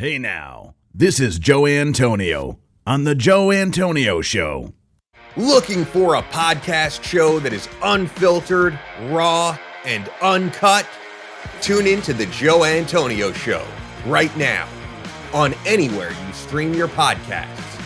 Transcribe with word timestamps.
Hey 0.00 0.16
now, 0.16 0.76
this 0.94 1.20
is 1.20 1.38
Joe 1.38 1.66
Antonio 1.66 2.58
on 2.86 3.04
The 3.04 3.14
Joe 3.14 3.52
Antonio 3.52 4.22
Show. 4.22 4.72
Looking 5.36 5.84
for 5.84 6.14
a 6.14 6.22
podcast 6.22 7.04
show 7.04 7.38
that 7.40 7.52
is 7.52 7.68
unfiltered, 7.82 8.80
raw, 9.10 9.58
and 9.84 10.10
uncut? 10.22 10.86
Tune 11.60 11.86
in 11.86 12.00
to 12.00 12.14
The 12.14 12.24
Joe 12.24 12.64
Antonio 12.64 13.30
Show 13.32 13.62
right 14.06 14.34
now 14.38 14.66
on 15.34 15.52
anywhere 15.66 16.12
you 16.12 16.32
stream 16.32 16.72
your 16.72 16.88
podcasts. 16.88 17.78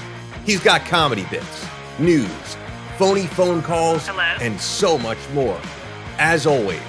He's 0.47 0.61
got 0.61 0.83
comedy 0.83 1.27
bits, 1.33 1.67
news, 1.99 2.57
phony 2.97 3.27
phone 3.27 3.61
calls, 3.61 4.07
Hello? 4.07 4.23
and 4.41 4.61
so 4.61 4.97
much 4.99 5.19
more. 5.33 5.61
As 6.19 6.47
always, 6.47 6.81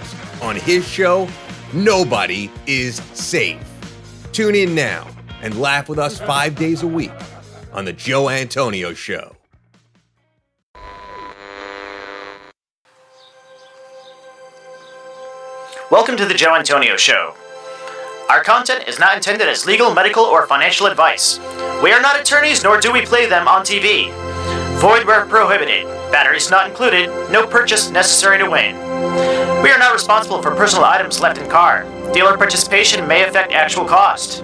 on 0.44 0.55
his 0.55 0.88
show, 0.88 1.28
nobody 1.73 2.52
is 2.68 2.98
safe. 3.16 3.60
Tune 4.32 4.54
in 4.54 4.76
now 4.76 5.08
and 5.45 5.59
laugh 5.59 5.88
with 5.88 5.99
us 5.99 6.20
five 6.20 6.55
days 6.55 6.81
a 6.81 6.88
week 6.88 7.12
on 7.72 7.86
The 7.86 7.94
Joe 7.94 8.30
Antonio 8.30 8.95
Show. 8.95 9.38
Welcome 15.91 16.17
to 16.17 16.26
the 16.26 16.34
Joe 16.34 16.55
Antonio 16.55 16.98
Show. 16.98 17.36
Our 18.27 18.44
content 18.44 18.88
is 18.88 18.98
not 18.98 19.16
intended 19.16 19.48
as 19.48 19.67
legal, 19.67 19.94
medical, 19.94 20.23
or 20.23 20.48
financial 20.48 20.88
advice. 20.88 21.39
We 21.84 21.91
are 21.91 22.02
not 22.02 22.20
attorneys, 22.20 22.64
nor 22.64 22.80
do 22.80 22.91
we 22.91 23.05
play 23.05 23.30
them 23.30 23.48
on 23.48 23.62
TV. 23.62 24.12
Void 24.80 25.05
where 25.05 25.27
prohibited. 25.27 25.86
Batteries 26.12 26.50
not 26.50 26.67
included. 26.67 27.08
No 27.31 27.45
purchase 27.45 27.91
necessary 27.91 28.39
to 28.39 28.50
win. 28.50 28.75
We 29.62 29.70
are 29.70 29.77
not 29.77 29.94
responsible 29.94 30.41
for 30.41 30.55
personal 30.55 30.86
items 30.86 31.20
left 31.20 31.38
in 31.38 31.48
car. 31.52 31.84
Dealer 32.14 32.36
participation 32.36 33.08
may 33.08 33.23
affect 33.23 33.52
actual 33.52 33.86
cost. 33.86 34.44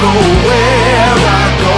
Go 0.00 0.12
where 0.48 1.16
I 1.40 1.44
go. 1.60 1.76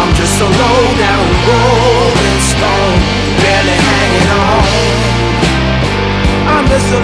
I'm 0.00 0.12
just 0.14 0.36
a 0.40 0.48
low 0.60 0.82
down 1.00 1.26
rolling 1.48 2.40
stone, 2.52 3.00
barely 3.40 3.78
hanging 3.90 4.28
on. 4.44 5.02
I'm 6.52 6.66
just 6.68 6.88
a 6.92 7.00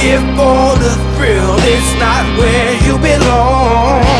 here 0.00 0.20
for 0.34 0.76
the 0.80 0.92
thrill. 1.14 1.56
It's 1.60 1.92
not 2.00 2.24
where 2.38 2.72
you 2.86 2.96
belong. 2.98 4.19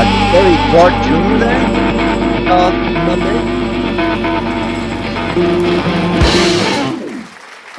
uh, 0.00 0.30
very 0.30 0.54
dark 0.72 0.92
June 1.04 1.40
there. 1.40 1.66
Uh, 2.48 2.70
Monday. 3.06 3.38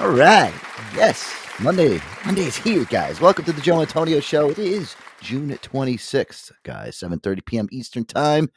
Alright. 0.02 0.54
Yes. 0.96 1.34
Monday. 1.62 2.02
Monday 2.26 2.42
is 2.42 2.58
here, 2.58 2.84
guys. 2.86 3.22
Welcome 3.22 3.46
to 3.46 3.54
the 3.54 3.62
Joe 3.62 3.82
Antonio 3.82 4.20
Show. 4.20 4.50
It 4.50 4.60
is 4.60 4.96
June 5.22 5.50
26th, 5.50 6.52
guys. 6.64 6.98
7.30 6.98 7.46
p.m. 7.46 7.68
Eastern 7.72 8.04
Time. 8.04 8.50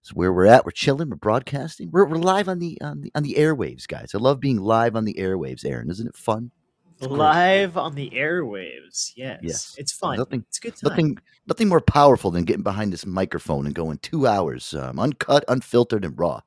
It's 0.00 0.14
where 0.14 0.32
we're 0.32 0.46
at. 0.46 0.64
We're 0.64 0.70
chilling. 0.70 1.10
We're 1.10 1.16
broadcasting. 1.16 1.90
We're, 1.90 2.06
we're 2.06 2.16
live 2.16 2.48
on 2.48 2.60
the 2.60 2.80
on 2.80 3.00
the 3.02 3.10
on 3.14 3.24
the 3.24 3.34
airwaves, 3.34 3.88
guys. 3.88 4.14
I 4.14 4.18
love 4.18 4.38
being 4.40 4.58
live 4.58 4.94
on 4.94 5.04
the 5.04 5.14
airwaves, 5.14 5.64
Aaron. 5.64 5.90
Isn't 5.90 6.06
it 6.06 6.16
fun? 6.16 6.52
Live 7.00 7.76
on 7.76 7.94
the 7.94 8.10
airwaves. 8.10 9.12
Yes. 9.16 9.40
Yes. 9.42 9.74
It's 9.78 9.92
fun. 9.92 10.16
Nothing- 10.18 10.44
it's 10.48 10.58
good 10.58 10.76
time. 10.76 10.90
Nothing, 10.90 11.18
nothing 11.46 11.68
more 11.68 11.80
powerful 11.80 12.30
than 12.30 12.44
getting 12.44 12.62
behind 12.62 12.92
this 12.92 13.04
microphone 13.06 13.66
and 13.66 13.74
going 13.74 13.98
two 13.98 14.26
hours, 14.26 14.72
um, 14.74 14.98
uncut, 14.98 15.44
unfiltered, 15.48 16.04
and 16.04 16.18
raw, 16.18 16.40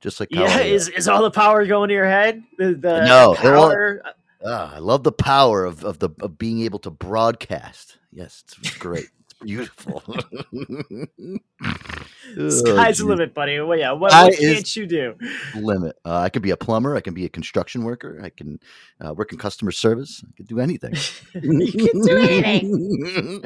just 0.00 0.18
like 0.20 0.28
yeah, 0.32 0.42
uh, 0.56 0.60
is, 0.60 0.88
is 0.88 1.08
all 1.08 1.22
the 1.22 1.30
power 1.30 1.64
going 1.66 1.88
to 1.88 1.94
your 1.94 2.06
head? 2.08 2.42
The, 2.58 2.74
the 2.74 3.04
No, 3.06 3.36
they're 3.42 3.56
all- 3.56 3.68
power. 3.70 4.02
ah, 4.44 4.74
I 4.74 4.78
love 4.78 5.04
the 5.04 5.12
power 5.12 5.64
of 5.64 5.84
of 5.84 5.98
the 6.00 6.10
of 6.20 6.36
being 6.38 6.60
able 6.62 6.78
to 6.80 6.90
broadcast. 6.90 7.98
Yes, 8.12 8.44
it's 8.60 8.76
great. 8.76 9.06
Beautiful. 9.46 10.02
Oh, 12.38 12.48
Sky's 12.48 12.98
the 12.98 13.06
limit, 13.06 13.32
buddy. 13.34 13.60
Well, 13.60 13.78
yeah, 13.78 13.92
what, 13.92 14.10
what 14.12 14.36
can't 14.36 14.76
you 14.76 14.86
do? 14.86 15.14
limit. 15.54 15.96
Uh, 16.04 16.16
I 16.18 16.28
could 16.28 16.42
be 16.42 16.50
a 16.50 16.56
plumber. 16.56 16.96
I 16.96 17.00
can 17.00 17.14
be 17.14 17.24
a 17.24 17.28
construction 17.28 17.84
worker. 17.84 18.20
I 18.22 18.30
can 18.30 18.58
uh, 19.00 19.14
work 19.14 19.32
in 19.32 19.38
customer 19.38 19.70
service. 19.70 20.24
I 20.28 20.32
can 20.36 20.44
do 20.46 20.58
anything. 20.58 20.94
you 21.34 21.88
can 21.88 22.02
do 22.02 22.16
anything. 22.18 23.44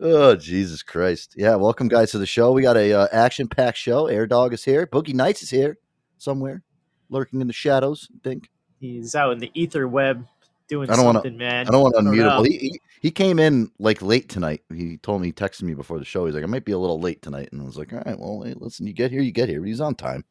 oh 0.00 0.36
Jesus 0.36 0.82
Christ! 0.84 1.34
Yeah, 1.36 1.56
welcome 1.56 1.88
guys 1.88 2.12
to 2.12 2.18
the 2.18 2.26
show. 2.26 2.52
We 2.52 2.62
got 2.62 2.76
a 2.76 2.92
uh, 2.92 3.08
action-packed 3.12 3.78
show. 3.78 4.06
Air 4.06 4.28
Dog 4.28 4.54
is 4.54 4.64
here. 4.64 4.86
Boogie 4.86 5.14
Nights 5.14 5.42
is 5.42 5.50
here 5.50 5.76
somewhere, 6.18 6.62
lurking 7.10 7.40
in 7.40 7.48
the 7.48 7.52
shadows. 7.52 8.08
I 8.14 8.18
think 8.22 8.48
He's 8.78 9.16
out 9.16 9.32
in 9.32 9.38
the 9.40 9.50
ether 9.54 9.88
web 9.88 10.24
doing 10.68 10.88
I 10.88 10.94
don't 10.96 11.04
wanna- 11.04 11.18
something, 11.18 11.36
man. 11.36 11.66
I 11.66 11.70
don't 11.70 11.82
want 11.82 11.94
to 11.94 12.00
I 12.00 12.02
don't 12.04 12.14
unmute 12.14 12.38
him. 12.38 12.52
he, 12.52 12.58
he 12.58 12.80
he 13.02 13.10
came 13.10 13.38
in 13.38 13.70
like 13.78 14.00
late 14.00 14.28
tonight. 14.30 14.62
He 14.72 14.96
told 14.96 15.20
me, 15.20 15.26
he 15.28 15.32
texted 15.32 15.64
me 15.64 15.74
before 15.74 15.98
the 15.98 16.04
show. 16.04 16.24
He's 16.24 16.34
like, 16.34 16.44
I 16.44 16.46
might 16.46 16.64
be 16.64 16.72
a 16.72 16.78
little 16.78 17.00
late 17.00 17.20
tonight, 17.20 17.48
and 17.52 17.60
I 17.60 17.64
was 17.64 17.76
like, 17.76 17.92
all 17.92 18.00
right, 18.06 18.18
well, 18.18 18.42
hey, 18.46 18.54
listen, 18.56 18.86
you 18.86 18.92
get 18.94 19.10
here, 19.10 19.20
you 19.20 19.32
get 19.32 19.48
here. 19.48 19.60
But 19.60 19.66
he's 19.68 19.80
on 19.80 19.94
time. 19.96 20.24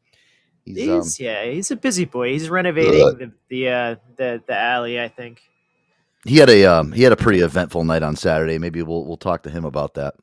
He's, 0.66 0.90
um, 0.90 1.04
yeah, 1.20 1.44
he's 1.46 1.70
a 1.72 1.76
busy 1.76 2.06
boy. 2.06 2.32
He's 2.32 2.50
renovating 2.50 2.94
the 3.18 3.32
the 3.50 3.70
uh, 3.70 3.96
the 4.16 4.42
the 4.48 4.56
alley. 4.58 5.00
I 5.00 5.10
think. 5.10 5.42
he 6.26 6.38
had 6.38 6.50
a 6.50 6.66
um, 6.66 6.92
he 6.94 7.04
had 7.04 7.12
a 7.12 7.16
pretty 7.18 7.40
eventful 7.42 7.84
night 7.84 8.04
on 8.04 8.16
Saturday. 8.16 8.58
Maybe 8.58 8.82
we'll 8.84 9.06
we'll 9.06 9.18
talk 9.18 9.44
to 9.44 9.50
him 9.50 9.66
about 9.66 9.96
that. 9.96 10.14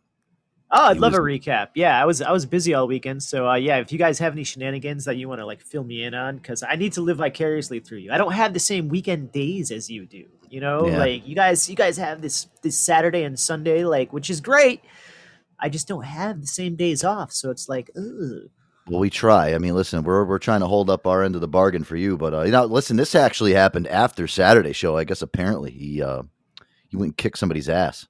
Oh, 0.70 0.88
I'd 0.88 0.94
He 0.96 1.00
love 1.00 1.12
was- 1.12 1.18
a 1.18 1.22
recap. 1.22 1.68
Yeah, 1.74 2.00
I 2.00 2.04
was 2.04 2.22
I 2.22 2.30
was 2.30 2.46
busy 2.46 2.72
all 2.72 2.86
weekend, 2.86 3.22
so 3.22 3.48
uh, 3.48 3.54
yeah. 3.56 3.78
If 3.78 3.90
you 3.90 3.98
guys 3.98 4.18
have 4.20 4.32
any 4.32 4.44
shenanigans 4.44 5.06
that 5.06 5.16
you 5.16 5.28
want 5.28 5.40
to 5.40 5.46
like 5.46 5.60
fill 5.60 5.82
me 5.82 6.04
in 6.04 6.14
on, 6.14 6.36
because 6.36 6.62
I 6.62 6.76
need 6.76 6.92
to 6.92 7.00
live 7.00 7.16
vicariously 7.18 7.80
through 7.80 7.98
you. 7.98 8.12
I 8.12 8.16
don't 8.18 8.32
have 8.32 8.52
the 8.54 8.60
same 8.60 8.88
weekend 8.88 9.32
days 9.32 9.70
as 9.72 9.90
you 9.90 10.06
do. 10.06 10.26
You 10.50 10.60
know, 10.60 10.86
Yeah. 10.88 10.98
like 10.98 11.26
you 11.26 11.34
guys 11.34 11.68
you 11.68 11.76
guys 11.76 11.96
have 11.96 12.20
this 12.22 12.46
this 12.62 12.78
Saturday 12.78 13.22
and 13.24 13.38
Sunday, 13.38 13.84
like 13.84 14.12
which 14.12 14.30
is 14.30 14.40
great. 14.40 14.82
I 15.60 15.68
just 15.68 15.88
don't 15.88 16.04
have 16.04 16.40
the 16.40 16.46
same 16.46 16.76
days 16.76 17.02
off, 17.04 17.32
so 17.32 17.50
it's 17.50 17.68
like, 17.68 17.90
ugh. 17.96 18.48
Well, 18.86 19.00
we 19.00 19.10
try. 19.10 19.54
I 19.54 19.58
mean, 19.58 19.74
listen, 19.74 20.02
we're 20.04 20.24
we're 20.24 20.38
trying 20.38 20.60
to 20.60 20.66
hold 20.66 20.88
up 20.88 21.06
our 21.06 21.22
end 21.22 21.34
of 21.34 21.40
the 21.40 21.48
bargain 21.48 21.84
for 21.84 21.96
you, 21.96 22.16
but 22.16 22.32
uh, 22.32 22.42
you 22.42 22.52
know, 22.52 22.64
listen, 22.64 22.96
this 22.96 23.14
actually 23.14 23.52
happened 23.54 23.86
after 23.88 24.26
Saturday 24.26 24.72
show. 24.72 24.96
I 24.96 25.04
guess 25.04 25.20
apparently 25.20 25.70
he 25.72 26.02
uh, 26.02 26.22
he 26.88 26.96
went 26.96 27.08
and 27.08 27.16
kicked 27.16 27.38
somebody's 27.38 27.68
ass. 27.68 28.06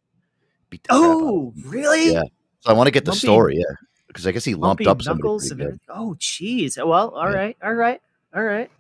Beat 0.70 0.82
the 0.84 0.88
crap 0.90 1.00
out 1.02 1.10
of 1.10 1.16
Oh, 1.22 1.52
really? 1.64 2.12
Yeah. 2.12 2.22
So 2.60 2.70
I 2.70 2.74
want 2.74 2.86
to 2.86 2.90
get 2.92 3.04
the 3.06 3.10
Lumpy- 3.12 3.18
story, 3.20 3.56
yeah, 3.56 3.74
because 4.06 4.26
I 4.26 4.32
guess 4.32 4.44
he 4.44 4.54
lumped 4.54 4.86
up 4.86 5.00
somebody. 5.02 5.22
knuckles 5.22 5.48
pretty 5.48 5.62
and 5.64 5.72
good. 5.72 5.80
everything. 5.90 6.08
Oh, 6.10 6.16
jeez. 6.20 6.76
Well, 6.86 7.08
all 7.10 7.30
Yeah. 7.30 7.36
right, 7.36 7.56
all 7.62 7.74
right, 7.74 8.00
all 8.36 8.42
right. 8.44 8.70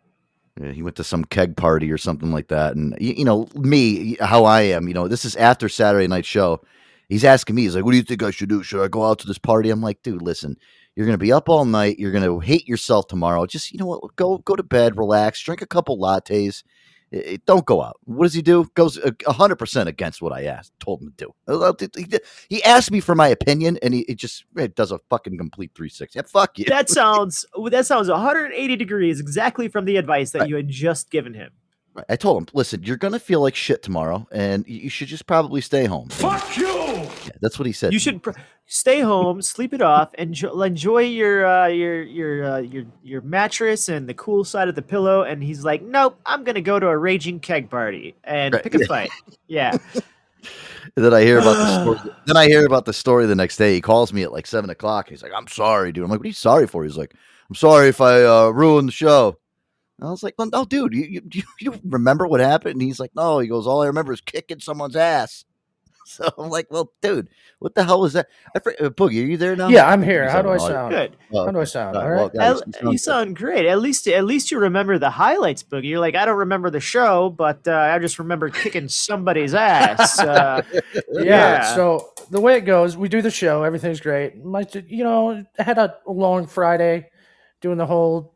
He 0.60 0.82
went 0.82 0.96
to 0.96 1.04
some 1.04 1.24
keg 1.24 1.56
party 1.56 1.90
or 1.92 1.98
something 1.98 2.32
like 2.32 2.48
that, 2.48 2.74
and 2.74 2.96
you 3.00 3.24
know 3.24 3.48
me, 3.54 4.16
how 4.20 4.44
I 4.44 4.62
am. 4.62 4.88
You 4.88 4.94
know, 4.94 5.08
this 5.08 5.24
is 5.24 5.36
after 5.36 5.68
Saturday 5.68 6.06
night 6.08 6.26
show. 6.26 6.60
He's 7.08 7.24
asking 7.24 7.56
me, 7.56 7.62
he's 7.62 7.74
like, 7.76 7.84
"What 7.84 7.92
do 7.92 7.96
you 7.96 8.02
think 8.02 8.22
I 8.22 8.30
should 8.30 8.48
do? 8.48 8.62
Should 8.62 8.82
I 8.84 8.88
go 8.88 9.04
out 9.04 9.18
to 9.20 9.26
this 9.26 9.38
party?" 9.38 9.70
I'm 9.70 9.80
like, 9.82 10.02
"Dude, 10.02 10.22
listen, 10.22 10.56
you're 10.96 11.06
gonna 11.06 11.18
be 11.18 11.32
up 11.32 11.48
all 11.48 11.64
night. 11.64 11.98
You're 11.98 12.12
gonna 12.12 12.40
hate 12.40 12.66
yourself 12.68 13.06
tomorrow. 13.06 13.46
Just 13.46 13.72
you 13.72 13.78
know 13.78 13.86
what? 13.86 14.16
Go 14.16 14.38
go 14.38 14.56
to 14.56 14.62
bed, 14.62 14.98
relax, 14.98 15.40
drink 15.42 15.62
a 15.62 15.66
couple 15.66 15.98
lattes. 15.98 16.62
I- 17.12 17.16
I- 17.16 17.38
don't 17.46 17.64
go 17.64 17.82
out. 17.82 17.96
What 18.04 18.24
does 18.24 18.34
he 18.34 18.42
do? 18.42 18.66
Goes 18.74 18.98
a 19.26 19.32
hundred 19.32 19.56
percent 19.56 19.88
against 19.88 20.20
what 20.22 20.32
I 20.32 20.44
asked, 20.44 20.72
told 20.80 21.02
him 21.02 21.12
to 21.16 21.26
do. 21.26 21.34
Uh, 21.52 21.72
He 22.48 22.62
asked 22.64 22.90
me 22.90 23.00
for 23.00 23.14
my 23.14 23.28
opinion, 23.28 23.78
and 23.82 23.94
he 23.94 24.00
it 24.02 24.16
just 24.16 24.44
it 24.56 24.74
does 24.74 24.92
a 24.92 24.98
fucking 25.10 25.38
complete 25.38 25.72
three 25.74 25.88
sixty. 25.88 26.18
Yeah, 26.18 26.22
fuck 26.26 26.58
you. 26.58 26.64
That 26.66 26.88
sounds 26.98 27.46
that 27.70 27.86
sounds 27.86 28.08
180 28.08 28.76
degrees 28.76 29.20
exactly 29.20 29.68
from 29.68 29.84
the 29.84 29.96
advice 29.96 30.32
that 30.32 30.40
Right. 30.40 30.48
you 30.48 30.56
had 30.56 30.68
just 30.68 31.10
given 31.10 31.34
him. 31.34 31.50
Right. 31.94 32.04
I 32.08 32.16
told 32.16 32.38
him, 32.42 32.46
listen, 32.52 32.82
you're 32.84 32.96
gonna 32.96 33.18
feel 33.18 33.40
like 33.40 33.54
shit 33.56 33.82
tomorrow, 33.82 34.28
and 34.30 34.64
you 34.68 34.88
should 34.90 35.08
just 35.08 35.26
probably 35.26 35.60
stay 35.60 35.86
home. 35.86 36.08
Fuck 36.10 36.56
you! 36.56 36.77
That's 37.40 37.58
what 37.58 37.66
he 37.66 37.72
said. 37.72 37.92
You 37.92 37.98
should 37.98 38.22
pr- 38.22 38.32
stay 38.66 39.00
home, 39.00 39.42
sleep 39.42 39.72
it 39.74 39.82
off, 39.82 40.10
and 40.14 40.28
enjoy, 40.28 40.62
enjoy 40.62 41.02
your 41.02 41.46
uh, 41.46 41.66
your 41.68 42.02
your 42.02 42.44
uh, 42.44 42.58
your 42.58 42.84
your 43.02 43.20
mattress 43.22 43.88
and 43.88 44.08
the 44.08 44.14
cool 44.14 44.44
side 44.44 44.68
of 44.68 44.74
the 44.74 44.82
pillow. 44.82 45.22
And 45.22 45.42
he's 45.42 45.64
like, 45.64 45.82
"Nope, 45.82 46.18
I'm 46.26 46.44
gonna 46.44 46.60
go 46.60 46.78
to 46.78 46.88
a 46.88 46.96
raging 46.96 47.40
keg 47.40 47.70
party 47.70 48.14
and 48.24 48.54
Right, 48.54 48.62
pick 48.62 48.74
a 48.74 48.84
fight." 48.86 49.10
Yeah, 49.46 49.76
And 50.96 51.04
then 51.04 51.14
I 51.14 51.22
hear 51.22 51.38
about 51.38 51.54
the 51.54 51.82
story. 51.82 52.14
Then 52.26 52.36
I 52.36 52.46
hear 52.46 52.66
about 52.66 52.84
the 52.84 52.92
story 52.92 53.26
the 53.26 53.34
next 53.34 53.56
day. 53.56 53.74
He 53.74 53.80
calls 53.80 54.12
me 54.12 54.22
at 54.22 54.32
like 54.32 54.46
seven 54.46 54.70
o'clock. 54.70 55.08
He's 55.08 55.22
like, 55.22 55.32
"I'm 55.34 55.46
sorry, 55.46 55.92
dude." 55.92 56.04
I'm 56.04 56.10
like, 56.10 56.20
"What 56.20 56.24
are 56.24 56.28
you 56.28 56.34
sorry 56.34 56.66
for?" 56.66 56.84
He's 56.84 56.96
like, 56.96 57.14
"I'm 57.48 57.54
sorry 57.54 57.88
if 57.88 58.00
I 58.00 58.24
uh, 58.24 58.48
ruined 58.48 58.88
the 58.88 58.92
show." 58.92 59.36
And 59.98 60.08
I 60.08 60.10
was 60.10 60.22
like, 60.22 60.34
"Well, 60.38 60.48
no, 60.52 60.64
dude, 60.64 60.94
you, 60.94 61.04
you 61.04 61.22
you 61.32 61.42
you 61.60 61.80
remember 61.84 62.26
what 62.26 62.40
happened?" 62.40 62.74
And 62.74 62.82
he's 62.82 63.00
like, 63.00 63.14
"No." 63.14 63.38
He 63.38 63.48
goes, 63.48 63.66
"All 63.66 63.82
I 63.82 63.86
remember 63.86 64.12
is 64.12 64.20
kicking 64.20 64.60
someone's 64.60 64.96
ass." 64.96 65.44
So 66.18 66.28
I'm 66.38 66.48
like, 66.48 66.66
"Well, 66.70 66.92
dude, 67.02 67.28
what 67.58 67.74
the 67.74 67.84
hell 67.84 68.00
was 68.00 68.14
that?" 68.14 68.28
I 68.56 68.60
fr- 68.60 68.70
uh, 68.80 68.88
Boogie, 68.88 69.22
are 69.22 69.26
you 69.26 69.36
there 69.36 69.54
now? 69.54 69.68
Yeah, 69.68 69.86
I'm 69.86 70.02
here. 70.02 70.28
How 70.28 70.42
do 70.42 70.48
I 70.48 70.54
oh, 70.54 70.58
sound? 70.58 70.92
good. 70.92 71.16
oh, 71.32 71.44
How 71.44 71.52
do 71.52 71.60
I 71.60 71.64
sound? 71.64 71.96
all 71.96 72.02
All 72.02 72.08
right, 72.08 72.22
right. 72.22 72.34
well, 72.34 72.54
guys, 72.54 72.62
At- 72.62 72.82
you 72.82 72.92
you 72.92 72.98
sound 72.98 73.18
sound 73.28 73.36
great. 73.36 73.66
At 73.66 73.80
least 73.80 74.08
at 74.08 74.24
least 74.24 74.50
you 74.50 74.58
remember 74.58 74.98
the 74.98 75.10
highlights, 75.10 75.62
Boogie. 75.62 75.84
You're 75.84 76.00
like, 76.00 76.14
I 76.14 76.24
don't 76.24 76.38
remember 76.38 76.70
the 76.70 76.80
show, 76.80 77.30
but 77.30 77.66
uh, 77.68 77.72
I 77.72 77.98
just 77.98 78.18
remember 78.18 78.48
kicking 78.48 78.88
somebody's 78.88 79.54
ass. 79.54 80.18
Uh, 80.18 80.62
yeah. 81.12 81.22
Yeah. 81.22 81.74
So 81.74 82.12
the 82.30 82.40
way 82.40 82.56
it 82.56 82.62
goes, 82.62 82.96
we 82.96 83.08
do 83.08 83.22
the 83.22 83.30
show. 83.30 83.62
Everything's 83.64 84.00
great. 84.00 84.44
My, 84.44 84.66
you 84.86 85.04
know, 85.04 85.44
I 85.58 85.62
had 85.62 85.78
a 85.78 85.94
long 86.06 86.46
Friday 86.46 87.10
doing 87.60 87.78
the 87.78 87.86
whole 87.86 88.34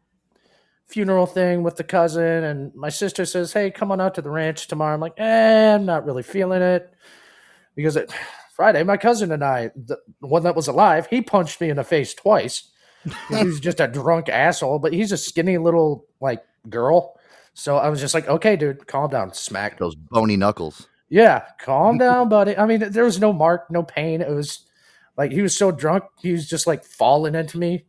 funeral 0.87 1.27
thing 1.27 1.63
with 1.63 1.77
the 1.77 1.85
cousin, 1.85 2.45
and 2.45 2.75
my 2.75 2.89
sister 2.91 3.25
says, 3.25 3.53
"Hey, 3.53 3.71
come 3.71 3.91
on 3.93 4.01
out 4.01 4.15
to 4.17 4.23
the 4.23 4.31
ranch 4.31 4.67
tomorrow." 4.69 4.95
I'm 4.95 5.01
like, 5.01 5.19
"Eh, 5.19 5.75
I'm 5.75 5.87
not 5.87 6.05
really 6.05 6.23
feeling 6.23 6.63
it," 6.63 6.93
because 7.75 7.97
it, 7.97 8.13
Friday, 8.55 8.83
my 8.83 8.97
cousin 8.97 9.33
and 9.33 9.43
I, 9.45 9.71
the 9.75 9.99
one 10.21 10.43
that 10.45 10.57
was 10.57 10.69
alive, 10.69 11.07
he 11.09 11.23
punched 11.23 11.61
me 11.61 11.71
in 11.71 11.77
the 11.77 11.85
face 11.85 12.15
twice. 12.15 12.71
he 13.29 13.45
was 13.45 13.59
just 13.61 13.81
a 13.81 13.89
drunk 13.89 14.29
asshole, 14.29 14.79
but 14.79 14.93
he's 14.93 15.11
a 15.13 15.17
skinny 15.17 15.59
little 15.59 16.07
like 16.21 16.45
girl. 16.69 17.19
So 17.55 17.77
I 17.77 17.89
was 17.89 18.01
just 18.01 18.15
like, 18.15 18.29
"Okay, 18.29 18.57
dude, 18.57 18.87
calm 18.87 19.11
down." 19.11 19.35
Smack 19.35 19.79
those 19.79 19.95
bony 19.95 20.37
knuckles. 20.37 20.87
yeah, 21.09 21.45
calm 21.61 21.99
down, 22.07 22.29
buddy. 22.29 22.57
I 22.57 22.67
mean, 22.67 22.91
there 22.91 23.05
was 23.05 23.19
no 23.19 23.33
mark, 23.33 23.71
no 23.71 23.83
pain. 23.83 24.21
It 24.21 24.31
was 24.31 24.61
like 25.17 25.33
he 25.33 25.43
was 25.43 25.57
so 25.57 25.71
drunk, 25.73 26.05
he 26.21 26.33
was 26.33 26.49
just 26.49 26.67
like 26.67 26.85
falling 26.85 27.35
into 27.35 27.59
me, 27.59 27.87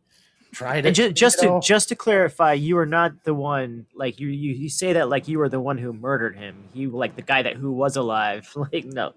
trying 0.54 0.84
to 0.84 0.88
and 0.88 0.96
just, 0.96 1.14
just 1.14 1.40
to 1.40 1.46
know? 1.46 1.60
just 1.60 1.90
to 1.90 1.96
clarify, 1.96 2.54
you 2.54 2.78
are 2.78 2.86
not 2.86 3.24
the 3.24 3.34
one. 3.34 3.86
Like 3.94 4.18
you, 4.20 4.28
you, 4.28 4.54
you 4.54 4.68
say 4.70 4.94
that 4.94 5.08
like 5.10 5.28
you 5.28 5.38
were 5.38 5.48
the 5.48 5.60
one 5.60 5.76
who 5.76 5.92
murdered 5.92 6.36
him. 6.36 6.56
You 6.72 6.90
like 6.90 7.16
the 7.16 7.22
guy 7.22 7.42
that 7.42 7.56
who 7.56 7.72
was 7.72 7.96
alive. 7.96 8.50
Like 8.72 8.86
no, 8.86 9.12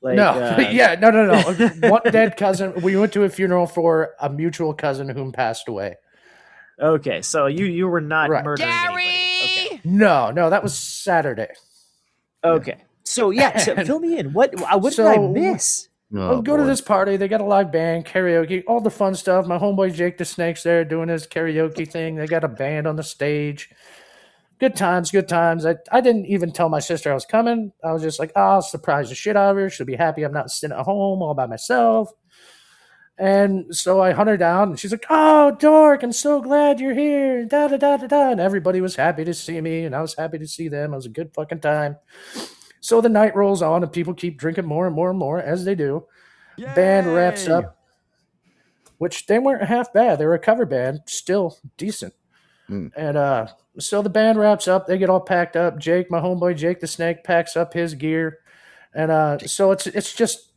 like 0.00 0.16
no, 0.16 0.30
uh, 0.30 0.68
yeah, 0.72 0.96
no, 0.98 1.10
no, 1.10 1.26
no. 1.26 1.88
One 1.88 2.02
dead 2.10 2.36
cousin. 2.36 2.72
We 2.82 2.96
went 2.96 3.12
to 3.12 3.22
a 3.22 3.28
funeral 3.28 3.66
for 3.66 4.14
a 4.20 4.28
mutual 4.28 4.74
cousin 4.74 5.08
whom 5.08 5.30
passed 5.30 5.68
away. 5.68 5.96
Okay, 6.80 7.22
so 7.22 7.46
you 7.46 7.66
you 7.66 7.86
were 7.88 8.00
not 8.00 8.30
Right. 8.30 8.44
murdering 8.44 8.70
anybody. 8.70 9.80
No, 9.84 10.30
no, 10.30 10.50
that 10.50 10.62
was 10.62 10.76
Saturday. 10.76 11.48
Okay, 12.44 12.72
okay. 12.72 12.84
So 13.04 13.30
yeah, 13.30 13.58
so 13.58 13.74
fill 13.84 14.00
me 14.00 14.18
in. 14.18 14.32
What 14.32 14.54
uh, 14.60 14.78
what 14.78 14.94
did 14.94 15.06
I 15.06 15.18
miss? 15.18 15.87
Oh, 16.14 16.40
go 16.40 16.56
to 16.56 16.64
this 16.64 16.80
party. 16.80 17.16
They 17.16 17.28
got 17.28 17.42
a 17.42 17.44
live 17.44 17.70
band, 17.70 18.06
karaoke, 18.06 18.64
all 18.66 18.80
the 18.80 18.90
fun 18.90 19.14
stuff. 19.14 19.46
My 19.46 19.58
homeboy 19.58 19.92
Jake 19.92 20.16
the 20.16 20.24
Snake's 20.24 20.62
there 20.62 20.84
doing 20.84 21.08
his 21.08 21.26
karaoke 21.26 21.90
thing. 21.90 22.16
They 22.16 22.26
got 22.26 22.44
a 22.44 22.48
band 22.48 22.86
on 22.86 22.96
the 22.96 23.02
stage. 23.02 23.70
Good 24.58 24.74
times, 24.74 25.10
good 25.10 25.28
times. 25.28 25.66
I, 25.66 25.76
I 25.92 26.00
didn't 26.00 26.26
even 26.26 26.50
tell 26.50 26.68
my 26.68 26.80
sister 26.80 27.10
I 27.10 27.14
was 27.14 27.26
coming. 27.26 27.72
I 27.84 27.92
was 27.92 28.02
just 28.02 28.18
like, 28.18 28.32
oh, 28.34 28.40
I'll 28.40 28.62
surprise 28.62 29.10
the 29.10 29.14
shit 29.14 29.36
out 29.36 29.50
of 29.50 29.56
her. 29.56 29.70
She'll 29.70 29.86
be 29.86 29.96
happy 29.96 30.24
I'm 30.24 30.32
not 30.32 30.50
sitting 30.50 30.76
at 30.76 30.84
home 30.84 31.22
all 31.22 31.34
by 31.34 31.46
myself. 31.46 32.10
And 33.18 33.74
so 33.74 34.00
I 34.00 34.12
hunt 34.12 34.28
her 34.28 34.36
down, 34.36 34.70
and 34.70 34.78
she's 34.78 34.92
like, 34.92 35.04
"Oh, 35.10 35.50
Dork, 35.50 36.04
I'm 36.04 36.12
so 36.12 36.40
glad 36.40 36.78
you're 36.78 36.94
here." 36.94 37.44
Da 37.44 37.66
da 37.66 37.76
da 37.76 37.96
da 37.96 38.06
da. 38.06 38.30
And 38.30 38.40
everybody 38.40 38.80
was 38.80 38.94
happy 38.94 39.24
to 39.24 39.34
see 39.34 39.60
me, 39.60 39.84
and 39.84 39.94
I 39.94 40.00
was 40.00 40.14
happy 40.14 40.38
to 40.38 40.46
see 40.46 40.68
them. 40.68 40.92
It 40.92 40.96
was 40.96 41.06
a 41.06 41.10
good 41.10 41.34
fucking 41.34 41.58
time. 41.58 41.96
So 42.80 43.00
the 43.00 43.08
night 43.08 43.34
rolls 43.34 43.62
on, 43.62 43.82
and 43.82 43.92
people 43.92 44.14
keep 44.14 44.38
drinking 44.38 44.66
more 44.66 44.86
and 44.86 44.94
more 44.94 45.10
and 45.10 45.18
more 45.18 45.40
as 45.40 45.64
they 45.64 45.74
do. 45.74 46.06
Band 46.74 47.06
wraps 47.06 47.48
up, 47.48 47.76
which 48.98 49.26
they 49.26 49.38
weren't 49.38 49.64
half 49.64 49.92
bad. 49.92 50.18
They 50.18 50.26
were 50.26 50.34
a 50.34 50.38
cover 50.38 50.66
band, 50.66 51.02
still 51.06 51.56
decent. 51.76 52.14
Mm. 52.68 52.92
And 52.96 53.16
uh, 53.16 53.46
so 53.78 54.02
the 54.02 54.10
band 54.10 54.38
wraps 54.38 54.68
up. 54.68 54.86
They 54.86 54.98
get 54.98 55.10
all 55.10 55.20
packed 55.20 55.56
up. 55.56 55.78
Jake, 55.78 56.10
my 56.10 56.20
homeboy 56.20 56.56
Jake 56.56 56.80
the 56.80 56.86
Snake, 56.86 57.24
packs 57.24 57.56
up 57.56 57.72
his 57.74 57.94
gear, 57.94 58.38
and 58.92 59.10
uh, 59.10 59.38
so 59.38 59.70
it's 59.70 59.86
it's 59.86 60.14
just. 60.14 60.47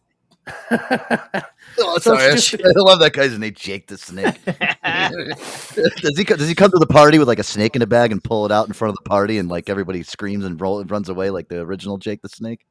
Oh, 1.80 1.98
So 2.00 2.16
sorry, 2.16 2.32
I, 2.32 2.36
just- 2.36 2.54
I 2.66 2.72
love 2.76 3.00
that 3.00 3.14
guy's 3.14 3.38
name, 3.38 3.54
Jake 3.56 3.88
the 3.88 3.98
Snake. 3.98 4.36
does 6.02 6.18
he 6.18 6.24
does 6.26 6.48
he 6.48 6.54
come 6.54 6.70
to 6.72 6.78
the 6.78 6.86
party 6.86 7.18
with 7.18 7.28
like 7.30 7.40
a 7.40 7.44
snake 7.44 7.76
in 7.78 7.82
a 7.82 7.88
bag 7.88 8.12
and 8.12 8.22
pull 8.24 8.46
it 8.46 8.52
out 8.52 8.68
in 8.68 8.74
front 8.74 8.90
of 8.90 8.98
the 9.04 9.10
party 9.10 9.38
and 9.38 9.48
like 9.50 9.70
everybody 9.70 10.04
screams 10.04 10.44
and 10.44 10.60
roll 10.60 10.84
runs 10.84 11.08
away 11.08 11.30
like 11.30 11.48
the 11.48 11.60
original 11.62 11.98
Jake 11.98 12.22
the 12.22 12.30
Snake? 12.30 12.66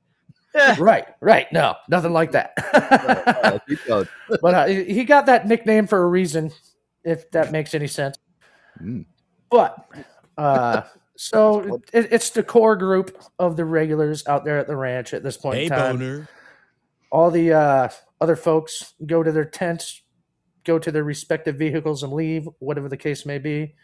right, 0.78 1.06
right. 1.20 1.50
No, 1.52 1.76
nothing 1.88 2.12
like 2.12 2.32
that. 2.32 2.52
Keep 3.68 3.78
but 4.42 4.54
uh, 4.54 4.66
he 4.66 4.84
he 4.84 5.04
got 5.04 5.26
that 5.26 5.46
nickname 5.46 5.86
for 5.86 6.02
a 6.02 6.06
reason, 6.06 6.52
if 7.04 7.30
that 7.30 7.52
makes 7.52 7.74
any 7.74 7.86
sense. 7.86 8.18
Mm. 8.82 9.06
But 9.50 9.76
uh, 10.36 10.82
so 11.16 11.80
it, 11.92 12.08
it's 12.12 12.30
the 12.30 12.42
core 12.42 12.76
group 12.76 13.16
of 13.38 13.56
the 13.56 13.64
regulars 13.64 14.26
out 14.26 14.44
there 14.44 14.58
at 14.58 14.66
the 14.66 14.76
ranch 14.76 15.14
at 15.14 15.22
this 15.22 15.36
point 15.36 15.56
Hey, 15.58 15.64
in 15.64 15.70
time. 15.70 15.96
boner. 15.98 16.28
All 17.10 17.30
the 17.30 17.52
uh, 17.52 17.88
other 18.20 18.36
folks 18.36 18.94
go 19.06 19.22
to 19.22 19.32
their 19.32 19.44
tents, 19.44 20.02
go 20.64 20.78
to 20.78 20.92
their 20.92 21.04
respective 21.04 21.56
vehicles, 21.56 22.02
and 22.02 22.12
leave, 22.12 22.48
whatever 22.58 22.88
the 22.88 22.96
case 22.96 23.26
may 23.26 23.38
be. 23.38 23.74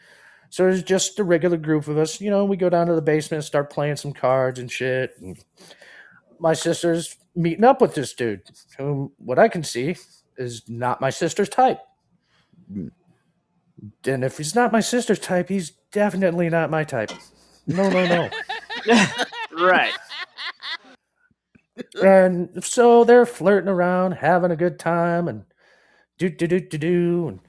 So 0.51 0.69
it's 0.69 0.83
just 0.83 1.19
a 1.19 1.25
regular 1.25 1.57
group 1.57 1.89
of 1.89 1.99
us. 1.99 2.21
You 2.21 2.31
know, 2.31 2.45
we 2.45 2.57
go 2.57 2.69
down 2.69 2.87
to 2.87 2.95
the 2.95 3.03
basement 3.03 3.45
start 3.45 3.71
playing 3.71 3.97
some 3.97 4.13
cards 4.13 4.59
and 4.59 4.71
shit. 4.71 5.15
And 5.21 5.39
my 6.39 6.53
sister's 6.55 7.17
meeting 7.35 7.65
up 7.65 7.81
with 7.81 7.95
this 7.95 8.15
dude, 8.15 8.43
whom 8.79 9.13
what 9.19 9.39
I 9.39 9.49
can 9.49 9.65
see 9.65 9.97
is 10.37 10.63
not 10.69 11.01
my 11.01 11.11
sister's 11.11 11.49
type. 11.49 11.81
And 12.71 14.25
if 14.25 14.39
he's 14.39 14.55
not 14.55 14.73
my 14.73 14.81
sister's 14.81 15.19
type, 15.19 15.49
he's 15.49 15.71
definitely 15.93 16.49
not 16.49 16.71
my 16.71 16.85
type. 16.85 17.11
No, 17.67 17.89
no, 17.91 18.07
no. 18.07 18.31
Right. 19.59 19.93
And 22.03 22.63
so 22.65 23.05
they're 23.05 23.27
flirting 23.27 23.69
around, 23.69 24.13
having 24.13 24.51
a 24.51 24.57
good 24.57 24.79
time, 24.79 25.29
and 25.29 25.45
do 26.19 26.29
do 26.29 26.47
do 26.47 26.61
do 26.61 26.79
do. 26.79 27.29
And 27.29 27.41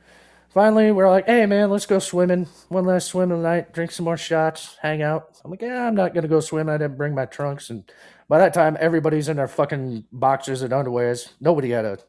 finally, 0.49 0.91
we're 0.91 1.09
like, 1.09 1.25
"Hey, 1.25 1.45
man, 1.45 1.69
let's 1.69 1.85
go 1.85 1.99
swimming. 1.99 2.47
One 2.69 2.85
last 2.85 3.07
swim 3.07 3.31
of 3.31 3.39
the 3.39 3.43
night. 3.43 3.73
Drink 3.73 3.91
some 3.91 4.05
more 4.05 4.17
shots. 4.17 4.77
Hang 4.81 5.01
out." 5.01 5.39
I'm 5.43 5.51
like, 5.51 5.61
"Yeah, 5.61 5.87
I'm 5.87 5.95
not 5.95 6.13
gonna 6.13 6.27
go 6.27 6.39
swim. 6.39 6.69
I 6.69 6.77
didn't 6.77 6.97
bring 6.97 7.15
my 7.15 7.25
trunks." 7.25 7.69
And 7.69 7.89
by 8.27 8.37
that 8.39 8.53
time, 8.53 8.77
everybody's 8.79 9.29
in 9.29 9.37
their 9.37 9.47
fucking 9.47 10.05
boxers 10.11 10.61
and 10.61 10.73
underwears. 10.73 11.33
Nobody 11.39 11.69
had 11.71 11.85
a 11.85 11.99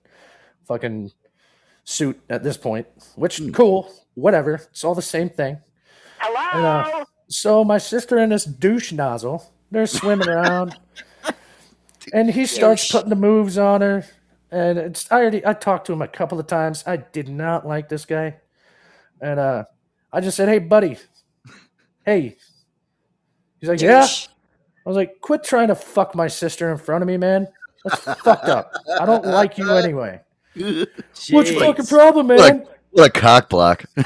fucking 0.65 1.13
suit 1.85 2.21
at 2.29 2.43
this 2.43 2.57
point, 2.57 2.87
which 3.17 3.39
hmm. 3.39 3.51
cool, 3.51 3.93
whatever. 4.15 4.55
It's 4.55 4.85
all 4.85 4.95
the 4.95 5.03
same 5.03 5.31
thing. 5.31 5.59
Hello. 6.19 6.67
Uh, 6.67 7.05
so 7.29 7.65
my 7.65 7.79
sister 7.79 8.19
and 8.19 8.33
this 8.33 8.45
douche 8.45 8.93
nozzle, 8.93 9.53
they're 9.71 9.87
swimming 9.87 10.29
around, 10.29 10.77
and 12.13 12.31
he 12.31 12.47
starts 12.47 12.91
putting 12.91 13.11
the 13.11 13.17
moves 13.17 13.59
on 13.59 13.81
her. 13.81 14.05
And 14.51 14.79
it's 14.79 15.11
I 15.13 15.21
already 15.21 15.45
I 15.47 15.53
talked 15.53 15.87
to 15.89 15.93
him 15.93 16.03
a 16.03 16.09
couple 16.09 16.41
of 16.41 16.47
times. 16.47 16.83
I 16.87 16.97
did 16.97 17.29
not 17.29 17.67
like 17.67 17.89
this 17.89 18.05
guy, 18.07 18.37
and 19.21 19.39
uh, 19.39 19.65
I 20.13 20.21
just 20.21 20.37
said, 20.37 20.49
"Hey, 20.49 20.59
buddy, 20.59 20.97
hey." 22.07 22.37
He's 23.61 23.69
like, 23.69 23.81
"Yeah." 23.81 24.07
I 24.07 24.89
was 24.89 24.97
like, 24.97 25.21
"Quit 25.21 25.45
trying 25.45 25.69
to 25.69 25.75
fuck 25.75 26.15
my 26.15 26.29
sister 26.29 26.71
in 26.73 26.79
front 26.79 27.03
of 27.03 27.09
me, 27.09 27.19
man. 27.19 27.47
That's 27.85 28.01
fucked 28.23 28.49
up. 28.49 28.73
I 28.99 29.05
don't 29.05 29.27
like 29.27 29.59
you 29.59 29.71
anyway." 29.75 30.21
What's 30.55 31.31
your 31.31 31.61
fucking 31.61 31.87
problem, 31.87 32.29
What 32.29 32.51
a- 32.51 32.55
man? 32.55 32.67
What 32.91 33.07
a 33.17 33.21
cock 33.21 33.49
block. 33.51 33.85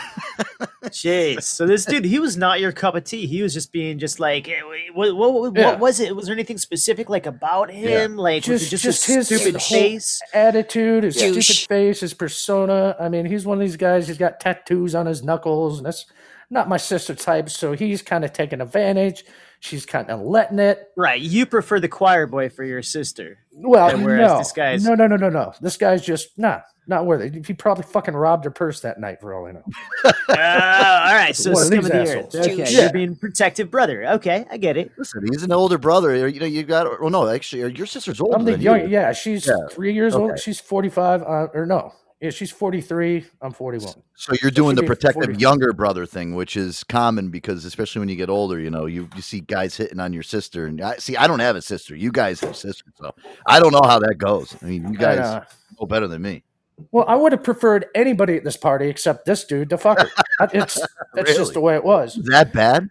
Jeez. 0.86 1.42
So 1.44 1.66
this 1.66 1.84
dude, 1.84 2.04
he 2.04 2.18
was 2.18 2.36
not 2.36 2.60
your 2.60 2.72
cup 2.72 2.94
of 2.94 3.04
tea. 3.04 3.26
He 3.26 3.42
was 3.42 3.54
just 3.54 3.72
being 3.72 3.98
just 3.98 4.18
like, 4.20 4.50
what, 4.94 5.14
what, 5.16 5.32
what, 5.34 5.56
Yeah. 5.56 5.70
what 5.70 5.78
was 5.80 6.00
it? 6.00 6.14
Was 6.14 6.26
there 6.26 6.34
anything 6.34 6.58
specific 6.58 7.08
like 7.08 7.26
about 7.26 7.70
him? 7.70 8.16
Like 8.16 8.42
Just, 8.42 8.70
just, 8.70 8.82
just, 8.82 9.06
his 9.06 9.28
his 9.28 9.40
stupid 9.40 9.60
whole 9.60 9.78
face? 9.78 10.20
attitude, 10.34 11.04
his 11.04 11.16
Douche. 11.16 11.44
stupid 11.46 11.68
face, 11.68 12.00
his 12.00 12.14
persona. 12.14 12.96
I 12.98 13.08
mean, 13.08 13.26
he's 13.26 13.46
one 13.46 13.58
of 13.58 13.60
these 13.60 13.76
guys. 13.76 14.08
He's 14.08 14.18
got 14.18 14.40
tattoos 14.40 14.94
on 14.94 15.06
his 15.06 15.22
knuckles, 15.22 15.78
and 15.78 15.86
that's 15.86 16.06
not 16.50 16.68
my 16.68 16.76
sister 16.76 17.14
type. 17.14 17.48
So 17.50 17.72
he's 17.72 18.02
kind 18.02 18.24
of 18.24 18.32
taking 18.32 18.60
advantage. 18.60 19.24
She's 19.60 19.86
kind 19.86 20.10
of 20.10 20.20
letting 20.20 20.58
it. 20.58 20.88
Right. 20.96 21.20
You 21.20 21.46
prefer 21.46 21.78
the 21.78 21.88
choir 21.88 22.26
boy 22.26 22.48
for 22.48 22.64
your 22.64 22.82
sister. 22.82 23.38
Well, 23.52 23.96
whereas 24.00 24.28
no, 24.32 24.38
this 24.38 24.52
guy's- 24.52 24.82
no, 24.84 24.94
no, 24.96 25.06
no, 25.06 25.16
no, 25.16 25.28
no. 25.30 25.52
This 25.60 25.76
guy's 25.76 26.04
just 26.04 26.36
nah, 26.36 26.60
not 26.86 27.06
worth 27.06 27.22
it. 27.22 27.46
He 27.46 27.54
probably 27.54 27.84
fucking 27.84 28.14
robbed 28.14 28.44
her 28.44 28.50
purse 28.50 28.80
that 28.80 28.98
night, 28.98 29.20
for 29.20 29.34
all 29.34 29.46
I 29.46 29.52
know. 29.52 29.64
Oh, 30.28 30.34
all 30.34 31.14
right. 31.14 31.36
So 31.36 31.52
One 31.52 31.62
of 31.62 31.66
scum 31.68 31.78
these 31.84 31.86
of 31.86 31.92
the 31.92 32.18
earth. 32.18 32.34
Okay. 32.34 32.54
Yeah. 32.56 32.68
You're 32.82 32.92
being 32.92 33.14
protective 33.16 33.70
brother. 33.70 34.04
Okay. 34.12 34.46
I 34.50 34.56
get 34.56 34.76
it. 34.76 34.90
Listen, 34.96 35.24
he's 35.30 35.42
an 35.42 35.52
older 35.52 35.78
brother. 35.78 36.26
You 36.26 36.40
know, 36.40 36.46
you 36.46 36.62
got. 36.62 37.00
Well, 37.00 37.10
no, 37.10 37.28
actually, 37.28 37.72
your 37.76 37.86
sister's 37.86 38.20
older 38.20 38.36
I'm 38.36 38.44
the 38.44 38.52
than 38.52 38.60
young. 38.62 38.80
you. 38.80 38.86
Yeah, 38.88 39.12
she's 39.12 39.46
Yeah, 39.46 39.54
three 39.70 39.92
years 39.92 40.14
old. 40.14 40.38
She's 40.38 40.58
45. 40.58 41.22
Uh, 41.22 41.26
or 41.54 41.66
no, 41.66 41.92
yeah, 42.20 42.30
she's 42.30 42.50
43. 42.50 43.26
I'm 43.42 43.52
41. 43.52 43.94
So 44.14 44.32
you're 44.40 44.50
doing 44.50 44.74
the 44.76 44.84
protective 44.84 45.24
40. 45.24 45.38
younger 45.40 45.72
brother 45.72 46.06
thing, 46.06 46.34
which 46.34 46.56
is 46.56 46.82
common 46.84 47.28
because 47.30 47.64
especially 47.64 47.98
when 48.00 48.08
you 48.08 48.16
get 48.16 48.30
older, 48.30 48.58
you 48.58 48.70
know, 48.70 48.86
you, 48.86 49.08
you 49.14 49.22
see 49.22 49.40
guys 49.40 49.76
hitting 49.76 50.00
on 50.00 50.12
your 50.12 50.22
sister, 50.22 50.66
and 50.66 50.80
I 50.80 50.96
see. 50.96 51.16
I 51.16 51.26
don't 51.26 51.40
have 51.40 51.56
a 51.56 51.62
sister. 51.62 51.94
You 51.94 52.10
guys 52.12 52.40
have 52.40 52.56
sisters, 52.56 52.92
so 52.96 53.14
I 53.46 53.60
don't 53.60 53.72
know 53.72 53.82
how 53.84 53.98
that 53.98 54.16
goes. 54.18 54.56
I 54.62 54.66
mean, 54.66 54.92
you 54.92 54.98
guys 54.98 55.18
And, 55.18 55.26
uh, 55.26 55.44
know 55.80 55.86
better 55.86 56.06
than 56.08 56.22
me. 56.22 56.44
Well, 56.90 57.04
I 57.06 57.14
would 57.14 57.32
have 57.32 57.42
preferred 57.42 57.86
anybody 57.94 58.36
at 58.36 58.44
this 58.44 58.56
party 58.56 58.88
except 58.88 59.24
this 59.24 59.44
dude 59.44 59.70
to 59.70 59.78
fuck 59.78 60.00
her. 60.00 60.10
It's 60.52 60.80
that's 61.14 61.36
just 61.36 61.54
the 61.54 61.60
way 61.60 61.74
it 61.74 61.84
was. 61.84 62.16
Is 62.16 62.26
that 62.26 62.52
bad? 62.52 62.88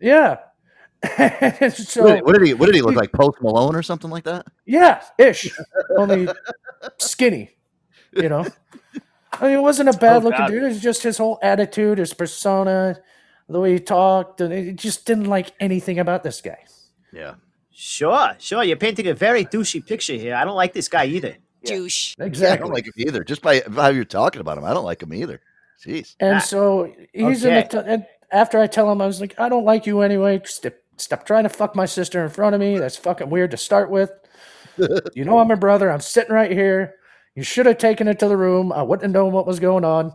Yeah. 0.00 0.38
so 1.70 2.02
what, 2.02 2.14
did, 2.14 2.24
what 2.24 2.32
did 2.34 2.46
he? 2.46 2.54
What 2.54 2.66
did 2.66 2.74
he 2.74 2.82
look 2.82 2.96
like? 2.96 3.12
Post 3.12 3.40
Malone 3.40 3.76
or 3.76 3.82
something 3.82 4.10
like 4.10 4.24
that? 4.24 4.46
yeah, 4.66 5.02
ish. 5.16 5.56
Only 5.96 6.28
skinny. 6.98 7.50
You 8.12 8.28
know. 8.28 8.46
I 9.32 9.48
mean, 9.48 9.58
it 9.58 9.62
wasn't 9.62 9.88
a 9.88 9.92
bad 9.98 10.22
oh, 10.22 10.26
looking 10.26 10.38
God. 10.38 10.48
dude. 10.48 10.62
It 10.62 10.68
was 10.68 10.80
just 10.80 11.02
his 11.02 11.18
whole 11.18 11.38
attitude, 11.42 11.98
his 11.98 12.14
persona, 12.14 12.98
the 13.48 13.60
way 13.60 13.74
he 13.74 13.78
talked, 13.78 14.40
and 14.40 14.52
it 14.52 14.76
just 14.76 15.06
didn't 15.06 15.26
like 15.26 15.52
anything 15.60 15.98
about 15.98 16.22
this 16.22 16.40
guy. 16.40 16.58
Yeah. 17.12 17.34
Sure. 17.70 18.34
Sure. 18.38 18.64
You're 18.64 18.76
painting 18.76 19.06
a 19.06 19.14
very 19.14 19.44
douchey 19.44 19.84
picture 19.86 20.14
here. 20.14 20.34
I 20.34 20.44
don't 20.44 20.56
like 20.56 20.72
this 20.72 20.88
guy 20.88 21.06
either. 21.06 21.36
Douche. 21.64 22.14
Exactly. 22.18 22.56
I 22.58 22.66
don't 22.66 22.72
like 22.74 22.86
him 22.86 22.92
either. 22.96 23.24
Just 23.24 23.42
by 23.42 23.62
how 23.74 23.88
you're 23.88 24.04
talking 24.04 24.40
about 24.40 24.58
him, 24.58 24.64
I 24.64 24.74
don't 24.74 24.84
like 24.84 25.02
him 25.02 25.12
either. 25.14 25.40
Jeez. 25.84 26.16
And 26.20 26.36
Ah, 26.36 26.40
so 26.40 26.92
he's 27.12 27.44
in 27.44 27.54
the 27.54 27.62
t- 27.62 27.78
and 27.86 28.04
after 28.32 28.58
I 28.58 28.66
tell 28.66 28.90
him, 28.90 29.00
I 29.00 29.06
was 29.06 29.20
like, 29.20 29.38
I 29.38 29.48
don't 29.48 29.64
like 29.64 29.86
you 29.86 30.00
anyway. 30.00 30.40
Stop, 30.44 30.72
stop 30.96 31.24
trying 31.26 31.44
to 31.44 31.48
fuck 31.48 31.74
my 31.76 31.86
sister 31.86 32.22
in 32.22 32.30
front 32.30 32.54
of 32.54 32.60
me. 32.60 32.78
That's 32.78 32.96
fucking 32.96 33.30
weird 33.30 33.50
to 33.52 33.56
start 33.56 33.90
with. 33.90 34.10
you 35.14 35.24
know, 35.24 35.38
I'm 35.38 35.50
a 35.50 35.56
brother. 35.56 35.90
I'm 35.90 36.00
sitting 36.00 36.34
right 36.34 36.50
here. 36.50 36.94
You 37.34 37.42
should 37.44 37.66
have 37.66 37.78
taken 37.78 38.08
it 38.08 38.18
to 38.20 38.28
the 38.28 38.36
room. 38.36 38.72
I 38.72 38.82
wouldn't 38.82 39.02
have 39.04 39.12
known 39.12 39.32
what 39.32 39.46
was 39.46 39.60
going 39.60 39.84
on. 39.84 40.14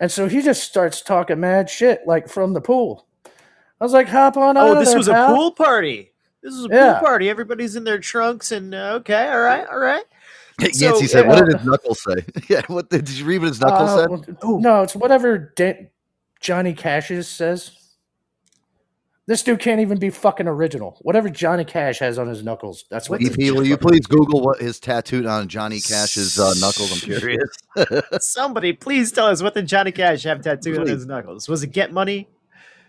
And 0.00 0.10
so 0.10 0.28
he 0.28 0.42
just 0.42 0.62
starts 0.62 1.02
talking 1.02 1.40
mad 1.40 1.68
shit, 1.70 2.00
like 2.06 2.28
from 2.28 2.52
the 2.52 2.60
pool. 2.60 3.06
I 3.80 3.84
was 3.84 3.92
like, 3.92 4.08
hop 4.08 4.36
on 4.36 4.56
out 4.56 4.68
Oh, 4.68 4.72
of 4.72 4.78
this 4.78 4.88
there, 4.90 4.98
was 4.98 5.08
pal. 5.08 5.32
a 5.32 5.36
pool 5.36 5.52
party. 5.52 6.12
This 6.42 6.54
is 6.54 6.66
a 6.66 6.68
Yeah. 6.70 6.92
pool 6.94 7.00
party. 7.08 7.28
Everybody's 7.30 7.74
in 7.76 7.84
their 7.84 7.98
trunks 7.98 8.52
and 8.52 8.74
uh, 8.74 8.94
okay, 9.00 9.28
all 9.28 9.40
right, 9.40 9.66
all 9.68 9.78
right. 9.78 10.04
So, 10.72 10.86
Yancey 10.86 11.06
said, 11.06 11.24
yeah. 11.24 11.28
"What 11.30 11.44
did 11.46 11.56
his 11.58 11.66
knuckles 11.66 12.02
say?" 12.02 12.24
yeah. 12.48 12.62
What 12.68 12.88
did, 12.88 13.04
did 13.04 13.16
you 13.16 13.24
read 13.24 13.38
what 13.40 13.48
his 13.48 13.60
knuckles 13.60 13.90
Uh, 13.90 14.00
said? 14.00 14.36
well, 14.42 14.60
no, 14.60 14.82
it's 14.82 14.94
whatever 14.94 15.52
Da- 15.56 15.90
Johnny 16.40 16.74
Cash's 16.74 17.28
says. 17.28 17.72
This 19.26 19.42
dude 19.42 19.58
can't 19.58 19.80
even 19.80 19.98
be 19.98 20.10
fucking 20.10 20.46
original. 20.46 20.98
Whatever 21.00 21.30
Johnny 21.30 21.64
Cash 21.64 21.98
has 22.00 22.18
on 22.18 22.28
his 22.28 22.44
knuckles, 22.44 22.84
that's 22.90 23.08
what. 23.08 23.22
EP, 23.24 23.36
will 23.38 23.66
you 23.66 23.78
please 23.78 24.06
Google 24.06 24.42
what 24.42 24.60
his 24.60 24.78
tattooed 24.78 25.24
on 25.24 25.48
Johnny 25.48 25.80
Cash's 25.80 26.38
uh, 26.38 26.52
knuckles? 26.60 26.92
I'm 26.92 27.00
curious. 27.00 27.48
Somebody, 28.20 28.74
please 28.74 29.10
tell 29.12 29.26
us 29.28 29.42
what 29.42 29.54
did 29.54 29.66
Johnny 29.66 29.92
Cash 29.92 30.24
have 30.24 30.42
tattooed 30.42 30.78
on 30.78 30.86
his 30.86 31.06
knuckles? 31.06 31.48
Was 31.48 31.62
it 31.62 31.68
Get 31.68 31.90
Money? 31.92 32.28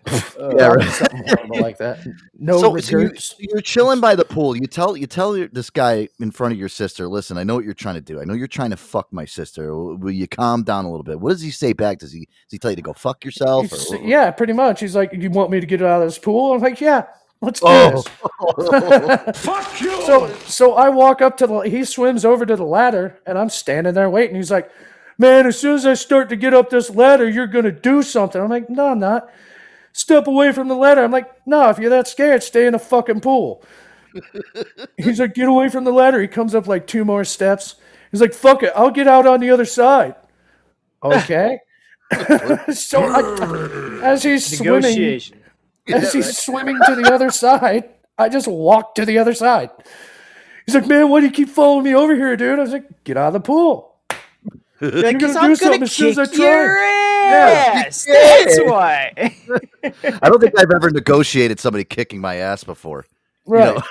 Uh, 0.38 0.54
yeah, 0.54 0.66
right. 0.66 0.90
something 0.90 1.22
horrible 1.26 1.60
like 1.60 1.78
that. 1.78 1.98
No 2.38 2.60
so, 2.60 2.76
so 2.76 2.98
you, 2.98 3.10
you're 3.38 3.62
chilling 3.62 4.00
by 4.00 4.14
the 4.14 4.24
pool. 4.24 4.54
You 4.54 4.66
tell 4.66 4.94
you 4.94 5.06
tell 5.06 5.34
your, 5.34 5.48
this 5.48 5.70
guy 5.70 6.08
in 6.20 6.30
front 6.30 6.52
of 6.52 6.58
your 6.58 6.68
sister, 6.68 7.08
"Listen, 7.08 7.38
I 7.38 7.42
know 7.44 7.54
what 7.54 7.64
you're 7.64 7.72
trying 7.72 7.94
to 7.94 8.02
do. 8.02 8.20
I 8.20 8.24
know 8.24 8.34
you're 8.34 8.46
trying 8.46 8.70
to 8.70 8.76
fuck 8.76 9.10
my 9.12 9.24
sister. 9.24 9.74
Will, 9.74 9.96
will 9.96 10.10
you 10.10 10.28
calm 10.28 10.62
down 10.62 10.84
a 10.84 10.90
little 10.90 11.02
bit?" 11.02 11.18
What 11.18 11.30
does 11.30 11.40
he 11.40 11.50
say 11.50 11.72
back? 11.72 11.98
Does 12.00 12.12
he 12.12 12.20
does 12.26 12.50
he 12.50 12.58
tell 12.58 12.70
you 12.70 12.76
to 12.76 12.82
go 12.82 12.92
fuck 12.92 13.24
yourself? 13.24 13.72
Or, 13.90 13.96
yeah, 13.96 14.30
pretty 14.30 14.52
much. 14.52 14.80
He's 14.80 14.94
like, 14.94 15.12
"You 15.14 15.30
want 15.30 15.50
me 15.50 15.58
to 15.58 15.66
get 15.66 15.80
out 15.82 16.02
of 16.02 16.06
this 16.08 16.18
pool?" 16.18 16.52
I'm 16.52 16.60
like, 16.60 16.80
"Yeah, 16.82 17.06
let's 17.40 17.60
do 17.60 17.66
Oh. 17.68 17.90
this." 17.90 19.40
Fuck 19.42 19.80
you! 19.80 20.02
So, 20.02 20.32
so 20.46 20.74
I 20.74 20.90
walk 20.90 21.22
up 21.22 21.38
to 21.38 21.46
the. 21.46 21.60
He 21.60 21.82
swims 21.84 22.24
over 22.26 22.44
to 22.44 22.56
the 22.56 22.64
ladder, 22.64 23.18
and 23.26 23.38
I'm 23.38 23.48
standing 23.48 23.94
there 23.94 24.10
waiting. 24.10 24.36
He's 24.36 24.50
like, 24.50 24.70
man, 25.18 25.46
as 25.46 25.58
soon 25.58 25.76
as 25.76 25.86
I 25.86 25.94
start 25.94 26.28
to 26.28 26.36
get 26.36 26.52
up 26.52 26.68
this 26.68 26.90
ladder, 26.90 27.28
you're 27.28 27.46
gonna 27.46 27.72
do 27.72 28.02
something. 28.02 28.40
I'm 28.40 28.50
like, 28.50 28.68
no, 28.68 28.88
I'm 28.88 28.98
not. 28.98 29.30
Step 29.96 30.26
away 30.26 30.52
from 30.52 30.68
the 30.68 30.74
ladder. 30.74 31.02
I'm 31.02 31.10
like, 31.10 31.46
no, 31.46 31.70
if 31.70 31.78
you're 31.78 31.88
that 31.88 32.06
scared, 32.06 32.42
stay 32.42 32.66
in 32.66 32.74
the 32.74 32.78
fucking 32.78 33.20
pool. 33.20 33.64
He's 34.98 35.18
like, 35.18 35.32
get 35.32 35.48
away 35.48 35.70
from 35.70 35.84
the 35.84 35.90
ladder. 35.90 36.20
He 36.20 36.28
comes 36.28 36.54
up 36.54 36.66
like 36.66 36.86
two 36.86 37.02
more 37.02 37.24
steps. 37.24 37.76
He's 38.10 38.20
like, 38.20 38.34
fuck 38.34 38.62
it, 38.62 38.74
I'll 38.76 38.90
get 38.90 39.08
out 39.08 39.26
on 39.26 39.40
the 39.40 39.48
other 39.48 39.64
side. 39.64 40.14
Okay. 41.02 41.60
so 42.74 43.04
I, 43.04 44.00
as 44.02 44.22
he's 44.22 44.58
swimming, 44.58 45.18
as 45.88 46.12
he's 46.12 46.36
swimming 46.44 46.78
to 46.86 46.94
the 46.94 47.10
other 47.10 47.30
side, 47.30 47.88
I 48.18 48.28
just 48.28 48.48
walked 48.48 48.96
to 48.96 49.06
the 49.06 49.16
other 49.16 49.32
side. 49.32 49.70
He's 50.66 50.74
like, 50.74 50.86
man, 50.86 51.08
why 51.08 51.20
do 51.20 51.26
you 51.26 51.32
keep 51.32 51.48
following 51.48 51.84
me 51.84 51.94
over 51.94 52.14
here, 52.14 52.36
dude? 52.36 52.58
I 52.58 52.62
was 52.62 52.72
like, 52.72 53.02
get 53.04 53.16
out 53.16 53.28
of 53.28 53.32
the 53.32 53.40
pool. 53.40 53.96
You're 54.80 55.14
gonna 55.14 55.14
Because 55.14 55.38
do 55.38 55.38
I'm 55.38 55.56
something 55.56 55.80
gonna 55.80 55.84
as 55.84 55.92
soon 55.92 56.10
as 56.10 56.18
I 56.18 56.26
kick 56.26 56.76
try. 57.28 57.82
That's 57.84 58.58
why. 58.60 59.12
I 60.22 60.28
don't 60.28 60.40
think 60.40 60.58
I've 60.58 60.70
ever 60.74 60.90
negotiated 60.90 61.60
somebody 61.60 61.84
kicking 61.84 62.20
my 62.20 62.36
ass 62.36 62.64
before. 62.64 63.06
You 63.48 63.54
know? 63.54 63.82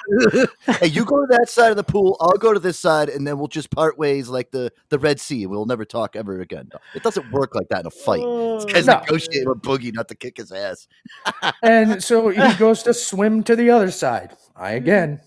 hey, 0.79 0.87
you 0.87 1.05
go 1.05 1.21
to 1.21 1.27
that 1.29 1.49
side 1.49 1.71
of 1.71 1.77
the 1.77 1.83
pool, 1.83 2.17
I'll 2.19 2.33
go 2.33 2.53
to 2.53 2.59
this 2.59 2.77
side, 2.77 3.07
and 3.07 3.25
then 3.25 3.37
we'll 3.37 3.47
just 3.47 3.69
part 3.69 3.97
ways 3.97 4.27
like 4.27 4.51
the, 4.51 4.69
the 4.89 4.99
Red 4.99 5.19
Sea. 5.19 5.45
We'll 5.45 5.65
never 5.65 5.85
talk 5.85 6.17
ever 6.17 6.41
again. 6.41 6.69
No, 6.73 6.79
it 6.93 7.03
doesn't 7.03 7.31
work 7.31 7.55
like 7.55 7.69
that 7.69 7.79
in 7.81 7.85
a 7.85 7.91
fight. 7.91 8.19
This 8.19 8.65
guy's 8.73 8.87
uh, 8.89 8.95
No. 8.95 8.99
negotiating 8.99 9.47
with 9.47 9.61
Boogie 9.61 9.93
not 9.93 10.09
to 10.09 10.15
kick 10.15 10.37
his 10.37 10.51
ass. 10.51 10.87
And 11.63 12.03
so 12.03 12.29
he 12.29 12.53
goes 12.55 12.83
to 12.83 12.93
swim 12.93 13.43
to 13.43 13.55
the 13.55 13.69
other 13.69 13.91
side. 13.91 14.35
I 14.55 14.71
again 14.71 15.21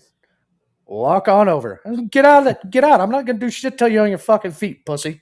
walk 0.85 1.27
on 1.27 1.49
over. 1.49 1.81
I 1.85 1.89
was 1.89 1.99
like, 1.99 2.11
Get 2.11 2.25
out 2.25 2.43
of 2.43 2.47
it. 2.47 2.69
Get 2.69 2.83
out. 2.83 3.01
I'm 3.01 3.09
not 3.11 3.25
gonna 3.25 3.39
do 3.39 3.49
shit 3.49 3.77
till 3.77 3.87
you're 3.87 4.03
on 4.03 4.09
your 4.09 4.17
fucking 4.19 4.51
feet, 4.51 4.85
pussy. 4.85 5.21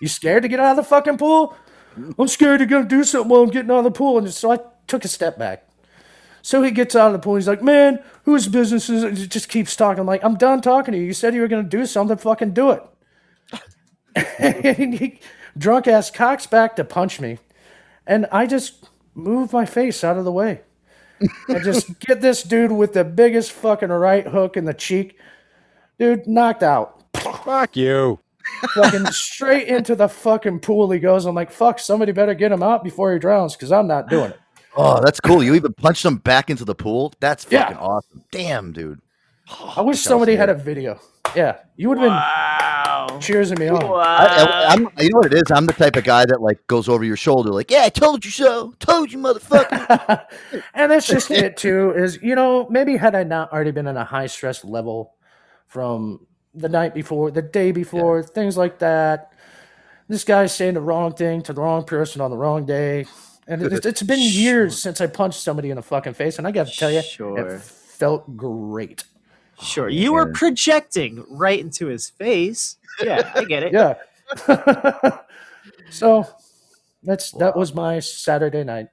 You 0.00 0.08
scared 0.08 0.42
to 0.42 0.48
get 0.48 0.60
out 0.60 0.72
of 0.72 0.76
the 0.76 0.84
fucking 0.84 1.16
pool? 1.18 1.56
I'm 2.18 2.28
scared 2.28 2.60
to 2.60 2.66
go 2.66 2.84
do 2.84 3.04
something 3.04 3.28
while 3.28 3.42
I'm 3.42 3.50
getting 3.50 3.70
out 3.70 3.78
of 3.78 3.84
the 3.84 3.90
pool. 3.90 4.18
And 4.18 4.32
so 4.32 4.52
I 4.52 4.58
took 4.86 5.04
a 5.04 5.08
step 5.08 5.38
back. 5.38 5.66
So 6.42 6.62
he 6.62 6.72
gets 6.72 6.96
out 6.96 7.06
of 7.06 7.12
the 7.12 7.18
pool. 7.20 7.36
He's 7.36 7.46
like, 7.46 7.62
"Man, 7.62 8.02
whose 8.24 8.48
business 8.48 8.90
is 8.90 9.04
it?" 9.04 9.16
He 9.16 9.26
just 9.28 9.48
keeps 9.48 9.76
talking. 9.76 10.00
I'm 10.00 10.06
like, 10.06 10.24
"I'm 10.24 10.34
done 10.34 10.60
talking 10.60 10.92
to 10.92 10.98
you. 10.98 11.06
You 11.06 11.12
said 11.12 11.34
you 11.34 11.40
were 11.40 11.48
gonna 11.48 11.62
do 11.62 11.86
something. 11.86 12.16
Fucking 12.16 12.52
do 12.52 12.70
it." 12.72 12.82
and 14.38 14.94
he, 14.94 15.20
drunk 15.56 15.86
ass 15.86 16.10
cocks 16.10 16.46
back 16.46 16.76
to 16.76 16.84
punch 16.84 17.20
me, 17.20 17.38
and 18.06 18.26
I 18.32 18.46
just 18.46 18.88
move 19.14 19.52
my 19.52 19.64
face 19.64 20.02
out 20.02 20.18
of 20.18 20.24
the 20.24 20.32
way. 20.32 20.62
I 21.48 21.60
just 21.60 22.00
get 22.06 22.20
this 22.20 22.42
dude 22.42 22.72
with 22.72 22.92
the 22.92 23.04
biggest 23.04 23.52
fucking 23.52 23.90
right 23.90 24.26
hook 24.26 24.56
in 24.56 24.64
the 24.64 24.74
cheek. 24.74 25.16
Dude, 25.98 26.26
knocked 26.26 26.64
out. 26.64 27.04
Fuck 27.14 27.76
you. 27.76 28.21
Fucking 28.74 29.06
straight 29.06 29.68
into 29.68 29.94
the 29.94 30.08
fucking 30.08 30.60
pool 30.60 30.90
he 30.90 30.98
goes. 30.98 31.26
I'm 31.26 31.34
like, 31.34 31.50
fuck, 31.50 31.78
somebody 31.78 32.12
better 32.12 32.34
get 32.34 32.52
him 32.52 32.62
out 32.62 32.82
before 32.84 33.12
he 33.12 33.18
drowns 33.18 33.54
because 33.54 33.72
I'm 33.72 33.86
not 33.86 34.08
doing 34.08 34.30
it. 34.30 34.40
Oh, 34.76 35.00
that's 35.04 35.20
cool. 35.20 35.42
You 35.42 35.54
even 35.54 35.74
punched 35.74 36.04
him 36.04 36.16
back 36.16 36.48
into 36.48 36.64
the 36.64 36.74
pool? 36.74 37.12
That's 37.20 37.46
Yeah. 37.50 37.64
fucking 37.64 37.76
awesome. 37.78 38.24
Damn, 38.30 38.72
dude. 38.72 39.00
I 39.76 39.82
wish 39.82 40.00
somebody 40.00 40.34
had 40.36 40.48
a 40.48 40.54
video. 40.54 40.98
Yeah, 41.36 41.58
you 41.76 41.88
would 41.88 41.98
have 41.98 42.08
Wow. 42.08 43.06
been 43.08 43.18
cheersing 43.18 43.58
me 43.58 43.68
on. 43.68 43.86
Wow. 43.88 44.00
I, 44.00 44.72
am 44.72 44.88
you 44.98 45.10
know 45.10 45.18
what 45.18 45.26
it 45.26 45.34
is? 45.34 45.44
I'm 45.50 45.66
the 45.66 45.72
type 45.72 45.96
of 45.96 46.04
guy 46.04 46.24
that 46.26 46.40
like 46.42 46.66
goes 46.66 46.88
over 46.88 47.04
your 47.04 47.16
shoulder, 47.16 47.50
like, 47.50 47.70
"Yeah, 47.70 47.84
I 47.84 47.88
told 47.88 48.24
you 48.24 48.30
so. 48.30 48.74
Told 48.80 49.12
you, 49.12 49.18
motherfucker." 49.18 50.24
and 50.74 50.92
that's 50.92 51.06
just 51.06 51.30
it 51.30 51.56
too 51.56 51.92
is 51.96 52.18
you 52.22 52.34
know 52.34 52.66
maybe 52.68 52.96
had 52.96 53.14
i 53.14 53.22
not 53.24 53.50
already 53.52 53.70
been 53.70 53.86
in 53.86 53.96
a 53.96 54.04
high 54.04 54.26
stress 54.26 54.62
level 54.64 55.14
from 55.68 56.26
the 56.54 56.68
night 56.68 56.94
before 56.94 57.30
the 57.30 57.42
day 57.42 57.72
before 57.72 58.22
things 58.22 58.56
like 58.56 58.78
that. 58.80 59.32
This 60.08 60.24
guy's 60.24 60.54
saying 60.54 60.74
the 60.74 60.80
wrong 60.80 61.14
thing 61.14 61.42
to 61.42 61.52
the 61.52 61.60
wrong 61.60 61.84
person 61.84 62.20
on 62.20 62.30
the 62.30 62.36
wrong 62.36 62.66
day. 62.66 63.06
And 63.46 63.62
it, 63.62 63.84
it's 63.86 64.02
been 64.02 64.20
years 64.20 64.80
since 64.80 65.00
i 65.00 65.06
punched 65.06 65.40
somebody 65.40 65.70
in 65.70 65.76
the 65.76 65.82
fucking 65.82 66.14
face 66.14 66.38
and 66.38 66.46
i 66.46 66.52
gotta 66.52 66.70
tell 66.70 66.92
you 66.92 67.02
Sure. 67.02 67.38
it 67.56 67.60
felt 67.60 68.36
great. 68.36 69.04
Sure. 69.60 69.88
You 69.88 70.12
were 70.12 70.32
projecting 70.32 71.24
right 71.28 71.58
into 71.58 71.86
his 71.86 72.10
face. 72.10 72.76
Yeah, 73.02 73.30
I 73.34 73.44
get 73.44 73.62
it. 73.62 73.72
yeah. 74.48 75.18
So 75.90 76.26
that's 77.02 77.32
that 77.32 77.56
was 77.56 77.74
my 77.74 78.00
saturday 78.00 78.64
night 78.64 78.88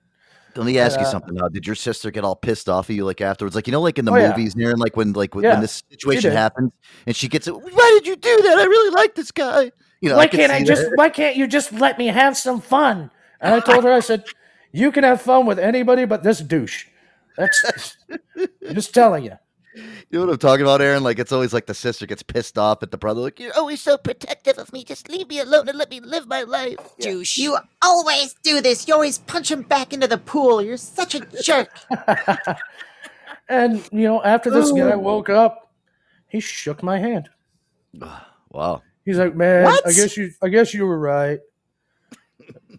Let 0.60 0.65
me 0.65 0.78
ask 0.78 1.00
you 1.00 1.06
Uh, 1.06 1.10
something. 1.10 1.34
Now, 1.36 1.48
did 1.48 1.65
your 1.65 1.76
sister 1.76 2.12
get 2.12 2.26
all 2.26 2.36
pissed 2.36 2.67
off 2.67 2.89
at 2.89 2.95
you 2.95 3.06
like 3.06 3.22
afterwards? 3.22 3.56
Like 3.56 3.65
you 3.65 3.72
know, 3.72 3.82
like 3.82 3.98
in 3.98 4.04
the 4.04 4.12
Oh, 4.12 4.17
yeah. 4.17 4.28
movies, 4.30 4.58
near 4.58 4.76
like 4.76 4.98
when 4.98 5.13
like 5.13 5.34
when, 5.34 5.45
Yeah, 5.45 5.52
when 5.54 5.62
this 5.62 5.82
situation 5.89 6.32
happens, 6.34 6.72
and 7.08 7.15
she 7.15 7.30
gets 7.30 7.48
it. 7.48 7.52
Why 7.56 7.98
did 7.98 8.06
you 8.08 8.17
do 8.17 8.41
that? 8.43 8.58
I 8.60 8.63
really 8.65 8.91
like 8.93 9.15
this 9.15 9.32
guy. 9.32 9.72
You 10.02 10.10
know, 10.10 10.17
why 10.17 10.28
could 10.28 10.39
can't 10.41 10.52
I 10.52 10.63
just 10.63 10.84
that. 10.84 10.98
why 10.98 11.08
can't 11.10 11.38
you 11.38 11.48
just 11.48 11.72
let 11.72 11.98
me 11.98 12.08
have 12.08 12.36
some 12.36 12.60
fun? 12.60 13.10
And 13.39 13.54
I 13.56 13.62
told 13.62 13.86
her, 13.86 13.91
I 13.93 14.02
said, 14.02 14.26
you 14.74 14.91
can 14.91 15.06
have 15.06 15.22
fun 15.22 15.45
with 15.45 15.60
anybody 15.60 16.04
but 16.06 16.24
this 16.24 16.39
douche. 16.39 16.86
That's 17.38 17.95
just 18.74 18.93
telling 18.93 19.24
you. 19.24 19.38
You 20.10 20.20
know 20.20 20.26
what 20.26 20.34
I'm 20.34 20.38
talking 20.39 20.63
about, 20.63 20.82
Aaron? 20.82 21.04
Like 21.04 21.20
it's 21.20 21.32
always 21.32 21.54
like 21.54 21.65
the 21.65 21.74
sister 21.74 22.06
gets 22.06 22.24
pissed 22.24 22.58
off 22.58 22.84
at 22.84 22.92
the 22.92 22.98
brother. 22.98 23.22
Like 23.22 23.39
you're 23.39 23.56
always 23.56 23.82
so 23.82 23.98
protective 23.98 24.58
of 24.58 24.74
me. 24.74 24.84
Just 24.84 25.10
leave 25.10 25.28
me 25.28 25.39
alone 25.39 25.70
and 25.70 25.78
let 25.78 25.89
me 25.89 26.00
live 26.00 26.28
my 26.28 26.44
life. 26.44 26.78
douche. 27.00 27.38
You 27.38 27.58
always 27.82 28.34
do 28.44 28.62
this. 28.62 28.88
You 28.88 28.94
always 28.94 29.20
punch 29.20 29.52
him 29.52 29.62
back 29.62 29.94
into 29.94 30.08
the 30.08 30.18
pool. 30.18 30.62
You're 30.62 30.78
such 30.78 31.15
a 31.15 31.22
jerk. 31.42 31.70
And 33.50 33.84
you 33.92 34.04
know, 34.04 34.24
after 34.24 34.52
this 34.52 34.72
guy 34.72 34.92
oh. 34.92 35.00
woke 35.00 35.30
up, 35.30 35.72
he 36.28 36.39
shook 36.39 36.84
my 36.84 37.00
hand. 37.00 37.30
Wow. 38.52 38.82
He's 39.06 39.20
like, 39.20 39.36
"Man, 39.36 39.68
I 39.86 39.92
guess 39.92 40.18
you, 40.18 40.32
I 40.42 40.50
guess 40.50 40.74
you 40.74 40.88
were 40.88 40.98
right. 40.98 41.39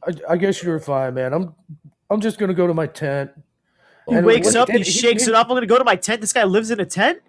I, 0.04 0.12
I 0.30 0.36
guess 0.36 0.64
you 0.64 0.68
were 0.68 0.80
fine, 0.80 1.14
man. 1.14 1.32
I'm, 1.32 1.54
I'm 2.10 2.20
just 2.20 2.40
gonna 2.40 2.54
go 2.54 2.66
to 2.66 2.74
my 2.74 2.88
tent." 2.88 3.30
He 4.10 4.16
And 4.16 4.26
wakes 4.26 4.48
what 4.48 4.56
up, 4.56 4.70
he, 4.70 4.78
did- 4.78 4.86
shakes 4.86 5.26
it 5.28 5.34
up. 5.34 5.48
I'm 5.48 5.56
gonna 5.56 5.66
go 5.66 5.78
to 5.78 5.84
my 5.84 5.96
tent. 5.96 6.20
This 6.20 6.32
guy 6.32 6.44
lives 6.44 6.70
in 6.70 6.80
a 6.80 6.84
tent. 6.86 7.20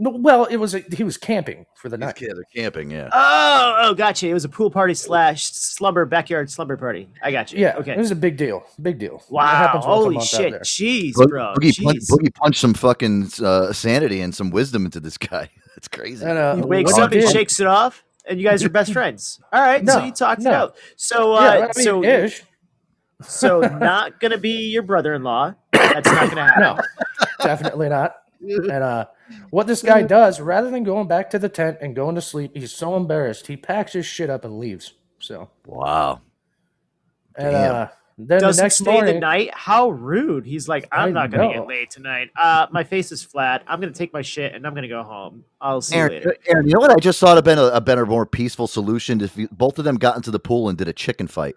No, 0.00 0.10
well, 0.10 0.44
it 0.44 0.58
was 0.58 0.76
a, 0.76 0.78
he 0.92 1.02
was 1.02 1.16
camping 1.16 1.66
for 1.74 1.88
the 1.88 1.96
These 1.96 2.06
night. 2.06 2.14
kids 2.14 2.38
are 2.38 2.44
camping. 2.54 2.88
Yeah. 2.92 3.08
Oh, 3.12 3.76
oh, 3.80 3.94
gotcha. 3.94 4.28
It 4.28 4.32
was 4.32 4.44
a 4.44 4.48
pool 4.48 4.70
party 4.70 4.94
slash 4.94 5.50
slumber 5.50 6.04
backyard 6.04 6.48
slumber 6.52 6.76
party. 6.76 7.08
I 7.20 7.32
got 7.32 7.52
you. 7.52 7.58
Yeah, 7.58 7.74
Okay. 7.78 7.94
it 7.94 7.98
was 7.98 8.12
a 8.12 8.16
big 8.16 8.36
deal. 8.36 8.64
Big 8.80 9.00
deal. 9.00 9.24
Wow. 9.28 9.46
happens 9.46 9.84
Holy 9.84 10.20
shit. 10.20 10.52
there. 10.52 10.60
Jeez, 10.60 11.14
Bo- 11.14 11.26
bro. 11.26 11.54
Boogie, 11.54 11.82
punch, 11.82 11.98
Boogie 12.08 12.32
punched 12.32 12.60
some 12.60 12.74
fucking 12.74 13.30
uh, 13.42 13.72
sanity 13.72 14.20
and 14.20 14.32
some 14.32 14.50
wisdom 14.50 14.84
into 14.84 15.00
this 15.00 15.18
guy. 15.18 15.50
That's 15.74 15.88
crazy. 15.88 16.24
And, 16.24 16.38
uh, 16.38 16.54
He 16.54 16.62
wakes 16.62 16.96
up, 16.96 17.12
he 17.12 17.18
did- 17.20 17.30
shakes 17.32 17.58
it 17.58 17.66
off, 17.66 18.04
and 18.24 18.38
you 18.40 18.46
guys 18.46 18.62
are 18.62 18.68
best 18.68 18.92
friends. 18.92 19.40
All 19.52 19.60
right, 19.60 19.84
so 19.84 20.04
you 20.04 20.12
talked 20.12 20.42
it 20.42 20.46
out. 20.46 20.76
So, 20.94 21.32
uh, 21.34 21.40
Yeah, 21.42 21.50
I 21.50 21.60
mean, 21.60 21.72
so, 21.84 22.04
ish. 22.04 22.44
so 23.22 23.60
not 23.80 24.20
gonna 24.20 24.38
be 24.38 24.70
your 24.70 24.82
brother-in-law. 24.82 25.54
That's 26.04 26.14
not 26.16 26.28
gonna 26.30 26.44
happen. 26.52 26.62
No, 26.62 27.26
definitely 27.44 27.88
not. 27.88 28.16
And 28.40 28.70
uh, 28.70 29.06
what 29.50 29.66
this 29.66 29.82
guy 29.82 30.02
does, 30.02 30.40
rather 30.40 30.70
than 30.70 30.84
going 30.84 31.08
back 31.08 31.28
to 31.30 31.38
the 31.38 31.48
tent 31.48 31.78
and 31.80 31.94
going 31.96 32.14
to 32.14 32.20
sleep, 32.20 32.52
he's 32.54 32.72
so 32.72 32.96
embarrassed. 32.96 33.48
He 33.48 33.56
packs 33.56 33.92
his 33.94 34.06
shit 34.06 34.30
up 34.30 34.44
and 34.44 34.58
leaves. 34.60 34.94
So, 35.18 35.50
Wow. 35.66 36.20
and 37.36 37.50
Damn. 37.52 37.74
uh, 37.74 37.86
then 38.16 38.40
Doesn't 38.40 38.60
the 38.60 38.64
next 38.64 38.76
stay 38.78 38.92
morning, 38.92 39.14
the 39.14 39.20
night. 39.20 39.50
How 39.54 39.90
rude! 39.90 40.44
He's 40.46 40.68
like, 40.68 40.88
I'm 40.92 41.08
I 41.08 41.10
not 41.10 41.30
gonna 41.30 41.44
know. 41.48 41.52
get 41.52 41.66
laid 41.66 41.90
tonight. 41.90 42.30
Uh, 42.40 42.66
my 42.72 42.82
face 42.84 43.10
is 43.12 43.22
flat. 43.22 43.62
I'm 43.66 43.80
gonna 43.80 43.92
take 43.92 44.12
my 44.12 44.22
shit 44.22 44.54
and 44.54 44.64
I'm 44.66 44.74
gonna 44.74 44.88
go 44.88 45.02
home. 45.04 45.44
I'll 45.60 45.80
see 45.80 45.94
you 45.96 46.00
Aaron, 46.02 46.12
later. 46.14 46.36
Aaron, 46.48 46.66
you 46.66 46.74
know 46.74 46.80
what? 46.80 46.90
I 46.90 46.96
just 46.96 47.18
thought 47.20 47.36
have 47.36 47.44
been 47.44 47.58
a, 47.58 47.66
a 47.66 47.80
better, 47.80 48.06
more 48.06 48.26
peaceful 48.26 48.66
solution 48.68 49.20
if 49.20 49.36
you, 49.36 49.48
both 49.52 49.78
of 49.78 49.84
them 49.84 49.96
got 49.96 50.16
into 50.16 50.30
the 50.30 50.38
pool 50.40 50.68
and 50.68 50.76
did 50.78 50.88
a 50.88 50.92
chicken 50.92 51.26
fight. 51.28 51.56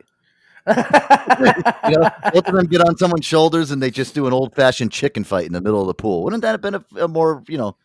You 1.89 1.97
know, 1.97 2.09
both 2.33 2.47
of 2.47 2.53
them 2.55 2.67
get 2.67 2.81
on 2.81 2.97
someone's 2.97 3.25
shoulders 3.25 3.71
and 3.71 3.81
they 3.81 3.89
just 3.91 4.13
do 4.13 4.27
an 4.27 4.33
old 4.33 4.53
fashioned 4.55 4.91
chicken 4.91 5.23
fight 5.23 5.45
in 5.45 5.53
the 5.53 5.61
middle 5.61 5.81
of 5.81 5.87
the 5.87 5.93
pool. 5.93 6.23
Wouldn't 6.23 6.41
that 6.43 6.51
have 6.51 6.61
been 6.61 6.75
a, 6.75 6.85
a 7.03 7.07
more, 7.07 7.43
you 7.47 7.57
know, 7.57 7.75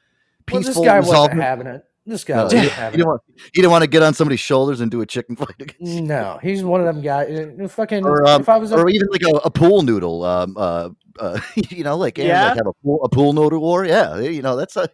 well, 0.50 0.60
this 0.60 0.66
peaceful 0.68 0.84
guy 0.84 1.00
wasn't 1.00 1.40
having 1.40 1.66
it. 1.66 1.84
This 2.04 2.22
guy 2.22 2.36
No, 2.36 2.44
wasn't 2.44 2.62
you, 2.64 2.68
having 2.70 2.98
you 3.00 3.04
didn't 3.04 3.06
it. 3.06 3.08
want, 3.10 3.22
you 3.28 3.62
didn't 3.62 3.70
want 3.70 3.82
to 3.82 3.88
get 3.88 4.02
on 4.02 4.14
somebody's 4.14 4.40
shoulders 4.40 4.80
and 4.80 4.90
do 4.90 5.00
a 5.00 5.06
chicken 5.06 5.34
fight. 5.36 5.74
No, 5.80 6.38
he's 6.42 6.62
one 6.62 6.80
of 6.80 6.86
them 6.86 7.02
guys. 7.02 7.50
Fucking, 7.72 8.04
or, 8.04 8.26
um, 8.26 8.42
if 8.42 8.48
I 8.48 8.58
was 8.58 8.70
a, 8.72 8.76
or 8.78 8.88
even 8.90 9.08
like 9.10 9.22
a, 9.22 9.36
a 9.38 9.50
pool 9.50 9.82
noodle. 9.82 10.22
Um, 10.24 10.54
uh, 10.56 10.90
uh, 11.18 11.40
you 11.70 11.82
know, 11.82 11.96
like, 11.96 12.18
Yeah? 12.18 12.44
like 12.48 12.56
have 12.58 12.66
a 12.66 12.72
pool, 12.84 13.02
a 13.04 13.08
pool 13.08 13.32
noodle 13.32 13.58
war. 13.60 13.84
Yeah, 13.84 14.18
you 14.18 14.42
know, 14.42 14.54
that's 14.56 14.76
a 14.76 14.88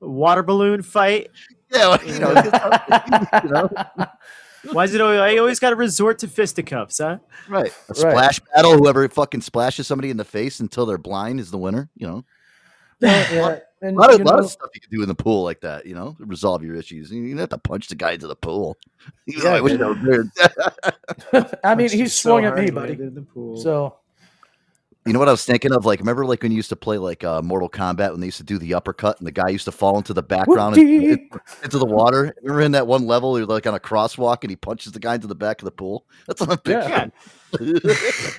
Water 0.00 0.42
balloon 0.42 0.82
fight. 0.82 1.30
yeah, 1.72 1.88
well, 1.88 2.04
you 2.04 2.18
know, 2.18 2.30
you 3.44 3.50
know, 3.50 3.68
Why 4.72 4.84
is 4.84 4.94
it 4.94 5.00
always, 5.00 5.20
I 5.20 5.36
always 5.38 5.58
got 5.58 5.70
to 5.70 5.76
resort 5.76 6.18
to 6.20 6.28
fisticuffs, 6.28 6.98
huh? 6.98 7.18
right. 7.48 7.66
A 7.88 7.92
Right. 7.92 7.96
splash 7.96 8.40
battle. 8.54 8.76
Whoever 8.76 9.08
fucking 9.08 9.40
splashes 9.42 9.86
somebody 9.86 10.10
in 10.10 10.16
the 10.16 10.24
face 10.24 10.60
until 10.60 10.86
they're 10.86 10.98
blind 10.98 11.40
is 11.40 11.50
the 11.50 11.58
winner. 11.58 11.88
You 11.96 12.06
know. 12.08 12.24
yeah, 13.00 13.58
and, 13.82 13.96
A 13.96 14.00
lot 14.00 14.12
of, 14.12 14.18
you 14.20 14.24
lot 14.24 14.38
of 14.38 14.50
stuff 14.50 14.70
you 14.74 14.80
can 14.80 14.90
do 14.90 15.02
in 15.02 15.08
the 15.08 15.14
pool 15.14 15.44
like 15.44 15.60
that, 15.60 15.84
you 15.86 15.94
know, 15.94 16.14
to 16.18 16.24
resolve 16.24 16.62
your 16.64 16.74
issues. 16.76 17.10
You 17.10 17.28
don't 17.28 17.38
have 17.38 17.50
to 17.50 17.58
punch 17.58 17.88
the 17.88 17.94
guy 17.94 18.12
into 18.12 18.26
the 18.26 18.36
pool. 18.36 18.76
Even 19.26 19.42
though 19.42 19.50
Yeah, 19.50 19.56
I 19.56 19.60
wish 19.60 19.78
that 19.78 19.88
was 19.88 19.98
weird. 21.32 21.58
I 21.64 21.74
mean, 21.74 21.90
he 21.90 21.98
Punched 21.98 22.14
swung 22.16 22.42
so 22.44 22.48
at 22.48 22.56
me, 22.56 22.70
buddy. 22.70 22.94
in 22.94 23.14
the 23.14 23.22
pool. 23.22 23.56
So 23.58 23.96
You 25.06 25.12
know 25.12 25.18
what 25.20 25.28
I 25.28 25.30
was 25.32 25.44
thinking 25.44 25.72
of? 25.72 25.84
Like, 25.86 26.00
remember, 26.00 26.26
like 26.26 26.42
when 26.42 26.50
you 26.50 26.56
used 26.56 26.68
to 26.70 26.76
play 26.76 26.98
like 26.98 27.22
uh, 27.22 27.40
Mortal 27.40 27.70
Kombat 27.70 28.10
when 28.10 28.20
they 28.20 28.26
used 28.26 28.38
to 28.38 28.44
do 28.44 28.58
the 28.58 28.74
uppercut 28.74 29.18
and 29.18 29.26
the 29.26 29.30
guy 29.32 29.48
used 29.48 29.64
to 29.66 29.72
fall 29.72 29.96
into 29.96 30.12
the 30.12 30.22
background 30.22 30.76
and, 30.76 30.88
Whoop-dee. 31.02 31.38
into 31.62 31.78
the 31.78 31.86
water. 31.86 32.34
Remember 32.42 32.62
in 32.62 32.72
that 32.72 32.86
one 32.88 33.06
level, 33.06 33.38
you're 33.38 33.46
like 33.46 33.66
on 33.66 33.74
a 33.74 33.80
crosswalk 33.80 34.38
and 34.42 34.50
he 34.50 34.56
punches 34.56 34.92
the 34.92 34.98
guy 34.98 35.14
into 35.14 35.28
the 35.28 35.34
back 35.36 35.60
of 35.60 35.64
the 35.66 35.70
pool. 35.70 36.04
That's 36.26 36.40
what 36.40 36.50
I'm 36.50 36.58
Yeah. 36.66 37.06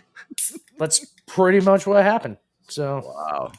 That's 0.77 1.05
pretty 1.25 1.61
much 1.61 1.87
what 1.87 2.03
happened. 2.03 2.37
So 2.67 3.01
wow. 3.05 3.51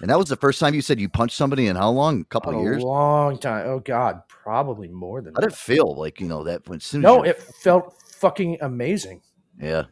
And 0.00 0.08
that 0.10 0.16
was 0.18 0.28
the 0.28 0.36
first 0.36 0.60
time 0.60 0.74
you 0.74 0.80
said 0.82 0.98
you 1.00 1.08
punched 1.08 1.36
somebody 1.36 1.66
in 1.66 1.76
how 1.76 1.90
long? 1.90 2.20
A 2.22 2.24
couple 2.24 2.54
of 2.56 2.62
years. 2.62 2.82
long 2.82 3.38
time. 3.38 3.66
Oh 3.66 3.80
God, 3.80 4.22
probably 4.28 4.88
more 4.88 5.20
than 5.20 5.34
How 5.34 5.40
did 5.40 5.50
that. 5.50 5.54
it 5.54 5.58
feel? 5.58 5.94
Like 5.94 6.20
you 6.20 6.28
know 6.28 6.44
that 6.44 6.66
when 6.68 6.80
soon 6.80 7.02
No, 7.02 7.22
it 7.22 7.40
felt 7.42 7.94
fucking 8.12 8.58
amazing. 8.60 9.22
yeah. 9.60 9.84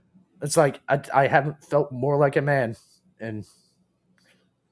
It's 0.43 0.57
like 0.57 0.81
I, 0.89 1.01
I 1.15 1.27
haven't 1.27 1.63
felt 1.65 1.91
more 1.93 2.17
like 2.17 2.37
a 2.37 2.43
man, 2.43 2.77
in 3.21 3.45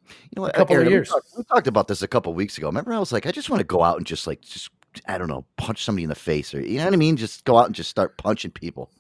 You 0.05 0.12
know 0.37 0.42
what? 0.42 0.55
A 0.55 0.59
couple 0.59 0.74
of 0.76 0.79
Aaron, 0.79 0.87
we 0.88 0.92
years. 0.94 1.09
talked- 1.09 1.29
We, 1.37 1.44
talked 1.44 1.66
about 1.66 1.88
this 1.88 2.02
a 2.02 2.09
couple 2.09 2.31
of 2.31 2.37
weeks 2.37 2.57
ago. 2.59 2.68
Remember, 2.68 2.92
I 2.92 2.98
was 2.98 3.12
like, 3.12 3.26
I 3.26 3.33
just 3.33 3.50
want 3.50 3.61
to 3.61 3.64
go 3.66 3.83
out 3.83 3.96
and 3.96 4.07
just 4.07 4.26
like, 4.26 4.40
just 4.42 4.70
I 5.07 5.18
don't 5.18 5.29
know, 5.29 5.44
punch 5.57 5.85
somebody 5.85 6.05
in 6.05 6.09
the 6.09 6.14
face, 6.14 6.55
or 6.55 6.61
you 6.61 6.79
know 6.79 6.85
what 6.85 6.94
I 6.94 6.96
mean? 6.96 7.16
Just 7.16 7.44
go 7.44 7.59
out 7.59 7.66
and 7.66 7.74
just 7.74 7.90
start 7.90 8.16
punching 8.16 8.52
people. 8.52 8.90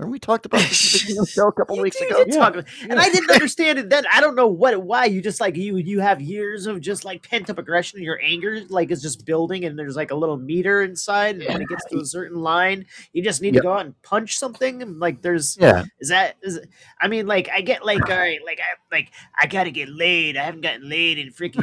Remember, 0.00 0.12
we 0.12 0.18
talked 0.18 0.46
about 0.46 0.60
this 0.62 0.94
at 0.94 1.00
the 1.00 1.04
beginning 1.04 1.20
of 1.20 1.26
the 1.26 1.30
show 1.32 1.48
a 1.48 1.52
couple 1.52 1.76
You 1.76 1.82
weeks 1.82 1.98
did 1.98 2.10
ago. 2.10 2.24
talk 2.24 2.54
about- 2.54 2.66
and 2.88 2.98
I 2.98 3.10
didn't 3.10 3.30
understand 3.30 3.78
it 3.78 3.90
then. 3.90 4.04
I 4.10 4.20
don't 4.22 4.34
know 4.34 4.46
what 4.46 4.82
why. 4.82 5.04
You 5.04 5.20
just 5.20 5.40
like 5.40 5.56
you 5.56 5.76
you 5.76 6.00
have 6.00 6.22
years 6.22 6.66
of 6.66 6.80
just 6.80 7.04
like 7.04 7.22
pent 7.28 7.50
up 7.50 7.58
aggression 7.58 7.98
and 7.98 8.04
your 8.06 8.18
anger 8.22 8.62
like 8.70 8.90
is 8.90 9.02
just 9.02 9.26
building 9.26 9.64
and 9.66 9.78
there's 9.78 9.96
like 9.96 10.10
a 10.10 10.14
little 10.14 10.38
meter 10.38 10.82
inside 10.82 11.36
and 11.36 11.44
when 11.46 11.60
it 11.60 11.68
gets 11.68 11.84
to 11.86 11.98
a 11.98 12.04
certain 12.06 12.38
line 12.40 12.86
you 13.12 13.22
just 13.22 13.42
need 13.42 13.54
Yep. 13.54 13.62
to 13.62 13.66
go 13.66 13.72
out 13.74 13.84
and 13.84 14.02
punch 14.02 14.38
something? 14.38 14.80
And 14.82 14.98
like 15.00 15.20
there's 15.20 15.58
Yeah, 15.60 15.84
is 16.00 16.08
that 16.08 16.36
is 16.42 16.58
I 17.00 17.08
mean 17.08 17.26
like 17.26 17.50
I 17.52 17.60
get 17.60 17.84
like 17.84 18.08
all 18.08 18.16
right 18.16 18.40
like 18.44 18.60
I 18.60 18.94
like 18.94 19.10
I 19.38 19.46
gotta 19.46 19.70
get 19.70 19.90
laid. 19.90 20.36
I 20.38 20.44
haven't 20.44 20.62
gotten 20.62 20.88
laid 20.88 21.18
in 21.18 21.28
freaking 21.30 21.62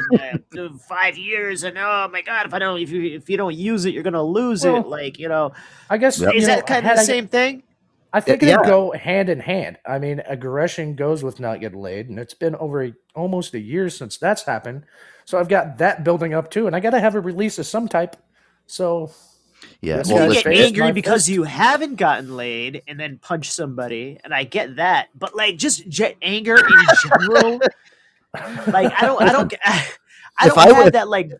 uh, 0.58 0.78
five 0.88 1.17
years 1.17 1.63
and 1.63 1.76
oh 1.78 2.08
my 2.13 2.21
god 2.21 2.45
if 2.45 2.54
I 2.54 2.60
don't 2.60 2.80
if 2.80 2.91
you 2.91 3.02
if 3.15 3.30
you 3.32 3.38
don't 3.38 3.56
use 3.56 3.86
it 3.86 3.95
you're 3.95 4.04
gonna 4.04 4.21
lose 4.23 4.63
it. 4.63 4.86
Like 4.88 5.17
you 5.17 5.28
know 5.28 5.54
I 5.89 5.97
guess 5.97 6.19
Yep. 6.19 6.34
you 6.34 6.39
is 6.39 6.47
know, 6.47 6.56
that 6.56 6.67
kind 6.67 6.86
of 6.86 6.95
the 6.95 7.02
I- 7.02 7.06
same 7.06 7.28
thing 7.28 7.63
I 8.17 8.19
think 8.19 8.41
Yeah. 8.41 8.58
they 8.58 8.67
go 8.67 8.91
hand 8.91 9.30
in 9.30 9.39
hand. 9.39 9.77
I 9.86 9.99
mean, 9.99 10.21
aggression 10.25 10.95
goes 10.95 11.23
with 11.23 11.39
not 11.39 11.60
getting 11.60 11.80
laid, 11.82 12.10
and 12.10 12.17
it's 12.19 12.34
been 12.34 12.56
over 12.56 12.84
a, 12.84 12.93
almost 13.15 13.53
a 13.53 13.60
year 13.60 13.89
since 13.89 14.17
that's 14.17 14.43
happened. 14.43 14.84
So 15.25 15.38
I've 15.39 15.49
got 15.49 15.77
that 15.77 16.03
building 16.03 16.34
up 16.34 16.49
too, 16.51 16.67
and 16.67 16.75
I 16.75 16.80
got 16.80 16.91
to 16.91 16.99
have 16.99 17.15
a 17.15 17.19
release 17.19 17.60
of 17.60 17.65
some 17.65 17.88
type. 17.88 18.15
So 18.65 19.12
yeah. 19.82 19.97
This 19.97 20.10
you 20.10 20.15
guy's 20.15 20.43
get 20.43 20.47
angry 20.47 20.91
because 20.91 21.23
fist. 21.25 21.30
you 21.30 21.43
haven't 21.43 21.95
gotten 21.95 22.36
laid 22.36 22.84
and 22.88 22.99
then 22.99 23.19
punch 23.21 23.49
somebody, 23.51 24.19
and 24.23 24.34
I 24.34 24.43
get 24.43 24.75
that. 24.77 25.08
But 25.15 25.36
like, 25.36 25.58
just 25.58 25.88
jet 25.88 26.15
anger 26.21 26.56
in 26.58 26.86
general, 27.10 27.60
like 28.67 28.93
I 29.01 29.06
don't, 29.06 29.21
I 29.21 29.32
don't, 29.32 29.47
get- 29.51 29.60
I 29.65 30.47
don't 30.47 30.58
I 30.58 30.67
have 30.73 30.84
would- 30.86 30.93
that 30.93 31.08
like 31.10 31.32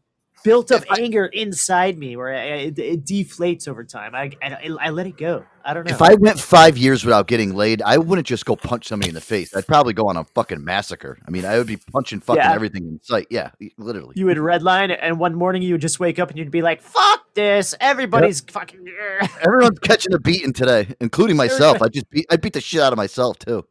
built 0.48 0.72
up 0.72 0.84
anger 0.98 1.26
inside 1.26 1.98
me 1.98 2.16
where 2.16 2.32
it, 2.32 2.80
it 2.80 3.04
deflates 3.06 3.68
over 3.68 3.84
time. 3.84 4.16
I, 4.16 4.32
I, 4.42 4.70
I 4.80 4.90
let 4.92 5.06
it 5.06 5.18
go. 5.18 5.44
I 5.66 5.74
don't 5.74 5.86
know. 5.86 5.94
if 5.94 6.02
I 6.02 6.14
went 6.14 6.40
five 6.40 6.78
years 6.78 7.04
without 7.04 7.28
getting 7.28 7.54
laid, 7.54 7.82
I 7.82 7.98
wouldn't 7.98 8.26
just 8.26 8.46
go 8.46 8.56
punch 8.56 8.88
somebody 8.88 9.10
in 9.10 9.16
the 9.16 9.20
face. 9.22 9.54
I'd 9.54 9.68
probably 9.68 9.92
go 9.92 10.08
on 10.08 10.16
a 10.16 10.24
fucking 10.24 10.64
massacre. 10.64 11.18
I 11.28 11.32
mean, 11.32 11.44
I 11.44 11.58
would 11.58 11.68
be 11.68 11.76
punching 11.76 12.22
fucking 12.22 12.42
Yeah. 12.42 12.54
everything 12.54 12.84
in 12.86 13.00
sight. 13.04 13.28
Yeah, 13.30 13.52
literally. 13.78 14.14
you 14.16 14.26
would 14.28 14.38
redline, 14.38 14.98
and 15.02 15.20
one 15.20 15.36
morning 15.36 15.62
you 15.62 15.74
would 15.74 15.82
just 15.82 16.00
wake 16.00 16.18
up 16.20 16.30
and 16.30 16.38
you'd 16.40 16.50
be 16.52 16.62
like, 16.62 16.82
"Fuck 16.82 17.34
this! 17.34 17.76
Everybody's 17.82 18.40
fucking." 18.40 18.86
Everyone's 19.42 19.80
catching 19.80 20.14
a 20.14 20.20
beating 20.20 20.54
today, 20.54 20.88
including 21.02 21.36
myself. 21.36 21.82
I 21.82 21.90
just 21.90 22.10
beat, 22.10 22.26
I 22.32 22.38
beat 22.38 22.54
the 22.54 22.62
shit 22.62 22.80
out 22.80 22.94
of 22.94 22.98
myself 22.98 23.38
too. 23.38 23.66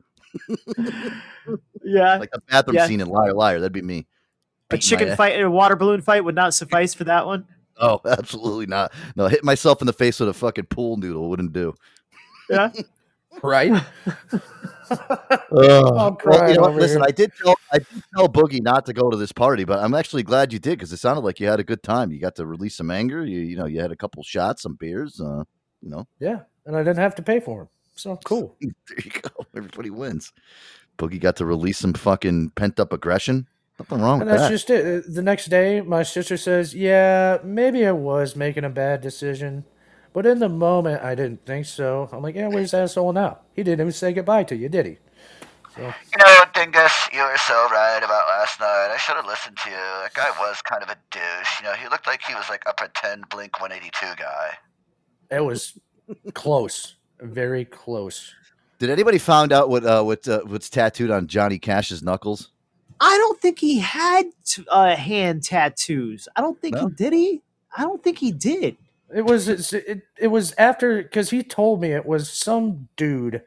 yeah, 1.83 2.19
Like 2.19 2.31
the 2.31 2.41
bathroom 2.51 2.77
Yeah. 2.77 2.87
scene 2.87 3.01
in 3.01 3.09
Liar 3.09 3.33
Liar. 3.33 3.61
That'd 3.61 3.73
be 3.73 3.81
me. 3.83 4.07
A 4.71 4.77
Beating 4.77 4.97
my 4.97 4.99
chicken 4.99 5.17
fight 5.17 5.35
and 5.35 5.45
a 5.45 5.51
water 5.51 5.77
balloon 5.77 6.01
fight 6.01 6.25
would 6.25 6.35
not 6.35 6.55
suffice 6.55 6.95
for 6.95 7.05
that 7.05 7.27
one. 7.27 7.47
Oh, 7.79 8.01
absolutely 8.07 8.67
not. 8.67 8.93
No, 9.15 9.29
hit 9.29 9.45
myself 9.45 9.81
in 9.81 9.87
the 9.87 9.93
face 9.93 10.19
with 10.21 10.29
a 10.29 10.35
fucking 10.35 10.67
pool 10.67 10.97
noodle 10.97 11.29
wouldn't 11.29 11.53
do. 11.53 11.75
Yeah. 12.51 12.71
right, 13.43 13.71
Oh, 15.51 16.17
I'm 16.31 16.49
you 16.49 16.55
know 16.57 16.69
Listen, 16.71 16.99
here. 16.99 17.07
I 17.07 17.11
did 17.11 17.33
tell 17.43 17.57
I 17.73 17.79
did 17.79 18.03
tell 18.15 18.29
Boogie 18.29 18.63
not 18.63 18.87
to 18.87 18.93
go 18.93 19.11
to 19.11 19.17
this 19.17 19.33
party, 19.33 19.65
but 19.65 19.81
I'm 19.81 19.95
actually 19.95 20.23
glad 20.23 20.53
you 20.53 20.59
did 20.59 20.79
because 20.79 20.93
it 20.93 20.99
sounded 20.99 21.23
like 21.23 21.41
you 21.41 21.47
had 21.47 21.61
a 21.61 21.65
good 21.65 21.83
time. 21.83 22.13
You 22.13 22.21
got 22.21 22.37
to 22.37 22.47
release 22.47 22.77
some 22.77 22.91
anger. 22.91 23.25
You 23.25 23.41
you 23.41 23.57
know 23.57 23.67
you 23.67 23.81
had 23.81 23.91
a 23.91 23.97
couple 23.97 24.23
shots, 24.23 24.63
some 24.63 24.75
beers. 24.75 25.21
Uh, 25.21 25.45
you 25.83 25.91
know, 25.91 26.07
yeah, 26.21 26.41
and 26.67 26.77
I 26.77 26.81
didn't 26.81 26.99
have 26.99 27.15
to 27.17 27.23
pay 27.23 27.41
for 27.41 27.61
them. 27.61 27.69
So 27.97 28.19
cool. 28.25 28.57
there 28.61 28.99
you 29.05 29.11
go. 29.11 29.47
Everybody 29.57 29.91
wins. 29.91 30.33
Boogie 30.99 31.21
got 31.21 31.37
to 31.37 31.47
release 31.47 31.79
some 31.79 31.95
fucking 31.95 32.51
pent 32.51 32.79
up 32.79 32.93
aggression. 32.93 33.47
Nothing 33.79 34.01
wrong 34.03 34.21
And 34.21 34.29
with 34.29 34.31
that's 34.31 34.47
that. 34.47 34.49
just 34.49 34.71
it. 34.71 35.07
Uh, 35.07 35.09
The 35.13 35.23
next 35.23 35.47
day, 35.47 35.81
my 35.83 36.03
sister 36.05 36.37
says, 36.39 36.75
"Yeah, 36.75 37.39
maybe 37.45 37.87
I 37.87 37.93
was 37.93 38.37
making 38.37 38.65
a 38.65 38.71
bad 38.71 39.01
decision, 39.03 39.67
but 40.15 40.27
in 40.27 40.41
the 40.41 40.49
moment, 40.49 41.03
I 41.05 41.15
didn't 41.15 41.47
think 41.47 41.67
so." 41.67 42.09
I'm 42.13 42.23
like, 42.23 42.37
"Yeah, 42.37 42.49
where's 42.49 42.73
that 42.73 42.85
asshole 42.85 43.13
now? 43.15 43.41
He 43.55 43.63
didn't 43.65 43.81
even 43.83 43.93
say 43.93 44.13
goodbye 44.15 44.45
to 44.45 44.57
you, 44.57 44.69
did 44.71 44.87
he?" 44.87 44.99
You 46.13 46.19
know, 46.19 46.45
Dingus, 46.55 47.09
you 47.13 47.21
were 47.23 47.37
so 47.39 47.55
right 47.71 47.99
about 48.03 48.29
last 48.29 48.61
night. 48.61 48.91
I 48.93 48.99
should 48.99 49.17
have 49.17 49.27
listened 49.27 49.59
to 49.65 49.71
you. 49.71 49.77
That 49.77 50.15
guy 50.15 50.31
was 50.41 50.63
kind 50.63 50.83
of 50.83 50.91
a 50.91 50.97
douche. 51.11 51.61
You 51.61 51.67
know, 51.67 51.75
he 51.75 51.89
looked 51.89 52.07
like 52.07 52.23
he 52.23 52.35
was 52.35 52.49
like 52.51 52.65
a 52.67 52.75
pretend 52.75 53.29
Blink 53.31 53.61
182 53.61 54.17
guy. 54.17 54.51
It 55.31 55.41
was 55.45 55.79
close, 56.35 56.97
very 57.21 57.65
close. 57.65 58.35
Did 58.79 58.91
anybody 58.91 59.19
find 59.19 59.53
out 59.53 59.69
what 59.71 59.85
uh, 59.85 60.03
what 60.03 60.27
uh, 60.29 60.41
what's 60.47 60.71
tattooed 60.71 61.11
on 61.11 61.29
Johnny 61.29 61.59
Cash's 61.59 62.03
knuckles? 62.03 62.53
I 63.01 63.17
don't 63.19 63.41
think 63.41 63.59
he 63.59 63.79
had 63.79 64.27
t- 64.45 64.65
uh, 64.71 64.97
hand 64.97 65.43
tattoos. 65.45 66.29
I 66.37 66.41
don't 66.41 66.61
think 66.61 66.75
No? 66.77 66.89
he 66.89 66.95
did. 66.95 67.13
He? 67.13 67.43
I 67.77 67.83
don't 67.83 68.03
think 68.03 68.19
he 68.19 68.33
did. 68.33 68.77
It 69.15 69.23
was 69.25 69.49
it, 69.49 70.03
it 70.19 70.27
was 70.29 70.53
after 70.59 71.03
because 71.03 71.31
he 71.31 71.43
told 71.43 71.81
me 71.81 71.93
it 71.93 72.07
was 72.07 72.31
some 72.31 72.89
dude, 72.97 73.35
It 73.37 73.45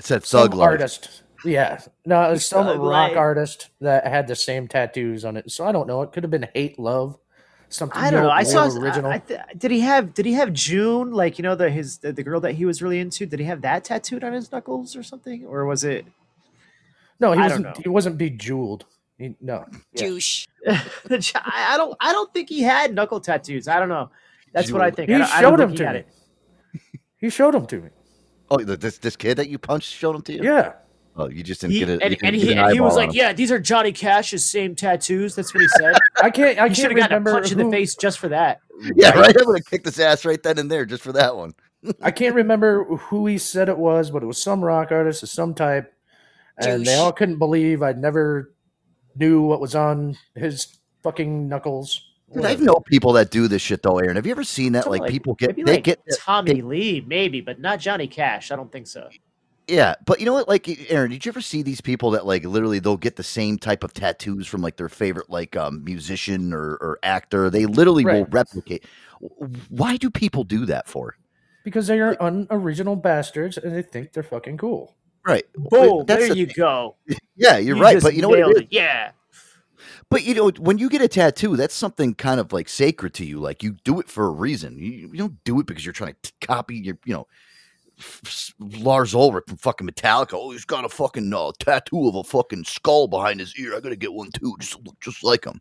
said 0.00 0.24
some 0.24 0.42
thug 0.42 0.54
life. 0.54 0.66
artist. 0.68 1.22
Yeah, 1.44 1.80
no, 2.06 2.22
it 2.28 2.30
was 2.32 2.44
some 2.44 2.66
Thug 2.66 2.78
rock 2.78 3.10
Life. 3.10 3.16
artist 3.16 3.70
that 3.80 4.06
had 4.06 4.28
the 4.28 4.36
same 4.36 4.68
tattoos 4.68 5.24
on 5.24 5.36
it. 5.36 5.50
So 5.50 5.66
I 5.66 5.72
don't 5.72 5.88
know. 5.88 6.02
It 6.02 6.12
could 6.12 6.22
have 6.22 6.30
been 6.30 6.46
hate, 6.54 6.78
love, 6.78 7.18
something. 7.68 8.00
I 8.00 8.10
don't 8.10 8.22
know. 8.22 8.30
I 8.30 8.44
saw. 8.44 8.68
more 8.68 8.78
original. 8.84 9.10
I, 9.10 9.14
I 9.14 9.18
th- 9.18 9.40
did 9.58 9.70
he 9.72 9.80
have? 9.80 10.14
Did 10.14 10.24
he 10.26 10.34
have 10.34 10.52
June? 10.52 11.10
Like 11.12 11.38
you 11.38 11.42
know 11.42 11.54
the 11.56 11.68
his 11.70 11.98
the, 11.98 12.12
the 12.12 12.22
girl 12.22 12.38
that 12.40 12.52
he 12.52 12.64
was 12.64 12.80
really 12.82 13.00
into. 13.00 13.26
Did 13.26 13.40
he 13.40 13.46
have 13.46 13.60
that 13.62 13.82
tattooed 13.84 14.22
on 14.22 14.32
his 14.34 14.52
knuckles 14.52 14.94
or 14.94 15.02
something? 15.02 15.44
Or 15.46 15.64
was 15.66 15.82
it? 15.84 16.04
No, 17.22 17.32
he 17.32 17.40
I 17.40 17.44
wasn't. 17.48 17.76
He 17.78 17.88
wasn't 17.88 18.18
bejeweled. 18.18 18.84
He, 19.18 19.34
no, 19.40 19.64
douche. 19.94 20.46
I 20.68 20.82
I 21.44 21.76
don't. 21.76 21.96
I 22.00 22.12
don't 22.12 22.32
think 22.34 22.48
he 22.48 22.60
had 22.62 22.94
knuckle 22.94 23.20
tattoos. 23.20 23.68
I 23.68 23.78
don't 23.80 23.88
know. 23.88 24.10
That's 24.52 24.70
what 24.70 24.82
I 24.82 24.90
think. 24.90 25.08
he 25.08 25.14
I 25.14 25.18
don't, 25.18 25.30
I 25.34 25.40
don't 25.40 25.52
showed 25.52 25.58
think 25.68 25.70
him 25.70 25.70
he 25.70 25.76
to 25.76 25.92
me. 25.92 25.98
it. 25.98 27.00
He 27.18 27.30
showed 27.30 27.54
him 27.54 27.66
to 27.66 27.80
me. 27.80 27.88
Oh, 28.50 28.58
the- 28.58 28.76
this 28.76 28.98
this 28.98 29.16
kid 29.16 29.36
that 29.38 29.48
you 29.48 29.58
punched 29.58 29.90
showed 29.92 30.14
him 30.16 30.22
to 30.22 30.32
you. 30.34 30.42
Yeah. 30.42 30.72
Oh, 31.14 31.28
you 31.28 31.42
just 31.42 31.60
didn't 31.60 31.74
He, 31.74 31.80
get 31.80 31.90
it. 31.90 32.02
and, 32.02 32.16
and 32.22 32.34
he, 32.34 32.54
and 32.54 32.72
he 32.72 32.80
was 32.80 32.96
like, 32.96 33.12
"Yeah, 33.12 33.34
these 33.34 33.52
are 33.52 33.58
Johnny 33.58 33.92
Cash's 33.92 34.44
same 34.46 34.74
tattoos." 34.74 35.34
That's 35.34 35.52
what 35.54 35.60
he 35.60 35.68
said. 35.68 35.94
I 36.22 36.30
can't. 36.30 36.58
I 36.58 36.68
should 36.68 36.76
can't 36.88 36.92
have 36.92 36.98
gotten 36.98 37.16
a 37.16 37.18
remember. 37.18 37.32
punch 37.32 37.52
in 37.52 37.58
the 37.58 37.70
face 37.70 37.94
just 37.96 38.18
for 38.18 38.28
that. 38.28 38.60
yeah, 38.96 39.10
right. 39.10 39.34
I'm 39.38 39.44
gonna 39.44 39.60
kick 39.62 39.84
this 39.84 39.98
ass 39.98 40.24
right 40.24 40.42
then 40.42 40.58
and 40.58 40.70
there 40.70 40.86
just 40.86 41.02
for 41.02 41.12
that 41.12 41.36
one. 41.36 41.52
I 42.02 42.10
can't 42.10 42.34
remember 42.34 42.84
who 42.96 43.26
he 43.26 43.36
said 43.38 43.68
it 43.68 43.76
was, 43.76 44.10
but 44.10 44.22
it 44.22 44.26
was 44.26 44.42
some 44.42 44.64
rock 44.64 44.90
artist 44.90 45.22
of 45.22 45.28
some 45.28 45.52
type, 45.52 45.92
and 46.58 46.84
they 46.84 46.94
all 46.94 47.12
couldn't 47.12 47.38
believe 47.38 47.82
I'd 47.82 48.00
never 48.00 48.54
knew 49.16 49.42
what 49.42 49.60
was 49.60 49.74
on 49.74 50.16
his 50.34 50.78
fucking 51.02 51.48
knuckles. 51.48 52.08
Dude, 52.32 52.44
I 52.44 52.54
know 52.54 52.80
people 52.86 53.12
that 53.12 53.30
do 53.30 53.46
this 53.46 53.60
shit 53.60 53.82
though, 53.82 53.98
Aaron. 53.98 54.16
Have 54.16 54.24
you 54.24 54.32
ever 54.32 54.44
seen 54.44 54.72
that? 54.72 54.84
Something 54.84 55.02
Like, 55.02 55.10
people 55.10 55.34
get 55.34 55.48
maybe 55.50 55.62
they 55.64 55.74
like 55.74 55.84
get 55.84 56.00
Tommy 56.18 56.62
Lee, 56.62 57.04
maybe, 57.06 57.40
but 57.40 57.60
not 57.60 57.78
Johnny 57.78 58.06
Cash. 58.06 58.50
I 58.50 58.56
don't 58.56 58.72
think 58.72 58.86
so. 58.86 59.08
yeah, 59.68 59.94
but 60.06 60.18
you 60.18 60.26
know 60.26 60.32
what? 60.32 60.48
Like, 60.48 60.90
Aaron, 60.90 61.10
did 61.10 61.26
you 61.26 61.30
ever 61.30 61.42
see 61.42 61.62
these 61.62 61.82
people 61.82 62.10
that 62.12 62.24
like 62.24 62.44
literally 62.44 62.78
they'll 62.78 62.96
get 62.96 63.16
the 63.16 63.22
same 63.22 63.58
type 63.58 63.84
of 63.84 63.92
tattoos 63.92 64.46
from 64.46 64.62
like 64.62 64.76
their 64.76 64.88
favorite 64.88 65.28
like 65.28 65.56
um 65.56 65.84
musician 65.84 66.54
or, 66.54 66.76
or 66.76 66.98
actor? 67.02 67.50
They 67.50 67.66
literally 67.66 68.04
will 68.04 68.24
replicate. 68.26 68.84
Why 69.68 69.98
do 69.98 70.10
people 70.10 70.42
do 70.44 70.64
that 70.66 70.88
for? 70.88 71.16
Because 71.64 71.86
they 71.86 72.00
are 72.00 72.16
unoriginal 72.18 72.96
bastards 72.96 73.58
and 73.58 73.74
they 73.74 73.82
think 73.82 74.12
they're 74.12 74.22
fucking 74.22 74.56
cool. 74.56 74.96
Right. 75.26 75.44
Boom! 75.54 76.04
That's 76.06 76.26
There 76.28 76.36
you 76.36 76.46
thing. 76.46 76.54
go. 76.56 76.96
Yeah, 77.36 77.58
you're 77.58 77.76
right. 77.76 78.02
But 78.02 78.14
you 78.14 78.22
know 78.22 78.28
what? 78.28 78.40
It 78.40 78.56
is? 78.64 78.68
Yeah. 78.70 79.12
But 80.10 80.24
you 80.24 80.34
know, 80.34 80.50
when 80.58 80.78
you 80.78 80.90
get 80.90 81.00
a 81.00 81.08
tattoo, 81.08 81.56
that's 81.56 81.74
something 81.74 82.14
kind 82.14 82.38
of 82.38 82.52
like 82.52 82.68
sacred 82.68 83.14
to 83.14 83.24
you. 83.24 83.38
Like 83.40 83.62
you 83.62 83.76
do 83.84 83.98
it 84.00 84.08
for 84.08 84.26
a 84.26 84.30
reason. 84.30 84.78
You, 84.78 84.90
you 84.90 85.16
don't 85.16 85.42
do 85.44 85.58
it 85.60 85.66
because 85.66 85.86
you're 85.86 85.94
trying 85.94 86.14
to 86.22 86.30
t- 86.30 86.46
copy 86.46 86.76
your, 86.76 86.98
you 87.06 87.14
know, 87.14 87.26
Lars 88.58 89.14
Ulrich 89.14 89.44
from 89.48 89.56
fucking 89.56 89.86
Metallica. 89.88 90.34
Oh, 90.34 90.50
he's 90.50 90.64
got 90.66 90.84
a 90.84 90.88
fucking 90.88 91.32
uh, 91.32 91.52
tattoo 91.58 92.08
of 92.08 92.14
a 92.16 92.24
fucking 92.24 92.64
skull 92.64 93.06
behind 93.08 93.40
his 93.40 93.56
ear. 93.58 93.74
I 93.74 93.80
gotta 93.80 93.96
get 93.96 94.12
one 94.12 94.30
too, 94.32 94.54
just 94.60 94.78
look 94.84 94.98
just 95.00 95.24
like 95.24 95.44
him. 95.44 95.60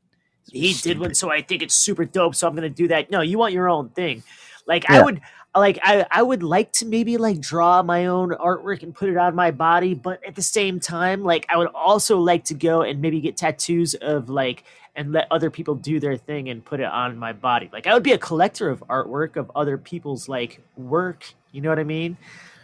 He 0.52 0.74
did 0.74 1.00
one, 1.00 1.13
so 1.13 1.32
I 1.32 1.41
think 1.41 1.62
it's 1.62 1.76
super 1.76 2.04
dope. 2.04 2.36
So 2.36 2.47
I'm 2.47 2.56
gonna 2.56 2.69
do 2.69 2.88
that. 2.89 3.10
No, 3.10 3.21
you 3.21 3.38
want 3.38 3.54
your 3.54 3.69
own 3.69 3.89
thing. 3.89 4.21
Like 4.67 4.89
I 4.89 5.02
would, 5.02 5.21
like 5.56 5.80
I, 5.84 6.06
I 6.10 6.22
would 6.22 6.44
like 6.44 6.72
to 6.74 6.86
maybe 6.86 7.18
like 7.18 7.40
draw 7.42 7.84
my 7.84 8.06
own 8.06 8.30
artwork 8.30 8.84
and 8.84 8.96
put 8.96 9.10
it 9.10 9.18
on 9.18 9.36
my 9.36 9.52
body 9.52 9.94
but 9.94 10.24
at 10.26 10.36
the 10.36 10.42
same 10.42 10.80
time 10.80 11.24
like 11.24 11.46
i 11.50 11.58
would 11.58 11.68
also 11.68 12.20
like 12.20 12.46
to 12.46 12.54
go 12.54 12.82
and 12.82 13.02
maybe 13.02 13.20
get 13.20 13.36
tattoos 13.38 13.94
of 13.96 14.30
like 14.30 14.64
and 14.96 15.12
let 15.14 15.28
other 15.32 15.50
people 15.50 15.76
do 15.76 16.00
their 16.00 16.18
thing 16.18 16.50
and 16.50 16.66
put 16.66 16.82
it 16.82 16.86
on 16.86 17.18
my 17.18 17.34
body. 17.34 17.70
Like 17.72 17.88
i 17.88 17.94
would 17.94 18.04
be 18.04 18.12
a 18.14 18.18
collector 18.18 18.70
of 18.70 18.84
artwork 18.90 19.36
of 19.36 19.52
other 19.56 19.78
people's 19.78 20.28
like 20.30 20.62
work 20.78 21.34
you 21.52 21.62
know 21.62 21.70
what 21.70 21.80
i 21.80 21.84
mean? 21.84 22.18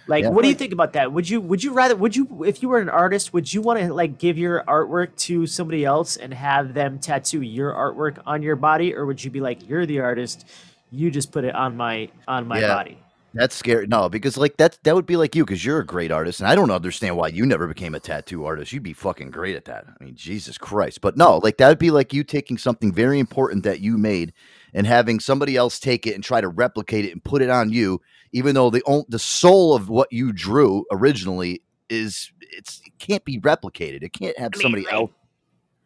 Like 0.08 0.24
Yeah. 0.24 0.30
what 0.30 0.44
do 0.44 0.48
you 0.48 0.56
think 0.56 0.72
about 0.72 0.94
that? 0.94 1.12
Would 1.12 1.30
you 1.30 1.42
would 1.42 1.62
you 1.64 1.74
rather 1.74 1.96
would 1.96 2.16
you 2.16 2.44
if 2.46 2.62
you 2.62 2.70
were 2.70 2.80
an 2.80 2.90
artist 2.90 3.34
would 3.34 3.54
you 3.54 3.62
want 3.62 3.80
to 3.80 3.94
like 3.94 4.18
give 4.18 4.38
your 4.38 4.64
artwork 4.66 5.16
to 5.28 5.46
somebody 5.46 5.84
else 5.84 6.16
and 6.16 6.34
have 6.34 6.74
them 6.74 7.00
tattoo 7.00 7.42
your 7.42 7.74
artwork 7.74 8.22
on 8.26 8.42
your 8.42 8.56
body? 8.56 8.96
Or 8.96 9.06
would 9.06 9.22
you 9.24 9.30
be 9.32 9.42
like 9.42 9.68
you're 9.68 9.86
the 9.86 10.00
artist 10.00 10.46
you 10.92 11.12
just 11.12 11.32
put 11.32 11.44
it 11.44 11.56
on 11.56 11.76
my 11.78 12.10
on 12.28 12.48
my 12.48 12.60
Yeah. 12.60 12.74
body 12.74 12.98
That's 13.34 13.56
scary. 13.56 13.86
No, 13.88 14.10
because 14.10 14.36
like 14.38 14.58
that 14.58 14.80
that 14.84 14.96
would 14.96 15.06
be 15.06 15.16
like 15.18 15.36
you 15.36 15.46
because 15.46 15.64
you're 15.64 15.80
a 15.80 15.86
great 15.86 16.12
artist, 16.12 16.40
and 16.40 16.50
I 16.50 16.56
don't 16.56 16.72
understand 16.72 17.18
why 17.18 17.28
you 17.28 17.46
never 17.46 17.68
became 17.68 17.94
a 17.94 18.00
tattoo 18.00 18.46
artist. 18.46 18.72
You'd 18.74 18.82
be 18.84 18.94
fucking 18.94 19.30
great 19.32 19.56
at 19.56 19.66
that. 19.66 19.86
I 19.88 20.04
mean, 20.04 20.16
Jesus 20.16 20.58
Christ. 20.58 21.02
But 21.02 21.18
no, 21.18 21.38
like 21.40 21.58
that 21.58 21.68
would 21.68 21.78
be 21.78 21.92
like 21.92 22.14
you 22.14 22.24
taking 22.24 22.58
something 22.58 22.92
very 22.92 23.20
important 23.20 23.64
that 23.66 23.80
you 23.80 23.98
made 23.98 24.34
and 24.74 24.88
having 24.88 25.20
somebody 25.20 25.56
else 25.56 25.78
take 25.78 26.08
it 26.08 26.16
and 26.16 26.24
try 26.24 26.42
to 26.42 26.48
replicate 26.48 27.06
it 27.06 27.12
and 27.12 27.24
put 27.24 27.42
it 27.44 27.50
on 27.50 27.70
you, 27.70 28.02
even 28.32 28.56
though 28.56 28.70
the 28.72 28.82
on- 28.84 29.06
the 29.10 29.20
soul 29.20 29.76
of 29.76 29.88
what 29.90 30.12
you 30.12 30.32
drew 30.32 30.86
originally 30.92 31.62
is 31.90 32.32
it's 32.50 32.82
it 32.86 32.94
can't 32.98 33.26
be 33.26 33.40
replicated. 33.42 34.02
It 34.04 34.14
can't 34.14 34.38
have 34.40 34.52
I 34.56 34.58
mean, 34.58 34.62
somebody 34.64 34.86
like, 34.86 34.94
else. 34.94 35.12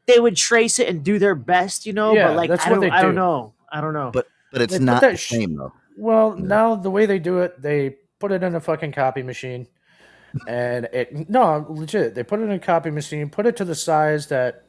they 0.06 0.20
would 0.22 0.38
trace 0.38 0.80
it 0.80 0.88
and 0.88 1.04
do 1.04 1.20
their 1.20 1.36
best, 1.36 1.86
you 1.86 1.92
know. 1.92 2.14
Yeah, 2.14 2.28
but 2.28 2.38
like, 2.38 2.50
that's 2.50 2.66
I 2.66 2.70
what 2.70 2.76
don't, 2.76 2.82
they 2.82 2.90
I 2.92 3.02
don't 3.02 3.16
know. 3.16 3.56
I 3.70 3.82
don't 3.82 3.94
know. 3.94 4.12
But 4.14 4.28
but 4.52 4.62
it's 4.62 4.78
They 4.78 4.84
not 4.84 5.02
the 5.02 5.16
sh- 5.18 5.30
same 5.30 5.56
though. 5.56 5.74
Well, 5.98 6.36
now 6.36 6.76
the 6.76 6.90
way 6.92 7.06
they 7.06 7.20
do 7.20 7.40
it, 7.40 7.62
they 7.62 7.98
put 8.20 8.32
it 8.32 8.44
in 8.44 8.56
a 8.56 8.60
fucking 8.60 8.92
copy 8.94 9.24
machine, 9.24 9.68
and 10.48 10.86
it 10.94 11.30
no 11.30 11.66
legit. 11.70 12.16
They 12.16 12.24
put 12.24 12.40
it 12.40 12.44
in 12.44 12.52
a 12.52 12.60
copy 12.60 12.90
machine, 12.92 13.30
put 13.30 13.46
it 13.46 13.56
to 13.58 13.66
the 13.66 13.76
size 13.76 14.28
that, 14.28 14.64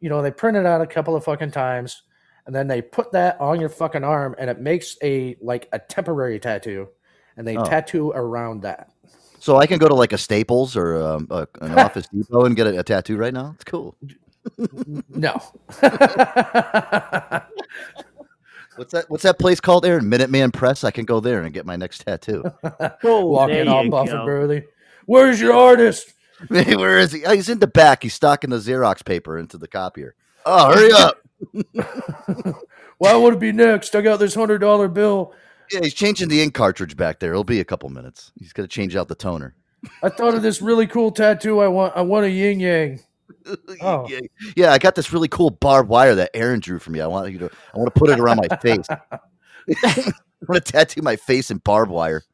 you 0.00 0.08
know, 0.08 0.22
they 0.22 0.30
print 0.30 0.56
it 0.56 0.66
out 0.66 0.80
a 0.80 0.86
couple 0.86 1.14
of 1.16 1.24
fucking 1.24 1.52
times, 1.52 2.02
and 2.46 2.54
then 2.54 2.66
they 2.66 2.82
put 2.82 3.12
that 3.12 3.40
on 3.40 3.60
your 3.60 3.68
fucking 3.68 4.04
arm, 4.04 4.34
and 4.38 4.50
it 4.50 4.60
makes 4.60 4.96
a 5.02 5.36
like 5.40 5.68
a 5.72 5.78
temporary 5.78 6.38
tattoo, 6.40 6.88
and 7.36 7.46
they 7.46 7.56
Oh. 7.56 7.64
tattoo 7.64 8.10
around 8.14 8.62
that. 8.62 8.90
So 9.38 9.56
I 9.58 9.66
can 9.66 9.78
go 9.78 9.86
to 9.88 9.94
like 9.94 10.12
a 10.12 10.18
Staples 10.18 10.76
or 10.76 10.96
um, 11.00 11.28
a, 11.30 11.46
an 11.60 11.78
Office 11.78 12.08
Depot 12.08 12.44
and 12.46 12.56
get 12.56 12.66
a, 12.66 12.80
a 12.80 12.82
tattoo 12.82 13.16
right 13.16 13.32
now. 13.32 13.52
It's 13.54 13.64
cool. 13.64 13.96
No, 15.08 15.40
What's 18.76 18.92
that? 18.92 19.10
What's 19.10 19.22
that 19.22 19.38
place 19.38 19.60
called, 19.60 19.84
Aaron? 19.84 20.04
Minuteman 20.04 20.52
Press. 20.52 20.84
I 20.84 20.90
can 20.90 21.04
go 21.04 21.20
there 21.20 21.42
and 21.42 21.52
get 21.52 21.66
my 21.66 21.76
next 21.76 21.98
tattoo. 22.04 22.44
oh, 23.04 23.26
walking 23.26 23.56
there 23.56 23.68
all 23.68 23.88
buff 23.88 24.08
and 24.08 24.24
burly. 24.24 24.64
Where's 25.06 25.40
your 25.40 25.52
artist? 25.52 26.12
Hey, 26.50 26.76
Where 26.76 26.98
is 26.98 27.12
he? 27.12 27.24
Oh, 27.24 27.32
he's 27.32 27.48
in 27.48 27.58
the 27.58 27.66
back. 27.66 28.02
He's 28.02 28.14
stocking 28.14 28.50
the 28.50 28.56
Xerox 28.56 29.04
paper 29.04 29.38
into 29.38 29.58
the 29.58 29.68
copier. 29.68 30.14
Oh, 30.44 30.72
hurry 30.72 30.92
up! 30.92 31.20
Why 32.98 33.14
would 33.16 33.34
it 33.34 33.40
be 33.40 33.52
next? 33.52 33.94
I 33.94 34.00
got 34.00 34.18
this 34.18 34.34
hundred 34.34 34.58
dollar 34.58 34.88
bill. 34.88 35.32
Yeah, 35.72 35.80
he's 35.82 35.94
changing 35.94 36.28
the 36.28 36.42
ink 36.42 36.54
cartridge 36.54 36.96
back 36.96 37.18
there. 37.18 37.32
It'll 37.32 37.44
be 37.44 37.60
a 37.60 37.64
couple 37.64 37.88
minutes. 37.88 38.32
He's 38.38 38.52
gonna 38.52 38.68
change 38.68 38.94
out 38.94 39.08
the 39.08 39.14
toner. 39.14 39.54
I 40.02 40.08
thought 40.08 40.34
of 40.34 40.42
this 40.42 40.62
really 40.62 40.86
cool 40.86 41.10
tattoo. 41.10 41.60
I 41.60 41.68
want. 41.68 41.96
I 41.96 42.02
want 42.02 42.26
a 42.26 42.30
yin 42.30 42.60
yang. 42.60 43.00
Oh. 43.80 44.06
Yeah, 44.08 44.20
yeah, 44.56 44.72
I 44.72 44.78
got 44.78 44.94
this 44.94 45.12
really 45.12 45.28
cool 45.28 45.50
barbed 45.50 45.88
wire 45.88 46.14
that 46.14 46.30
Aaron 46.34 46.60
drew 46.60 46.78
for 46.78 46.90
me. 46.90 47.00
I 47.00 47.06
want 47.06 47.30
you 47.32 47.38
to. 47.38 47.50
I 47.74 47.78
want 47.78 47.92
to 47.92 47.98
put 47.98 48.10
it 48.10 48.18
around 48.18 48.40
my 48.48 48.56
face. 48.56 48.86
I 48.90 50.12
want 50.48 50.64
to 50.64 50.72
tattoo 50.72 51.02
my 51.02 51.16
face 51.16 51.50
in 51.50 51.58
barbed 51.58 51.90
wire. 51.90 52.24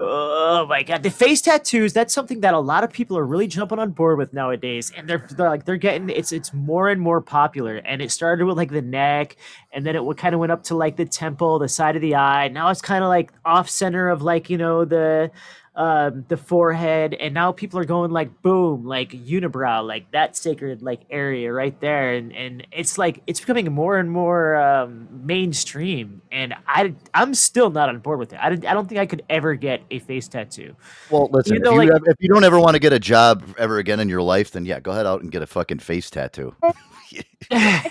Oh 0.00 0.66
my 0.68 0.84
god, 0.84 1.02
the 1.02 1.10
face 1.10 1.40
tattoos, 1.40 1.92
that's 1.92 2.14
something 2.14 2.40
that 2.40 2.54
a 2.54 2.60
lot 2.60 2.84
of 2.84 2.92
people 2.92 3.18
are 3.18 3.26
really 3.26 3.48
jumping 3.48 3.80
on 3.80 3.90
board 3.90 4.18
with 4.18 4.32
nowadays. 4.32 4.92
And 4.96 5.08
they're, 5.08 5.26
they're 5.36 5.48
like 5.48 5.64
they're 5.64 5.76
getting 5.76 6.08
it's 6.10 6.30
it's 6.30 6.54
more 6.54 6.88
and 6.88 7.00
more 7.00 7.20
popular. 7.20 7.78
And 7.78 8.00
it 8.00 8.12
started 8.12 8.44
with 8.44 8.56
like 8.56 8.70
the 8.70 8.82
neck, 8.82 9.36
and 9.72 9.84
then 9.84 9.96
it 9.96 10.16
kind 10.16 10.34
of 10.34 10.40
went 10.40 10.52
up 10.52 10.62
to 10.64 10.76
like 10.76 10.96
the 10.96 11.06
temple, 11.06 11.58
the 11.58 11.68
side 11.68 11.96
of 11.96 12.02
the 12.02 12.14
eye. 12.14 12.48
Now 12.48 12.68
it's 12.68 12.82
kind 12.82 13.02
of 13.02 13.08
like 13.08 13.32
off 13.44 13.68
center 13.68 14.08
of 14.08 14.22
like, 14.22 14.48
you 14.48 14.58
know, 14.58 14.84
the 14.84 15.32
um 15.74 16.22
the 16.28 16.36
forehead 16.36 17.14
and 17.14 17.32
now 17.32 17.50
people 17.50 17.78
are 17.78 17.84
going 17.86 18.10
like 18.10 18.42
boom 18.42 18.84
like 18.84 19.12
unibrow 19.12 19.82
like 19.86 20.10
that 20.12 20.36
sacred 20.36 20.82
like 20.82 21.00
area 21.08 21.50
right 21.50 21.80
there 21.80 22.12
and 22.12 22.30
and 22.36 22.66
it's 22.72 22.98
like 22.98 23.22
it's 23.26 23.40
becoming 23.40 23.72
more 23.72 23.96
and 23.96 24.10
more 24.10 24.54
um 24.56 25.08
mainstream 25.24 26.20
and 26.30 26.52
i 26.66 26.94
i'm 27.14 27.32
still 27.32 27.70
not 27.70 27.88
on 27.88 27.98
board 28.00 28.18
with 28.18 28.34
it 28.34 28.38
i 28.42 28.50
don't, 28.50 28.66
I 28.66 28.74
don't 28.74 28.86
think 28.86 29.00
i 29.00 29.06
could 29.06 29.22
ever 29.30 29.54
get 29.54 29.80
a 29.90 29.98
face 30.00 30.28
tattoo 30.28 30.76
Well, 31.10 31.30
listen. 31.32 31.54
You 31.54 31.60
if, 31.60 31.64
know, 31.64 31.72
you 31.72 31.78
like- 31.78 31.88
ever- 31.96 32.10
if 32.10 32.16
you 32.20 32.28
don't 32.28 32.44
ever 32.44 32.60
want 32.60 32.74
to 32.74 32.78
get 32.78 32.92
a 32.92 33.00
job 33.00 33.42
ever 33.56 33.78
again 33.78 33.98
in 33.98 34.10
your 34.10 34.20
life, 34.22 34.50
then 34.50 34.66
yeah, 34.66 34.78
go 34.78 34.90
ahead 34.90 35.06
out 35.06 35.22
and 35.22 35.32
get 35.32 35.40
a 35.40 35.46
fucking 35.46 35.78
face 35.78 36.10
tattoo. 36.10 36.54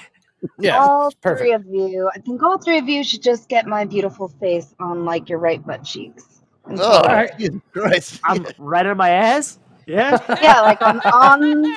Yeah, 0.57 0.79
all 0.79 1.11
perfect. 1.21 1.39
three 1.39 1.53
of 1.53 1.65
you. 1.67 2.09
I 2.15 2.17
think 2.19 2.41
all 2.41 2.57
three 2.57 2.79
of 2.79 2.89
you 2.89 3.03
should 3.03 3.21
just 3.21 3.47
get 3.47 3.67
my 3.67 3.85
beautiful 3.85 4.27
face 4.27 4.73
on 4.79 5.05
like 5.05 5.29
your 5.29 5.37
right 5.37 5.63
butt 5.63 5.83
cheeks. 5.83 6.30
And 6.71 6.79
Oh, 6.81 7.01
right. 7.03 7.31
Jesus 7.37 7.59
Christ! 7.73 8.19
i'm 8.25 8.45
right 8.57 8.85
on 8.85 8.97
my 8.97 9.09
ass 9.09 9.59
yeah 9.87 10.17
yeah, 10.41 10.61
like 10.61 10.81
on 10.81 10.99
on 11.01 11.75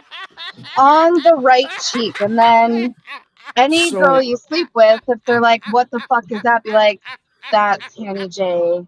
on 0.77 1.13
the 1.23 1.35
right 1.39 1.69
cheek, 1.93 2.21
and 2.21 2.39
then 2.39 2.95
any 3.57 3.91
So- 3.91 4.01
girl 4.01 4.23
you 4.23 4.37
sleep 4.37 4.69
with, 4.75 5.01
if 5.09 5.25
they're 5.25 5.41
like, 5.41 5.63
"What 5.73 5.91
the 5.91 6.01
fuck 6.01 6.31
is 6.31 6.43
that?" 6.43 6.63
Be 6.65 6.73
like, 6.73 7.01
"That's 7.51 7.97
Hanny 7.97 8.29
J." 8.29 8.87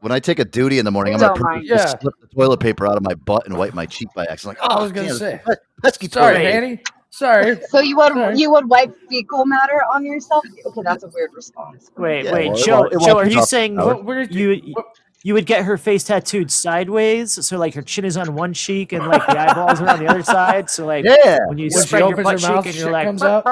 When 0.00 0.12
I 0.12 0.20
take 0.20 0.38
a 0.38 0.44
duty 0.44 0.78
in 0.78 0.84
the 0.84 0.90
morning, 0.90 1.14
I'm 1.14 1.20
Don't 1.20 1.38
gonna 1.38 1.44
mind. 1.56 1.68
purposely 1.68 1.76
Yeah. 1.92 1.98
slip 1.98 2.14
the 2.20 2.26
toilet 2.28 2.60
paper 2.60 2.86
out 2.86 2.96
of 2.96 3.02
my 3.02 3.14
butt 3.14 3.46
and 3.46 3.56
wipe 3.58 3.74
my 3.74 3.86
cheek 3.86 4.08
by 4.14 4.26
accident. 4.26 4.58
Like, 4.60 4.70
oh, 4.70 4.76
I 4.78 4.82
was 4.82 4.92
gonna 4.92 5.08
damn, 5.08 5.16
say. 5.16 5.40
pes- 5.44 5.56
pesky 5.82 6.08
Sorry, 6.08 6.36
toilet. 6.36 6.46
Annie. 6.54 6.82
Sorry. 7.10 7.58
So 7.70 7.80
you 7.80 7.96
would 7.96 8.12
Sorry. 8.12 8.38
you 8.38 8.50
would 8.52 8.68
wipe 8.68 8.94
fecal 9.08 9.44
matter 9.46 9.80
on 9.92 10.04
yourself? 10.04 10.44
Okay, 10.66 10.82
that's 10.84 11.02
a 11.04 11.08
weird 11.08 11.30
response. 11.34 11.90
wait 11.96 12.26
Yeah, 12.26 12.32
wait 12.32 12.48
well, 12.48 12.56
joe 12.56 12.80
won't- 12.82 13.02
joe 13.02 13.16
are 13.18 13.26
you 13.28 13.42
saying 13.44 13.76
What, 13.76 14.04
where 14.04 14.20
you? 14.22 14.50
you 14.50 14.74
you 15.24 15.34
would 15.34 15.46
get 15.46 15.64
her 15.64 15.76
face 15.76 16.04
tattooed 16.04 16.50
sideways 16.50 17.44
so 17.46 17.58
like 17.58 17.74
her 17.74 17.82
chin 17.82 18.04
is 18.04 18.16
on 18.16 18.34
one 18.34 18.52
cheek 18.54 18.92
and 18.92 19.06
like 19.06 19.26
the 19.26 19.38
eyeballs 19.38 19.80
are 19.80 19.88
on 19.88 19.98
the 19.98 20.06
other 20.06 20.22
side 20.36 20.70
so 20.70 20.86
like 20.86 21.04
Yeah, 21.04 21.38
when 21.48 21.58
you 21.58 21.70
When 21.72 21.82
spread 21.86 22.00
your 22.00 22.16
butt 22.22 22.40
her 22.40 22.48
mouth, 22.48 22.64
cheek 22.64 22.66
and 22.66 22.74
shit 22.74 22.82
you're 22.84 22.90
like 22.92 23.06
comes 23.06 23.22
out? 23.22 23.42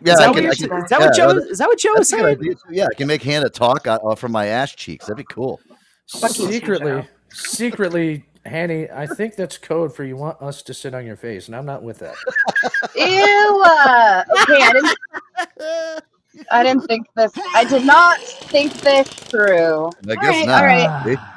yeah. 0.00 0.12
is 0.12 0.18
that, 0.18 0.28
what, 0.28 0.34
can, 0.36 0.44
you're- 0.44 0.56
can, 0.56 0.82
is 0.84 0.90
that 0.90 1.00
what 1.00 1.14
Joe? 1.16 1.32
that- 1.34 1.48
Is 1.50 1.58
that 1.58 1.66
what 1.68 1.78
Joe 1.78 1.92
was 1.96 2.10
That's 2.10 2.22
a 2.22 2.34
good 2.36 2.58
saying? 2.58 2.76
Yeah, 2.76 2.86
I 2.90 2.94
can 2.94 3.06
make 3.08 3.22
Hannah 3.22 3.48
talk 3.50 3.86
uh, 3.86 3.98
uh, 4.04 4.14
from 4.14 4.32
my 4.32 4.46
ass 4.46 4.72
cheeks. 4.74 5.06
That'd 5.06 5.16
be 5.18 5.24
cool. 5.34 5.60
secretly, 6.06 7.08
secretly, 7.32 8.24
Hanny, 8.46 8.90
I 8.90 9.06
think 9.06 9.36
that's 9.36 9.56
code 9.58 9.94
for 9.96 10.04
you 10.04 10.16
want 10.16 10.40
us 10.42 10.62
to 10.64 10.74
sit 10.74 10.94
on 10.94 11.06
your 11.06 11.16
face, 11.16 11.46
and 11.48 11.56
I'm 11.56 11.64
not 11.66 11.82
with 11.82 11.98
that. 12.00 12.14
Ew. 12.94 13.62
uh, 13.64 14.24
Okay, 14.42 14.62
I 14.62 14.72
didn't. 14.72 16.04
I 16.50 16.62
didn't 16.62 16.86
think 16.86 17.06
this. 17.16 17.32
I 17.54 17.64
did 17.64 17.84
not 17.84 18.20
think 18.20 18.72
this 18.74 19.08
through. 19.08 19.86
I 20.08 20.14
guess 20.14 20.24
right, 20.24 20.46
not. 20.46 20.60
all 20.62 20.66
right. 20.66 21.18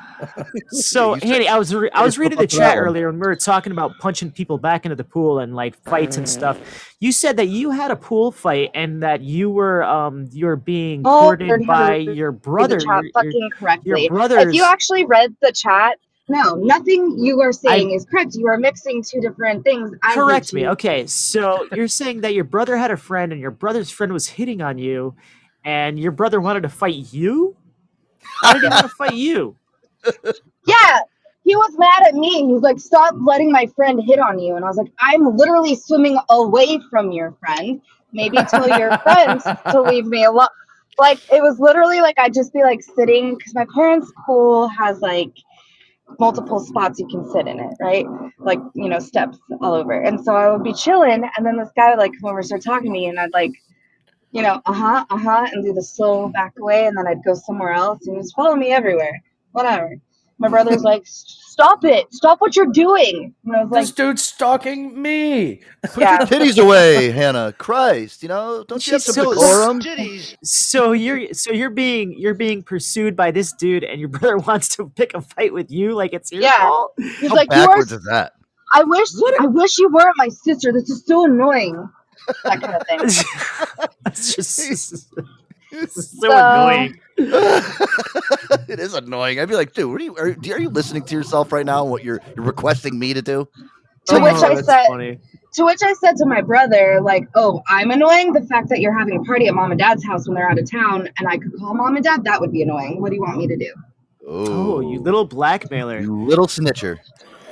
So, 0.72 1.14
You 1.14 1.20
said- 1.20 1.30
Hanny, 1.30 1.48
I 1.48 1.60
was 1.60 1.76
re- 1.76 1.92
I 1.94 2.04
was 2.04 2.18
reading 2.18 2.40
the 2.40 2.48
chat 2.48 2.76
earlier 2.78 3.06
when 3.12 3.20
we 3.20 3.28
were 3.28 3.36
talking 3.36 3.72
about 3.72 4.00
punching 4.00 4.32
people 4.32 4.58
back 4.58 4.84
into 4.84 4.96
the 4.96 5.04
pool 5.04 5.38
and 5.40 5.56
like 5.56 5.80
fights 5.84 6.18
and 6.18 6.28
stuff. 6.28 6.60
You 7.00 7.12
said 7.12 7.38
that 7.38 7.50
you 7.50 7.70
had 7.70 7.92
a 7.92 7.96
pool 7.96 8.32
fight 8.32 8.72
and 8.74 9.04
that 9.04 9.22
you 9.22 9.52
were 9.52 9.84
um 9.84 10.28
you 10.32 10.48
were 10.48 10.56
being 10.56 11.04
Oh, 11.06 11.20
courted 11.22 11.48
learn 11.50 11.66
by 11.68 11.98
your 11.98 12.32
brother. 12.32 12.80
your- 12.84 13.04
fucking 13.14 13.32
your, 13.32 13.50
correctly. 13.52 14.02
your 14.02 14.10
brother's. 14.10 14.48
If 14.48 14.54
you 14.56 14.64
actually 14.64 15.06
read 15.06 15.36
the 15.44 15.52
chat, 15.52 16.00
no, 16.30 16.56
nothing 16.56 17.16
you 17.20 17.40
are 17.42 17.52
saying 17.54 17.92
is 17.92 18.06
correct. 18.06 18.36
You 18.36 18.48
are 18.48 18.58
mixing 18.58 19.04
two 19.04 19.22
different 19.22 19.64
things. 19.64 19.92
I 20.04 20.14
correct 20.14 20.54
me. 20.54 20.62
to- 20.64 20.72
Okay, 20.72 21.08
so 21.08 21.68
you're 21.74 21.88
saying 21.88 22.22
that 22.22 22.34
your 22.34 22.44
brother 22.44 22.76
had 22.78 22.92
a 22.92 22.98
friend 22.98 23.32
and 23.32 23.40
your 23.40 23.52
brother's 23.52 23.90
friend 23.90 24.12
was 24.12 24.28
hitting 24.28 24.62
on 24.62 24.78
you, 24.78 25.16
and 25.64 25.98
your 26.00 26.12
brother 26.12 26.40
wanted 26.42 26.64
to 26.64 26.70
fight 26.70 27.14
you. 27.14 27.56
Why 28.42 28.54
did 28.54 28.64
he 28.64 28.68
want 28.70 28.82
to 28.84 28.90
fight 28.90 29.14
you? 29.14 29.56
Yeah, 30.66 31.00
he 31.46 31.56
was 31.56 31.74
mad 31.78 32.04
at 32.08 32.14
me. 32.16 32.46
He's 32.46 32.62
like, 32.62 32.78
"Stop 32.80 33.16
letting 33.22 33.52
my 33.52 33.68
friend 33.76 34.02
hit 34.04 34.20
on 34.20 34.38
you." 34.38 34.56
And 34.58 34.66
I 34.66 34.68
was 34.68 34.76
like, 34.78 34.92
"I'm 35.00 35.36
literally 35.38 35.76
swimming 35.76 36.18
away 36.30 36.80
from 36.90 37.12
your 37.14 37.32
friend. 37.40 37.82
Maybe 38.12 38.38
tell 38.50 38.68
your 38.78 38.98
friends 39.04 39.44
to 39.72 39.82
leave 39.82 40.06
me 40.06 40.26
alone." 40.26 40.48
Like 41.00 41.20
it 41.32 41.42
was 41.42 41.60
literally 41.60 42.02
like 42.02 42.20
I'd 42.20 42.34
just 42.34 42.52
be 42.54 42.64
like 42.64 42.82
sitting 42.82 43.36
because 43.36 43.56
my 43.56 43.66
parents' 43.74 44.12
pool 44.26 44.68
has 44.68 45.00
like 45.00 45.32
multiple 46.20 46.60
spots 46.60 47.00
you 47.00 47.08
can 47.08 47.30
sit 47.32 47.48
in 47.48 47.60
it, 47.60 47.74
right? 47.82 48.06
Like 48.40 48.60
you 48.76 48.90
know 48.90 49.00
steps 49.00 49.38
all 49.62 49.74
over. 49.74 50.02
And 50.02 50.24
so 50.24 50.36
I 50.36 50.52
would 50.52 50.64
be 50.64 50.74
chilling, 50.74 51.24
and 51.38 51.46
then 51.46 51.58
this 51.58 51.70
guy 51.76 51.92
would 51.92 52.00
like 52.00 52.12
come 52.22 52.30
over 52.32 52.44
start 52.44 52.64
talking 52.64 52.88
to 52.88 52.92
me, 52.92 53.08
and 53.08 53.20
I'd 53.20 53.34
like. 53.34 53.52
You 54.32 54.44
know, 54.44 54.62
uh 54.66 54.74
huh, 54.74 55.06
uh 55.10 55.18
huh, 55.18 55.48
and 55.52 55.64
do 55.64 55.74
the 55.74 55.82
slow 55.84 56.30
back 56.30 56.54
away, 56.60 56.86
and 56.86 56.98
then 56.98 57.08
I'd 57.08 57.24
go 57.26 57.34
somewhere 57.34 57.74
else 57.74 58.08
and 58.08 58.18
just 58.22 58.36
follow 58.36 58.56
me 58.56 58.72
everywhere, 58.72 59.24
whatever. 59.54 59.96
My 60.38 60.50
brother's 60.50 60.84
like, 60.84 61.06
"Stop 61.58 61.84
it! 61.86 62.14
Stop 62.14 62.40
what 62.40 62.56
you're 62.56 62.72
doing!" 62.72 63.34
And 63.46 63.56
I 63.56 63.64
was 63.64 63.72
like, 63.72 63.82
this 63.82 63.92
dude's 63.92 64.22
stalking 64.24 65.02
me. 65.02 65.62
Put 65.84 65.98
"yeah." 66.02 66.20
Your 66.20 66.28
titties 66.28 66.62
away, 66.64 67.10
Hannah. 67.10 67.52
Christ, 67.58 68.22
you 68.22 68.30
know, 68.30 68.64
don't 68.68 68.86
you 68.86 68.94
have 68.94 69.02
She's 69.02 69.16
some 69.16 69.26
so- 69.26 69.34
decorum? 69.34 69.82
So 70.44 70.92
you're 70.92 71.34
so 71.34 71.52
you're 71.52 71.72
being 71.72 72.14
you're 72.18 72.36
being 72.36 72.62
pursued 72.62 73.16
by 73.16 73.32
this 73.32 73.54
dude, 73.54 73.84
and 73.84 74.00
your 74.00 74.10
brother 74.18 74.38
wants 74.38 74.70
to 74.76 74.90
pick 74.96 75.14
a 75.16 75.22
fight 75.22 75.52
with 75.54 75.72
you, 75.72 75.96
like 75.96 76.14
it's 76.14 76.32
your 76.32 76.44
Yeah. 76.44 76.60
fault. 76.62 76.94
He's 76.98 77.30
How 77.30 77.36
like, 77.36 77.52
"You 77.52 77.62
are 77.62 77.68
backwards 77.68 77.92
is 77.92 78.04
that? 78.06 78.34
I 78.74 78.84
wish 78.84 79.08
I 79.40 79.46
wish 79.48 79.78
you 79.80 79.90
weren't 79.90 80.16
my 80.18 80.28
sister. 80.30 80.72
This 80.72 80.90
is 80.90 81.04
so 81.06 81.26
annoying. 81.26 81.90
That 82.44 82.62
kind 82.62 82.76
of 82.76 82.86
thing. 82.88 83.00
it's 84.06 84.36
just 84.36 85.08
it's 85.72 86.20
so, 86.20 86.30
So- 86.30 86.32
annoying. 86.32 87.00
it 88.68 88.80
is 88.80 88.94
annoying. 88.94 89.40
I'd 89.40 89.50
be 89.50 89.56
like, 89.56 89.74
dude, 89.74 89.92
what 89.92 90.00
are 90.02 90.04
you, 90.04 90.16
are, 90.18 90.28
are 90.56 90.60
you 90.60 90.70
listening 90.70 91.04
to 91.04 91.16
yourself 91.16 91.52
right 91.52 91.66
now? 91.66 91.82
and 91.82 91.92
What 91.92 92.04
you're, 92.04 92.22
you're 92.36 92.46
requesting 92.46 92.98
me 93.00 93.14
to 93.14 93.22
do? 93.22 93.48
To 94.08 94.16
Oh, 94.16 94.22
which 94.24 94.36
I 94.36 94.62
said 94.62 94.86
funny. 94.88 95.20
to 95.54 95.66
which 95.66 95.80
I 95.84 95.94
said 95.94 96.16
to 96.18 96.26
my 96.26 96.42
brother, 96.42 97.02
like, 97.02 97.28
oh, 97.36 97.62
I'm 97.68 97.92
annoying. 97.92 98.34
The 98.34 98.42
fact 98.44 98.70
that 98.70 98.80
you're 98.80 98.98
having 98.98 99.18
a 99.18 99.24
party 99.24 99.48
at 99.48 99.54
mom 99.54 99.72
and 99.72 99.80
dad's 99.80 100.06
house 100.06 100.28
when 100.28 100.36
they're 100.36 100.50
out 100.50 100.58
of 100.60 100.70
town 100.70 101.10
and 101.18 101.28
I 101.28 101.38
could 101.38 101.52
call 101.60 101.74
mom 101.74 101.96
and 101.96 102.04
dad, 102.06 102.24
that 102.24 102.40
would 102.40 102.52
be 102.52 102.62
annoying. 102.62 103.02
What 103.02 103.10
do 103.10 103.16
you 103.16 103.22
want 103.22 103.38
me 103.38 103.48
to 103.48 103.58
do? 103.58 103.74
Oh, 104.28 104.80
you 104.80 105.00
little 105.02 105.26
blackmailer. 105.26 106.00
you 106.00 106.26
little 106.26 106.48
snitcher. 106.48 107.00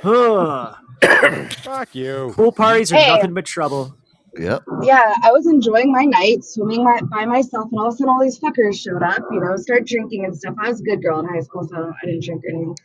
Huh. 0.02 0.74
Fuck 1.62 1.94
you. 1.94 2.32
Pool 2.34 2.52
parties 2.52 2.92
are 2.92 2.96
Hey. 2.96 3.14
nothing 3.14 3.34
but 3.34 3.44
trouble. 3.44 3.94
Yep. 4.38 4.62
Yeah, 4.82 5.14
I 5.22 5.32
was 5.32 5.46
enjoying 5.46 5.92
my 5.92 6.04
night, 6.04 6.44
swimming 6.44 6.84
my, 6.84 7.00
by 7.10 7.24
myself, 7.24 7.68
and 7.70 7.80
all 7.80 7.88
of 7.88 7.94
a 7.94 7.96
sudden 7.96 8.08
all 8.10 8.20
these 8.20 8.38
fuckers 8.38 8.80
showed 8.80 9.02
up, 9.02 9.22
you 9.30 9.40
know, 9.40 9.56
start 9.56 9.86
drinking 9.86 10.24
and 10.24 10.36
stuff. 10.36 10.54
I 10.62 10.68
was 10.68 10.80
a 10.80 10.84
good 10.84 11.02
girl 11.02 11.20
in 11.20 11.26
high 11.26 11.40
school, 11.40 11.66
so 11.68 11.92
I 12.02 12.06
didn't 12.06 12.24
drink 12.24 12.42
or 12.44 12.48
anything. 12.50 12.76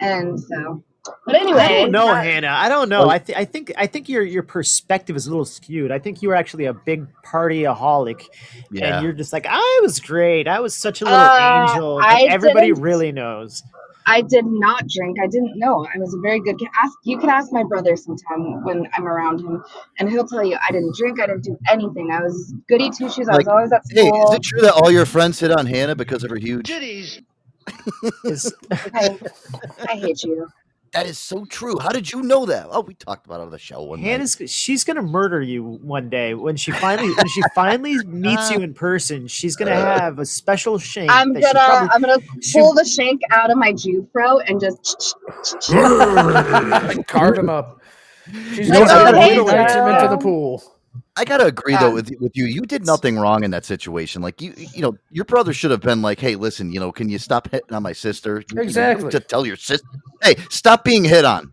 And 0.00 0.40
so 0.40 0.82
but 1.26 1.34
anyway, 1.34 1.60
I 1.60 1.68
don't 1.82 1.92
know, 1.92 2.08
uh, 2.08 2.14
Hannah. 2.14 2.48
I 2.48 2.68
don't 2.70 2.88
know. 2.88 3.10
I, 3.10 3.18
th- 3.18 3.36
I 3.36 3.44
think 3.44 3.72
I 3.76 3.86
think 3.86 4.08
your 4.08 4.22
your 4.22 4.42
perspective 4.42 5.16
is 5.16 5.26
a 5.26 5.30
little 5.30 5.44
skewed. 5.44 5.92
I 5.92 5.98
think 5.98 6.22
you 6.22 6.28
were 6.30 6.34
actually 6.34 6.64
a 6.64 6.72
big 6.72 7.06
partyaholic, 7.22 8.24
Yeah. 8.70 8.96
and 8.96 9.04
you're 9.04 9.12
just 9.12 9.32
like, 9.32 9.46
I 9.48 9.80
was 9.82 10.00
great. 10.00 10.48
I 10.48 10.60
was 10.60 10.74
such 10.74 11.02
a 11.02 11.04
little 11.04 11.18
Uh, 11.20 11.68
angel. 11.70 12.02
everybody 12.02 12.72
really 12.72 13.12
knows. 13.12 13.62
I 14.06 14.22
did 14.22 14.46
not 14.46 14.88
drink. 14.88 15.18
I 15.22 15.26
didn't 15.28 15.58
know. 15.58 15.86
I 15.86 15.98
was 15.98 16.14
a 16.14 16.20
very 16.20 16.40
good 16.40 16.58
kid. 16.58 16.68
Ask 16.82 16.94
you 17.04 17.18
can 17.18 17.30
ask 17.30 17.52
my 17.52 17.64
brother 17.64 17.96
sometime 17.96 18.64
when 18.64 18.88
I'm 18.96 19.06
around 19.06 19.40
him, 19.40 19.62
and 19.98 20.10
he'll 20.10 20.26
tell 20.26 20.44
you 20.44 20.58
I 20.68 20.72
didn't 20.72 20.96
drink. 20.96 21.20
I 21.20 21.26
didn't 21.26 21.44
do 21.44 21.58
anything. 21.70 22.10
I 22.12 22.20
was 22.22 22.54
goody 22.68 22.90
two 22.90 23.10
shoes. 23.10 23.28
I 23.28 23.36
was 23.36 23.46
Like, 23.46 23.48
always 23.48 23.72
at 23.72 23.86
school. 23.86 24.12
Hey, 24.12 24.22
is 24.22 24.32
it 24.32 24.42
true 24.42 24.60
that 24.62 24.74
all 24.74 24.90
your 24.90 25.06
friends 25.06 25.40
hit 25.40 25.52
on 25.52 25.66
Hannah 25.66 25.96
because 25.96 26.24
of 26.24 26.30
her 26.30 26.36
huge? 26.38 26.82
Is- 28.24 28.54
I, 28.94 29.18
I 29.88 29.94
hate 29.96 30.22
you. 30.24 30.48
That 30.94 31.06
is 31.06 31.18
so 31.18 31.44
true. 31.46 31.76
How 31.80 31.88
did 31.88 32.12
you 32.12 32.22
know 32.22 32.46
that? 32.46 32.68
Oh, 32.70 32.80
we 32.80 32.94
talked 32.94 33.26
about 33.26 33.40
it 33.40 33.44
on 33.44 33.50
the 33.50 33.58
show 33.58 33.82
one 33.82 34.00
night. 34.00 34.06
Hannah's 34.08 34.38
she's 34.46 34.84
gonna 34.84 35.02
murder 35.02 35.42
you 35.42 35.64
one 35.64 36.08
day 36.08 36.34
when 36.34 36.54
she 36.56 36.70
finally 36.70 37.08
when 37.12 37.28
she 37.28 37.42
finally 37.52 37.96
meets 38.06 38.48
you 38.52 38.58
uh, 38.58 38.60
in 38.60 38.74
person. 38.74 39.26
She's 39.26 39.56
gonna 39.56 39.72
uh, 39.72 39.98
have 39.98 40.20
a 40.20 40.24
special 40.26 40.78
shank. 40.78 41.10
I'm 41.10 41.32
gonna 41.32 41.50
probably- 41.52 41.88
I'm 41.92 42.00
gonna 42.00 42.18
she- 42.40 42.60
pull 42.60 42.74
the 42.74 42.84
shank 42.84 43.22
out 43.32 43.50
of 43.50 43.58
my 43.58 43.72
Jufro 43.72 44.40
and 44.46 44.60
just 44.60 45.16
Carve 47.08 47.38
him 47.38 47.50
up. 47.50 47.80
She's 48.54 48.70
Like, 48.70 48.86
gonna 48.86 49.18
oh, 49.18 49.20
hey, 49.20 49.34
him 49.34 49.88
into 49.94 50.08
the 50.10 50.18
pool. 50.18 50.62
I 51.16 51.24
gotta 51.24 51.46
agree 51.46 51.76
though 51.76 51.88
Um, 51.88 51.94
with 51.94 52.10
with 52.20 52.36
you. 52.36 52.44
You 52.46 52.62
did 52.62 52.84
nothing 52.84 53.16
wrong 53.16 53.44
in 53.44 53.50
that 53.52 53.64
situation. 53.64 54.20
Like 54.20 54.42
you, 54.42 54.52
you 54.56 54.82
know, 54.82 54.96
your 55.12 55.24
brother 55.24 55.52
should 55.52 55.70
have 55.70 55.80
been 55.80 56.02
like, 56.02 56.18
"Hey, 56.18 56.34
listen, 56.34 56.72
you 56.72 56.80
know, 56.80 56.90
can 56.90 57.08
you 57.08 57.18
stop 57.18 57.48
hitting 57.50 57.72
on 57.72 57.82
my 57.84 57.92
sister?" 57.92 58.40
You- 58.50 58.56
you 58.56 58.62
Exactly. 58.62 59.10
to 59.10 59.20
tell 59.20 59.46
your 59.46 59.56
sister, 59.56 59.86
"Hey, 60.22 60.34
stop 60.50 60.82
being 60.82 61.04
hit 61.04 61.24
on." 61.24 61.52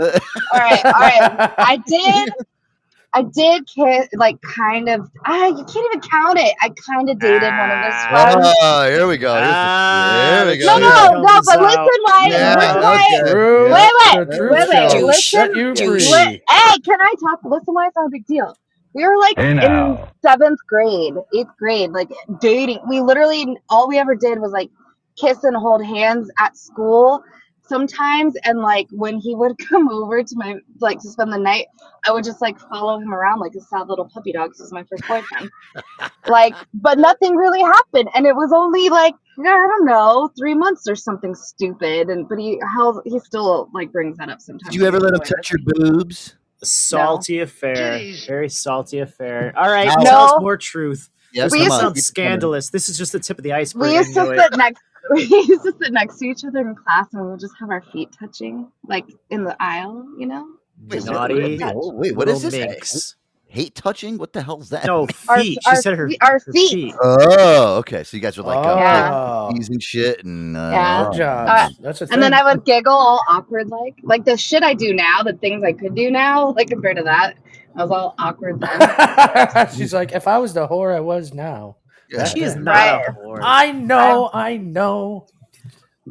all 0.00 0.06
right, 0.54 0.84
all 0.84 0.92
right. 0.92 1.52
I 1.58 1.76
did 1.86 2.30
I 3.14 3.22
did 3.24 3.66
kiss 3.66 4.08
like 4.14 4.40
kind 4.40 4.88
of 4.88 5.06
ah, 5.26 5.44
you 5.48 5.56
can't 5.64 5.86
even 5.92 6.00
count 6.00 6.38
it. 6.38 6.54
I 6.62 6.70
kind 6.70 7.10
of 7.10 7.18
dated 7.18 7.42
one 7.42 7.70
of 7.70 7.84
his 7.84 8.04
friends. 8.06 8.54
Oh, 8.62 8.88
here 8.90 9.06
we 9.06 9.18
go. 9.18 9.34
Here's 9.34 9.46
the- 9.48 9.52
Ah, 9.54 10.34
Here 10.44 10.46
we 10.52 10.56
go. 10.56 10.66
No, 10.66 10.78
no, 10.78 11.20
no, 11.20 11.40
but 11.44 11.58
comes 11.58 11.66
listen, 11.68 12.02
why? 12.04 12.28
Yeah, 12.30 12.54
listen, 12.80 13.26
okay. 13.28 13.34
Wait, 13.70 13.92
wait, 14.00 14.30
The 14.30 14.36
truth 14.38 14.50
wait, 14.52 14.68
wait. 14.70 14.90
shall 15.16 15.48
Listen, 15.48 15.54
you 15.54 15.74
free. 15.76 16.00
li- 16.10 16.42
hey, 16.48 16.78
can 16.80 16.98
I 16.98 17.12
talk? 17.20 17.40
Listen, 17.44 17.74
why 17.74 17.88
it's 17.88 17.96
not 17.96 18.06
a 18.06 18.10
big 18.10 18.24
deal. 18.26 18.56
We 18.94 19.06
were 19.06 19.18
like 19.18 19.38
Hey, 19.38 19.50
in 19.52 19.98
seventh 20.22 20.60
grade, 20.68 21.14
eighth 21.34 21.50
grade, 21.58 21.90
like 21.90 22.10
dating. 22.40 22.80
We 22.88 23.00
literally 23.00 23.56
all 23.68 23.88
we 23.88 23.98
ever 23.98 24.14
did 24.14 24.38
was 24.40 24.52
like 24.52 24.70
kiss 25.18 25.44
and 25.44 25.56
hold 25.56 25.84
hands 25.84 26.30
at 26.38 26.56
school 26.56 27.22
sometimes. 27.62 28.34
And 28.44 28.58
like 28.60 28.86
when 28.90 29.18
he 29.18 29.34
would 29.34 29.56
come 29.68 29.88
over 29.88 30.22
to 30.22 30.34
my 30.36 30.56
like 30.80 31.00
to 31.00 31.08
spend 31.08 31.32
the 31.32 31.38
night, 31.38 31.66
I 32.06 32.12
would 32.12 32.24
just 32.24 32.40
like 32.42 32.58
follow 32.60 32.98
him 32.98 33.12
around 33.14 33.40
like 33.40 33.54
a 33.54 33.60
sad 33.60 33.88
little 33.88 34.08
puppy 34.12 34.32
dog. 34.32 34.50
'cause 34.50 34.58
He 34.58 34.62
was 34.64 34.72
my 34.72 34.84
first 34.84 35.06
boyfriend. 35.08 35.50
like, 36.26 36.54
but 36.74 36.98
nothing 36.98 37.36
really 37.36 37.60
happened, 37.62 38.08
and 38.14 38.26
it 38.26 38.34
was 38.36 38.52
only 38.52 38.88
like 38.88 39.14
I 39.38 39.42
don't 39.44 39.86
know, 39.86 40.30
three 40.38 40.54
months 40.54 40.86
or 40.88 40.94
something 40.94 41.34
stupid. 41.34 42.10
And 42.10 42.28
but 42.28 42.38
he 42.38 42.60
held 42.76 43.00
he 43.06 43.18
still 43.20 43.70
like 43.72 43.90
brings 43.90 44.18
that 44.18 44.28
up 44.28 44.40
sometimes. 44.40 44.74
Did 44.74 44.80
you 44.82 44.86
ever 44.86 45.00
let 45.00 45.14
him 45.14 45.20
touch 45.20 45.50
your 45.50 45.60
boobs? 45.64 46.36
Salty 46.62 47.40
affair. 47.40 48.00
Very 48.26 48.48
salty 48.48 48.98
affair. 49.00 49.52
All 49.56 49.70
right, 49.70 49.86
Now- 49.86 49.94
tell 50.04 50.20
us 50.24 50.32
No. 50.36 50.42
more 50.42 50.56
truth. 50.56 51.08
Yes, 51.32 51.44
this 51.46 51.52
We 51.52 51.58
come 51.58 51.64
used 51.64 51.72
on, 51.72 51.78
to- 51.78 51.84
sounds 52.00 52.06
scandalous. 52.06 52.70
This 52.70 52.88
is 52.88 52.98
just 52.98 53.12
the 53.12 53.18
tip 53.20 53.38
of 53.38 53.44
the 53.44 53.52
iceberg. 53.52 53.88
We 53.88 53.94
used 53.96 54.14
to 54.14 54.26
sit 54.36 54.56
next. 54.56 54.82
We 55.10 55.22
used 55.24 55.64
to 55.64 55.74
sit 55.82 55.92
next 55.92 56.18
to 56.20 56.26
each 56.26 56.44
other 56.44 56.60
in 56.60 56.76
class, 56.76 57.08
and 57.12 57.24
we 57.24 57.30
would 57.32 57.40
just 57.40 57.54
have 57.58 57.70
our 57.70 57.82
feet 57.92 58.10
touching, 58.18 58.70
like 58.86 59.04
in 59.30 59.42
the 59.42 59.56
aisle, 59.60 60.06
you 60.16 60.26
know. 60.26 60.46
Wait, 60.88 61.04
Naughty. 61.04 61.34
wait, 61.34 61.60
wait, 61.60 61.72
oh, 61.74 61.92
wait, 61.94 62.14
what 62.16 62.28
is 62.28 62.42
this? 62.42 62.52
minx. 62.54 63.16
Hate 63.52 63.74
touching? 63.74 64.16
What 64.16 64.32
the 64.32 64.42
hell's 64.42 64.70
that? 64.70 64.86
No 64.86 65.06
Our- 65.28 65.40
feet. 65.42 65.58
our 65.66 65.74
she 65.76 65.82
said 65.82 65.98
her, 65.98 66.08
fe- 66.08 66.16
our 66.22 66.32
her 66.44 66.52
feet. 66.52 66.94
Oh, 67.02 67.76
okay. 67.80 68.02
So 68.02 68.16
you 68.16 68.22
guys 68.22 68.38
were 68.38 68.44
like, 68.44 68.64
uh, 68.66 68.76
Yeah. 68.78 69.10
Oh, 69.12 69.50
and 69.54 69.82
shit, 69.82 70.24
and 70.24 70.56
uh, 70.56 71.10
Yeah. 71.14 71.44
Uh, 71.44 71.68
That's 71.80 72.00
a 72.00 72.06
thing. 72.06 72.14
And 72.14 72.22
then 72.22 72.32
I 72.32 72.42
would 72.44 72.64
giggle 72.64 72.94
all 72.94 73.22
awkward, 73.28 73.68
like 73.68 73.96
like 74.02 74.24
the 74.24 74.38
shit 74.38 74.62
I 74.62 74.72
do 74.72 74.94
now, 74.94 75.22
the 75.22 75.34
things 75.34 75.62
I 75.64 75.74
could 75.74 75.94
do 75.94 76.10
now, 76.10 76.52
like 76.52 76.68
compared 76.68 76.96
to 76.96 77.02
that, 77.02 77.34
I 77.76 77.82
was 77.84 77.90
all 77.90 78.14
awkward 78.18 78.58
then. 78.58 79.68
She's 79.76 79.92
like, 79.92 80.12
if 80.12 80.26
I 80.26 80.38
was 80.38 80.54
the 80.54 80.66
whore 80.66 80.94
I 80.96 81.00
was 81.00 81.34
now. 81.34 81.76
yeah. 82.10 82.24
She 82.24 82.40
is 82.42 82.54
Right. 82.56 82.62
not 82.64 83.08
a 83.08 83.12
whore. 83.20 83.38
I 83.42 83.70
know, 83.72 84.30
I 84.32 84.56
know. 84.56 85.26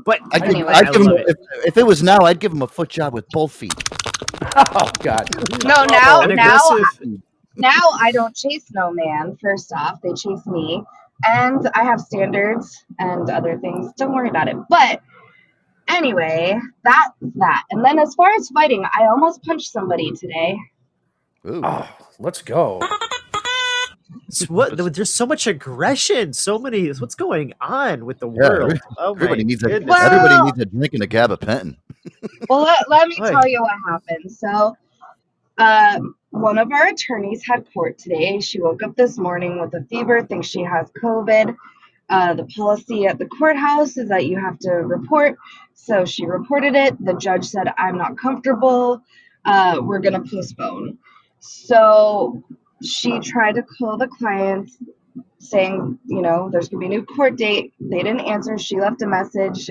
But 0.06 0.20
I'd 0.32 0.42
give, 0.44 0.50
Anyway. 0.52 0.74
I'd 0.74 0.94
give 0.94 1.02
him, 1.02 1.10
it. 1.10 1.26
if, 1.28 1.38
if 1.66 1.78
it 1.78 1.86
was 1.88 2.04
now, 2.04 2.20
I'd 2.20 2.40
give 2.40 2.52
him 2.52 2.62
a 2.62 2.68
foot 2.68 2.90
job 2.90 3.14
with 3.16 3.28
both 3.30 3.52
feet. 3.52 3.74
Oh 4.56 4.90
God. 5.02 5.30
no, 5.64 5.86
now 5.86 6.22
an 6.22 6.36
now 6.36 6.58
aggressive. 6.78 7.22
Now 7.58 7.80
I 8.00 8.12
don't 8.12 8.36
chase 8.36 8.66
no 8.74 8.92
man. 8.92 9.38
First 9.42 9.72
off, 9.74 10.00
they 10.02 10.14
chase 10.14 10.46
me, 10.46 10.82
and 11.26 11.70
I 11.76 11.84
have 11.84 12.00
standards 12.00 12.84
and 13.00 13.30
other 13.30 13.58
things. 13.60 13.92
Don't 13.98 14.14
worry 14.14 14.30
about 14.30 14.48
it. 14.48 14.56
But 14.70 15.02
anyway, 15.88 16.58
that's 16.84 17.10
that. 17.36 17.64
And 17.72 17.84
then 17.84 18.00
as 18.00 18.14
far 18.16 18.30
as 18.32 18.50
fighting, 18.50 18.84
I 18.98 19.06
almost 19.08 19.44
punched 19.44 19.72
somebody 19.72 20.12
today. 20.12 20.58
Ooh. 21.48 21.62
Oh, 21.64 21.90
let's 22.20 22.42
go. 22.42 22.80
It's 24.28 24.50
what 24.50 24.78
there's 24.94 25.14
so 25.14 25.26
much 25.26 25.46
aggression, 25.48 26.32
so 26.34 26.58
many. 26.58 26.88
What's 26.90 27.16
going 27.16 27.54
on 27.60 28.06
with 28.06 28.20
the 28.20 28.30
Yeah, 28.30 28.40
world? 28.42 28.64
every- 28.72 28.80
oh 28.98 29.14
everybody 29.16 29.44
needs 29.44 29.64
a 29.64 29.68
goodness. 29.68 29.90
Well- 29.90 30.06
everybody 30.06 30.42
needs 30.46 30.60
a 30.60 30.66
drink 30.66 30.94
and 30.94 31.04
a 31.04 31.08
gabapentin. 31.08 31.76
Well, 32.50 32.62
let, 32.62 32.90
let 32.90 33.08
me 33.08 33.18
Right. 33.20 33.32
tell 33.32 33.48
you 33.48 33.62
what 33.62 33.72
happened. 33.88 34.32
So, 34.32 34.76
um, 35.58 36.16
one 36.32 36.58
of 36.58 36.72
our 36.72 36.88
attorneys 36.88 37.46
had 37.46 37.72
court 37.74 37.98
today. 37.98 38.40
She 38.40 38.62
woke 38.62 38.82
up 38.84 38.96
this 38.96 39.18
morning 39.18 39.60
with 39.60 39.74
a 39.74 39.84
fever, 39.86 40.24
thinks 40.24 40.48
she 40.48 40.64
has 40.64 40.90
COVID. 40.92 41.56
Uh, 42.10 42.34
the 42.34 42.46
policy 42.46 43.06
at 43.06 43.20
the 43.20 43.26
courthouse 43.26 43.98
is 43.98 44.10
that 44.10 44.26
you 44.26 44.40
have 44.40 44.58
to 44.60 44.72
report. 44.72 45.38
So 45.74 46.04
she 46.06 46.26
reported 46.26 46.76
it. 46.76 47.04
The 47.04 47.14
judge 47.14 47.46
said, 47.46 47.74
I'm 47.78 47.98
not 47.98 48.18
comfortable. 48.18 49.02
Uh, 49.46 49.80
we're 49.82 50.00
going 50.00 50.22
to 50.22 50.30
postpone. 50.30 50.98
So 51.40 52.44
she 52.84 53.20
tried 53.20 53.56
to 53.56 53.64
call 53.64 53.98
the 53.98 54.08
client 54.08 54.72
saying, 55.40 56.00
you 56.06 56.22
know, 56.22 56.50
there's 56.52 56.70
going 56.70 56.82
to 56.82 56.90
be 56.90 56.96
a 56.96 56.98
new 56.98 57.06
court 57.06 57.36
date. 57.36 57.74
They 57.80 58.04
didn't 58.04 58.22
answer. 58.22 58.58
She 58.58 58.80
left 58.80 59.02
a 59.02 59.08
message, 59.08 59.70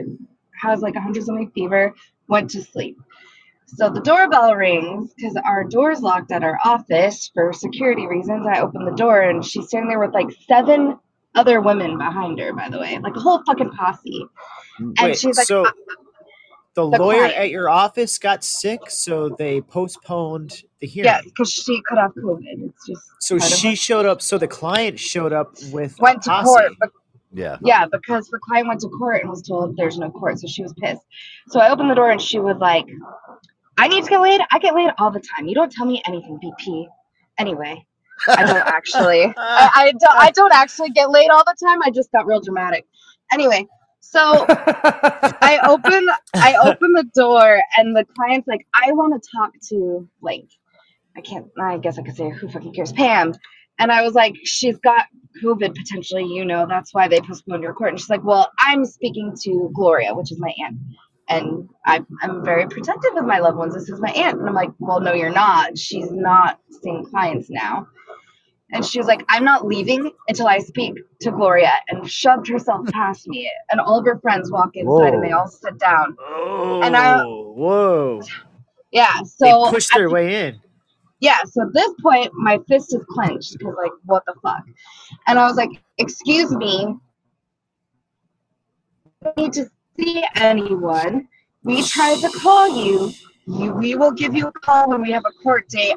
has 0.60 0.80
like 0.80 0.94
a 0.94 0.98
100 0.98 1.24
something 1.24 1.50
fever, 1.52 1.94
went 2.28 2.50
to 2.50 2.62
sleep. 2.62 2.98
So 3.76 3.88
the 3.88 4.00
doorbell 4.00 4.54
rings 4.54 5.12
because 5.14 5.36
our 5.44 5.64
door's 5.64 6.00
locked 6.00 6.32
at 6.32 6.42
our 6.42 6.58
office 6.64 7.30
for 7.32 7.52
security 7.52 8.06
reasons. 8.06 8.46
I 8.46 8.60
open 8.60 8.84
the 8.84 8.92
door 8.92 9.20
and 9.20 9.44
she's 9.44 9.66
standing 9.68 9.88
there 9.88 10.00
with 10.00 10.12
like 10.14 10.28
seven 10.48 10.98
other 11.34 11.60
women 11.60 11.96
behind 11.96 12.38
her, 12.40 12.52
by 12.52 12.68
the 12.68 12.78
way, 12.78 12.98
like 12.98 13.14
a 13.16 13.20
whole 13.20 13.42
fucking 13.46 13.70
posse. 13.70 14.26
And 14.78 14.96
Wait, 15.00 15.18
she's 15.18 15.36
like, 15.36 15.46
so 15.46 15.66
"Uh, 15.66 15.70
the, 16.74 16.90
the 16.90 16.98
lawyer 16.98 17.18
client. 17.18 17.34
at 17.34 17.50
your 17.50 17.68
office 17.68 18.18
got 18.18 18.42
sick, 18.44 18.90
so 18.90 19.28
they 19.38 19.60
postponed 19.60 20.62
the 20.80 20.86
hearing. 20.86 21.06
yeah, 21.06 21.20
because 21.24 21.50
she 21.52 21.80
could 21.86 21.98
have 21.98 22.12
COVID. 22.14 22.42
It's 22.42 22.86
just 22.86 23.02
So 23.20 23.38
part 23.38 23.52
of 23.52 23.58
she 23.58 23.74
showed 23.76 24.06
up. 24.06 24.20
So 24.22 24.38
the 24.38 24.48
client 24.48 24.98
showed 24.98 25.32
up 25.32 25.54
with 25.72 25.98
a 25.98 26.02
went 26.02 26.22
to 26.22 26.42
court, 26.42 26.72
but 26.80 26.90
Yeah. 27.32 27.58
Yeah, 27.62 27.86
because 27.90 28.28
the 28.28 28.38
client 28.38 28.66
went 28.66 28.80
to 28.80 28.88
court 28.88 29.20
and 29.20 29.30
was 29.30 29.42
told 29.42 29.76
there's 29.76 29.98
no 29.98 30.10
court, 30.10 30.40
so 30.40 30.48
she 30.48 30.62
was 30.62 30.72
pissed. 30.74 31.02
So 31.48 31.60
I 31.60 31.70
opened 31.70 31.90
the 31.90 31.94
door 31.94 32.10
and 32.10 32.20
she 32.20 32.38
was 32.40 32.56
like, 32.58 32.86
"I 33.78 33.88
need 33.88 34.04
to 34.04 34.10
get 34.10 34.20
laid. 34.20 34.40
I 34.52 34.58
get 34.58 34.74
laid 34.74 34.90
all 34.98 35.10
the 35.10 35.20
time. 35.36 35.46
You 35.46 35.54
don't 35.54 35.72
tell 35.72 35.86
me 35.86 36.02
anything, 36.06 36.38
BP. 36.42 36.86
Anyway, 37.38 37.86
I 38.28 38.44
don't 38.44 38.56
actually. 38.56 39.24
I, 39.36 39.70
I 39.74 39.92
don't. 39.92 40.18
I 40.18 40.30
don't 40.32 40.54
actually 40.54 40.90
get 40.90 41.10
laid 41.10 41.30
all 41.30 41.44
the 41.44 41.56
time. 41.64 41.82
I 41.82 41.90
just 41.90 42.12
got 42.12 42.26
real 42.26 42.40
dramatic. 42.40 42.86
Anyway, 43.32 43.66
so 44.00 44.20
I 44.48 45.60
open 45.68 46.08
I 46.34 46.56
open 46.64 46.92
the 46.94 47.04
door 47.14 47.62
and 47.76 47.96
the 47.96 48.04
client's 48.16 48.48
like, 48.48 48.66
I 48.74 48.92
want 48.92 49.22
to 49.22 49.30
talk 49.36 49.52
to 49.68 50.08
like 50.20 50.48
I 51.16 51.20
can't 51.20 51.46
I 51.60 51.78
guess 51.78 51.98
I 51.98 52.02
could 52.02 52.16
say 52.16 52.30
who 52.30 52.48
fucking 52.48 52.74
cares, 52.74 52.92
Pam. 52.92 53.34
And 53.78 53.90
I 53.90 54.02
was 54.02 54.14
like, 54.14 54.34
she's 54.44 54.76
got 54.78 55.06
COVID 55.42 55.74
potentially, 55.74 56.24
you 56.24 56.44
know, 56.44 56.66
that's 56.68 56.92
why 56.92 57.08
they 57.08 57.20
postponed 57.20 57.62
your 57.62 57.72
court. 57.72 57.90
And 57.90 58.00
she's 58.00 58.10
like, 58.10 58.24
Well, 58.24 58.50
I'm 58.60 58.84
speaking 58.84 59.34
to 59.44 59.70
Gloria, 59.74 60.14
which 60.14 60.32
is 60.32 60.40
my 60.40 60.52
aunt. 60.64 60.78
And 61.30 61.68
I'm, 61.86 62.06
I'm 62.22 62.44
very 62.44 62.66
protective 62.68 63.16
of 63.16 63.24
my 63.24 63.38
loved 63.38 63.56
ones. 63.56 63.72
This 63.74 63.88
is 63.88 64.00
my 64.00 64.10
aunt. 64.10 64.40
And 64.40 64.48
I'm 64.48 64.54
like, 64.54 64.70
Well, 64.80 65.00
no, 65.00 65.14
you're 65.14 65.32
not. 65.32 65.78
She's 65.78 66.10
not 66.12 66.58
seeing 66.82 67.06
clients 67.06 67.48
now. 67.50 67.86
And 68.72 68.84
she 68.84 68.98
was 68.98 69.06
like, 69.08 69.24
I'm 69.28 69.44
not 69.44 69.66
leaving 69.66 70.12
until 70.28 70.46
I 70.46 70.58
speak 70.58 70.94
to 71.22 71.30
Gloria 71.32 71.72
and 71.88 72.08
shoved 72.10 72.48
herself 72.48 72.86
past 72.92 73.26
me. 73.28 73.50
And 73.70 73.80
all 73.80 73.98
of 73.98 74.04
her 74.06 74.18
friends 74.20 74.50
walk 74.52 74.70
inside 74.74 75.14
and 75.14 75.24
they 75.24 75.32
all 75.32 75.48
sit 75.48 75.78
down. 75.78 76.16
And 76.84 76.96
I, 76.96 77.20
oh, 77.20 77.52
whoa. 77.56 78.22
yeah, 78.92 79.20
They 79.40 79.50
so 79.50 79.70
pushed 79.70 79.92
at 79.92 79.98
their 79.98 80.08
the- 80.08 80.14
way 80.14 80.46
in. 80.48 80.60
yeah, 81.20 81.38
so 81.46 81.62
at 81.62 81.72
this 81.74 81.92
point, 82.02 82.30
my 82.34 82.58
fist 82.68 82.94
is 82.94 83.04
clenched 83.10 83.58
because, 83.58 83.74
like, 83.82 83.92
what 84.04 84.22
the 84.26 84.34
fuck? 84.42 84.62
And 85.26 85.38
I 85.38 85.46
was 85.46 85.56
like, 85.56 85.70
Excuse 85.98 86.50
me, 86.54 86.94
I 89.24 89.32
need 89.36 89.52
to 89.54 89.68
see 89.98 90.24
anyone. 90.36 91.28
We 91.62 91.82
tried 91.82 92.20
to 92.20 92.30
call 92.38 92.84
you. 92.84 93.12
you. 93.46 93.72
We 93.72 93.94
will 93.96 94.12
give 94.12 94.34
you 94.34 94.48
a 94.48 94.52
call 94.52 94.88
when 94.90 95.02
we 95.02 95.10
have 95.12 95.24
a 95.26 95.32
court 95.42 95.68
date, 95.68 95.96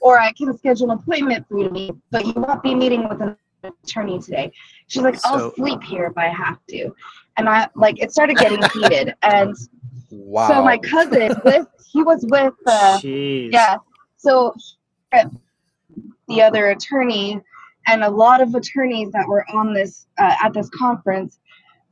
or 0.00 0.18
I 0.20 0.32
can 0.32 0.56
schedule 0.56 0.90
an 0.90 0.98
appointment 0.98 1.46
for 1.48 1.58
you 1.58 1.64
to 1.68 1.70
meet, 1.70 1.94
but 2.10 2.26
you 2.26 2.32
won't 2.36 2.62
be 2.62 2.74
meeting 2.74 3.08
with 3.08 3.20
an 3.20 3.36
attorney 3.84 4.18
today. 4.20 4.52
She's 4.86 5.02
like, 5.02 5.16
I'll 5.24 5.38
So- 5.38 5.52
sleep 5.56 5.82
here 5.82 6.06
if 6.06 6.16
I 6.16 6.28
have 6.28 6.58
to. 6.68 6.90
And 7.36 7.48
I, 7.48 7.68
like, 7.74 8.00
it 8.02 8.12
started 8.12 8.36
getting 8.36 8.62
heated. 8.74 9.14
And 9.22 9.54
Wow. 10.10 10.48
so 10.48 10.62
my 10.62 10.76
cousin, 10.78 11.34
with, 11.44 11.66
he 11.92 12.02
was 12.02 12.24
with, 12.28 12.54
uh, 12.66 12.98
Jeez. 13.00 13.52
yeah. 13.52 13.76
So 14.16 14.54
the 16.28 16.42
other 16.42 16.70
attorney 16.70 17.40
and 17.86 18.04
a 18.04 18.10
lot 18.10 18.40
of 18.40 18.54
attorneys 18.54 19.10
that 19.12 19.26
were 19.26 19.44
on 19.54 19.72
this 19.72 20.06
uh, 20.18 20.34
at 20.44 20.52
this 20.52 20.68
conference 20.70 21.38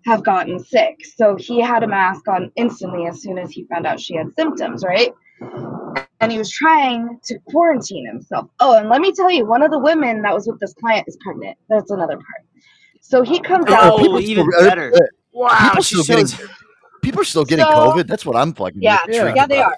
have 0.09 0.25
gotten 0.25 0.59
sick. 0.59 0.97
So 1.17 1.37
he 1.37 1.61
had 1.61 1.83
a 1.83 1.87
mask 1.87 2.27
on 2.29 2.51
instantly 2.57 3.07
as 3.07 3.21
soon 3.23 3.39
as 3.39 3.51
he 3.51 3.65
found 3.65 3.87
out 3.87 4.01
she 4.01 4.17
had 4.17 4.33
symptoms, 4.39 4.83
right? 4.85 5.13
And 6.21 6.33
he 6.33 6.39
was 6.39 6.51
trying 6.51 7.21
to 7.25 7.39
quarantine 7.51 8.07
himself. 8.07 8.49
Oh, 8.59 8.77
and 8.77 8.89
let 8.89 9.01
me 9.01 9.13
tell 9.13 9.31
you, 9.31 9.47
one 9.47 9.63
of 9.63 9.71
the 9.71 9.79
women 9.79 10.23
that 10.23 10.35
was 10.35 10.49
with 10.49 10.59
this 10.61 10.75
client 10.75 11.05
is 11.07 11.17
pregnant. 11.21 11.57
That's 11.69 11.91
another 11.91 12.17
part. 12.17 12.43
So 13.01 13.23
he 13.23 13.39
comes 13.39 13.67
oh, 13.69 13.75
out. 13.75 13.93
Oh, 13.93 13.99
people 13.99 14.19
even 14.21 14.51
still- 14.51 14.69
better. 14.69 14.93
Wow. 15.33 15.69
people 15.69 15.83
She 15.83 16.03
still 16.03 16.17
getting 16.17 16.49
people 17.03 17.21
are 17.21 17.25
still 17.25 17.45
getting 17.45 17.65
So- 17.65 17.71
COVID. 17.71 18.07
That's 18.07 18.27
what 18.27 18.37
I'm 18.37 18.53
fucking 18.55 18.83
Yeah, 18.83 18.99
intrigued 19.07 19.37
yeah, 19.37 19.47
they 19.47 19.61
are. 19.61 19.77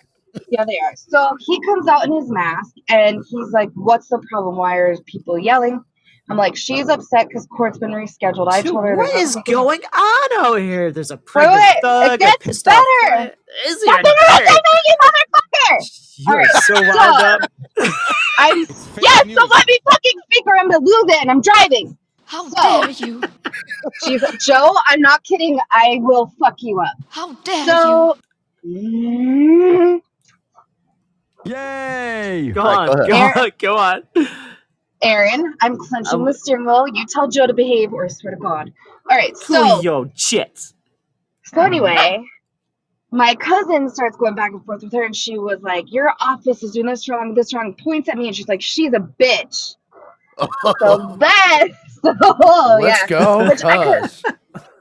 Yeah, 0.48 0.64
they 0.64 0.78
are. 0.78 0.94
So 0.94 1.36
he 1.40 1.60
comes 1.62 1.88
out 1.88 2.06
in 2.06 2.12
his 2.12 2.30
mask 2.30 2.74
and 2.88 3.22
he's 3.28 3.50
like, 3.50 3.70
What's 3.74 4.08
the 4.08 4.24
problem? 4.30 4.56
Why 4.56 4.76
are 4.76 4.96
people 5.06 5.38
yelling? 5.38 5.84
I'm 6.30 6.36
like, 6.36 6.56
She's 6.56 6.88
upset 6.88 7.28
because 7.28 7.46
court's 7.46 7.78
been 7.78 7.90
rescheduled. 7.90 8.50
I 8.50 8.62
Dude, 8.62 8.72
told 8.72 8.84
her 8.84 8.96
what 8.96 9.10
there's 9.12 9.30
is 9.30 9.36
nothing- 9.36 9.52
going 9.54 9.80
on 9.92 10.44
out 10.46 10.54
here? 10.56 10.92
There's 10.92 11.10
a 11.10 11.16
Wait, 11.16 11.24
pregnant 11.26 11.60
wait, 11.60 11.76
thug, 11.82 12.06
it 12.06 12.14
a 12.14 12.18
gets 12.18 12.36
pissed 12.44 12.68
off 12.68 12.74
better. 13.02 13.14
client. 13.14 13.34
Is 13.66 13.80
there 13.84 13.94
Nothing 13.96 14.12
better? 14.28 14.44
else, 14.46 14.60
you 14.86 14.94
motherfucker! 15.02 16.00
You 16.16 16.32
are 16.32 16.32
Alright, 16.34 16.50
so 16.62 16.74
so- 16.74 16.82
wound 16.82 17.22
up. 17.22 17.40
I'm 18.38 18.58
yes, 18.58 19.34
so 19.34 19.44
let 19.46 19.66
me 19.66 19.78
fucking 19.90 20.20
speak 20.24 20.46
or 20.46 20.56
I'm 20.58 20.70
gonna 20.70 20.84
lose 20.84 21.04
it 21.08 21.20
and 21.20 21.30
I'm 21.30 21.40
driving. 21.40 21.96
How 22.26 22.48
So- 22.48 22.82
dare 22.82 22.90
you? 22.90 23.22
She's 24.04 24.22
Joe, 24.46 24.74
I'm 24.86 25.00
not 25.00 25.24
kidding, 25.24 25.58
I 25.72 25.98
will 26.00 26.32
fuck 26.38 26.62
you 26.62 26.80
up. 26.80 26.92
How 27.08 27.32
dare 27.44 27.64
So 27.66 28.16
Mm, 28.66 30.00
Yay! 31.46 32.50
Go 32.52 32.60
Alright, 32.60 32.88
on. 32.90 32.96
go 32.98 33.06
Go 33.06 33.12
ahead. 33.14 33.36
on. 33.38 33.50
Go 33.58 33.76
on. 33.76 34.02
Aaron, 35.02 35.54
I'm 35.60 35.76
clenching 35.76 36.20
Um, 36.20 36.24
the 36.26 36.34
steering 36.34 36.66
wheel. 36.66 36.86
You 36.92 37.06
tell 37.06 37.26
Joe 37.28 37.46
to 37.46 37.54
behave 37.54 37.92
or 37.92 38.04
I 38.04 38.08
swear 38.08 38.34
to 38.34 38.40
God. 38.40 38.72
Alright, 39.10 39.36
so 39.36 39.80
Yo, 39.80 40.04
jits. 40.06 40.74
So 41.44 41.60
anyway, 41.62 42.22
my 43.10 43.34
cousin 43.36 43.88
starts 43.90 44.16
going 44.16 44.34
back 44.34 44.52
and 44.52 44.64
forth 44.64 44.82
with 44.82 44.92
her, 44.92 45.04
and 45.04 45.16
she 45.16 45.36
was 45.38 45.58
like, 45.62 45.90
"Your 45.92 46.12
office 46.20 46.62
is 46.62 46.72
doing 46.72 46.86
this 46.86 47.08
wrong, 47.08 47.34
this 47.34 47.52
wrong." 47.52 47.74
Points 47.82 48.08
at 48.08 48.16
me, 48.16 48.28
and 48.28 48.36
she's 48.36 48.46
like, 48.46 48.62
"She's 48.62 48.92
a 48.92 49.00
bitch." 49.00 49.74
So 50.80 51.16
then, 51.18 51.76
so 52.02 52.14
Let's 52.80 53.00
yeah, 53.02 53.06
go, 53.08 53.48
Which 53.48 53.64
I 53.64 53.84
could- 53.84 54.02
cuz. 54.02 54.22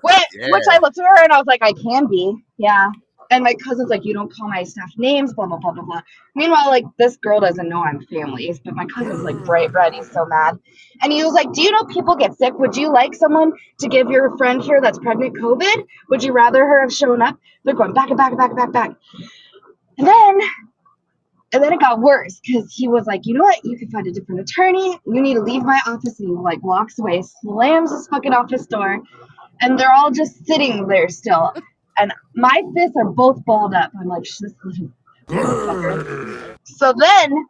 which, 0.04 0.16
Yeah. 0.34 0.48
which 0.52 0.64
I 0.70 0.78
looked 0.80 0.98
at 1.00 1.06
her 1.06 1.24
and 1.24 1.34
I 1.34 1.38
was 1.38 1.48
like, 1.48 1.62
"I 1.64 1.74
can 1.74 2.06
be, 2.08 2.36
yeah." 2.58 2.92
And 3.32 3.44
my 3.44 3.54
cousin's 3.54 3.90
like, 3.90 4.06
"You 4.06 4.14
don't 4.14 4.32
call 4.34 4.50
my 4.50 4.64
staff 4.64 4.92
names, 4.98 5.34
blah 5.34 5.46
blah 5.46 5.58
blah 5.58 5.72
blah 5.72 5.84
blah." 5.84 6.02
Meanwhile, 6.36 6.68
like 6.70 6.86
this 6.98 7.16
girl 7.18 7.40
doesn't 7.40 7.70
know 7.70 7.84
I'm 7.84 8.02
families, 8.08 8.60
but 8.60 8.76
my 8.76 8.86
cousin's 8.88 9.22
like 9.22 9.38
bright 9.46 9.72
red. 9.72 9.94
He's 9.94 10.12
so 10.12 10.26
mad, 10.26 10.58
and 11.04 11.14
he 11.14 11.24
was 11.24 11.34
like, 11.34 11.52
"Do 11.54 11.62
you 11.62 11.72
know 11.72 11.84
people 11.84 12.16
get 12.16 12.36
sick? 12.38 12.58
Would 12.58 12.76
you 12.76 12.92
like 12.92 13.14
someone 13.14 13.52
to 13.80 13.88
give 13.88 14.10
your 14.10 14.36
friend 14.38 14.64
here 14.64 14.82
that's 14.82 14.98
pregnant 14.98 15.38
COVID? 15.38 15.86
Would 16.10 16.24
you 16.24 16.34
rather 16.34 16.66
her 16.66 16.82
have 16.82 16.92
shown 16.94 17.22
up?" 17.22 17.38
They're 17.64 17.76
going 17.76 17.94
back 17.94 18.10
and 18.10 18.18
back 18.18 18.30
and 18.32 18.38
back 18.38 18.50
and 18.50 18.58
back 18.58 18.72
back, 18.72 18.92
and 20.00 20.08
then, 20.08 20.40
and 21.54 21.64
then 21.64 21.72
it 21.74 21.80
got 21.80 22.00
worse 22.00 22.40
because 22.40 22.74
he 22.74 22.88
was 22.88 23.06
like, 23.06 23.28
"You 23.28 23.36
know 23.36 23.44
what? 23.44 23.64
You 23.64 23.78
can 23.78 23.92
find 23.92 24.08
a 24.08 24.12
different 24.12 24.42
attorney. 24.42 25.00
You 25.06 25.22
need 25.22 25.36
to 25.36 25.42
leave 25.42 25.64
my 25.64 25.80
office." 25.86 26.20
And 26.20 26.30
he 26.30 26.36
like 26.36 26.64
walks 26.64 26.98
away, 26.98 27.22
slams 27.22 27.92
his 27.92 28.08
fucking 28.08 28.34
office 28.34 28.66
door, 28.66 29.04
and 29.62 29.78
they're 29.78 29.94
all 29.94 30.10
just 30.10 30.48
sitting 30.48 30.88
there 30.88 31.10
still. 31.10 31.54
And 32.00 32.14
my 32.36 32.64
fists 32.76 32.96
are 32.98 33.10
both 33.10 33.44
balled 33.46 33.74
up. 33.74 33.92
I'm 34.00 34.08
like, 34.08 34.24
this 34.24 34.54
little. 34.64 34.90
So 36.64 36.94
then, 36.98 37.46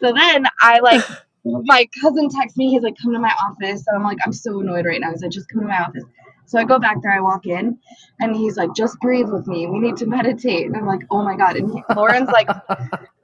so 0.00 0.12
then 0.12 0.46
I 0.60 0.80
like, 0.80 1.02
my 1.44 1.88
cousin 2.00 2.28
texts 2.28 2.56
me. 2.56 2.70
He's 2.70 2.82
like, 2.82 2.94
come 3.02 3.12
to 3.12 3.18
my 3.18 3.34
office. 3.44 3.84
And 3.86 3.96
I'm 3.96 4.02
like, 4.04 4.18
I'm 4.24 4.32
so 4.32 4.60
annoyed 4.60 4.86
right 4.86 5.00
now. 5.00 5.10
He's 5.10 5.22
like, 5.22 5.30
just 5.32 5.48
come 5.50 5.62
to 5.62 5.68
my 5.68 5.78
office. 5.82 6.04
So 6.46 6.58
I 6.58 6.64
go 6.64 6.78
back 6.78 7.02
there, 7.02 7.12
I 7.12 7.20
walk 7.20 7.44
in, 7.46 7.78
and 8.20 8.34
he's 8.34 8.56
like, 8.56 8.74
just 8.74 8.98
breathe 9.00 9.28
with 9.28 9.46
me. 9.46 9.66
We 9.66 9.80
need 9.80 9.98
to 9.98 10.06
meditate. 10.06 10.64
And 10.66 10.76
I'm 10.76 10.86
like, 10.86 11.02
oh 11.10 11.22
my 11.22 11.36
God. 11.36 11.56
And 11.56 11.70
he, 11.70 11.82
Lauren's 11.94 12.30
like, 12.30 12.48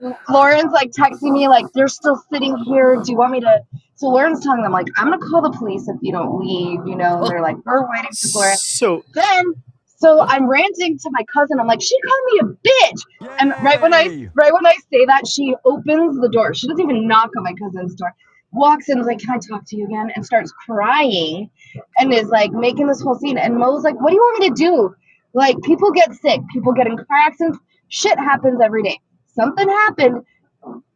Lauren's 0.29 0.72
like 0.72 0.91
texting 0.91 1.33
me, 1.33 1.49
like, 1.49 1.64
they're 1.75 1.89
still 1.89 2.22
sitting 2.31 2.55
here. 2.59 2.97
Do 3.03 3.11
you 3.11 3.16
want 3.16 3.33
me 3.33 3.41
to? 3.41 3.61
So 3.95 4.09
Lauren's 4.09 4.41
telling 4.45 4.62
them, 4.62 4.72
like, 4.72 4.89
I'm 4.97 5.07
going 5.09 5.18
to 5.18 5.27
call 5.27 5.41
the 5.41 5.57
police 5.57 5.89
if 5.89 5.97
you 6.03 6.12
don't 6.12 6.39
leave. 6.39 6.87
You 6.87 6.97
know, 6.97 7.22
and 7.22 7.31
they're 7.31 7.41
like, 7.41 7.57
we're 7.64 7.91
waiting 7.91 8.11
for 8.12 8.29
Gloria. 8.33 8.57
So 8.57 9.05
Then, 9.14 9.55
so 10.05 10.21
I'm 10.21 10.47
ranting 10.47 10.99
to 10.99 11.11
my 11.13 11.25
cousin. 11.33 11.59
I'm 11.59 11.67
like, 11.67 11.81
she 11.81 11.97
called 12.03 12.25
me 12.31 12.41
a 12.41 12.69
bitch. 12.69 13.31
And 13.41 13.55
right 13.63 13.81
when 13.81 13.95
I 13.95 14.29
right 14.35 14.53
when 14.53 14.67
I 14.67 14.75
say 14.93 15.07
that, 15.07 15.27
she 15.27 15.55
opens 15.65 16.21
the 16.21 16.29
door. 16.29 16.53
She 16.53 16.69
doesn't 16.69 16.83
even 16.83 17.09
knock 17.09 17.31
on 17.39 17.43
my 17.43 17.55
cousin's 17.55 17.95
door. 17.95 18.13
Walks 18.53 18.91
in, 18.91 19.01
is 19.01 19.07
like, 19.07 19.19
"Can 19.19 19.31
I 19.31 19.39
talk 19.39 19.65
to 19.67 19.77
you 19.77 19.87
again?" 19.87 20.13
And 20.15 20.25
starts 20.25 20.53
crying, 20.53 21.51
and 21.99 22.13
is 22.13 22.29
like 22.29 22.53
making 22.53 22.87
this 22.87 23.01
whole 23.01 23.15
scene. 23.15 23.39
And 23.39 23.57
Mo's 23.57 23.83
like, 23.83 23.99
"What 23.99 24.11
do 24.11 24.17
you 24.17 24.21
want 24.21 24.41
me 24.41 24.49
to 24.51 24.55
do? 24.55 24.95
Like, 25.33 25.57
people 25.63 25.91
get 25.91 26.13
sick, 26.15 26.41
people 26.53 26.73
get 26.75 26.87
in 26.87 26.97
car 26.97 27.07
accidents, 27.27 27.59
shit 27.89 28.19
happens 28.19 28.61
every 28.63 28.83
day. 28.83 29.01
Something 29.27 29.69
happened. 29.69 30.23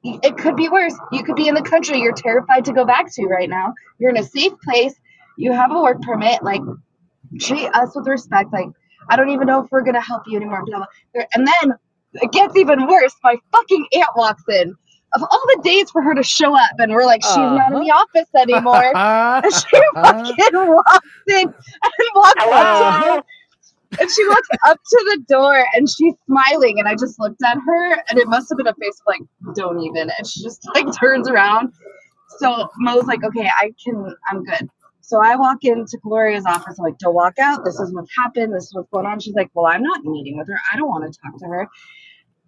It 0.05 0.37
could 0.37 0.55
be 0.55 0.69
worse. 0.69 0.95
You 1.13 1.25
could 1.25 1.35
be 1.35 1.49
in 1.49 1.55
the 1.55 1.63
country 1.63 1.99
you're 2.01 2.13
terrified 2.13 2.65
to 2.67 2.73
go 2.73 2.85
back 2.85 3.13
to 3.15 3.27
right 3.27 3.49
now. 3.49 3.73
You're 3.99 4.11
in 4.11 4.19
a 4.19 4.23
safe 4.23 4.53
place. 4.63 4.95
You 5.37 5.53
have 5.53 5.73
a 5.73 5.83
work 5.83 6.03
permit. 6.03 6.43
Like, 6.43 6.63
treat 7.41 7.69
us 7.75 7.97
with 7.97 8.07
respect. 8.07 8.53
Like, 8.53 8.69
I 9.09 9.17
don't 9.17 9.31
even 9.31 9.47
know 9.47 9.63
if 9.65 9.71
we're 9.71 9.83
gonna 9.83 10.01
help 10.01 10.23
you 10.27 10.37
anymore. 10.37 10.65
Blah, 10.65 10.79
blah. 10.79 11.25
And 11.35 11.47
then 11.47 11.75
it 12.15 12.33
gets 12.33 12.57
even 12.57 12.87
worse. 12.87 13.15
My 13.23 13.37
fucking 13.53 13.87
aunt 13.95 14.11
walks 14.17 14.43
in. 14.49 14.75
Of 15.15 15.23
all 15.23 15.43
the 15.57 15.63
days 15.63 15.91
for 15.91 16.03
her 16.03 16.15
to 16.15 16.23
show 16.23 16.55
up, 16.55 16.73
and 16.79 16.93
we're 16.93 17.07
like, 17.07 17.23
she's 17.23 17.35
not 17.35 17.73
in 17.73 17.81
the 17.81 17.91
uh-huh. 17.91 18.05
office 18.15 18.29
anymore. 18.35 18.93
and 18.95 19.55
she 19.55 19.77
uh-huh. 19.97 20.35
fucking 20.35 20.69
walks 20.69 21.09
in 21.29 21.49
and 21.49 21.55
walks 22.15 22.43
up 22.43 22.47
to 22.47 23.25
the, 23.25 23.25
and 24.01 24.11
she 24.11 24.29
walks 24.29 24.49
up 24.67 24.79
to 24.87 25.17
the 25.17 25.25
door 25.29 25.65
and 25.75 25.89
she's 25.89 26.15
smiling, 26.27 26.79
and 26.79 26.87
I 26.87 26.95
just 26.95 27.19
looked 27.19 27.43
at 27.43 27.57
her, 27.67 27.93
and 28.11 28.19
it 28.19 28.29
must 28.29 28.51
have 28.51 28.59
been 28.59 28.67
a 28.67 28.75
face 28.75 29.01
of 29.01 29.07
like, 29.07 29.55
don't 29.55 29.81
even. 29.81 30.11
And 30.17 30.27
she 30.27 30.43
just 30.43 30.63
like 30.75 30.87
turns 31.01 31.29
around. 31.29 31.73
So 32.39 32.69
Mo's 32.79 33.05
like, 33.05 33.25
okay, 33.25 33.49
I 33.61 33.73
can, 33.83 34.15
I'm 34.31 34.45
good. 34.45 34.69
So 35.09 35.23
I 35.23 35.37
walk 35.37 35.65
into 35.65 35.97
Gloria's 36.03 36.45
office. 36.45 36.79
I'm 36.79 36.85
like, 36.85 36.99
don't 36.99 37.15
walk 37.15 37.39
out. 37.39 37.65
This 37.65 37.81
is 37.81 37.95
what's 37.95 38.15
happened. 38.15 38.55
This 38.55 38.65
is 38.65 38.75
what's 38.75 38.91
going 38.91 39.07
on. 39.07 39.19
She's 39.21 39.33
like, 39.33 39.49
well, 39.55 39.65
I'm 39.65 39.83
not 39.83 40.05
meeting 40.05 40.37
with 40.37 40.49
her. 40.49 40.61
I 40.71 40.77
don't 40.77 40.91
want 40.91 41.11
to 41.11 41.19
talk 41.19 41.39
to 41.39 41.47
her. 41.47 41.67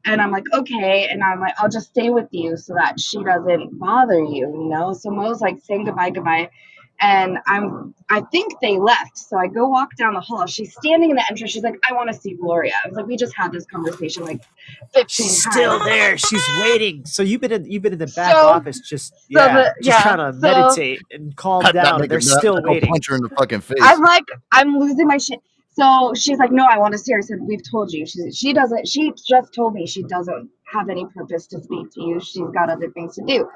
And 0.04 0.20
I'm 0.20 0.30
like, 0.30 0.44
okay. 0.52 1.08
And 1.08 1.24
I'm 1.24 1.40
like, 1.40 1.54
I'll 1.56 1.70
just 1.70 1.86
stay 1.86 2.10
with 2.10 2.28
you 2.32 2.58
so 2.58 2.74
that 2.74 3.00
she 3.00 3.24
doesn't 3.24 3.78
bother 3.78 4.20
you, 4.22 4.52
you 4.52 4.68
know? 4.68 4.92
So 4.92 5.08
Mo's 5.08 5.40
like 5.40 5.56
saying 5.62 5.86
goodbye, 5.86 6.10
goodbye. 6.10 6.50
And 7.00 7.38
I'm 7.46 7.94
I 8.10 8.20
think 8.32 8.54
they 8.60 8.78
left. 8.78 9.16
So 9.16 9.36
I 9.38 9.46
go 9.46 9.68
walk 9.68 9.96
down 9.96 10.14
the 10.14 10.20
hall. 10.20 10.46
She's 10.46 10.74
standing 10.74 11.10
in 11.10 11.16
the 11.16 11.24
entrance. 11.30 11.52
She's 11.52 11.62
like, 11.62 11.76
I 11.88 11.92
want 11.94 12.08
to 12.12 12.14
see 12.14 12.34
Gloria. 12.34 12.72
I 12.84 12.88
was 12.88 12.96
like, 12.96 13.06
we 13.06 13.16
just 13.16 13.34
had 13.36 13.52
this 13.52 13.64
conversation 13.66 14.24
like 14.24 14.42
15 14.94 15.04
She's 15.08 15.44
times. 15.44 15.54
still 15.54 15.78
there. 15.84 16.18
She's 16.18 16.46
waiting. 16.60 17.04
So 17.06 17.22
you've 17.22 17.40
been 17.40 17.52
in 17.52 17.70
you've 17.70 17.82
been 17.82 17.92
in 17.92 17.98
the 17.98 18.12
back 18.16 18.32
So- 18.34 18.48
office 18.48 18.80
just 18.80 19.14
yeah, 19.28 19.54
the- 19.54 19.74
just 19.82 19.98
yeah, 19.98 20.02
trying 20.14 20.32
to 20.32 20.38
so- 20.38 20.40
meditate 20.40 21.00
and 21.10 21.34
calm 21.36 21.62
Not- 21.62 21.74
not 21.74 21.84
down. 21.84 22.00
make 22.00 22.10
They're 22.10 22.20
still 22.20 22.54
not 22.54 22.64
waiting. 22.64 22.90
Punch 22.90 23.08
her 23.08 23.16
in 23.16 23.22
the 23.22 23.28
fucking 23.30 23.60
face. 23.60 23.78
I'm 23.80 24.00
like, 24.00 24.24
I'm 24.52 24.76
losing 24.78 25.06
my 25.06 25.18
shit. 25.18 25.40
So 25.72 26.12
she's 26.14 26.38
like, 26.38 26.50
no, 26.50 26.66
I 26.68 26.78
want 26.78 26.92
to 26.92 26.98
see 26.98 27.12
her. 27.12 27.18
I 27.18 27.22
said, 27.22 27.38
we've 27.40 27.62
told 27.70 27.92
you. 27.92 28.04
She, 28.04 28.30
she 28.32 28.52
doesn't, 28.52 28.86
she 28.88 29.12
just 29.26 29.54
told 29.54 29.72
me 29.72 29.86
she 29.86 30.02
doesn't 30.02 30.50
have 30.70 30.88
any 30.90 31.06
purpose 31.06 31.46
to 31.46 31.62
speak 31.62 31.90
to 31.92 32.02
you. 32.02 32.20
She's 32.20 32.46
got 32.52 32.68
other 32.68 32.90
things 32.90 33.14
to 33.14 33.22
do. 33.24 33.48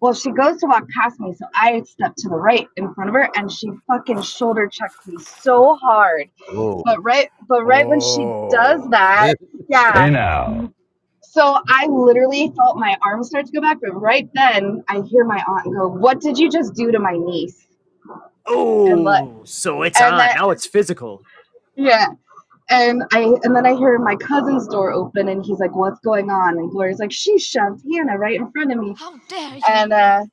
Well, 0.00 0.12
she 0.14 0.30
goes 0.30 0.60
to 0.60 0.66
walk 0.66 0.86
past 0.90 1.18
me. 1.20 1.34
So 1.34 1.46
I 1.54 1.82
step 1.82 2.14
to 2.18 2.28
the 2.28 2.36
right 2.36 2.68
in 2.76 2.92
front 2.94 3.08
of 3.08 3.14
her 3.14 3.28
and 3.36 3.50
she 3.50 3.68
fucking 3.86 4.22
shoulder 4.22 4.66
checks 4.68 5.06
me 5.06 5.16
so 5.18 5.76
hard. 5.76 6.28
Whoa. 6.50 6.82
But 6.84 7.02
right, 7.02 7.30
but 7.48 7.64
right 7.64 7.88
when 7.88 8.00
she 8.00 8.18
does 8.50 8.82
Oh. 8.84 8.88
that, 8.90 9.34
yeah. 9.68 10.04
Hey 10.04 10.10
now. 10.10 10.72
So 11.22 11.58
I 11.68 11.86
literally 11.86 12.52
felt 12.56 12.78
my 12.78 12.96
arm 13.02 13.22
start 13.24 13.46
to 13.46 13.52
go 13.52 13.60
back, 13.60 13.78
but 13.82 13.90
right 13.92 14.28
then 14.34 14.82
I 14.88 15.00
hear 15.02 15.24
my 15.24 15.42
aunt 15.46 15.64
go, 15.74 15.86
"What 15.88 16.20
did 16.20 16.38
you 16.38 16.50
just 16.50 16.74
do 16.74 16.90
to 16.92 16.98
my 16.98 17.12
niece?" 17.12 17.66
Oh, 18.46 19.42
so 19.44 19.82
it's 19.82 20.00
and 20.00 20.12
on. 20.14 20.18
that- 20.18 20.36
now 20.36 20.50
it's 20.50 20.66
physical. 20.66 21.22
Yeah. 21.74 22.06
And 22.70 23.04
I 23.12 23.34
and 23.44 23.54
then 23.56 23.66
I 23.66 23.76
hear 23.76 23.98
my 23.98 24.16
cousin's 24.16 24.66
door 24.68 24.92
open 24.92 25.28
and 25.28 25.44
he's 25.44 25.60
like, 25.60 25.76
What's 25.76 26.00
going 26.00 26.30
on? 26.30 26.58
And 26.58 26.70
Gloria's 26.70 26.98
like, 26.98 27.12
She 27.12 27.38
shoved 27.38 27.82
Hannah 27.92 28.18
right 28.18 28.36
in 28.40 28.50
front 28.52 28.72
of 28.72 28.78
me. 28.78 28.94
How 28.98 29.16
dare 29.28 29.54
you? 29.56 29.62
And 29.68 29.92
uh 29.92 30.24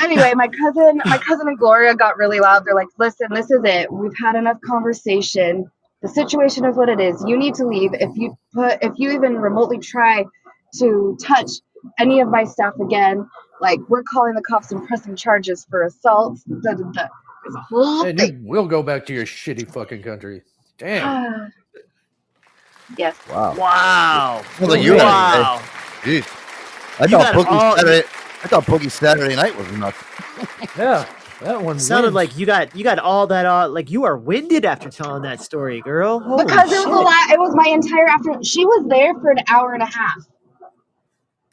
anyway, 0.00 0.32
my 0.34 0.48
cousin 0.48 1.02
my 1.06 1.18
cousin 1.18 1.48
and 1.48 1.58
Gloria 1.58 1.94
got 1.94 2.16
really 2.18 2.40
loud. 2.40 2.64
They're 2.64 2.74
like, 2.74 2.88
Listen, 2.98 3.28
this 3.34 3.50
is 3.50 3.60
it. 3.64 3.92
We've 3.92 4.16
had 4.22 4.36
enough 4.36 4.58
conversation. 4.66 5.70
The 6.02 6.08
situation 6.08 6.64
is 6.64 6.76
what 6.76 6.88
it 6.88 7.00
is. 7.00 7.24
You 7.26 7.36
need 7.38 7.54
to 7.56 7.66
leave. 7.66 7.92
If 7.94 8.16
you 8.16 8.36
put 8.54 8.78
if 8.82 8.92
you 8.96 9.12
even 9.12 9.36
remotely 9.38 9.78
try 9.78 10.24
to 10.78 11.18
touch 11.22 11.50
any 12.00 12.20
of 12.20 12.28
my 12.28 12.44
stuff 12.44 12.74
again, 12.80 13.28
like 13.60 13.80
we're 13.88 14.04
calling 14.04 14.34
the 14.34 14.42
cops 14.42 14.72
and 14.72 14.86
pressing 14.88 15.16
charges 15.16 15.66
for 15.70 15.82
assault. 15.84 16.38
Da, 16.62 16.72
da, 16.74 16.84
da. 16.92 17.08
There's 17.44 17.56
a 17.56 17.60
whole 17.60 18.04
And 18.04 18.18
thing. 18.18 18.34
you 18.40 18.40
will 18.44 18.66
go 18.66 18.82
back 18.82 19.06
to 19.06 19.14
your 19.14 19.26
shitty 19.26 19.70
fucking 19.72 20.02
country. 20.02 20.42
Damn. 20.82 21.52
yes. 22.98 23.16
Wow. 23.30 23.54
Wow. 23.56 24.42
Sounds 24.58 24.70
like 24.72 24.82
you 24.82 24.96
wow. 24.96 25.60
day. 26.04 26.20
Jeez. 26.20 27.00
I 27.00 27.04
You 27.04 27.10
thought 27.10 27.10
got 27.10 27.34
it 27.34 27.38
Boogie 27.38 27.50
all- 27.52 27.76
Saturday. 27.76 27.98
I 28.44 28.48
thought 28.48 28.64
Boogie 28.64 28.90
Saturday 28.90 29.36
Night 29.36 29.56
was 29.56 29.68
enough. 29.72 30.08
Yeah, 30.78 31.06
that 31.42 31.62
one 31.62 31.78
Sounded 31.78 32.06
wins. 32.08 32.14
like 32.14 32.38
you 32.38 32.46
got 32.46 32.74
you 32.74 32.82
got 32.82 32.98
all 32.98 33.26
that 33.28 33.44
uh, 33.46 33.68
like 33.68 33.90
you 33.90 34.04
are 34.04 34.16
winded 34.16 34.64
after 34.64 34.88
telling 34.88 35.22
that 35.22 35.40
story, 35.40 35.80
girl. 35.82 36.18
Holy 36.18 36.44
because 36.44 36.72
it 36.72 36.76
was 36.78 36.86
a 36.86 37.00
lot. 37.00 37.30
It 37.30 37.38
was 37.38 37.54
my 37.54 37.68
entire 37.70 38.08
afternoon. 38.08 38.42
She 38.42 38.64
was 38.64 38.86
there 38.88 39.12
for 39.20 39.30
an 39.30 39.38
hour 39.48 39.74
and 39.74 39.82
a 39.82 39.86
half. 39.86 40.26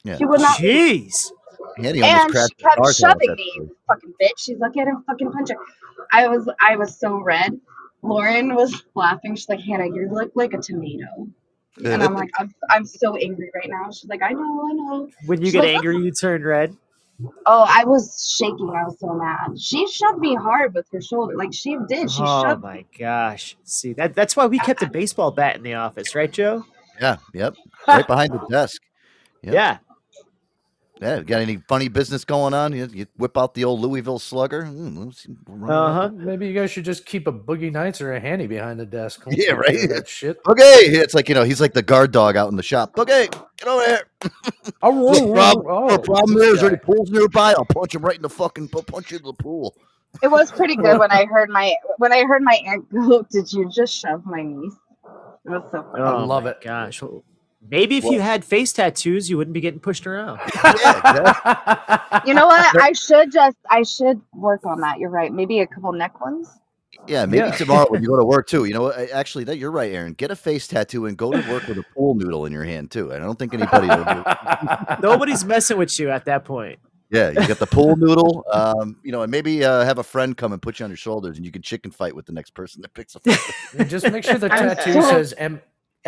Yeah. 0.04 0.18
She 0.18 0.26
would 0.26 0.40
not. 0.42 0.58
Jeez. 0.58 1.32
Handy 1.78 2.02
almost 2.02 2.36
and 2.36 2.50
she 2.50 2.56
kept 2.64 2.96
shoving 2.96 3.36
me, 3.36 3.70
fucking 3.88 4.14
bitch. 4.22 4.38
She's 4.38 4.58
like, 4.60 4.74
"Get 4.74 4.88
him, 4.88 5.04
fucking 5.06 5.32
punch 5.32 5.50
her." 5.50 5.58
I 6.14 6.28
was, 6.30 6.50
I 6.62 6.76
was 6.78 6.98
so 6.98 7.18
red. 7.20 7.60
Lauren 8.02 8.56
was 8.56 8.84
laughing. 8.96 9.36
She's 9.36 9.50
like, 9.50 9.62
"Hannah, 9.62 9.88
you 9.88 10.10
look 10.12 10.32
like 10.36 10.54
a 10.54 10.58
tomato." 10.58 11.28
And 11.86 12.04
I'm 12.04 12.14
like, 12.14 12.30
I'm, 12.38 12.54
I'm 12.70 12.86
so 12.86 13.16
angry 13.16 13.50
right 13.56 13.70
now. 13.70 13.90
She's 13.92 14.10
like, 14.10 14.22
I 14.22 14.32
know, 14.32 14.70
I 14.70 14.74
know. 14.74 15.10
When 15.26 15.40
you 15.40 15.46
She's 15.46 15.54
get 15.54 15.64
like, 15.64 15.76
angry, 15.76 15.98
you 15.98 16.12
turn 16.12 16.44
red. 16.44 16.76
Oh, 17.46 17.66
I 17.68 17.84
was 17.84 18.36
shaking. 18.38 18.70
I 18.70 18.86
was 18.86 18.98
so 19.00 19.14
mad. 19.14 19.60
She 19.60 19.88
shoved 19.88 20.20
me 20.20 20.36
hard 20.36 20.74
with 20.74 20.88
her 20.94 21.02
shoulder. 21.02 21.36
Like 21.36 21.54
she 21.54 21.78
did. 21.88 22.10
She 22.10 22.22
oh 22.22 22.42
shoved. 22.44 22.64
Oh 22.64 22.68
my 22.68 22.86
gosh! 22.98 23.58
See 23.64 23.92
that 23.94 24.16
that's 24.16 24.38
why 24.38 24.46
we 24.46 24.58
kept 24.58 24.82
a 24.84 24.90
baseball 24.90 25.32
bat 25.32 25.58
in 25.58 25.64
the 25.64 25.74
office, 25.74 26.16
right, 26.16 26.32
Joe? 26.32 26.66
Yeah. 27.00 27.18
Yep. 27.34 27.56
Right 27.88 28.08
behind 28.08 28.34
the 28.34 28.46
desk. 28.50 28.82
Yep. 29.42 29.54
Yeah. 29.54 29.78
Yeah. 31.02 31.22
Got 31.22 31.42
any 31.42 31.58
funny 31.68 31.88
business 31.88 32.26
going 32.26 32.54
on? 32.54 32.74
You, 32.74 32.88
you 32.94 33.06
whip 33.18 33.38
out 33.38 33.54
the 33.54 33.64
old 33.66 33.80
Louisville 33.80 34.20
Slugger. 34.20 34.64
Mm, 34.64 35.06
let's 35.06 35.24
see- 35.24 35.36
run 35.48 35.70
Uh 35.72 35.94
huh. 35.94 36.10
Maybe 36.14 36.48
you 36.48 36.54
guys 36.54 36.72
should 36.72 36.86
just 36.86 37.06
keep 37.06 37.28
a 37.28 37.32
boogie 37.32 37.72
nights 37.72 38.02
or 38.02 38.14
a 38.14 38.20
handy 38.20 38.48
behind 38.48 38.80
the 38.80 38.86
desk. 38.86 39.24
Don't 39.24 39.34
Yeah, 39.38 39.38
take 39.38 39.46
care 39.48 39.54
of 39.56 39.60
right. 39.82 39.90
That 39.90 40.08
shit. 40.08 40.40
Okay, 40.48 40.64
it's 40.64 41.14
like 41.14 41.30
you 41.30 41.36
know 41.36 41.44
he's 41.44 41.62
like 41.62 41.74
the 41.74 41.82
guard 41.82 42.12
dog 42.12 42.36
out 42.36 42.50
in 42.50 42.58
the 42.58 42.64
shop. 42.64 42.98
Okay, 42.98 43.30
get 43.58 43.68
over 43.68 43.86
here. 43.86 44.02
Oh, 44.82 44.92
No 45.14 45.34
problem. 45.34 45.66
oh, 45.70 45.88
no 45.88 45.98
problem 45.98 46.34
this 46.36 46.44
there. 46.46 46.54
Is 46.56 46.62
there 46.62 46.70
any 46.70 46.80
pools 46.80 47.10
nearby? 47.12 47.52
I'll 47.54 47.66
punch 47.66 47.96
him 47.96 48.02
right 48.02 48.16
in 48.16 48.22
the 48.22 48.30
fucking. 48.30 48.70
I'll 48.76 48.84
punch 48.84 49.12
you 49.12 49.18
in 49.18 49.24
the 49.24 49.34
pool. 49.34 49.76
It 50.24 50.28
was 50.30 50.52
pretty 50.52 50.76
good 50.76 50.98
when 51.00 51.12
I 51.12 51.26
heard 51.26 51.50
my 51.50 51.74
when 51.98 52.12
I 52.12 52.24
heard 52.24 52.42
my 52.42 52.60
aunt 52.66 52.90
go. 52.92 53.22
Did 53.32 53.52
you 53.54 53.70
just 53.70 53.94
shove 53.94 54.26
my 54.26 54.42
niece? 54.42 54.74
It 55.46 55.50
was 55.52 55.64
so 55.72 55.84
funny. 55.92 56.04
Oh, 56.04 56.26
love 56.26 56.44
my 56.44 56.52
it. 56.52 56.62
Gosh. 56.62 57.02
Well, 57.62 57.70
Maybe 57.72 57.98
if 57.98 58.06
you 58.06 58.22
had 58.22 58.46
face 58.46 58.72
tattoos, 58.74 59.30
you 59.30 59.38
wouldn't 59.38 59.54
be 59.54 59.62
getting 59.62 59.80
pushed 59.80 60.08
around. 60.08 60.40
You 62.26 62.34
know 62.34 62.48
what? 62.48 62.82
I 62.82 62.92
should 62.94 63.32
just 63.32 63.56
I 63.70 63.84
should 63.84 64.22
work 64.34 64.66
on 64.66 64.82
that. 64.82 65.00
You're 65.00 65.10
right. 65.10 65.32
Maybe 65.32 65.60
a 65.60 65.68
couple 65.68 65.92
neck 65.94 66.20
ones. 66.20 66.50
Yeah, 67.08 67.26
maybe 67.26 67.46
Yeah. 67.48 67.52
tomorrow 67.52 67.86
when 67.90 68.02
you 68.02 68.10
go 68.10 68.18
to 68.18 68.26
work 68.26 68.48
too. 68.48 68.66
You 68.66 68.74
know, 68.74 68.82
what? 68.84 68.98
Actually, 69.12 69.46
that 69.46 69.58
you're 69.58 69.72
right, 69.72 69.92
Aaron. 69.92 70.14
Get 70.14 70.32
a 70.32 70.36
face 70.36 70.68
tattoo 70.68 71.06
and 71.06 71.16
go 71.18 71.32
to 71.32 71.38
work 71.52 71.66
with 71.68 71.78
a 71.78 71.84
pool 71.96 72.16
noodle 72.16 72.46
in 72.46 72.52
your 72.52 72.64
hand 72.66 72.92
too. 72.92 73.14
I 73.14 73.20
don't 73.20 73.38
think 73.40 73.54
anybody 73.54 73.88
will 73.88 74.04
do. 74.04 75.02
Nobody's 75.02 75.46
messing 75.46 75.78
with 75.78 75.98
you 76.00 76.10
at 76.10 76.26
that 76.26 76.46
point. 76.46 76.80
Yeah, 77.12 77.30
you 77.30 77.48
got 77.48 77.58
the 77.60 77.66
pool 77.68 77.96
noodle. 77.96 78.44
Um, 78.52 78.98
you 79.04 79.12
know, 79.12 79.22
and 79.22 79.32
maybe 79.32 79.64
uh, 79.64 79.84
have 79.86 79.98
a 79.98 80.04
friend 80.04 80.36
come 80.36 80.52
and 80.52 80.62
put 80.62 80.80
you 80.80 80.84
on 80.84 80.90
your 80.92 80.98
shoulders, 80.98 81.38
and 81.38 81.46
you 81.46 81.52
can 81.52 81.62
chicken 81.62 81.90
fight 81.92 82.16
with 82.16 82.26
the 82.26 82.34
next 82.34 82.52
person 82.52 82.82
that 82.82 82.94
picks 82.94 83.16
up. 83.16 83.24
And 83.78 83.90
just 83.90 84.12
make 84.12 84.24
sure 84.24 84.38
the 84.38 84.50
tattoo 84.50 85.02
says 85.04 85.34
M- 85.38 85.54
I'm 85.56 85.62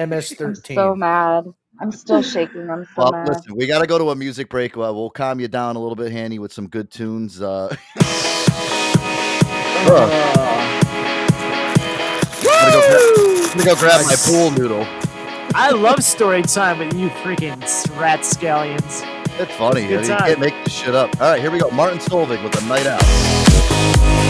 MS13. 0.09 0.75
so 0.75 0.95
mad. 0.95 1.45
I'm 1.79 1.91
still 1.91 2.21
shaking. 2.21 2.69
I'm 2.69 2.85
so 2.85 2.91
well, 2.97 3.11
mad. 3.11 3.29
listen, 3.29 3.55
we 3.55 3.65
got 3.65 3.79
to 3.79 3.87
go 3.87 3.97
to 3.97 4.11
a 4.11 4.15
music 4.15 4.49
break. 4.49 4.77
Uh, 4.77 4.91
we'll 4.93 5.09
calm 5.09 5.39
you 5.39 5.47
down 5.47 5.75
a 5.75 5.79
little 5.79 5.95
bit, 5.95 6.11
Handy, 6.11 6.37
with 6.39 6.53
some 6.53 6.67
good 6.67 6.91
tunes. 6.91 7.41
Uh, 7.41 7.75
I'm 9.83 9.87
gonna, 12.63 12.71
go 12.71 12.81
gra- 12.87 13.51
I'm 13.51 13.57
gonna 13.57 13.65
go 13.65 13.75
grab 13.75 14.05
my 14.05 14.15
pool 14.25 14.51
noodle. 14.51 14.85
I 15.53 15.71
love 15.71 16.03
story 16.03 16.43
time 16.43 16.79
with 16.79 16.93
you 16.93 17.09
freaking 17.09 17.59
rat 17.99 18.21
scallions. 18.21 19.03
It's 19.39 19.53
funny. 19.55 19.87
Good 19.87 20.01
you 20.03 20.07
time. 20.07 20.19
can't 20.19 20.39
make 20.39 20.53
this 20.63 20.73
shit 20.73 20.93
up. 20.93 21.09
All 21.19 21.31
right, 21.31 21.41
here 21.41 21.49
we 21.51 21.59
go. 21.59 21.69
Martin 21.71 21.99
Solveig 21.99 22.43
with 22.43 22.61
a 22.61 22.65
night 22.67 22.85
out. 22.85 24.20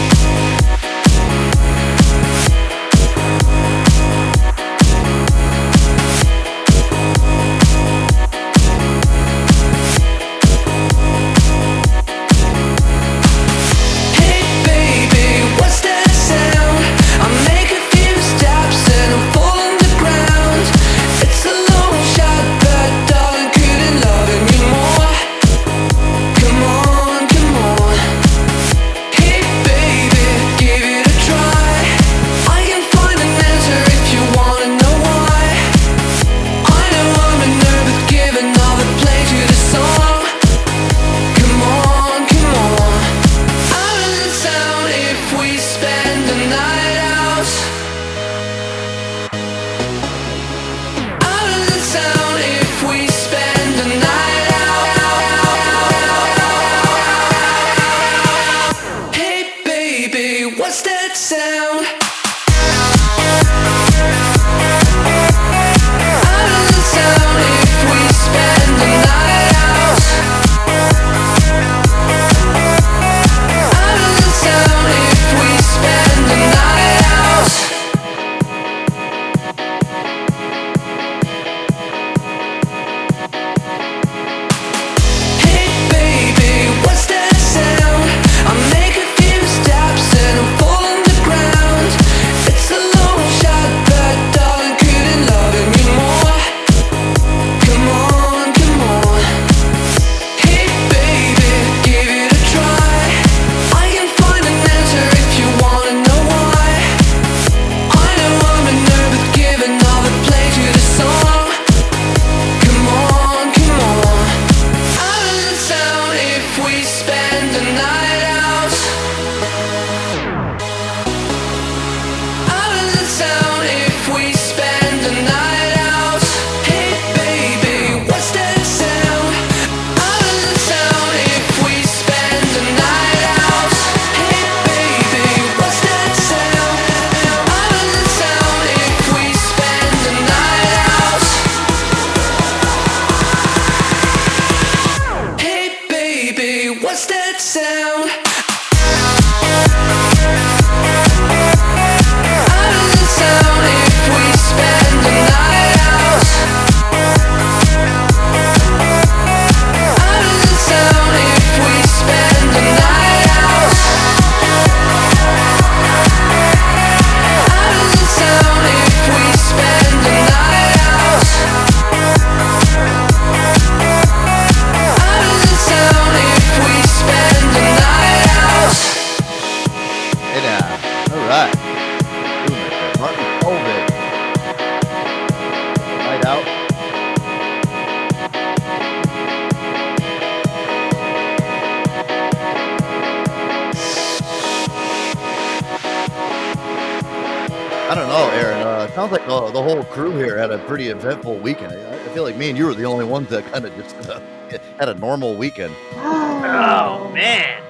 I 197.92 197.94
don't 197.94 198.08
know, 198.08 198.30
Aaron. 198.30 198.66
Uh, 198.66 198.86
it 198.88 198.94
sounds 198.94 199.12
like 199.12 199.26
the, 199.26 199.50
the 199.50 199.62
whole 199.62 199.84
crew 199.84 200.12
here 200.16 200.38
had 200.38 200.50
a 200.50 200.56
pretty 200.60 200.88
eventful 200.88 201.36
weekend. 201.40 201.74
I, 201.74 201.94
I 202.02 202.08
feel 202.14 202.22
like 202.22 202.38
me 202.38 202.48
and 202.48 202.56
you 202.56 202.64
were 202.64 202.72
the 202.72 202.86
only 202.86 203.04
ones 203.04 203.28
that 203.28 203.44
kind 203.52 203.66
of 203.66 203.76
just 203.76 203.94
uh, 204.08 204.18
had 204.78 204.88
a 204.88 204.94
normal 204.94 205.34
weekend. 205.36 205.74
Oh 205.96 207.10
man, 207.12 207.62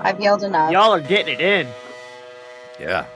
I've 0.00 0.18
yelled 0.20 0.42
enough. 0.42 0.72
y'all 0.72 0.90
are 0.92 1.00
getting 1.00 1.34
it 1.34 1.40
in. 1.40 1.68
Yeah. 2.80 3.06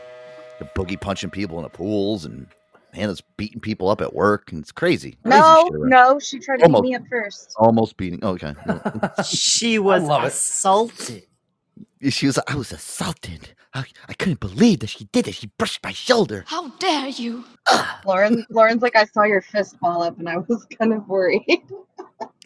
The 0.60 0.66
boogie 0.76 1.00
punching 1.00 1.30
people 1.30 1.56
in 1.56 1.64
the 1.64 1.70
pools 1.70 2.24
and 2.24 2.46
Hannah's 2.94 3.20
beating 3.36 3.58
people 3.58 3.88
up 3.88 4.00
at 4.00 4.14
work 4.14 4.52
and 4.52 4.60
it's 4.62 4.70
crazy. 4.70 5.18
crazy 5.24 5.40
no, 5.40 5.64
shit 5.72 5.80
no, 5.88 6.18
she 6.20 6.38
tried 6.38 6.58
to 6.58 6.66
Almost. 6.66 6.82
beat 6.84 6.88
me 6.90 6.94
up 6.94 7.02
first. 7.10 7.52
Almost 7.56 7.96
beating. 7.96 8.22
Okay. 8.24 8.54
She 9.24 9.80
was 9.80 10.04
love 10.04 10.22
it. 10.22 10.28
assaulted. 10.28 11.24
she 12.10 12.26
was 12.26 12.38
I 12.46 12.54
was 12.54 12.70
assaulted. 12.70 13.56
I, 13.74 13.86
I 14.08 14.14
couldn't 14.14 14.40
believe 14.40 14.80
that 14.80 14.88
she 14.90 15.06
did 15.06 15.28
it. 15.28 15.34
She 15.36 15.50
brushed 15.58 15.82
my 15.84 15.92
shoulder. 15.92 16.44
How 16.46 16.70
dare 16.78 17.08
you? 17.08 17.44
Lauren, 18.04 18.46
Lauren's 18.50 18.82
like, 18.82 18.96
I 18.96 19.04
saw 19.06 19.24
your 19.24 19.42
fist 19.42 19.78
ball 19.80 20.02
up, 20.02 20.18
and 20.18 20.28
I 20.28 20.38
was 20.38 20.66
kind 20.78 20.92
of 20.94 21.08
worried. 21.08 21.62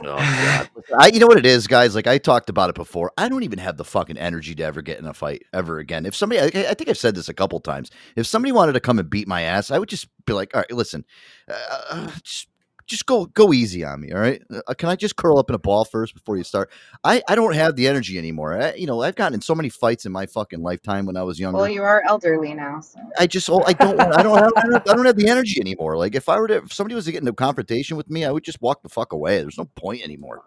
Oh 0.04 0.32
god. 0.40 0.70
I, 0.98 1.08
you 1.08 1.20
know 1.20 1.26
what 1.28 1.38
it 1.38 1.46
is, 1.46 1.66
guys? 1.66 1.94
Like 1.94 2.06
I 2.06 2.18
talked 2.18 2.50
about 2.50 2.70
it 2.70 2.76
before. 2.76 3.12
I 3.18 3.28
don't 3.28 3.44
even 3.44 3.58
have 3.60 3.76
the 3.78 3.84
fucking 3.84 4.18
energy 4.18 4.54
to 4.56 4.62
ever 4.64 4.82
get 4.82 4.98
in 4.98 5.06
a 5.06 5.14
fight 5.14 5.42
ever 5.52 5.78
again. 5.78 6.06
If 6.06 6.16
somebody, 6.16 6.40
I, 6.40 6.70
I 6.70 6.74
think 6.74 6.88
I've 6.90 6.98
said 6.98 7.14
this 7.16 7.28
a 7.28 7.34
couple 7.34 7.60
times. 7.60 7.90
If 8.16 8.26
somebody 8.26 8.52
wanted 8.52 8.74
to 8.74 8.80
come 8.80 8.98
and 8.98 9.10
beat 9.10 9.28
my 9.28 9.42
ass, 9.42 9.70
I 9.70 9.78
would 9.78 9.88
just 9.90 10.08
be 10.26 10.34
like, 10.34 10.54
all 10.54 10.60
right, 10.60 10.72
listen, 10.72 11.04
uh, 11.48 12.10
just 12.22 12.48
just 12.87 13.07
go 13.07 13.26
go 13.26 13.53
easy 13.53 13.85
on 13.85 14.01
me, 14.01 14.12
all 14.12 14.20
right? 14.20 14.43
Uh, 14.51 14.74
can 14.74 14.89
I 14.89 14.97
just 14.97 15.16
curl 15.16 15.39
up 15.39 15.49
in 15.51 15.55
a 15.55 15.59
ball 15.59 15.85
first 15.85 16.14
before 16.14 16.37
you 16.37 16.45
start? 16.45 16.70
I 17.05 17.22
I 17.28 17.35
don't 17.35 17.55
have 17.55 17.76
the 17.76 17.89
energy 17.89 18.18
anymore. 18.18 18.61
I, 18.61 18.74
you 18.74 18.87
know, 18.87 19.03
I've 19.03 19.14
gotten 19.16 19.35
in 19.35 19.41
so 19.41 19.55
many 19.55 19.68
fights 19.68 20.05
in 20.07 20.12
my 20.12 20.26
fucking 20.26 20.61
lifetime 20.62 21.07
when 21.07 21.16
I 21.16 21.22
was 21.22 21.39
younger. 21.41 21.59
well, 21.59 21.68
you 21.68 21.83
are 21.83 22.03
elderly 22.07 22.55
now, 22.55 22.80
so. 22.80 22.99
I 23.18 23.26
just 23.26 23.49
oh, 23.51 23.62
I 23.66 23.72
don't 23.72 23.97
want- 23.97 24.16
I 24.18 24.22
don't 24.22 24.39
have 24.39 24.53
I 24.57 24.62
don't, 24.68 24.91
I 24.91 24.95
don't 24.95 25.07
have 25.07 25.16
the 25.16 25.28
energy 25.28 25.61
anymore. 25.61 25.97
Like 25.97 26.14
if 26.14 26.28
I 26.28 26.39
were 26.39 26.49
to 26.49 26.57
if 26.59 26.72
somebody 26.72 26.95
was 26.95 27.05
to 27.07 27.12
get 27.12 27.20
into 27.20 27.33
a 27.33 27.35
confrontation 27.35 27.97
with 27.97 28.11
me, 28.11 28.24
I 28.24 28.30
would 28.30 28.45
just 28.45 28.61
walk 28.61 28.83
the 28.83 28.89
fuck 28.89 29.12
away. 29.12 29.41
There's 29.41 29.59
no 29.59 29.66
point 29.76 30.03
anymore. 30.03 30.43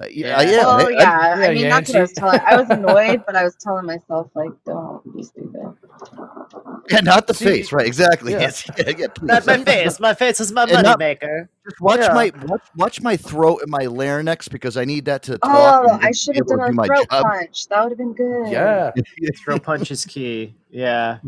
Uh, 0.00 0.06
yeah, 0.10 0.40
yeah, 0.40 0.58
Well, 0.58 0.70
I- 0.70 0.82
I- 0.84 0.88
yeah. 0.90 1.18
I, 1.20 1.42
yeah, 1.42 1.50
mean, 1.52 1.68
that's 1.68 1.90
what 1.90 1.98
I 1.98 2.00
was 2.00 2.12
telling. 2.12 2.40
I 2.46 2.56
was 2.56 2.70
annoyed, 2.70 3.22
but 3.26 3.36
I 3.36 3.44
was 3.44 3.54
telling 3.56 3.84
myself 3.84 4.30
like, 4.34 4.50
don't 4.64 5.02
be 5.14 5.22
stupid. 5.22 5.74
yeah, 6.90 7.00
not 7.00 7.26
the 7.26 7.34
See, 7.34 7.44
face, 7.44 7.72
right? 7.72 7.86
Exactly. 7.86 8.32
yeah. 8.32 8.38
Yes, 8.40 8.70
yeah, 8.78 8.92
yeah. 8.96 9.06
Not 9.20 9.46
my 9.46 9.58
face. 9.62 10.00
My 10.00 10.14
face 10.14 10.40
is 10.40 10.52
my 10.52 10.62
And 10.62 10.72
money 10.72 10.88
not- 10.88 10.98
maker. 10.98 11.50
Just 11.68 11.80
watch 11.82 12.00
Yeah. 12.00 12.14
my 12.14 12.32
watch, 12.46 12.62
watch 12.76 13.00
my 13.02 13.16
throat 13.16 13.60
and 13.62 13.70
my 13.70 13.84
larynx 13.86 14.48
because 14.48 14.76
I 14.78 14.84
need 14.86 15.04
that 15.04 15.22
to 15.24 15.36
talk. 15.38 15.84
Oh, 15.86 15.98
I 16.00 16.10
should 16.12 16.36
have 16.36 16.46
able 16.46 16.52
to 16.52 16.56
done 16.56 16.66
do 16.68 16.72
a 16.72 16.74
my 16.74 16.86
throat 16.86 17.10
job. 17.10 17.24
punch. 17.24 17.68
That 17.68 17.82
would 17.82 17.90
have 17.92 17.98
been 17.98 18.14
good. 18.14 18.50
Yeah. 18.50 18.92
throat 19.44 19.62
punch 19.62 19.90
is 19.90 20.04
key. 20.06 20.54
Yeah, 20.70 21.18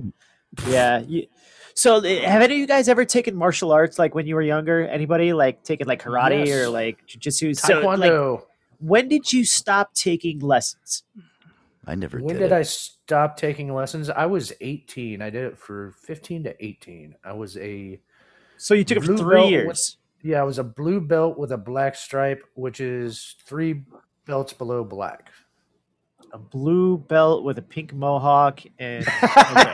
yeah. 0.67 1.01
You, 1.01 1.27
so, 1.75 1.97
uh, 1.97 2.03
have 2.03 2.43
any 2.43 2.55
of 2.55 2.61
you 2.61 2.67
guys 2.67 2.89
ever 2.89 3.05
taken 3.05 3.35
martial 3.37 3.73
arts 3.73 3.99
like 3.99 4.15
when 4.15 4.27
you 4.27 4.35
were 4.35 4.43
younger? 4.43 4.87
Anybody 4.89 5.33
like 5.35 5.63
taken 5.63 5.87
like 5.87 6.03
karate 6.03 6.47
Yes. 6.47 6.57
or 6.67 6.69
like 6.71 7.07
jujitsu? 7.07 7.57
So, 7.57 7.81
like, 7.81 7.85
Taekwondo. 8.11 8.43
When 8.83 9.09
did 9.09 9.33
you 9.33 9.45
stop 9.45 9.95
taking 9.95 10.41
lessons? 10.41 11.05
I 11.87 11.95
never 11.95 12.19
when 12.21 12.37
did. 12.37 12.41
did. 12.49 12.53
I 12.53 12.63
stop 12.63 13.37
taking 13.37 13.73
lessons? 13.75 14.09
I 14.11 14.27
was 14.27 14.53
18. 14.61 15.21
I 15.23 15.31
did 15.31 15.45
it 15.45 15.59
for 15.59 15.95
15 16.03 16.45
to 16.45 16.65
18. 16.65 17.15
I 17.25 17.33
was 17.33 17.57
a 17.57 17.99
So 18.57 18.75
you 18.75 18.85
took 18.85 18.99
it 18.99 19.05
for 19.05 19.17
three 19.17 19.35
belt 19.37 19.45
with- 19.47 19.51
years. 19.53 19.97
yeah, 20.23 20.41
I 20.41 20.45
was 20.45 20.59
a 20.59 20.65
blue 20.65 21.01
belt 21.01 21.37
with 21.39 21.51
a 21.53 21.57
black 21.59 21.97
stripe, 21.97 22.45
which 22.55 22.81
is 22.81 23.35
three 23.45 23.83
belts 24.27 24.53
below 24.53 24.85
black. 24.85 25.31
A 26.35 26.39
blue 26.39 26.97
belt 26.97 27.45
with 27.45 27.59
a 27.59 27.63
pink 27.63 27.93
mohawk 27.93 28.61
and 28.79 29.05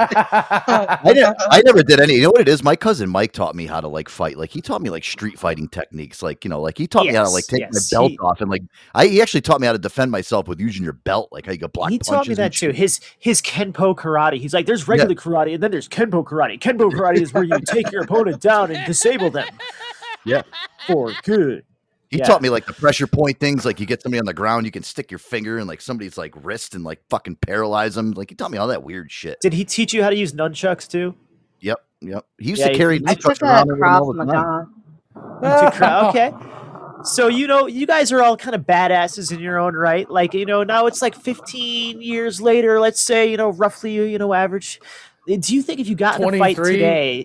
I, 0.03 0.99
never, 1.05 1.35
I 1.51 1.63
never 1.65 1.85
did 1.85 2.01
any. 2.01 2.15
You 2.15 2.23
know 2.23 2.31
what 2.31 2.41
it 2.41 2.49
is? 2.49 2.65
My 2.65 2.75
cousin 2.75 3.09
Mike 3.09 3.33
taught 3.33 3.55
me 3.55 3.65
how 3.67 3.81
to 3.81 3.87
like 3.87 4.09
fight. 4.09 4.37
Like 4.37 4.51
he 4.51 4.61
taught 4.61 4.83
me 4.83 4.91
like 4.91 5.05
street 5.05 5.39
fighting 5.39 5.69
techniques. 5.69 6.21
Like 6.21 6.45
you 6.45 6.49
know, 6.51 6.61
like 6.61 6.77
he 6.77 6.89
taught 6.89 7.07
me 7.07 7.15
how 7.15 7.23
to 7.23 7.31
like 7.31 7.45
take 7.47 7.61
yes, 7.61 7.93
my 7.93 7.97
belt 7.97 8.11
he- 8.11 8.19
off 8.19 8.41
and 8.41 8.51
like 8.51 8.63
I. 8.95 9.07
He 9.07 9.23
actually 9.23 9.43
taught 9.43 9.61
me 9.61 9.69
how 9.69 9.73
to 9.73 9.79
defend 9.79 10.11
myself 10.11 10.49
with 10.49 10.59
using 10.59 10.83
your 10.83 10.95
belt. 10.95 11.29
Like 11.31 11.47
how 11.47 11.53
you 11.53 11.59
go 11.59 11.69
block. 11.69 11.91
he 11.91 11.99
taught 12.01 12.27
me 12.27 12.35
that 12.35 12.55
too. 12.55 12.71
His 12.73 13.01
his 13.21 13.41
kenpo 13.41 13.95
karate. 13.95 14.39
He's 14.39 14.53
like, 14.53 14.67
there's 14.67 14.89
regular 14.89 15.15
karate 15.15 15.55
and 15.55 15.63
then 15.63 15.71
there's 15.71 15.89
kenpo 15.89 16.25
karate. 16.25 16.59
Kenpo 16.59 16.91
karate 16.91 17.21
is 17.21 17.33
where 17.33 17.45
you 17.45 17.59
take 17.61 17.93
your 17.93 18.03
opponent 18.03 18.41
down 18.43 18.73
and 18.73 18.85
disable 18.85 19.31
them 19.31 19.47
Yeah. 20.25 20.43
for 20.89 21.13
good. 21.23 21.65
He 22.11 22.19
Yeah. 22.19 22.25
taught 22.27 22.41
me 22.41 22.49
like 22.49 22.65
the 22.67 22.73
pressure 22.73 23.07
point 23.07 23.39
things. 23.39 23.65
Like 23.67 23.81
you 23.81 23.87
get 23.87 24.03
somebody 24.03 24.19
on 24.19 24.25
the 24.25 24.33
ground, 24.35 24.65
you 24.65 24.73
can 24.73 24.83
stick 24.83 25.11
your 25.11 25.19
finger 25.19 25.59
in 25.59 25.67
like 25.67 25.81
somebody's 25.83 26.17
like 26.17 26.33
wrist 26.43 26.75
and 26.75 26.83
like 26.85 27.03
fucking 27.11 27.37
paralyze 27.37 27.95
them. 27.97 28.13
Like 28.13 28.31
he 28.31 28.35
taught 28.37 28.51
me 28.51 28.57
all 28.59 28.69
that 28.69 28.83
weird 28.83 29.11
shit. 29.13 29.39
Did 29.41 29.53
he 29.53 29.65
teach 29.65 29.93
you 29.93 30.03
how 30.03 30.11
to 30.11 30.17
use 30.17 30.33
nunchucks 30.33 30.89
too? 30.89 31.15
Yep, 31.61 31.79
yep. 32.01 32.25
He 32.39 32.51
used 32.51 32.61
Yeah, 32.61 32.69
to 32.69 32.73
he- 32.73 32.79
carry 32.79 32.99
he 32.99 33.05
I 33.07 33.15
nunchucks 33.15 33.35
took 33.39 33.43
a 33.43 33.45
around 33.47 33.69
with 33.69 33.77
him 33.79 33.85
all 33.85 34.13
the 34.13 34.25
time. 34.25 34.75
Maga. 35.43 36.09
Okay. 36.09 36.33
So 37.05 37.29
you 37.29 37.47
know, 37.47 37.67
you 37.67 37.87
guys 37.87 38.11
are 38.11 38.23
all 38.23 38.37
kind 38.37 38.57
of 38.57 38.63
badasses 38.63 39.31
in 39.31 39.39
your 39.41 39.59
own 39.59 39.75
right. 39.75 40.11
Like 40.11 40.35
you 40.35 40.45
know, 40.47 40.65
now 40.65 40.87
it's 40.87 41.01
like 41.03 41.15
15 41.15 42.01
years 42.03 42.41
later. 42.41 42.81
Let's 42.81 43.01
say 43.01 43.31
you 43.31 43.37
know, 43.37 43.51
roughly 43.51 43.95
you 44.11 44.19
know, 44.19 44.33
average. 44.35 44.81
Do 45.27 45.55
you 45.55 45.63
think 45.63 45.79
if 45.79 45.89
you 45.89 45.95
got 45.95 46.21
in 46.21 46.35
a 46.35 46.39
fight 46.39 46.57
today, 46.57 47.25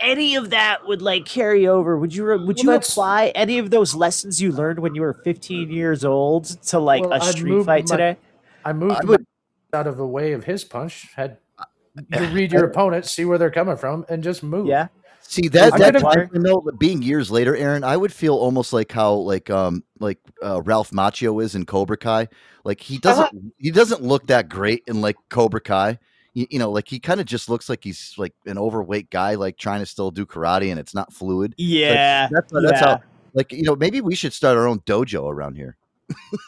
any 0.00 0.34
of 0.36 0.50
that 0.50 0.86
would 0.86 1.02
like 1.02 1.24
carry 1.26 1.66
over? 1.66 1.96
Would 1.98 2.14
you 2.14 2.24
would 2.24 2.46
Well, 2.46 2.56
you 2.56 2.72
apply 2.72 3.28
any 3.34 3.58
of 3.58 3.70
those 3.70 3.94
lessons 3.94 4.40
you 4.40 4.52
learned 4.52 4.78
when 4.78 4.94
you 4.94 5.02
were 5.02 5.14
15 5.14 5.70
years 5.70 6.04
old 6.04 6.44
to 6.68 6.78
like 6.78 7.02
Well, 7.02 7.12
a 7.12 7.16
I'd 7.16 7.22
street 7.34 7.64
fight 7.64 7.88
my- 7.88 7.96
today? 7.96 8.16
I 8.64 8.72
moved 8.72 8.96
I 9.02 9.04
would- 9.04 9.26
out 9.72 9.86
of 9.86 9.96
the 9.96 10.06
way 10.06 10.32
of 10.32 10.44
his 10.44 10.64
punch. 10.64 11.08
Had 11.14 11.38
you 12.18 12.26
read 12.28 12.52
your 12.52 12.64
opponent, 12.64 13.06
see 13.06 13.24
where 13.24 13.38
they're 13.38 13.50
coming 13.50 13.76
from, 13.76 14.04
and 14.08 14.22
just 14.22 14.42
move. 14.42 14.66
Yeah. 14.66 14.88
See 15.22 15.48
that 15.48 15.74
I 15.74 15.78
that 15.78 15.94
could've- 16.02 16.30
you 16.34 16.40
know, 16.40 16.60
being 16.78 17.02
years 17.02 17.30
later, 17.30 17.54
Aaron, 17.54 17.84
I 17.84 17.96
would 17.96 18.12
feel 18.12 18.34
almost 18.34 18.72
like 18.72 18.90
how 18.90 19.12
like 19.14 19.48
um 19.50 19.84
like 20.00 20.18
uh, 20.42 20.60
Ralph 20.62 20.90
Macchio 20.90 21.42
is 21.42 21.54
in 21.54 21.66
Cobra 21.66 21.96
Kai. 21.96 22.28
Like 22.64 22.80
he 22.80 22.98
doesn't 22.98 23.52
he 23.58 23.70
doesn't 23.70 24.02
look 24.02 24.26
that 24.26 24.48
great 24.48 24.82
in 24.88 25.00
like 25.00 25.16
Cobra 25.28 25.60
Kai. 25.60 25.98
You, 26.34 26.46
you 26.50 26.58
know, 26.58 26.70
like 26.70 26.88
he 26.88 27.00
kind 27.00 27.20
of 27.20 27.26
just 27.26 27.48
looks 27.48 27.68
like 27.68 27.82
he's 27.82 28.14
like 28.16 28.34
an 28.46 28.56
overweight 28.58 29.10
guy, 29.10 29.34
like 29.34 29.56
trying 29.58 29.80
to 29.80 29.86
still 29.86 30.10
do 30.10 30.24
karate, 30.26 30.70
and 30.70 30.78
it's 30.78 30.94
not 30.94 31.12
fluid. 31.12 31.52
So 31.52 31.64
Yeah. 31.64 32.28
that's 32.30 32.52
that's 32.52 32.72
yeah. 32.72 32.78
how. 32.80 33.02
Like 33.32 33.52
you 33.52 33.62
know, 33.62 33.76
maybe 33.76 34.00
we 34.00 34.14
should 34.14 34.32
start 34.32 34.56
our 34.58 34.66
own 34.66 34.80
dojo 34.80 35.30
around 35.30 35.56
here. 35.56 35.76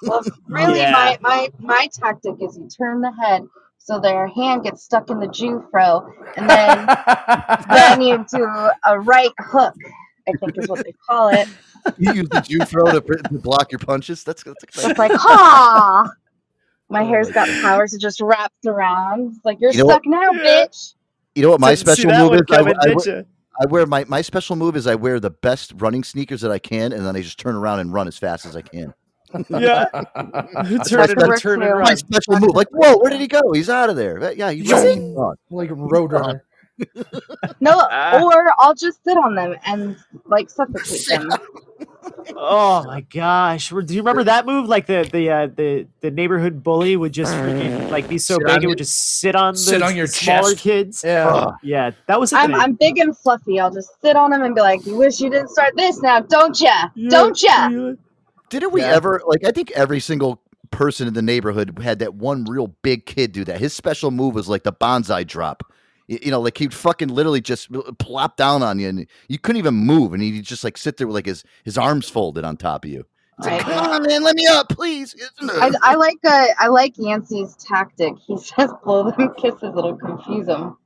Well, 0.02 0.22
really, 0.48 0.80
Yeah. 0.80 0.92
my, 0.92 1.18
my 1.20 1.48
my 1.58 1.88
tactic 1.92 2.34
is 2.40 2.56
you 2.56 2.68
turn 2.68 3.00
the 3.00 3.12
head 3.12 3.42
so 3.78 3.98
their 3.98 4.28
hand 4.28 4.62
gets 4.62 4.84
stuck 4.84 5.10
in 5.10 5.18
the 5.18 5.26
Jufro, 5.26 6.12
and 6.36 6.48
then 6.48 6.86
then 7.68 8.00
you 8.00 8.24
do 8.32 8.44
a 8.86 9.00
right 9.00 9.32
hook. 9.40 9.74
I 10.28 10.32
think 10.38 10.56
is 10.56 10.68
what 10.68 10.84
they 10.84 10.94
call 11.08 11.30
it. 11.30 11.48
You 11.98 12.12
use 12.12 12.28
the 12.28 12.38
Jufro 12.38 12.92
to, 12.92 13.00
to 13.28 13.38
block 13.40 13.72
your 13.72 13.80
punches. 13.80 14.22
That's, 14.22 14.44
that's 14.44 14.64
So 14.70 14.90
it's 14.90 14.98
like, 15.00 15.10
ha! 15.12 16.08
My 16.93 17.03
oh 17.03 17.07
hair's 17.07 17.30
got 17.30 17.49
powers. 17.62 17.95
It 17.95 18.01
just 18.01 18.20
wraps 18.20 18.55
around. 18.66 19.36
Like 19.45 19.61
you're 19.61 19.72
You 19.72 19.78
know 19.78 19.86
what? 19.86 20.03
stuck 20.03 20.07
now, 20.07 20.30
bitch. 20.32 20.95
You 21.34 21.43
know 21.43 21.51
what 21.51 21.61
my 21.61 21.74
special 21.74 22.11
move 22.11 22.30
one 22.30 22.34
is? 22.38 22.43
I, 22.51 22.57
coming, 22.59 22.74
I 22.80 22.95
wear- 22.95 23.24
I 23.61 23.66
wear 23.66 23.86
my 23.86 24.05
my 24.09 24.22
special 24.22 24.57
move 24.57 24.76
is 24.76 24.86
I 24.86 24.95
wear 24.95 25.20
the 25.20 25.30
best 25.30 25.72
running 25.76 26.05
sneakers 26.05 26.40
that 26.43 26.51
I 26.51 26.59
can, 26.59 26.93
and 26.93 27.05
then 27.07 27.16
I 27.16 27.20
just 27.22 27.38
turn 27.38 27.55
around 27.55 27.80
and 27.80 27.93
run 27.93 28.09
as 28.09 28.16
fast 28.18 28.47
as 28.47 28.57
I 28.57 28.62
can. 28.62 28.95
Yeah. 29.49 29.86
Turn 30.86 31.09
could 31.09 31.18
and 31.18 31.26
work 31.26 31.40
turn 31.40 31.61
too. 31.61 31.66
and 31.66 31.80
My 31.80 31.95
special 31.95 32.38
move, 32.38 32.51
like 32.55 32.68
whoa, 32.70 32.99
where 32.99 33.11
did 33.11 33.18
he 33.18 33.26
go? 33.28 33.40
He's 33.55 33.70
out 33.70 33.88
of 33.88 33.97
there. 33.97 34.30
Yeah, 34.34 34.51
you 34.51 34.66
Zoom! 34.66 35.14
run. 35.14 35.36
like 35.51 35.70
Roadrunner. 35.70 36.43
No, 37.60 37.86
Ah. 37.90 38.22
or 38.22 38.52
I'll 38.58 38.74
just 38.74 39.02
sit 39.04 39.16
on 39.16 39.34
them 39.34 39.56
and 39.66 39.96
like 40.26 40.50
suffocate 40.50 41.06
them. 41.08 41.30
Oh 42.36 42.84
my 42.84 43.00
gosh! 43.02 43.68
Do 43.70 43.94
you 43.94 44.00
remember 44.00 44.24
that 44.24 44.46
move? 44.46 44.68
Like 44.68 44.86
the 44.86 45.08
the 45.10 45.30
uh, 45.30 45.46
the 45.48 45.86
the 46.00 46.10
neighborhood 46.10 46.62
bully 46.62 46.96
would 46.96 47.12
just 47.12 47.32
freaking 47.34 47.90
like 47.90 48.08
be 48.08 48.18
so 48.18 48.34
Sit 48.38 48.46
big 48.46 48.64
it 48.64 48.66
would 48.66 48.78
just 48.78 49.18
sit 49.20 49.34
on 49.34 49.54
the 49.54 49.58
sit 49.58 49.82
on 49.82 49.96
your 49.96 50.06
smaller 50.06 50.50
chest. 50.50 50.62
kids. 50.62 51.02
Yeah. 51.04 51.52
yeah, 51.62 51.90
that 52.06 52.18
was 52.20 52.32
a 52.32 52.36
I'm. 52.38 52.54
I'm 52.54 52.72
big 52.74 52.98
and 52.98 53.16
fluffy. 53.16 53.58
I'll 53.60 53.72
just 53.72 54.00
sit 54.00 54.16
on 54.16 54.30
them 54.30 54.42
and 54.42 54.54
be 54.54 54.60
like, 54.60 54.84
"You 54.86 54.96
wish 54.96 55.20
you 55.20 55.30
didn't 55.30 55.48
start 55.48 55.74
this 55.76 56.00
now, 56.02 56.20
don't 56.20 56.58
ya? 56.60 56.88
Don't 57.08 57.40
ya?" 57.42 57.92
Didn't 58.50 58.72
we 58.72 58.80
Yeah. 58.82 58.92
ever 58.94 59.22
like? 59.26 59.44
I 59.44 59.50
think 59.50 59.70
every 59.72 60.00
single 60.00 60.40
person 60.70 61.06
in 61.08 61.14
the 61.14 61.22
neighborhood 61.22 61.78
had 61.82 61.98
that 62.00 62.14
one 62.14 62.44
real 62.44 62.68
big 62.82 63.06
kid 63.06 63.32
do 63.32 63.44
that. 63.44 63.60
His 63.60 63.72
special 63.74 64.10
move 64.10 64.34
was 64.34 64.48
like 64.48 64.62
the 64.64 64.72
banzai 64.72 65.24
drop. 65.24 65.62
Y- 66.09 66.20
You 66.22 66.30
know, 66.32 66.40
like 66.40 66.59
he'd 66.59 66.74
fucking 66.74 67.09
literally 67.09 67.40
just 67.40 67.68
plop 67.98 68.36
down 68.36 68.62
on 68.62 68.78
you, 68.78 68.88
and 68.88 69.07
you 69.28 69.38
couldn't 69.38 69.59
even 69.59 69.74
move, 69.74 70.12
and 70.14 70.22
he'd 70.22 70.44
just 70.44 70.64
like 70.64 70.78
sit 70.78 70.96
there 70.98 71.07
with 71.07 71.16
like 71.16 71.26
his 71.26 71.44
his 71.64 71.78
arms 71.78 72.09
folded 72.09 72.44
on 72.44 72.57
top 72.57 72.84
of 72.84 72.90
you. 72.90 73.05
It's 73.38 73.46
like, 73.46 73.59
come 73.59 73.74
on, 73.74 74.03
man, 74.05 74.22
let 74.22 74.36
me 74.36 74.46
up, 74.46 74.68
please. 74.68 75.14
I, 75.40 75.72
I 75.82 75.94
like 75.96 76.18
uh, 76.24 76.46
I 76.59 76.68
like 76.68 76.94
Yancey's 76.98 77.57
tactic. 77.57 78.14
He 78.26 78.36
says 78.38 78.70
blow 78.84 79.11
them 79.11 79.34
kisses, 79.38 79.62
it'll 79.62 79.96
confuse 79.96 80.46
them. 80.46 80.76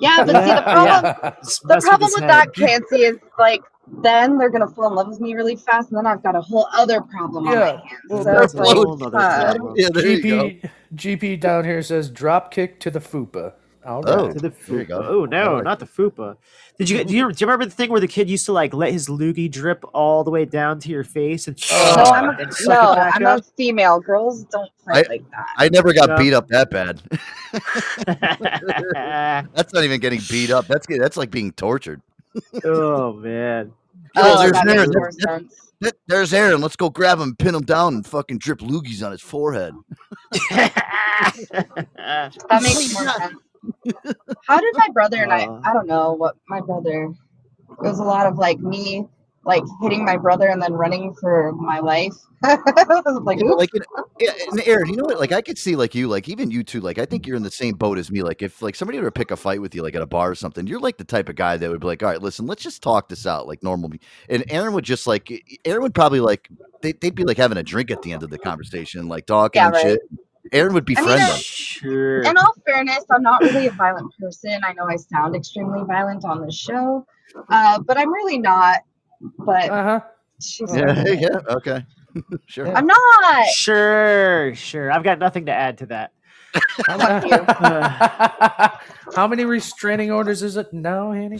Yeah, 0.00 0.22
but 0.26 0.38
see 0.44 0.52
the 0.54 0.62
problem 0.70 1.14
Just 1.44 1.62
the 1.62 1.68
mess 1.68 1.84
with 1.90 1.90
problem 1.90 2.10
with 2.12 2.26
that, 2.26 2.48
head. 2.58 2.70
Yancey, 2.70 3.02
is 3.04 3.18
like 3.38 3.62
then 4.02 4.38
they're 4.38 4.50
gonna 4.50 4.68
fall 4.68 4.88
in 4.88 4.94
love 4.94 5.08
with 5.08 5.20
me 5.20 5.34
really 5.34 5.56
fast, 5.56 5.90
and 5.90 5.98
then 5.98 6.06
I've 6.06 6.22
got 6.22 6.36
a 6.36 6.40
whole 6.42 6.68
other 6.72 7.00
problem 7.02 7.48
on 7.48 7.58
my 7.60 7.66
hands. 7.66 7.82
Well, 8.08 8.24
So 8.24 8.32
that's 8.32 8.54
it's 8.54 8.54
like, 8.54 8.76
whole 8.76 8.96
nother 8.96 9.18
uh, 9.20 9.54
yeah, 9.76 9.88
there 9.94 10.06
you 10.06 10.24
go. 10.24 10.52
GP 10.52 10.70
GP 10.94 11.40
down 11.40 11.64
here 11.64 11.82
says 11.82 12.10
drop 12.10 12.50
kick 12.52 12.80
to 12.80 12.90
the 12.90 13.00
fupa. 13.00 13.54
All 13.84 14.08
Oh. 14.08 14.30
To 14.30 14.38
the 14.38 14.50
There 14.50 14.78
you 14.80 14.84
fupa. 14.84 14.88
go. 14.88 15.02
Oh 15.08 15.24
no, 15.24 15.54
like 15.56 15.64
not 15.64 15.78
the 15.80 15.86
fupa. 15.86 16.36
Did 16.78 16.88
you 16.88 17.04
do 17.04 17.16
you 17.16 17.32
do 17.32 17.44
you 17.44 17.46
remember 17.46 17.64
the 17.64 17.70
thing 17.70 17.90
where 17.90 18.00
the 18.00 18.08
kid 18.08 18.30
used 18.30 18.46
to 18.46 18.52
like 18.52 18.72
let 18.72 18.92
his 18.92 19.08
loogie 19.08 19.50
drip 19.50 19.84
all 19.92 20.22
the 20.24 20.30
way 20.30 20.44
down 20.44 20.78
to 20.80 20.88
your 20.88 21.04
face 21.04 21.48
and, 21.48 21.56
no, 21.70 21.76
I'm 22.04 22.30
a, 22.30 22.42
and 22.42 22.54
suck 22.54 22.82
no, 22.82 22.92
it 22.92 22.96
back 22.96 23.16
I'm 23.16 23.26
up? 23.26 23.40
a 23.40 23.42
female. 23.56 24.00
Girls 24.00 24.44
don't 24.44 24.70
fight 24.84 25.08
like 25.08 25.28
that. 25.30 25.46
I 25.56 25.68
never 25.68 25.92
got 25.92 26.08
Yeah. 26.10 26.16
beat 26.16 26.32
up 26.32 26.48
that 26.48 26.70
bad. 26.70 27.02
That's 29.54 29.72
not 29.72 29.84
even 29.84 30.00
getting 30.00 30.20
beat 30.30 30.50
up. 30.50 30.66
That's 30.66 30.86
that's 30.86 31.16
like 31.16 31.30
being 31.30 31.52
tortured. 31.52 32.00
oh 32.64 33.12
man. 33.14 33.72
Oh, 34.14 34.34
Oh, 34.36 34.42
there's 34.42 34.52
Aaron. 34.76 34.90
more 34.94 35.10
That- 35.80 35.94
there's 36.06 36.34
Aaron. 36.34 36.60
Let's 36.60 36.76
go 36.76 36.90
grab 36.90 37.18
him, 37.18 37.34
pin 37.34 37.54
him 37.54 37.62
down, 37.62 37.94
and 37.94 38.06
fucking 38.06 38.38
drip 38.38 38.58
loogies 38.60 39.02
on 39.04 39.10
his 39.10 39.22
forehead. 39.22 39.72
That 40.50 41.32
makes 42.62 42.92
more 42.92 43.08
sense. 43.08 43.34
How 44.48 44.60
did 44.60 44.74
my 44.76 44.88
brother 44.92 45.22
and 45.22 45.32
I? 45.32 45.48
I 45.64 45.72
don't 45.72 45.86
know 45.86 46.12
what 46.12 46.36
my 46.48 46.60
brother. 46.60 47.12
It 47.70 47.88
was 47.88 47.98
a 47.98 48.04
lot 48.04 48.26
of 48.26 48.36
like 48.36 48.58
me, 48.58 49.06
like 49.44 49.62
hitting 49.80 50.04
my 50.04 50.16
brother 50.16 50.48
and 50.48 50.60
then 50.60 50.72
running 50.72 51.14
for 51.20 51.52
my 51.52 51.80
life. 51.80 52.12
like, 52.42 53.38
You 53.38 53.44
know, 53.44 53.54
like, 53.54 53.72
you 53.72 53.80
know, 53.80 54.04
yeah, 54.20 54.32
Aaron, 54.66 54.88
you 54.88 54.96
know 54.96 55.04
what? 55.04 55.18
Like, 55.18 55.32
I 55.32 55.40
could 55.40 55.58
see 55.58 55.74
like 55.76 55.94
you, 55.94 56.08
like 56.08 56.28
even 56.28 56.50
you 56.50 56.62
two, 56.62 56.80
like 56.80 56.98
I 56.98 57.06
think 57.06 57.26
you're 57.26 57.36
in 57.36 57.42
the 57.42 57.50
same 57.50 57.74
boat 57.74 57.98
as 57.98 58.10
me. 58.10 58.22
Like, 58.22 58.42
if 58.42 58.62
like 58.62 58.74
somebody 58.74 58.98
were 58.98 59.06
to 59.06 59.12
pick 59.12 59.30
a 59.30 59.36
fight 59.36 59.60
with 59.60 59.74
you, 59.74 59.82
like 59.82 59.94
at 59.94 60.02
a 60.02 60.06
bar 60.06 60.30
or 60.30 60.34
something, 60.34 60.66
you're 60.66 60.80
like 60.80 60.96
the 60.98 61.04
type 61.04 61.28
of 61.28 61.36
guy 61.36 61.56
that 61.56 61.70
would 61.70 61.80
be 61.80 61.86
like, 61.86 62.02
all 62.02 62.10
right, 62.10 62.22
listen, 62.22 62.46
let's 62.46 62.62
just 62.62 62.82
talk 62.82 63.08
this 63.08 63.26
out, 63.26 63.46
like 63.48 63.62
normal. 63.62 63.88
be-" 63.88 64.00
And 64.28 64.44
Aaron 64.48 64.74
would 64.74 64.84
just 64.84 65.06
like, 65.06 65.32
Aaron 65.64 65.82
would 65.82 65.94
probably 65.94 66.20
like, 66.20 66.48
they, 66.82 66.92
they'd 66.92 67.14
be 67.14 67.24
like 67.24 67.36
having 67.36 67.58
a 67.58 67.62
drink 67.62 67.90
at 67.90 68.02
the 68.02 68.12
end 68.12 68.22
of 68.22 68.30
the 68.30 68.38
conversation, 68.38 69.08
like 69.08 69.26
talking 69.26 69.60
Yeah, 69.60 69.66
and 69.66 69.74
right. 69.74 69.82
shit. 69.82 70.00
Aaron 70.50 70.74
would 70.74 70.84
I 70.84 70.94
mean, 70.94 70.96
befriend 70.96 71.20
them. 71.20 71.38
Sure. 71.82 72.22
in 72.22 72.36
all 72.36 72.54
fairness, 72.64 73.04
I'm 73.10 73.22
not 73.22 73.42
really 73.42 73.66
a 73.66 73.72
violent 73.72 74.12
person. 74.20 74.60
I 74.64 74.72
know 74.72 74.86
I 74.88 74.96
sound 74.96 75.34
extremely 75.34 75.82
violent 75.84 76.24
on 76.24 76.44
the 76.44 76.52
show, 76.52 77.04
uh, 77.50 77.80
but 77.80 77.98
I'm 77.98 78.12
really 78.12 78.38
not. 78.38 78.82
But 79.38 79.70
Uh 79.70 79.82
huh. 79.82 80.00
she's 80.40 80.74
Yeah, 80.74 81.02
yeah, 81.06 81.38
okay, 81.48 81.84
sure. 82.46 82.76
I'm 82.76 82.86
not. 82.86 83.46
Sure, 83.54 84.54
sure. 84.54 84.92
I've 84.92 85.04
got 85.04 85.18
nothing 85.18 85.46
to 85.46 85.52
add 85.52 85.78
to 85.78 85.86
that. 85.86 86.12
How 89.14 89.26
many 89.26 89.44
restraining 89.44 90.10
orders 90.10 90.42
is 90.42 90.56
it 90.56 90.72
now, 90.72 91.12
Hanny? 91.12 91.38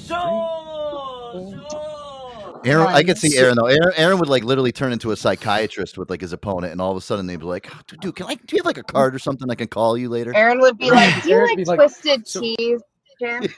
Aaron, 2.64 2.86
I 2.88 3.02
could 3.02 3.18
see 3.18 3.36
Aaron 3.36 3.54
though. 3.56 3.66
Aaron, 3.66 3.92
Aaron 3.96 4.18
would 4.18 4.28
like 4.28 4.44
literally 4.44 4.72
turn 4.72 4.92
into 4.92 5.10
a 5.10 5.16
psychiatrist 5.16 5.98
with 5.98 6.10
like 6.10 6.20
his 6.20 6.32
opponent, 6.32 6.72
and 6.72 6.80
all 6.80 6.90
of 6.90 6.96
a 6.96 7.00
sudden 7.00 7.26
they'd 7.26 7.40
be 7.40 7.44
like, 7.46 7.68
"Oh, 7.74 7.78
"Dude, 7.86 8.00
dude, 8.00 8.16
can 8.16 8.26
I? 8.26 8.34
Do 8.34 8.56
you 8.56 8.58
have 8.60 8.66
like 8.66 8.78
a 8.78 8.82
card 8.82 9.14
or 9.14 9.18
something 9.18 9.50
I 9.50 9.54
can 9.54 9.68
call 9.68 9.96
you 9.96 10.08
later?" 10.08 10.34
Aaron 10.34 10.60
would 10.60 10.78
be 10.78 10.90
like, 10.90 11.22
"Do 11.24 11.30
you 11.30 11.42
like 11.46 11.56
would 11.58 11.66
like, 11.68 11.78
twisted 11.78 12.26
so- 12.28 12.40
cheese, 12.40 12.80
Jam?" 13.20 13.42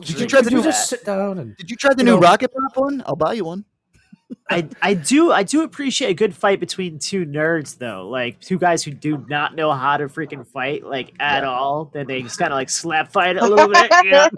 Did 0.00 0.20
you 0.20 0.26
try 0.26 0.40
the 0.42 0.50
new? 0.50 0.62
just 0.62 0.88
sit 0.88 1.04
down 1.04 1.38
and 1.38 1.56
Did 1.56 1.70
you 1.70 1.76
try 1.76 1.92
the 1.94 2.00
you 2.02 2.06
new 2.06 2.14
know- 2.14 2.20
Rocket 2.20 2.50
Pop 2.52 2.76
one? 2.76 3.02
I'll 3.06 3.16
buy 3.16 3.32
you 3.34 3.44
one. 3.44 3.64
I 4.50 4.66
I 4.80 4.94
do 4.94 5.30
I 5.30 5.42
do 5.42 5.62
appreciate 5.62 6.08
a 6.08 6.14
good 6.14 6.34
fight 6.34 6.58
between 6.58 6.98
two 6.98 7.26
nerds 7.26 7.76
though, 7.78 8.08
like 8.08 8.40
two 8.40 8.58
guys 8.58 8.82
who 8.82 8.90
do 8.90 9.24
not 9.28 9.54
know 9.54 9.72
how 9.72 9.98
to 9.98 10.06
freaking 10.06 10.46
fight 10.46 10.84
like 10.84 11.12
at 11.20 11.44
all. 11.44 11.90
Then 11.92 12.06
they 12.06 12.22
just 12.22 12.38
kind 12.38 12.50
of 12.52 12.56
like 12.56 12.70
slap 12.70 13.12
fight 13.12 13.36
a 13.36 13.46
little 13.46 13.68
bit. 13.68 13.90
Yeah. 14.04 14.28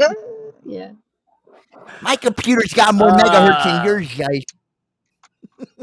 yeah. 0.67 0.91
My 2.03 2.17
computer's 2.17 2.73
got 2.73 2.95
more 2.95 3.11
Uh, 3.11 3.19
megahertz 3.19 3.65
than 3.65 3.85
yours, 3.85 4.15
guys. 4.15 4.45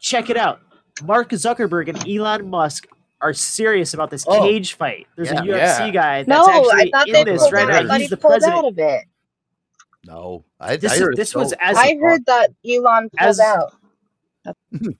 Check 0.00 0.30
it 0.30 0.36
out. 0.36 0.60
Mark 1.04 1.30
Zuckerberg 1.30 1.88
and 1.88 2.08
Elon 2.08 2.48
Musk 2.50 2.86
are 3.20 3.32
serious 3.32 3.94
about 3.94 4.10
this 4.10 4.24
Oh. 4.26 4.40
cage 4.42 4.74
fight. 4.74 5.06
There's 5.16 5.30
Yeah. 5.30 5.40
a 5.40 5.42
UFC 5.44 5.86
Yeah. 5.86 5.90
guy 5.90 6.22
that's 6.24 6.28
No, 6.28 6.44
I 6.44 6.56
actually 6.56 6.90
thought 6.90 7.08
in 7.08 7.12
they 7.14 7.24
this 7.24 7.40
pulled 7.42 7.52
right 7.52 7.70
out. 7.70 7.74
I 7.74 7.82
now. 7.82 7.94
He's 7.98 8.10
the 8.10 8.16
president. 8.16 8.52
out 8.58 8.64
of 8.66 8.78
it. 8.78 9.04
No, 10.04 10.44
I, 10.58 10.76
This 10.76 10.92
I 10.92 10.94
is- 10.96 11.00
heard 11.00 11.16
this 11.16 11.30
so- 11.30 11.38
was 11.40 11.52
as- 11.60 11.76
I 11.76 11.96
heard 12.00 12.26
that 12.26 12.50
Elon 12.68 13.08
pulled 13.10 13.28
As- 13.28 13.40
out. 13.40 13.74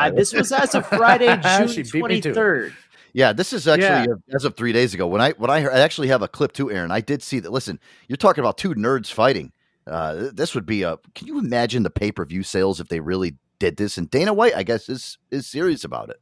Uh, 0.00 0.10
this 0.12 0.32
was 0.32 0.52
as 0.52 0.76
of 0.76 0.86
Friday, 0.86 1.26
June 1.42 1.66
beat 1.66 1.92
me 1.92 2.00
twenty 2.00 2.20
to 2.20 2.28
it. 2.28 2.34
third. 2.36 2.72
Yeah, 3.18 3.32
this 3.32 3.52
is 3.52 3.66
actually 3.66 3.88
Yeah. 3.88 4.36
as 4.36 4.44
of 4.44 4.54
three 4.56 4.72
days 4.72 4.94
ago. 4.94 5.04
When 5.08 5.20
I 5.20 5.32
when 5.32 5.50
I 5.50 5.60
heard, 5.60 5.72
I 5.72 5.80
actually 5.80 6.06
have 6.06 6.22
a 6.22 6.28
clip 6.28 6.52
too, 6.52 6.70
Aaron. 6.70 6.92
I 6.92 7.00
did 7.00 7.20
see 7.20 7.40
that. 7.40 7.50
Listen, 7.50 7.80
you're 8.06 8.16
talking 8.16 8.44
about 8.44 8.58
two 8.58 8.76
nerds 8.76 9.10
fighting. 9.12 9.50
Uh, 9.88 10.28
this 10.32 10.54
would 10.54 10.64
be 10.66 10.84
a. 10.84 10.98
Can 11.16 11.26
you 11.26 11.40
imagine 11.40 11.82
the 11.82 11.90
pay 11.90 12.12
per 12.12 12.24
view 12.24 12.44
sales 12.44 12.78
if 12.78 12.86
they 12.86 13.00
really 13.00 13.34
did 13.58 13.76
this? 13.76 13.98
And 13.98 14.08
Dana 14.08 14.32
White, 14.32 14.54
I 14.54 14.62
guess, 14.62 14.88
is 14.88 15.18
is 15.32 15.48
serious 15.48 15.82
about 15.82 16.10
it. 16.10 16.20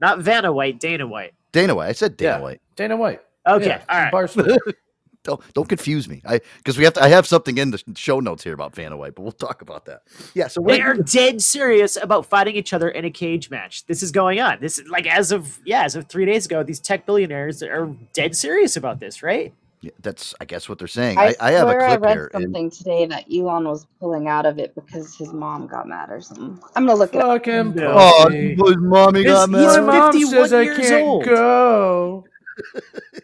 Not 0.00 0.18
Vanna 0.18 0.52
White, 0.52 0.80
Dana 0.80 1.06
White. 1.06 1.32
Dana 1.52 1.76
White, 1.76 1.90
I 1.90 1.92
said 1.92 2.16
Dana 2.16 2.38
Yeah. 2.38 2.40
White. 2.40 2.60
Dana 2.74 2.96
White? 2.96 3.20
Okay, 3.46 3.66
Yeah, 3.66 3.82
all 3.88 4.00
right. 4.00 4.36
Barstool. 5.22 5.38
Don't 5.40 5.54
don't 5.54 5.68
confuse 5.68 6.08
me. 6.08 6.22
I 6.26 6.40
because 6.58 6.78
we 6.78 6.84
have 6.84 6.94
to. 6.94 7.02
I 7.02 7.08
have 7.08 7.26
something 7.26 7.58
in 7.58 7.70
the 7.70 7.82
show 7.96 8.20
notes 8.20 8.42
here 8.44 8.54
about 8.54 8.74
Vanna 8.74 8.96
White, 8.96 9.14
but 9.14 9.22
we'll 9.22 9.32
talk 9.32 9.62
about 9.62 9.84
that. 9.86 10.02
Yeah. 10.34 10.48
So 10.48 10.60
what 10.60 10.72
They 10.74 10.80
are 10.80 10.94
dead 10.94 11.40
serious 11.42 11.96
about 11.96 12.26
fighting 12.26 12.56
each 12.56 12.72
other 12.72 12.88
in 12.88 13.04
a 13.04 13.10
cage 13.10 13.50
match. 13.50 13.86
This 13.86 14.02
is 14.02 14.10
going 14.10 14.40
on. 14.40 14.58
This 14.60 14.78
is 14.78 14.88
like 14.88 15.06
as 15.06 15.32
of 15.32 15.58
yeah, 15.64 15.84
as 15.84 15.96
of 15.96 16.08
three 16.08 16.24
days 16.26 16.46
ago, 16.46 16.62
these 16.62 16.80
tech 16.80 17.06
billionaires 17.06 17.62
are 17.62 17.86
dead 18.12 18.36
serious 18.36 18.76
about 18.76 19.00
this, 19.00 19.22
right? 19.22 19.52
Yeah, 19.80 19.90
that's 20.00 20.32
I 20.40 20.44
guess 20.44 20.68
what 20.68 20.78
they're 20.78 20.86
saying. 20.86 21.18
I, 21.18 21.34
I, 21.40 21.48
I 21.48 21.50
have 21.52 21.66
a 21.66 21.72
swear 21.72 21.80
I 21.82 21.88
clip 21.96 22.02
read 22.02 22.12
here. 22.14 22.30
and- 22.34 22.42
something 22.44 22.70
today 22.70 23.06
that 23.06 23.24
Elon 23.32 23.64
was 23.64 23.86
pulling 23.98 24.28
out 24.28 24.46
of 24.46 24.58
it 24.60 24.74
because 24.76 25.16
his 25.16 25.32
mom 25.32 25.66
got 25.66 25.88
mad 25.88 26.08
or 26.10 26.20
something. 26.20 26.56
I'm 26.76 26.86
gonna 26.86 26.98
look 26.98 27.14
it 27.14 27.20
up. 27.20 27.44
Fucking 27.44 27.74
No. 27.74 27.92
oh, 27.96 28.28
his 28.30 28.56
mommy 28.78 29.24
got 29.24 29.48
He's- 29.50 29.60
he's 29.74 29.76
My 29.78 29.80
mad. 29.80 29.98
mom 29.98 30.12
51 30.12 30.30
says 30.34 30.52
I 30.52 30.62
years 30.62 30.78
can't 30.78 31.02
old. 31.04 31.24
go. 31.24 32.24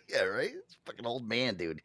Yeah, 0.09 0.23
right. 0.23 0.55
It's 0.99 1.05
a 1.05 1.05
fucking 1.05 1.07
old 1.07 1.29
man, 1.29 1.55
dude. 1.55 1.81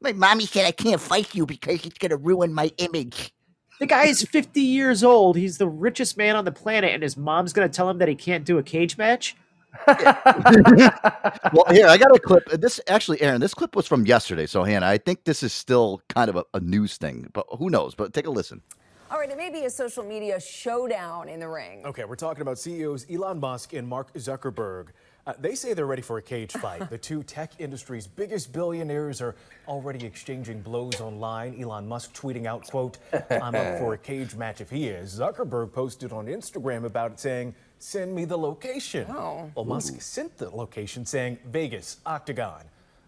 My 0.00 0.12
mommy 0.12 0.46
said 0.46 0.66
I 0.66 0.72
can't 0.72 1.00
fight 1.00 1.34
you 1.34 1.46
because 1.46 1.84
it's 1.86 1.98
gonna 1.98 2.16
ruin 2.16 2.52
my 2.52 2.72
image. 2.78 3.32
The 3.78 3.86
guy 3.86 4.06
is 4.06 4.22
50 4.30 4.60
years 4.60 5.04
old. 5.04 5.36
He's 5.36 5.58
the 5.58 5.68
richest 5.68 6.16
man 6.16 6.36
on 6.36 6.44
the 6.44 6.52
planet, 6.52 6.92
and 6.92 7.02
his 7.02 7.16
mom's 7.16 7.52
gonna 7.52 7.68
tell 7.68 7.88
him 7.88 7.98
that 7.98 8.08
he 8.08 8.14
can't 8.14 8.44
do 8.44 8.58
a 8.58 8.62
cage 8.62 8.98
match. 8.98 9.36
well, 9.86 11.64
here 11.70 11.86
I 11.86 11.98
got 11.98 12.16
a 12.16 12.18
clip. 12.18 12.48
This 12.50 12.80
actually, 12.88 13.20
Aaron, 13.20 13.40
this 13.40 13.52
clip 13.52 13.76
was 13.76 13.86
from 13.86 14.06
yesterday. 14.06 14.46
So, 14.46 14.64
Hannah, 14.64 14.86
I 14.86 14.96
think 14.96 15.24
this 15.24 15.42
is 15.42 15.52
still 15.52 16.00
kind 16.08 16.30
of 16.30 16.36
a, 16.36 16.44
a 16.54 16.60
news 16.60 16.96
thing, 16.96 17.28
but 17.34 17.46
who 17.58 17.68
knows? 17.68 17.94
But 17.94 18.14
take 18.14 18.26
a 18.26 18.30
listen. 18.30 18.62
All 19.10 19.18
right, 19.18 19.30
it 19.30 19.36
may 19.36 19.50
be 19.50 19.66
a 19.66 19.70
social 19.70 20.02
media 20.02 20.40
showdown 20.40 21.28
in 21.28 21.38
the 21.40 21.48
ring. 21.48 21.84
Okay, 21.84 22.04
we're 22.04 22.16
talking 22.16 22.42
about 22.42 22.58
CEOs 22.58 23.06
Elon 23.10 23.38
Musk 23.38 23.74
and 23.74 23.86
Mark 23.86 24.12
Zuckerberg. 24.14 24.88
Uh, 25.26 25.32
they 25.40 25.56
say 25.56 25.74
they're 25.74 25.86
ready 25.86 26.02
for 26.02 26.18
a 26.18 26.22
cage 26.22 26.52
fight. 26.52 26.88
the 26.88 26.98
two 26.98 27.22
tech 27.24 27.50
industry's 27.58 28.06
biggest 28.06 28.52
billionaires 28.52 29.20
are 29.20 29.34
already 29.66 30.06
exchanging 30.06 30.60
blows 30.60 31.00
online. 31.00 31.60
Elon 31.60 31.88
Musk 31.88 32.14
tweeting 32.14 32.46
out, 32.46 32.62
quote, 32.68 32.98
I'm 33.30 33.56
up 33.56 33.78
for 33.78 33.94
a 33.94 33.98
cage 33.98 34.36
match 34.36 34.60
if 34.60 34.70
he 34.70 34.86
is. 34.86 35.18
Zuckerberg 35.18 35.72
posted 35.72 36.12
on 36.12 36.26
Instagram 36.26 36.84
about 36.84 37.12
it 37.12 37.20
saying, 37.20 37.54
send 37.80 38.14
me 38.14 38.24
the 38.24 38.38
location. 38.38 39.06
Oh. 39.10 39.50
Well, 39.56 39.64
Musk 39.64 40.00
sent 40.00 40.36
the 40.36 40.48
location 40.48 41.04
saying 41.04 41.38
Vegas, 41.46 41.98
Octagon. 42.06 42.62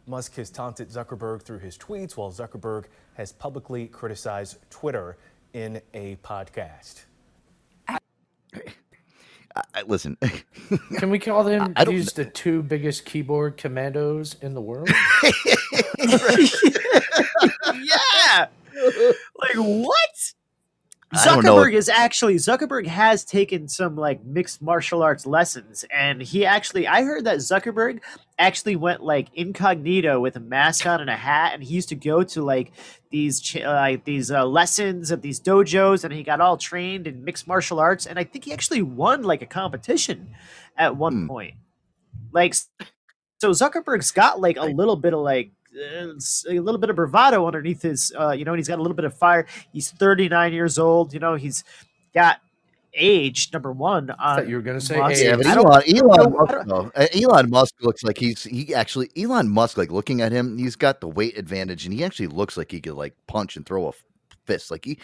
Musk 0.09 0.35
has 0.37 0.51
taunted 0.51 0.89
Zuckerberg 0.89 1.43
through 1.43 1.59
his 1.59 1.79
tweets, 1.79 2.17
while 2.17 2.33
Zuckerberg 2.33 2.87
has 3.15 3.31
publicly 3.31 3.87
criticized 3.87 4.57
Twitter 4.71 5.19
in 5.53 5.81
a 5.95 6.17
podcast. 6.17 7.05
I, 7.87 7.99
I- 9.57 9.83
listen, 9.87 10.17
Can 10.99 11.11
we 11.11 11.19
call 11.19 11.45
them 11.45 11.73
I 11.77 11.85
don't 11.85 11.95
these 11.95 12.13
the 12.13 12.25
two 12.25 12.63
biggest 12.63 13.05
keyboard 13.05 13.57
commandos 13.57 14.37
in 14.41 14.55
the 14.55 14.61
world? 14.61 14.89
yeah. 17.75 18.47
Like 19.37 19.57
what? 19.57 20.33
I 21.13 21.25
don't 21.25 21.43
know. 21.45 21.57
Zuckerberg 21.57 21.73
is 21.73 21.89
actually 21.89 22.35
Zuckerberg 22.37 22.87
has 22.87 23.25
taken 23.25 23.67
some 23.69 23.97
like 23.97 24.25
mixed 24.25 24.61
martial 24.61 25.03
arts 25.03 25.27
lessons, 25.27 25.85
and 25.95 26.21
he 26.21 26.45
actually 26.45 26.87
I 26.87 27.03
heard 27.03 27.25
that 27.25 27.39
Zuckerberg 27.39 28.01
actually 28.39 28.77
went 28.77 29.03
like 29.03 29.29
incognito 29.35 30.21
with 30.21 30.37
a 30.37 30.41
mask 30.41 30.87
on 30.87 31.01
and 31.01 31.09
a 31.09 31.17
hat, 31.17 31.55
and 31.55 31.65
he 31.65 31.75
used 31.75 31.89
to 31.89 31.95
go 31.95 32.23
to 32.25 32.43
like 32.43 32.73
these 33.11 33.57
uh, 33.57 33.61
like 33.67 34.05
these 34.05 34.31
uh, 34.31 34.45
lessons 34.45 35.11
at 35.11 35.23
these 35.23 35.41
dojos, 35.41 36.05
and 36.05 36.13
he 36.13 36.23
got 36.23 36.43
all 36.43 36.59
trained 36.59 37.07
in 37.07 37.25
mixed 37.25 37.47
martial 37.49 37.81
arts, 37.81 38.05
and 38.05 38.19
I 38.19 38.25
think 38.25 38.45
he 38.45 38.53
actually 38.53 38.83
won 38.83 39.23
like 39.23 39.41
a 39.41 39.47
competition 39.47 40.35
at 40.77 40.97
one 40.97 41.13
Hmm. 41.23 41.27
point. 41.27 41.55
Like, 42.33 42.55
so 42.55 43.51
Zuckerberg's 43.51 44.11
got 44.11 44.41
like 44.41 44.59
a 44.59 44.65
little 44.67 44.97
bit 44.97 45.15
of 45.15 45.21
like 45.21 45.47
uh, 45.49 45.58
a 45.79 46.59
little 46.61 46.79
bit 46.79 46.91
of 46.91 46.97
bravado 46.97 47.47
underneath 47.47 47.83
his, 47.83 48.13
uh, 48.19 48.31
you 48.33 48.45
know, 48.45 48.53
and 48.53 48.59
he's 48.59 48.69
got 48.69 48.79
a 48.79 48.83
little 48.83 48.97
bit 48.97 49.05
of 49.05 49.17
fire. 49.17 49.47
He's 49.73 49.91
39 49.91 50.53
years 50.53 50.79
old. 50.79 51.13
You 51.13 51.21
know, 51.21 51.35
he's 51.35 51.65
got 52.15 52.41
age 52.95 53.51
number 53.53 53.73
one. 53.73 54.11
On 54.11 54.37
thought 54.37 54.49
you 54.49 54.57
were 54.57 54.63
gonna 54.63 54.81
say 54.81 54.99
Musk. 54.99 55.23
yeah, 55.23 55.37
but 55.37 55.47
Elon, 55.47 55.83
Elon, 55.87 56.33
Musk, 56.33 56.55
though, 56.67 56.91
uh, 56.95 57.07
Elon 57.15 57.51
Musk 57.51 57.75
looks 57.83 58.03
like 58.03 58.19
he's 58.19 58.45
he 58.45 58.75
actually 58.75 59.11
Elon 59.17 59.49
Musk 59.49 59.77
like 59.77 59.91
looking 59.91 60.21
at 60.21 60.33
him, 60.33 60.59
he's 60.59 60.77
got 60.77 61.01
the 61.01 61.09
weight 61.09 61.39
advantage, 61.39 61.85
and 61.85 61.95
he 61.95 62.05
actually 62.05 62.27
looks 62.29 62.57
like 62.57 62.71
he 62.71 62.81
could 62.81 62.95
like 62.95 63.15
punch 63.27 63.57
and 63.57 63.65
throw 63.67 63.89
a 63.89 63.93
fist. 64.47 64.71
Like 64.71 64.85
he, 64.85 64.99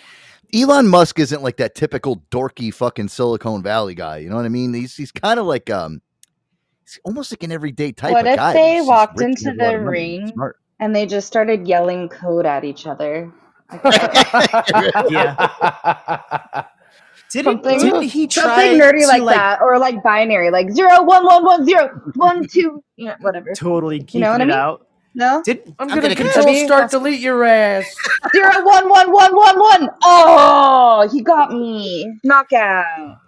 Elon 0.53 0.89
Musk 0.89 1.19
isn't 1.19 1.43
like 1.43 1.57
that 1.59 1.75
typical 1.75 2.23
dorky 2.31 2.73
fucking 2.73 3.09
Silicon 3.09 3.63
Valley 3.63 3.95
guy. 3.95 4.19
You 4.19 4.31
know 4.31 4.37
what 4.37 4.45
I 4.45 4.49
mean? 4.51 4.73
He's 4.75 4.97
he's 4.97 5.13
kind 5.13 5.39
of 5.39 5.47
like 5.47 5.71
um, 5.71 6.01
he's 6.85 6.99
almost 7.05 7.31
like 7.33 7.43
an 7.43 7.53
everyday 7.53 7.93
type 7.93 8.13
What 8.13 8.27
of 8.27 8.33
if 8.33 8.37
guy. 8.37 8.53
but 8.53 8.59
they 8.59 8.77
he's 8.77 8.87
walked 8.87 9.21
into 9.21 9.45
has 9.45 9.45
a 9.45 9.49
lot 9.51 9.57
the 9.59 9.77
of 9.77 9.83
money 9.85 9.85
and 9.85 9.89
ring 9.89 10.33
smart. 10.33 10.57
And 10.81 10.95
they 10.95 11.07
just 11.07 11.27
started 11.27 11.67
yelling 11.69 12.09
code 12.09 12.47
at 12.47 12.65
each 12.65 12.87
other? 12.87 13.33
yeah. 15.11 16.65
Didn't, 17.31 17.65
Something, 17.65 17.79
didn't 17.81 18.03
he 18.03 18.27
try 18.29 18.43
something 18.45 18.79
nerdy 18.81 19.01
to, 19.01 19.07
like, 19.09 19.23
like, 19.23 19.35
that, 19.37 19.61
or 19.61 19.77
like 19.79 20.01
binary, 20.05 20.51
like 20.51 20.71
zero 20.71 21.03
one 21.03 21.25
one 21.25 21.45
one 21.45 21.65
zero 21.67 21.89
one 22.15 22.47
two, 22.53 22.81
you 22.97 23.07
know, 23.07 23.17
whatever. 23.21 23.53
totally 23.57 23.99
keeping 24.01 24.21
You 24.21 24.27
know 24.27 24.33
what 24.33 24.41
I 24.41 24.45
it 24.45 24.47
mean? 24.47 24.57
out? 24.57 24.87
No, 25.17 25.43
Did 25.45 25.63
I'm, 25.67 25.75
I'm 25.81 25.89
gonna, 25.89 26.03
gonna 26.03 26.15
control 26.15 26.45
continue. 26.45 26.67
start 26.67 26.91
delete 26.93 27.19
your 27.21 27.43
ass. 27.45 27.93
zero 28.33 28.65
one 28.65 28.89
one 28.89 29.11
one 29.11 29.35
one 29.35 29.59
one. 29.59 29.89
Oh, 30.05 31.09
he 31.13 31.23
got 31.23 31.51
me 31.51 32.21
knockout. 32.23 33.19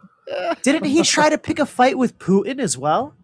didn't 0.63 0.85
he 0.85 1.03
try 1.03 1.29
to 1.29 1.39
pick 1.39 1.59
a 1.59 1.67
fight 1.67 1.99
with 1.99 2.17
Putin 2.21 2.61
as 2.61 2.79
well? 2.79 3.16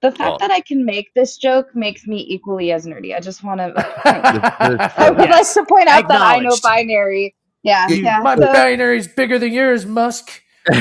The 0.00 0.12
fact 0.12 0.34
Oh. 0.34 0.36
that 0.40 0.50
I 0.52 0.60
can 0.60 0.84
make 0.84 1.12
this 1.14 1.36
joke 1.36 1.74
makes 1.74 2.06
me 2.06 2.24
equally 2.28 2.70
as 2.70 2.86
nerdy. 2.86 3.16
I 3.16 3.20
just 3.20 3.42
want 3.42 3.58
to. 3.60 3.72
I 4.98 5.10
would 5.10 5.18
Yes. 5.28 5.56
like 5.56 5.66
to 5.66 5.68
point 5.74 5.88
out 5.88 6.08
that 6.08 6.20
I 6.20 6.38
know 6.38 6.56
binary. 6.62 7.34
Yeah, 7.64 7.88
You- 7.88 7.96
yeah. 8.04 8.20
My 8.20 8.36
so- 8.36 8.92
is 8.92 9.08
bigger 9.08 9.38
than 9.38 9.52
yours, 9.52 9.84
Musk. 9.86 10.42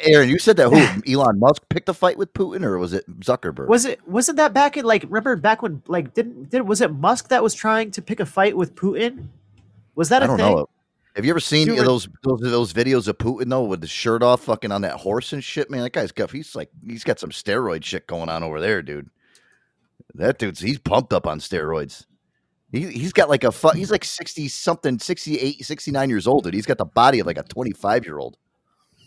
Aaron, 0.00 0.28
you 0.30 0.38
said 0.38 0.56
that 0.56 0.70
who 0.70 1.12
Elon 1.12 1.38
Musk 1.38 1.62
picked 1.68 1.88
a 1.90 1.94
fight 1.94 2.16
with 2.16 2.32
Putin, 2.32 2.64
or 2.64 2.78
was 2.78 2.94
it 2.94 3.04
Zuckerberg? 3.20 3.68
Was 3.68 3.84
it 3.84 4.00
wasn't 4.08 4.38
that 4.38 4.54
back 4.54 4.78
in 4.78 4.84
like 4.86 5.02
remember 5.04 5.36
back 5.36 5.60
when 5.60 5.82
like 5.86 6.14
didn't 6.14 6.48
did 6.50 6.62
was 6.66 6.80
it 6.80 6.90
Musk 6.90 7.28
that 7.28 7.42
was 7.42 7.52
trying 7.52 7.90
to 7.92 8.02
pick 8.02 8.18
a 8.18 8.24
fight 8.26 8.56
with 8.56 8.74
Putin? 8.74 9.28
Was 9.94 10.08
that 10.08 10.22
a 10.22 10.24
I 10.24 10.26
don't 10.28 10.36
thing? 10.38 10.56
know. 10.56 10.68
Have 11.16 11.24
you 11.24 11.30
ever 11.30 11.40
seen 11.40 11.66
those, 11.74 12.08
those 12.22 12.40
those 12.40 12.72
videos 12.74 13.08
of 13.08 13.16
Putin 13.16 13.48
though 13.48 13.64
with 13.64 13.80
the 13.80 13.86
shirt 13.86 14.22
off, 14.22 14.42
fucking 14.44 14.70
on 14.70 14.82
that 14.82 14.96
horse 14.96 15.32
and 15.32 15.42
shit? 15.42 15.70
Man, 15.70 15.80
that 15.82 15.92
guy's 15.94 16.12
got 16.12 16.30
he's 16.30 16.54
like 16.54 16.70
he's 16.86 17.04
got 17.04 17.18
some 17.18 17.30
steroid 17.30 17.82
shit 17.84 18.06
going 18.06 18.28
on 18.28 18.42
over 18.42 18.60
there, 18.60 18.82
dude. 18.82 19.08
That 20.14 20.38
dude's 20.38 20.60
he's 20.60 20.78
pumped 20.78 21.14
up 21.14 21.26
on 21.26 21.40
steroids. 21.40 22.04
He 22.70 22.86
he's 22.90 23.14
got 23.14 23.30
like 23.30 23.44
a 23.44 23.52
fu- 23.52 23.70
he's 23.70 23.90
like 23.90 24.04
sixty 24.04 24.46
something, 24.48 24.98
68, 24.98 25.64
69 25.64 26.10
years 26.10 26.26
old, 26.26 26.44
dude. 26.44 26.52
He's 26.54 26.66
got 26.66 26.78
the 26.78 26.84
body 26.84 27.20
of 27.20 27.26
like 27.26 27.38
a 27.38 27.44
twenty 27.44 27.72
five 27.72 28.04
year 28.04 28.18
old 28.18 28.36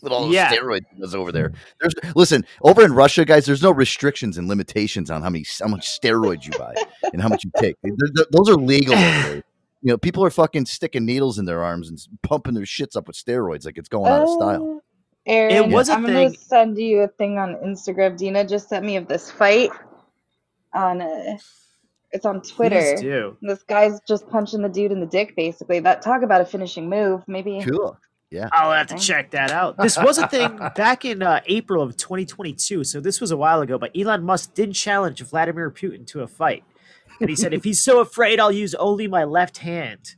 with 0.01 0.11
all 0.11 0.23
those 0.25 0.33
Yeah. 0.33 0.51
steroids 0.51 0.81
does 0.99 1.13
over 1.13 1.31
there. 1.31 1.53
There's 1.79 1.93
listen 2.15 2.43
over 2.63 2.83
in 2.83 2.93
Russia, 2.93 3.23
guys. 3.23 3.45
There's 3.45 3.61
no 3.61 3.71
restrictions 3.71 4.39
and 4.39 4.47
limitations 4.47 5.11
on 5.11 5.21
how 5.21 5.29
many 5.29 5.45
how 5.59 5.67
much 5.67 5.87
steroids 5.87 6.45
you 6.45 6.57
buy 6.57 6.73
and 7.13 7.21
how 7.21 7.27
much 7.27 7.43
you 7.43 7.51
take. 7.57 7.75
Those 8.31 8.49
are 8.49 8.55
legal 8.55 8.95
over 8.95 9.29
there. 9.29 9.43
You 9.81 9.91
know, 9.91 9.97
people 9.97 10.25
are 10.25 10.29
fucking 10.29 10.65
sticking 10.65 11.05
needles 11.05 11.39
in 11.39 11.45
their 11.45 11.63
arms 11.63 11.89
and 11.89 11.99
pumping 12.21 12.53
their 12.53 12.63
shits 12.63 12.95
up 12.95 13.07
with 13.07 13.15
steroids 13.15 13.65
like 13.65 13.77
it's 13.77 13.89
going 13.89 14.11
out 14.11 14.23
of 14.23 14.29
style. 14.29 14.61
Oh, 14.61 14.81
Aaron, 15.25 15.71
was 15.71 15.89
a 15.89 15.93
I'm 15.93 16.01
gonna 16.05 16.31
send 16.31 16.77
you 16.77 17.01
a 17.01 17.07
thing 17.07 17.37
on 17.37 17.55
Instagram. 17.55 18.17
Dina 18.17 18.45
just 18.45 18.67
sent 18.67 18.83
me 18.83 18.95
of 18.95 19.07
this 19.07 19.29
fight 19.29 19.69
on 20.73 21.01
uh 21.01 21.37
it's 22.11 22.25
on 22.25 22.41
Twitter. 22.41 22.97
Do. 22.99 23.37
This 23.41 23.63
guy's 23.63 23.99
just 24.07 24.27
punching 24.29 24.61
the 24.61 24.69
dude 24.69 24.91
in 24.91 24.99
the 24.99 25.05
dick, 25.05 25.35
basically. 25.35 25.79
That 25.79 26.01
talk 26.01 26.23
about 26.23 26.41
a 26.41 26.45
finishing 26.45 26.89
move. 26.89 27.23
Maybe 27.27 27.63
Cool. 27.63 27.97
Yeah. 28.31 28.49
I'll 28.51 28.71
have 28.71 28.87
to 28.87 28.97
check 28.97 29.31
that 29.31 29.51
out. 29.51 29.77
This 29.77 29.97
was 29.97 30.17
a 30.17 30.27
thing 30.27 30.57
back 30.75 31.03
in 31.03 31.23
uh, 31.23 31.41
April 31.47 31.81
of 31.81 31.97
2022, 31.97 32.83
so 32.83 32.99
this 32.99 33.19
was 33.19 33.31
a 33.31 33.37
while 33.37 33.61
ago. 33.61 33.77
But 33.77 33.91
Elon 33.97 34.23
Musk 34.23 34.53
did 34.53 34.73
challenge 34.73 35.21
Vladimir 35.21 35.71
Putin 35.71 36.05
to 36.07 36.21
a 36.21 36.27
fight, 36.27 36.63
and 37.19 37.29
he 37.29 37.35
said, 37.35 37.53
"If 37.53 37.63
he's 37.63 37.81
so 37.81 37.99
afraid, 37.99 38.39
I'll 38.39 38.51
use 38.51 38.75
only 38.75 39.07
my 39.07 39.23
left 39.23 39.57
hand." 39.59 40.15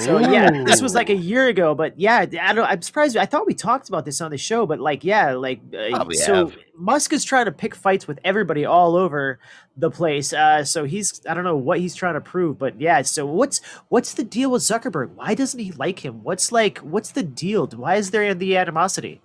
So 0.00 0.18
yeah, 0.18 0.50
this 0.64 0.80
was 0.80 0.94
like 0.94 1.10
a 1.10 1.14
year 1.14 1.48
ago, 1.48 1.74
but 1.74 1.98
yeah, 2.00 2.20
I 2.20 2.52
don't. 2.54 2.64
I'm 2.64 2.80
surprised. 2.80 3.16
I 3.16 3.26
thought 3.26 3.46
we 3.46 3.52
talked 3.52 3.90
about 3.90 4.06
this 4.06 4.22
on 4.22 4.30
the 4.30 4.38
show, 4.38 4.64
but 4.64 4.80
like, 4.80 5.04
yeah, 5.04 5.34
like, 5.34 5.60
uh, 5.74 6.08
so 6.12 6.34
have. 6.46 6.56
Musk 6.76 7.12
is 7.12 7.24
trying 7.24 7.44
to 7.44 7.52
pick 7.52 7.74
fights 7.74 8.08
with 8.08 8.18
everybody 8.24 8.64
all 8.64 8.96
over 8.96 9.38
the 9.76 9.90
place. 9.90 10.32
Uh, 10.32 10.64
so 10.64 10.84
he's, 10.84 11.20
I 11.28 11.34
don't 11.34 11.44
know 11.44 11.56
what 11.56 11.78
he's 11.78 11.94
trying 11.94 12.14
to 12.14 12.22
prove, 12.22 12.58
but 12.58 12.80
yeah. 12.80 13.02
So 13.02 13.26
what's 13.26 13.60
what's 13.88 14.14
the 14.14 14.24
deal 14.24 14.50
with 14.50 14.62
Zuckerberg? 14.62 15.10
Why 15.10 15.34
doesn't 15.34 15.60
he 15.60 15.72
like 15.72 16.02
him? 16.02 16.22
What's 16.22 16.50
like, 16.50 16.78
what's 16.78 17.12
the 17.12 17.22
deal? 17.22 17.66
Why 17.66 17.96
is 17.96 18.12
there 18.12 18.32
the 18.32 18.56
animosity? 18.56 19.20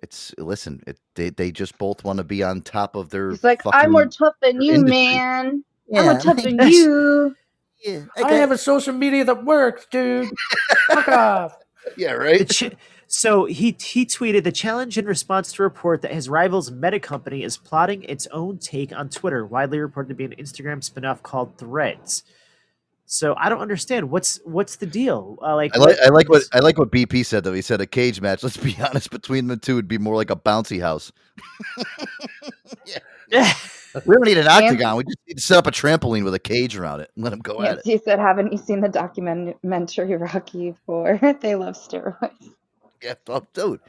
It's 0.00 0.32
listen, 0.38 0.80
it, 0.86 0.98
they 1.14 1.30
they 1.30 1.50
just 1.50 1.76
both 1.78 2.04
want 2.04 2.18
to 2.18 2.24
be 2.24 2.42
on 2.42 2.60
top 2.62 2.94
of 2.96 3.10
their. 3.10 3.30
he's 3.30 3.42
like, 3.44 3.62
fucking- 3.62 3.80
I'm 3.80 3.90
more 3.92 4.06
tough 4.06 4.34
than 4.40 4.60
you, 4.60 4.74
industry. 4.74 4.90
man. 5.06 5.46
I'm 5.48 5.64
Yeah, 5.88 6.02
more 6.12 6.20
tough 6.20 6.42
than 6.42 6.58
you. 6.68 7.34
Yeah, 7.84 8.00
I 8.16 8.32
have 8.34 8.50
a 8.50 8.58
social 8.58 8.92
media 8.92 9.24
that 9.24 9.44
works, 9.44 9.86
dude. 9.90 10.30
Fuck 10.88 11.08
off. 11.08 11.56
yeah, 11.96 12.12
right. 12.12 12.48
ch- 12.48 12.72
so 13.06 13.46
he 13.46 13.74
he 13.80 14.04
tweeted 14.04 14.44
the 14.44 14.52
challenge 14.52 14.98
in 14.98 15.06
response 15.06 15.52
to 15.52 15.62
a 15.62 15.64
report 15.64 16.02
that 16.02 16.12
his 16.12 16.28
rival's 16.28 16.70
Meta 16.70 17.00
company 17.00 17.42
is 17.42 17.56
plotting 17.56 18.02
its 18.04 18.26
own 18.32 18.58
take 18.58 18.92
on 18.92 19.08
Twitter, 19.08 19.46
widely 19.46 19.78
reported 19.78 20.10
to 20.10 20.14
be 20.14 20.24
an 20.24 20.34
Instagram 20.38 20.78
spinoff 20.88 21.22
called 21.22 21.56
Threads. 21.56 22.22
So 23.10 23.34
I 23.38 23.48
don't 23.48 23.60
understand 23.60 24.10
what's 24.10 24.38
what's 24.44 24.76
the 24.76 24.84
deal. 24.86 25.38
Uh, 25.40 25.56
like 25.56 25.74
I 25.74 25.78
like 25.78 25.96
I 26.04 26.08
like 26.10 26.28
what 26.28 26.42
is- 26.42 26.50
I 26.52 26.58
like 26.58 26.78
what 26.78 26.90
BP 26.90 27.24
said 27.24 27.42
though. 27.42 27.54
He 27.54 27.62
said 27.62 27.80
a 27.80 27.86
cage 27.86 28.20
match. 28.20 28.42
Let's 28.42 28.58
be 28.58 28.76
honest, 28.86 29.10
between 29.10 29.46
the 29.46 29.56
two 29.56 29.74
would 29.76 29.88
be 29.88 29.96
more 29.96 30.14
like 30.14 30.30
a 30.30 30.36
bouncy 30.36 30.80
house. 30.80 31.10
Yeah, 33.30 33.52
We 34.06 34.14
don't 34.14 34.24
need 34.24 34.38
an 34.38 34.46
octagon. 34.46 34.96
We 34.96 35.04
just 35.04 35.18
need 35.26 35.34
to 35.34 35.42
set 35.42 35.58
up 35.58 35.66
a 35.66 35.70
trampoline 35.70 36.24
with 36.24 36.34
a 36.34 36.38
cage 36.38 36.76
around 36.76 37.00
it 37.00 37.10
and 37.14 37.24
let 37.24 37.32
him 37.32 37.40
go 37.40 37.60
at 37.60 37.78
it. 37.78 37.86
Nancy 37.86 38.02
said, 38.02 38.18
"Haven't 38.18 38.52
you 38.52 38.58
seen 38.58 38.80
the 38.80 38.88
documentary 38.88 40.16
Rocky 40.16 40.74
for 40.86 41.18
they 41.40 41.54
love 41.54 41.74
steroids." 41.74 42.52
Yeah, 43.02 43.14
oh, 43.28 43.46
dude. 43.52 43.80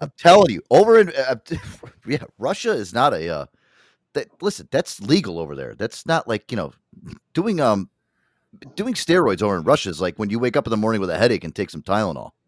I'm 0.00 0.12
telling 0.16 0.50
you, 0.50 0.62
over 0.70 0.98
in 0.98 1.12
uh, 1.16 1.36
yeah, 2.06 2.24
Russia 2.38 2.70
is 2.72 2.92
not 2.92 3.12
a. 3.14 3.28
Uh, 3.28 3.46
that 4.14 4.28
listen, 4.40 4.68
that's 4.70 5.00
legal 5.00 5.38
over 5.38 5.54
there. 5.54 5.74
That's 5.74 6.06
not 6.06 6.26
like 6.28 6.50
you 6.50 6.56
know, 6.56 6.72
doing 7.34 7.60
um, 7.60 7.90
doing 8.76 8.94
steroids 8.94 9.42
over 9.42 9.56
in 9.56 9.62
Russia 9.64 9.90
is 9.90 10.00
like 10.00 10.18
when 10.18 10.30
you 10.30 10.38
wake 10.38 10.56
up 10.56 10.66
in 10.66 10.70
the 10.70 10.76
morning 10.76 11.00
with 11.00 11.10
a 11.10 11.18
headache 11.18 11.44
and 11.44 11.54
take 11.54 11.70
some 11.70 11.82
Tylenol. 11.82 12.30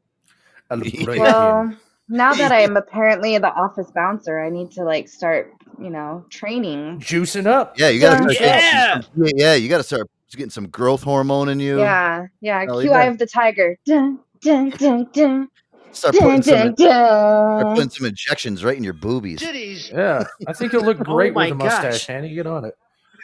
Well, 0.70 1.74
now 2.08 2.32
that 2.34 2.50
I 2.52 2.60
am 2.60 2.76
apparently 2.76 3.38
the 3.38 3.52
office 3.52 3.90
bouncer, 3.92 4.40
I 4.40 4.50
need 4.50 4.70
to 4.72 4.82
like 4.84 5.08
start, 5.08 5.52
you 5.80 5.90
know, 5.90 6.24
training. 6.30 7.00
Juicing 7.00 7.46
up. 7.46 7.78
Yeah, 7.78 7.88
you 7.88 8.00
gotta 8.00 8.22
Yeah. 8.24 8.30
start 8.30 8.38
getting 8.38 9.02
some- 9.02 9.24
yeah, 9.24 9.30
yeah, 9.46 9.54
you 9.54 9.68
gotta 9.68 9.82
start 9.84 10.08
getting 10.32 10.50
some 10.50 10.68
growth 10.68 11.02
hormone 11.02 11.48
in 11.48 11.58
you. 11.60 11.78
Yeah, 11.78 12.26
yeah. 12.40 12.64
Hell, 12.64 12.80
Q. 12.82 12.92
Eye 12.92 13.04
of 13.04 13.18
the 13.18 13.26
Tiger. 13.26 13.76
Dun, 13.86 14.18
dun, 14.42 14.70
dun, 14.70 15.08
dun. 15.12 15.48
Start 15.92 16.14
Dun, 16.14 16.22
putting 16.22 16.42
some, 16.42 16.74
dun, 16.74 16.76
start 16.76 17.74
putting 17.76 17.90
some 17.90 18.06
injections 18.06 18.62
right 18.64 18.76
in 18.76 18.84
your 18.84 18.92
boobies. 18.92 19.42
Yeah, 19.92 20.24
I 20.46 20.52
think 20.52 20.72
you'll 20.72 20.84
look 20.84 21.00
oh 21.00 21.04
great 21.04 21.32
Oh 21.34 21.40
with 21.40 21.50
a 21.50 21.54
mustache, 21.56 21.82
gosh. 21.92 22.06
Hanny. 22.06 22.32
Get 22.34 22.46
on 22.46 22.64
it. 22.64 22.74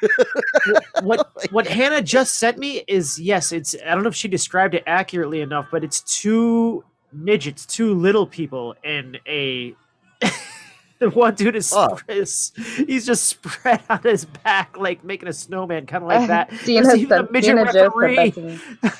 what 1.02 1.30
what 1.50 1.66
Hannah 1.66 2.02
just 2.02 2.38
sent 2.38 2.58
me 2.58 2.84
is 2.86 3.18
yes, 3.18 3.52
it's 3.52 3.74
I 3.86 3.94
don't 3.94 4.02
know 4.02 4.08
if 4.08 4.14
she 4.14 4.28
described 4.28 4.74
it 4.74 4.84
accurately 4.86 5.40
enough, 5.40 5.66
but 5.70 5.84
it's 5.84 6.00
two 6.00 6.84
midgets, 7.12 7.66
two 7.66 7.94
little 7.94 8.26
people 8.26 8.74
in 8.84 9.18
a 9.26 9.74
the 10.98 11.10
one 11.14 11.34
dude 11.34 11.56
is, 11.56 11.72
Oh. 11.74 11.98
is 12.08 12.52
he's 12.86 13.06
just 13.06 13.24
spread 13.24 13.82
on 13.90 14.00
his 14.02 14.24
back 14.24 14.76
like 14.78 15.04
making 15.04 15.28
a 15.28 15.32
snowman 15.32 15.86
kind 15.86 16.02
of 16.04 16.08
like 16.08 16.28
that. 16.28 16.50
Dean 16.64 16.82
There's 16.82 16.98
even 16.98 17.18
a 17.26 17.30
midget 17.30 17.56
Dean 17.56 17.64
has 17.66 17.74
just 17.74 17.74
sent 17.74 17.94
referee. 17.96 18.30
that 18.30 18.34
to 18.34 18.40
me. 18.40 18.90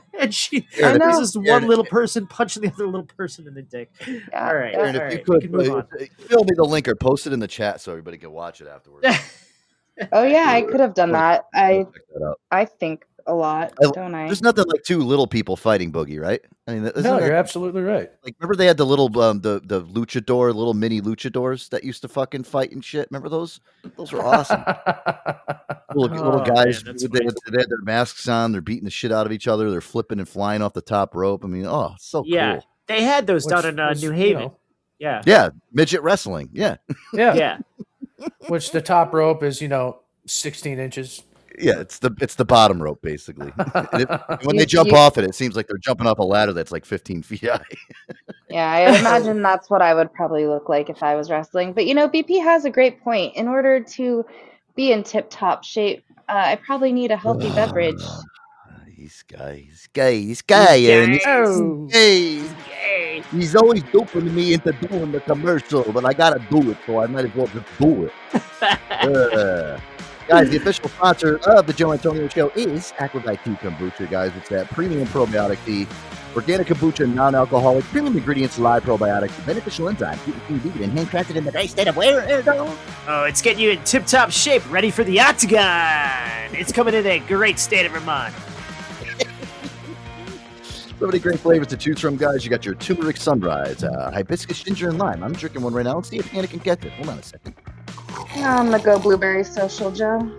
and 0.20 0.34
she 0.34 0.66
I 0.82 0.92
know. 0.92 0.98
there's 0.98 1.18
this 1.18 1.34
one 1.36 1.46
Aaron, 1.48 1.66
little 1.68 1.84
person 1.84 2.26
punching 2.26 2.62
the 2.62 2.68
other 2.70 2.84
little 2.86 3.06
person 3.06 3.46
in 3.46 3.54
the 3.54 3.62
dick. 3.62 3.90
all 4.34 4.54
right, 4.54 4.74
Aaron, 4.74 4.96
all 4.96 5.02
if 5.06 5.12
you 5.14 5.18
could, 5.24 5.34
we 5.34 5.40
can 5.48 5.52
move 5.52 5.70
uh, 5.70 5.76
on. 5.76 5.86
fill 6.28 6.44
me 6.44 6.50
the 6.54 6.64
link 6.64 6.86
or 6.88 6.94
post 6.94 7.26
it 7.26 7.32
in 7.32 7.40
the 7.40 7.48
chat 7.48 7.80
so 7.80 7.92
everybody 7.92 8.18
can 8.18 8.30
watch 8.30 8.60
it 8.60 8.66
afterwards. 8.68 9.06
Oh 10.12 10.22
yeah, 10.24 10.46
I 10.48 10.62
could 10.62 10.80
have 10.80 10.94
done 10.94 11.12
that. 11.12 11.46
I 11.54 11.86
that. 12.14 12.34
I 12.50 12.64
think 12.64 13.04
a 13.26 13.34
lot, 13.34 13.72
I- 13.82 13.90
don't 13.92 14.14
I? 14.14 14.26
There's 14.26 14.42
nothing 14.42 14.64
like 14.68 14.82
two 14.84 15.00
little 15.00 15.26
people 15.26 15.56
fighting 15.56 15.92
Boogie, 15.92 16.20
right? 16.20 16.40
I 16.66 16.74
mean, 16.74 16.82
No, 16.84 16.90
that- 16.90 17.22
you're 17.22 17.34
absolutely 17.34 17.82
right. 17.82 18.10
Like, 18.24 18.34
remember 18.40 18.56
they 18.56 18.66
had 18.66 18.76
the 18.76 18.86
little 18.86 19.20
um, 19.20 19.40
the 19.40 19.60
the 19.64 19.82
luchador, 19.82 20.54
little 20.54 20.74
mini 20.74 21.00
luchadors 21.00 21.68
that 21.70 21.84
used 21.84 22.02
to 22.02 22.08
fucking 22.08 22.44
fight 22.44 22.72
and 22.72 22.84
shit. 22.84 23.08
Remember 23.10 23.28
those? 23.28 23.60
Those 23.96 24.12
were 24.12 24.22
awesome. 24.24 24.62
little, 25.94 26.16
little 26.16 26.40
Oh, 26.40 26.44
guys, 26.44 26.84
man, 26.84 26.94
that's 26.94 27.02
they, 27.08 27.24
had, 27.24 27.34
they 27.52 27.60
had 27.60 27.68
their 27.70 27.82
masks 27.82 28.28
on. 28.28 28.52
They're 28.52 28.60
beating 28.60 28.84
the 28.84 28.90
shit 28.90 29.12
out 29.12 29.26
of 29.26 29.32
each 29.32 29.48
other. 29.48 29.70
They're 29.70 29.80
flipping 29.80 30.18
and 30.18 30.28
flying 30.28 30.62
off 30.62 30.72
the 30.74 30.80
top 30.80 31.14
rope. 31.14 31.44
I 31.44 31.48
mean, 31.48 31.66
oh, 31.66 31.94
so 31.98 32.22
yeah, 32.26 32.54
cool. 32.54 32.64
they 32.86 33.02
had 33.02 33.26
those 33.26 33.44
down 33.46 33.66
in 33.66 33.78
uh, 33.80 33.88
was, 33.90 34.02
New 34.02 34.08
you 34.10 34.14
Haven. 34.14 34.42
know, 34.44 34.56
yeah, 34.98 35.22
Yeah, 35.26 35.50
midget 35.72 36.02
wrestling. 36.02 36.48
Yeah, 36.52 36.76
Yeah. 37.12 37.34
yeah. 37.34 37.58
Which 38.48 38.72
the 38.72 38.80
top 38.82 39.12
rope 39.14 39.42
is, 39.42 39.60
you 39.62 39.68
know, 39.68 40.00
16 40.26 40.78
inches. 40.78 41.22
yeah. 41.58 41.78
It's 41.80 41.98
the 41.98 42.14
it's 42.20 42.34
the 42.34 42.44
bottom 42.44 42.82
rope 42.82 43.00
basically. 43.02 43.52
And 43.74 44.02
it- 44.02 44.10
and 44.10 44.40
when 44.44 44.54
You- 44.56 44.60
they 44.60 44.66
jump 44.66 44.90
you- 44.90 44.96
off 44.96 45.18
it, 45.18 45.24
it 45.24 45.34
seems 45.34 45.56
like 45.56 45.66
they're 45.68 45.78
jumping 45.78 46.06
off 46.06 46.18
a 46.18 46.22
ladder 46.22 46.52
that's 46.52 46.72
like 46.72 46.84
15 46.84 47.22
feet 47.22 47.40
high. 47.48 47.60
Yeah, 48.50 48.70
I 48.72 48.98
imagine 48.98 49.42
that's 49.42 49.68
what 49.68 49.82
I 49.82 49.92
would 49.92 50.10
probably 50.14 50.46
look 50.46 50.70
like 50.70 50.88
if 50.88 51.02
I 51.02 51.14
was 51.16 51.28
wrestling. 51.30 51.74
But 51.74 51.84
you 51.84 51.94
know, 51.94 52.08
BP 52.08 52.42
has 52.42 52.64
a 52.64 52.70
great 52.70 52.98
point. 53.02 53.36
In 53.36 53.46
order 53.46 53.78
to 53.80 54.24
be 54.74 54.90
in 54.90 55.02
tip 55.02 55.28
top 55.28 55.64
shape, 55.64 56.02
uh, 56.30 56.32
I 56.32 56.56
probably 56.56 56.90
need 56.90 57.10
a 57.10 57.16
healthy 57.18 57.50
beverage. 57.54 58.00
He's 58.98 59.22
guy, 59.28 59.64
he's 59.68 59.88
gay, 59.92 60.20
he's 60.22 60.42
gay, 60.42 60.86
Aaron. 60.90 61.12
He's 61.12 61.22
Oh. 61.24 61.86
gay. 61.88 63.22
He's 63.30 63.54
always 63.54 63.84
doping 63.92 64.34
me 64.34 64.54
into 64.54 64.72
doing 64.72 65.12
the 65.12 65.20
commercial, 65.20 65.84
but 65.92 66.04
I 66.04 66.12
gotta 66.12 66.40
do 66.50 66.72
it, 66.72 66.78
so 66.84 67.00
I 67.00 67.06
might 67.06 67.26
as 67.26 67.34
well 67.36 67.46
just 67.46 67.66
do 67.78 68.06
it. 68.06 68.12
Uh, 68.98 69.78
guys, 70.26 70.50
the 70.50 70.56
official 70.56 70.88
sponsor 70.88 71.38
of 71.46 71.64
the 71.68 71.72
Joe 71.72 71.92
Antonio 71.92 72.26
Show 72.26 72.48
is 72.56 72.92
Aquavite 72.98 73.44
Tea 73.44 73.52
Kombucha, 73.52 74.10
guys. 74.10 74.32
It's 74.36 74.48
that 74.48 74.66
premium 74.70 75.06
probiotic 75.06 75.64
tea, 75.64 75.86
organic 76.34 76.66
kombucha, 76.66 77.06
non-alcoholic, 77.14 77.84
premium 77.84 78.16
ingredients, 78.16 78.58
live 78.58 78.82
probiotics, 78.82 79.46
beneficial 79.46 79.88
enzyme, 79.88 80.18
gluten-free, 80.24 80.56
vegan, 80.70 80.90
and 80.90 80.98
handcrafted 80.98 81.36
in 81.36 81.44
the 81.44 81.52
great 81.52 81.70
state 81.70 81.86
of 81.86 81.96
where? 81.96 82.28
Arizona. 82.28 82.76
Oh, 83.06 83.22
it's 83.24 83.40
getting 83.40 83.62
you 83.62 83.70
in 83.70 83.84
tip 83.84 84.04
top 84.06 84.32
shape, 84.32 84.68
ready 84.68 84.90
for 84.90 85.04
the 85.04 85.20
octagon. 85.20 86.52
It's 86.58 86.72
coming 86.72 86.94
in 86.94 87.06
a 87.06 87.20
great 87.20 87.60
state 87.60 87.86
of 87.86 87.92
Vermont. 87.92 88.34
So 90.98 91.06
many 91.06 91.20
great 91.20 91.38
flavors 91.38 91.68
to 91.68 91.76
choose 91.76 92.00
from, 92.00 92.16
guys. 92.16 92.44
You 92.44 92.50
got 92.50 92.64
your 92.64 92.74
turmeric 92.74 93.16
sunrise, 93.18 93.84
uh, 93.84 94.10
hibiscus, 94.10 94.62
ginger, 94.62 94.88
and 94.88 94.98
lime. 94.98 95.22
I'm 95.22 95.32
drinking 95.32 95.62
one 95.62 95.72
right 95.72 95.84
now. 95.84 95.94
Let's 95.94 96.08
see 96.08 96.18
if 96.18 96.34
Anna 96.34 96.48
can 96.48 96.58
get 96.58 96.84
it. 96.84 96.92
Hold 96.94 97.08
on 97.10 97.18
a 97.18 97.22
second. 97.22 97.54
I'm 98.36 98.70
gonna 98.70 98.82
go 98.82 98.98
blueberry 98.98 99.44
social, 99.44 99.92
Joe. 99.92 100.30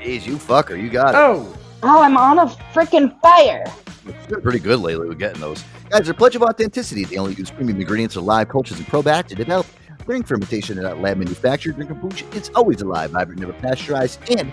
Jeez, 0.00 0.26
you 0.26 0.36
fucker, 0.36 0.80
you 0.80 0.88
got 0.88 1.14
it. 1.14 1.18
Oh, 1.18 1.54
Oh, 1.82 2.02
I'm 2.02 2.16
on 2.18 2.38
a 2.38 2.46
freaking 2.74 3.18
fire. 3.20 3.64
It's 4.06 4.26
been 4.26 4.42
pretty 4.42 4.58
good 4.58 4.80
lately 4.80 5.08
with 5.08 5.18
getting 5.18 5.40
those. 5.40 5.64
Guys, 5.88 6.04
they're 6.04 6.14
pledge 6.14 6.36
of 6.36 6.42
authenticity. 6.42 7.04
They 7.04 7.16
only 7.16 7.34
use 7.34 7.50
premium 7.50 7.80
ingredients 7.80 8.16
or 8.16 8.20
live 8.20 8.48
cultures 8.48 8.78
and 8.78 8.86
probiotics 8.86 9.28
to 9.28 9.34
develop. 9.34 9.66
During 10.06 10.22
fermentation 10.22 10.76
and 10.78 10.86
not 10.86 10.98
lab 11.00 11.18
manufactured, 11.18 11.76
drink 11.76 11.90
kombucha, 11.90 12.34
it's 12.34 12.50
always 12.54 12.82
alive, 12.82 13.12
vibrant, 13.12 13.40
never 13.40 13.52
pasteurized, 13.54 14.18
and 14.30 14.52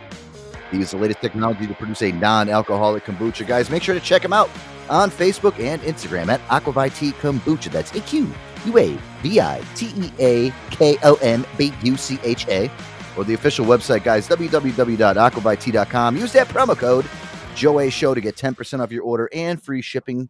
they 0.71 0.77
use 0.77 0.91
the 0.91 0.97
latest 0.97 1.21
technology 1.21 1.67
to 1.67 1.73
produce 1.73 2.01
a 2.01 2.11
non-alcoholic 2.11 3.05
kombucha. 3.05 3.45
Guys, 3.47 3.69
make 3.69 3.83
sure 3.83 3.95
to 3.95 4.01
check 4.01 4.21
them 4.21 4.33
out 4.33 4.49
on 4.89 5.11
Facebook 5.11 5.59
and 5.59 5.81
Instagram 5.81 6.29
at 6.29 6.41
Aquavitea 6.47 7.13
Kombucha. 7.13 7.71
That's 7.71 7.93
A 7.95 8.01
Q 8.01 8.31
U 8.65 8.77
A 8.77 8.97
V 9.21 9.39
I 9.39 9.61
T 9.75 9.91
E 9.97 10.11
A 10.19 10.53
K 10.71 10.97
O 11.03 11.15
M 11.15 11.45
B 11.57 11.73
U 11.83 11.97
C 11.97 12.19
H 12.23 12.47
A. 12.47 12.69
Or 13.17 13.23
the 13.23 13.33
official 13.33 13.65
website, 13.65 14.03
guys, 14.03 14.27
www.aquavitea.com. 14.27 16.17
Use 16.17 16.33
that 16.33 16.47
promo 16.47 16.77
code 16.77 17.05
Joe 17.55 17.89
Show 17.89 18.13
to 18.13 18.21
get 18.21 18.35
10% 18.35 18.79
off 18.79 18.91
your 18.91 19.03
order 19.03 19.27
and 19.33 19.61
free 19.61 19.81
shipping. 19.81 20.29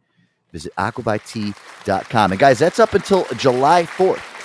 Visit 0.54 0.74
aquavitea.com. 0.76 2.32
And 2.32 2.40
guys, 2.40 2.60
that's 2.60 2.80
up 2.80 2.94
until 2.94 3.26
July 3.36 3.84
4th. 3.84 4.37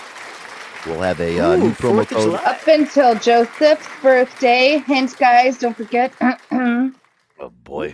We'll 0.86 1.00
have 1.00 1.20
a 1.20 1.38
uh, 1.38 1.56
new 1.56 1.66
Ooh, 1.66 1.72
promo 1.72 2.06
code. 2.06 2.34
Up 2.34 2.66
until 2.66 3.14
Joseph's 3.14 3.86
birthday. 4.02 4.78
Hint, 4.78 5.16
guys, 5.16 5.58
don't 5.58 5.76
forget. 5.76 6.12
Oh 7.40 7.50
boy. 7.64 7.92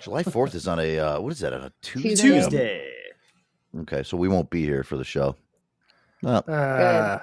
July 0.00 0.24
4th 0.24 0.56
is 0.56 0.66
on 0.66 0.80
a, 0.80 0.98
uh, 0.98 1.20
what 1.20 1.32
is 1.32 1.38
that, 1.38 1.52
on 1.52 1.62
a 1.62 1.72
Tuesday? 1.80 2.08
Tuesday. 2.10 2.40
Tuesday. 2.40 2.92
Okay, 3.82 4.02
so 4.02 4.16
we 4.16 4.26
won't 4.26 4.50
be 4.50 4.64
here 4.64 4.82
for 4.82 4.96
the 4.96 5.04
show. 5.04 5.36
Well, 6.24 6.42
uh, 6.48 7.18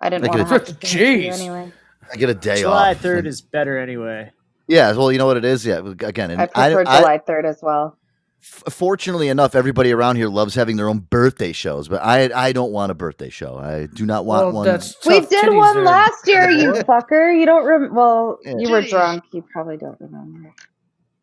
I 0.00 0.08
didn't 0.08 0.22
Make 0.22 0.30
want 0.32 0.48
to 0.48 0.54
a- 0.54 0.58
have 0.58 0.64
to 0.68 0.72
think 0.72 0.84
of 0.84 1.00
you 1.00 1.30
Jeez. 1.30 1.32
anyway. 1.38 1.72
I 2.10 2.16
get 2.16 2.30
a 2.30 2.34
day 2.34 2.52
off. 2.52 2.58
July 2.60 2.90
off. 2.92 3.02
3rd 3.02 3.26
is 3.26 3.42
better 3.42 3.78
anyway. 3.78 4.30
Yeah, 4.68 4.90
well, 4.92 5.12
you 5.12 5.18
know 5.18 5.26
what 5.26 5.36
it 5.36 5.44
is? 5.44 5.66
Yeah, 5.66 5.80
again, 6.00 6.30
I 6.30 6.46
prefer 6.46 6.84
I, 6.86 6.98
July 7.00 7.18
3rd 7.18 7.44
as 7.44 7.58
well. 7.60 7.98
F- 8.42 8.72
fortunately 8.72 9.28
enough, 9.28 9.54
everybody 9.54 9.92
around 9.92 10.16
here 10.16 10.28
loves 10.28 10.54
having 10.54 10.76
their 10.76 10.88
own 10.88 10.98
birthday 11.00 11.52
shows, 11.52 11.88
but 11.88 12.02
I 12.02 12.30
I 12.34 12.52
don't 12.52 12.72
want 12.72 12.90
a 12.92 12.94
birthday 12.94 13.30
show. 13.30 13.56
I 13.58 13.86
do 13.86 14.04
not 14.06 14.24
want 14.26 14.46
well, 14.46 14.52
one. 14.54 14.66
that's 14.66 14.96
We 15.06 15.20
did 15.20 15.52
one 15.54 15.74
there. 15.76 15.84
last 15.84 16.26
year, 16.26 16.50
you 16.50 16.72
fucker. 16.72 17.38
You 17.38 17.46
don't 17.46 17.64
rem- 17.64 17.94
Well, 17.94 18.38
Yeah. 18.44 18.54
you 18.58 18.70
were 18.70 18.82
drunk. 18.82 19.24
You 19.32 19.44
probably 19.52 19.76
don't 19.76 20.00
remember. 20.00 20.54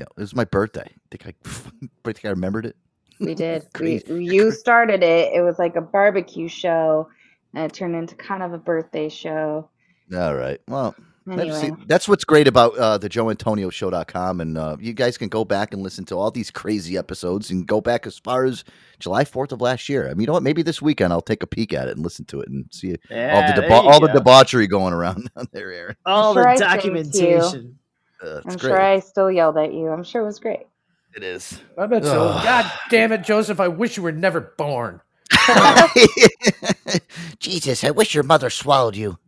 No, 0.00 0.06
it 0.16 0.20
was 0.20 0.34
my 0.34 0.46
birthday. 0.46 0.90
Think 1.10 1.26
I, 1.26 1.34
I 1.46 1.88
think 2.12 2.24
I 2.24 2.30
remembered 2.30 2.64
it. 2.66 2.76
We 3.20 3.34
did. 3.34 3.66
we, 3.78 4.02
you 4.08 4.50
started 4.50 5.02
it. 5.04 5.32
It 5.34 5.42
was 5.42 5.58
like 5.58 5.76
a 5.76 5.80
barbecue 5.82 6.48
show, 6.48 7.08
and 7.54 7.64
it 7.64 7.74
turned 7.74 7.94
into 7.94 8.16
kind 8.16 8.42
of 8.42 8.52
a 8.52 8.58
birthday 8.58 9.08
show. 9.10 9.68
All 10.12 10.34
right. 10.34 10.58
Well, 10.66 10.96
that's, 11.26 11.60
see, 11.60 11.68
Anyway, 11.68 11.84
that's 11.86 12.08
what's 12.08 12.24
great 12.24 12.48
about 12.48 12.76
uh, 12.76 12.98
the 12.98 13.08
joeantonioshow.com. 13.08 14.40
And 14.40 14.58
uh, 14.58 14.76
you 14.80 14.92
guys 14.92 15.18
can 15.18 15.28
go 15.28 15.44
back 15.44 15.72
and 15.72 15.82
listen 15.82 16.04
to 16.06 16.16
all 16.18 16.30
these 16.30 16.50
crazy 16.50 16.96
episodes 16.98 17.50
and 17.50 17.66
go 17.66 17.80
back 17.80 18.06
as 18.06 18.18
far 18.18 18.44
as 18.44 18.64
July 18.98 19.24
4th 19.24 19.52
of 19.52 19.60
last 19.60 19.88
year. 19.88 20.06
I 20.06 20.10
mean, 20.14 20.22
you 20.22 20.26
know 20.28 20.32
what? 20.34 20.42
Maybe 20.42 20.62
this 20.62 20.82
weekend 20.82 21.12
I'll 21.12 21.20
take 21.22 21.42
a 21.42 21.46
peek 21.46 21.72
at 21.72 21.88
it 21.88 21.96
and 21.96 22.04
listen 22.04 22.24
to 22.26 22.40
it 22.40 22.48
and 22.48 22.66
see 22.72 22.96
all 23.30 23.42
the 23.42 23.52
deba- 23.54 23.84
you 23.84 23.90
all 23.90 24.00
the 24.00 24.08
debauchery 24.08 24.66
going 24.66 24.94
around 24.94 25.30
on 25.36 25.46
there, 25.52 25.72
Aaron. 25.72 25.96
All 26.06 26.34
sure 26.34 26.44
the 26.44 26.48
I 26.48 26.56
sang 26.56 27.02
to 27.12 27.18
you. 27.28 27.52
documentation. 27.52 27.78
Uh, 28.22 28.40
I'm 28.46 28.56
great. 28.56 28.60
sure 28.70 28.80
I 28.80 28.98
still 29.00 29.30
yelled 29.30 29.58
at 29.58 29.72
you. 29.74 29.88
I'm 29.88 30.04
sure 30.04 30.22
it 30.22 30.26
was 30.26 30.38
great. 30.40 30.66
It 31.14 31.22
is. 31.22 31.60
I 31.78 31.86
bet 31.86 32.04
so. 32.04 32.40
God 32.44 32.70
damn 32.90 33.12
it, 33.12 33.22
Joseph. 33.24 33.60
I 33.60 33.68
wish 33.68 33.96
you 33.96 34.02
were 34.02 34.12
never 34.12 34.40
born. 34.40 35.00
Jesus, 37.38 37.84
I 37.84 37.90
wish 37.90 38.14
your 38.14 38.24
mother 38.24 38.50
swallowed 38.50 38.96
you. 38.96 39.18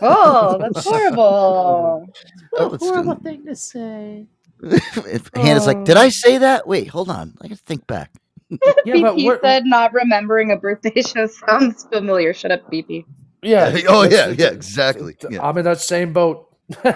Oh, 0.00 0.58
that's 0.58 0.84
horrible. 0.86 2.06
Oh, 2.56 2.64
What 2.68 2.72
a 2.72 2.74
it's 2.76 2.84
horrible 2.84 3.14
good. 3.14 3.22
thing 3.24 3.46
to 3.46 3.54
say. 3.56 4.26
If 4.62 5.30
Hannah's 5.34 5.66
like, 5.66 5.84
did 5.84 5.96
I 5.96 6.08
say 6.08 6.38
that? 6.38 6.66
Wait, 6.66 6.88
hold 6.88 7.08
on. 7.10 7.34
I 7.40 7.48
gotta 7.48 7.60
think 7.62 7.86
back. 7.86 8.12
Yeah, 8.84 8.94
BP 8.94 9.24
what- 9.26 9.40
said 9.42 9.64
not 9.66 9.92
remembering 9.92 10.50
a 10.52 10.56
birthday 10.56 11.02
show 11.06 11.26
sounds 11.26 11.84
familiar. 11.92 12.32
Shut 12.32 12.50
up, 12.50 12.70
BP. 12.72 13.04
Yeah. 13.42 13.76
oh 13.88 14.02
yeah, 14.04 14.28
yeah, 14.28 14.48
exactly. 14.48 15.16
Yeah. 15.30 15.46
I'm 15.46 15.56
in 15.58 15.64
that 15.66 15.80
same 15.80 16.12
boat. 16.12 16.48
You 16.84 16.90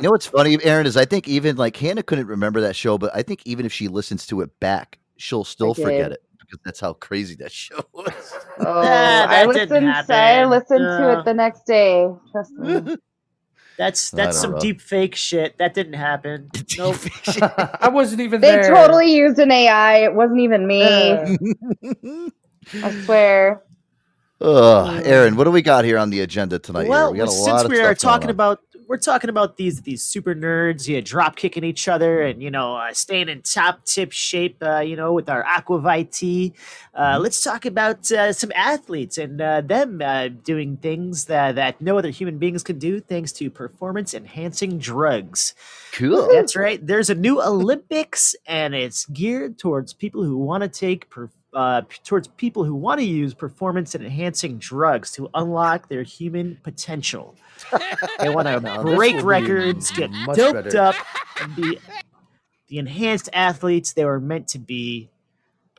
know 0.00 0.10
what's 0.10 0.26
funny, 0.26 0.56
Aaron, 0.64 0.86
is 0.86 0.96
I 0.96 1.04
think 1.04 1.28
even 1.28 1.56
like 1.56 1.76
Hannah 1.76 2.02
couldn't 2.02 2.26
remember 2.28 2.60
that 2.62 2.76
show, 2.76 2.96
but 2.98 3.10
I 3.14 3.22
think 3.22 3.42
even 3.44 3.66
if 3.66 3.72
she 3.72 3.88
listens 3.88 4.26
to 4.28 4.40
it 4.40 4.58
back, 4.60 4.98
she'll 5.16 5.44
still 5.44 5.74
forget 5.74 6.12
it 6.12 6.22
because 6.50 6.62
that's 6.64 6.80
how 6.80 6.94
crazy 6.94 7.36
that 7.36 7.52
show 7.64 7.80
was. 7.92 8.34
Oh, 8.58 8.82
that 8.82 9.28
I 9.30 9.46
didn't 9.46 9.70
listened. 9.70 9.86
I 10.10 10.28
happen. 10.28 10.50
listened 10.50 10.80
to 10.98 11.18
it 11.18 11.24
the 11.24 11.34
next 11.34 11.66
day. 11.66 12.08
Trust 12.32 12.52
me. 12.58 12.96
That's 13.78 14.10
that's 14.10 14.38
some 14.38 14.50
know. 14.50 14.58
deep 14.58 14.82
fake 14.82 15.14
shit. 15.14 15.56
That 15.56 15.72
didn't 15.72 15.94
happen. 15.94 16.50
Nope. 16.76 16.96
I 17.80 17.88
wasn't 17.88 18.20
even 18.20 18.42
They 18.42 18.50
there. 18.50 18.68
totally 18.68 19.14
used 19.14 19.38
an 19.38 19.50
AI. 19.50 20.04
It 20.04 20.14
wasn't 20.14 20.40
even 20.40 20.66
me. 20.66 21.12
I 22.82 22.90
swear. 23.04 23.62
Oh, 24.42 25.00
Aaron, 25.02 25.34
what 25.36 25.44
do 25.44 25.50
we 25.50 25.62
got 25.62 25.86
here 25.86 25.96
on 25.96 26.10
the 26.10 26.20
agenda 26.20 26.58
tonight? 26.58 26.88
well, 26.88 27.12
we 27.12 27.18
got 27.18 27.28
a 27.28 27.30
since 27.30 27.46
lot 27.46 27.64
of 27.64 27.70
we 27.70 27.80
are 27.80 27.94
talking 27.94 28.28
about 28.28 28.60
we're 28.90 28.96
talking 28.98 29.30
about 29.30 29.56
these 29.56 29.82
these 29.82 30.02
super 30.02 30.34
nerds, 30.34 30.88
yeah, 30.88 31.00
drop 31.00 31.36
kicking 31.36 31.62
each 31.62 31.86
other, 31.86 32.22
and 32.22 32.42
you 32.42 32.50
know, 32.50 32.74
uh, 32.74 32.92
staying 32.92 33.28
in 33.28 33.40
top 33.42 33.84
tip 33.84 34.10
shape, 34.10 34.56
uh, 34.62 34.80
you 34.80 34.96
know, 34.96 35.12
with 35.12 35.28
our 35.28 35.44
Aquavite 35.44 36.10
tea. 36.10 36.52
Uh, 36.92 37.14
Mm-hmm. 37.14 37.22
let's 37.22 37.40
talk 37.42 37.64
about 37.66 38.10
uh, 38.10 38.32
some 38.32 38.50
athletes 38.54 39.16
and 39.16 39.40
uh, 39.40 39.60
them 39.60 40.02
uh, 40.02 40.26
doing 40.28 40.76
things 40.76 41.26
that 41.26 41.54
that 41.54 41.80
no 41.80 41.98
other 41.98 42.10
human 42.10 42.36
beings 42.38 42.64
can 42.64 42.78
do, 42.80 42.98
thanks 43.00 43.30
to 43.32 43.48
performance 43.48 44.12
enhancing 44.12 44.76
drugs. 44.78 45.54
cool. 45.92 46.28
That's 46.32 46.56
right. 46.56 46.84
There's 46.84 47.10
a 47.10 47.14
new 47.14 47.40
Olympics, 47.40 48.34
and 48.46 48.74
it's 48.74 49.06
geared 49.06 49.56
towards 49.56 49.92
people 49.94 50.24
who 50.24 50.36
want 50.36 50.62
to 50.62 50.68
take 50.68 51.08
per, 51.10 51.30
uh, 51.54 51.82
p- 51.82 51.98
towards 52.04 52.28
people 52.28 52.64
who 52.64 52.74
want 52.74 53.00
to 53.00 53.06
use 53.06 53.34
performance 53.34 53.94
enhancing 53.94 54.58
drugs 54.58 55.10
to 55.12 55.28
unlock 55.34 55.88
their 55.88 56.02
human 56.02 56.58
potential. 56.62 57.34
They 58.20 58.28
want 58.30 58.48
to 58.48 58.60
Now, 58.60 58.82
break 58.82 59.22
records, 59.22 59.90
get 59.90 60.10
much 60.10 60.36
doped 60.36 60.64
better. 60.64 60.78
up, 60.80 60.94
and 61.40 61.54
be 61.56 61.78
the 62.68 62.78
enhanced 62.78 63.28
athletes 63.32 63.92
they 63.94 64.04
were 64.04 64.20
meant 64.20 64.48
to 64.48 64.58
be. 64.58 65.10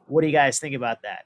What 0.07 0.22
do 0.22 0.28
you 0.28 0.34
guys 0.34 0.59
think 0.59 0.76
about 0.76 1.01
that? 1.03 1.26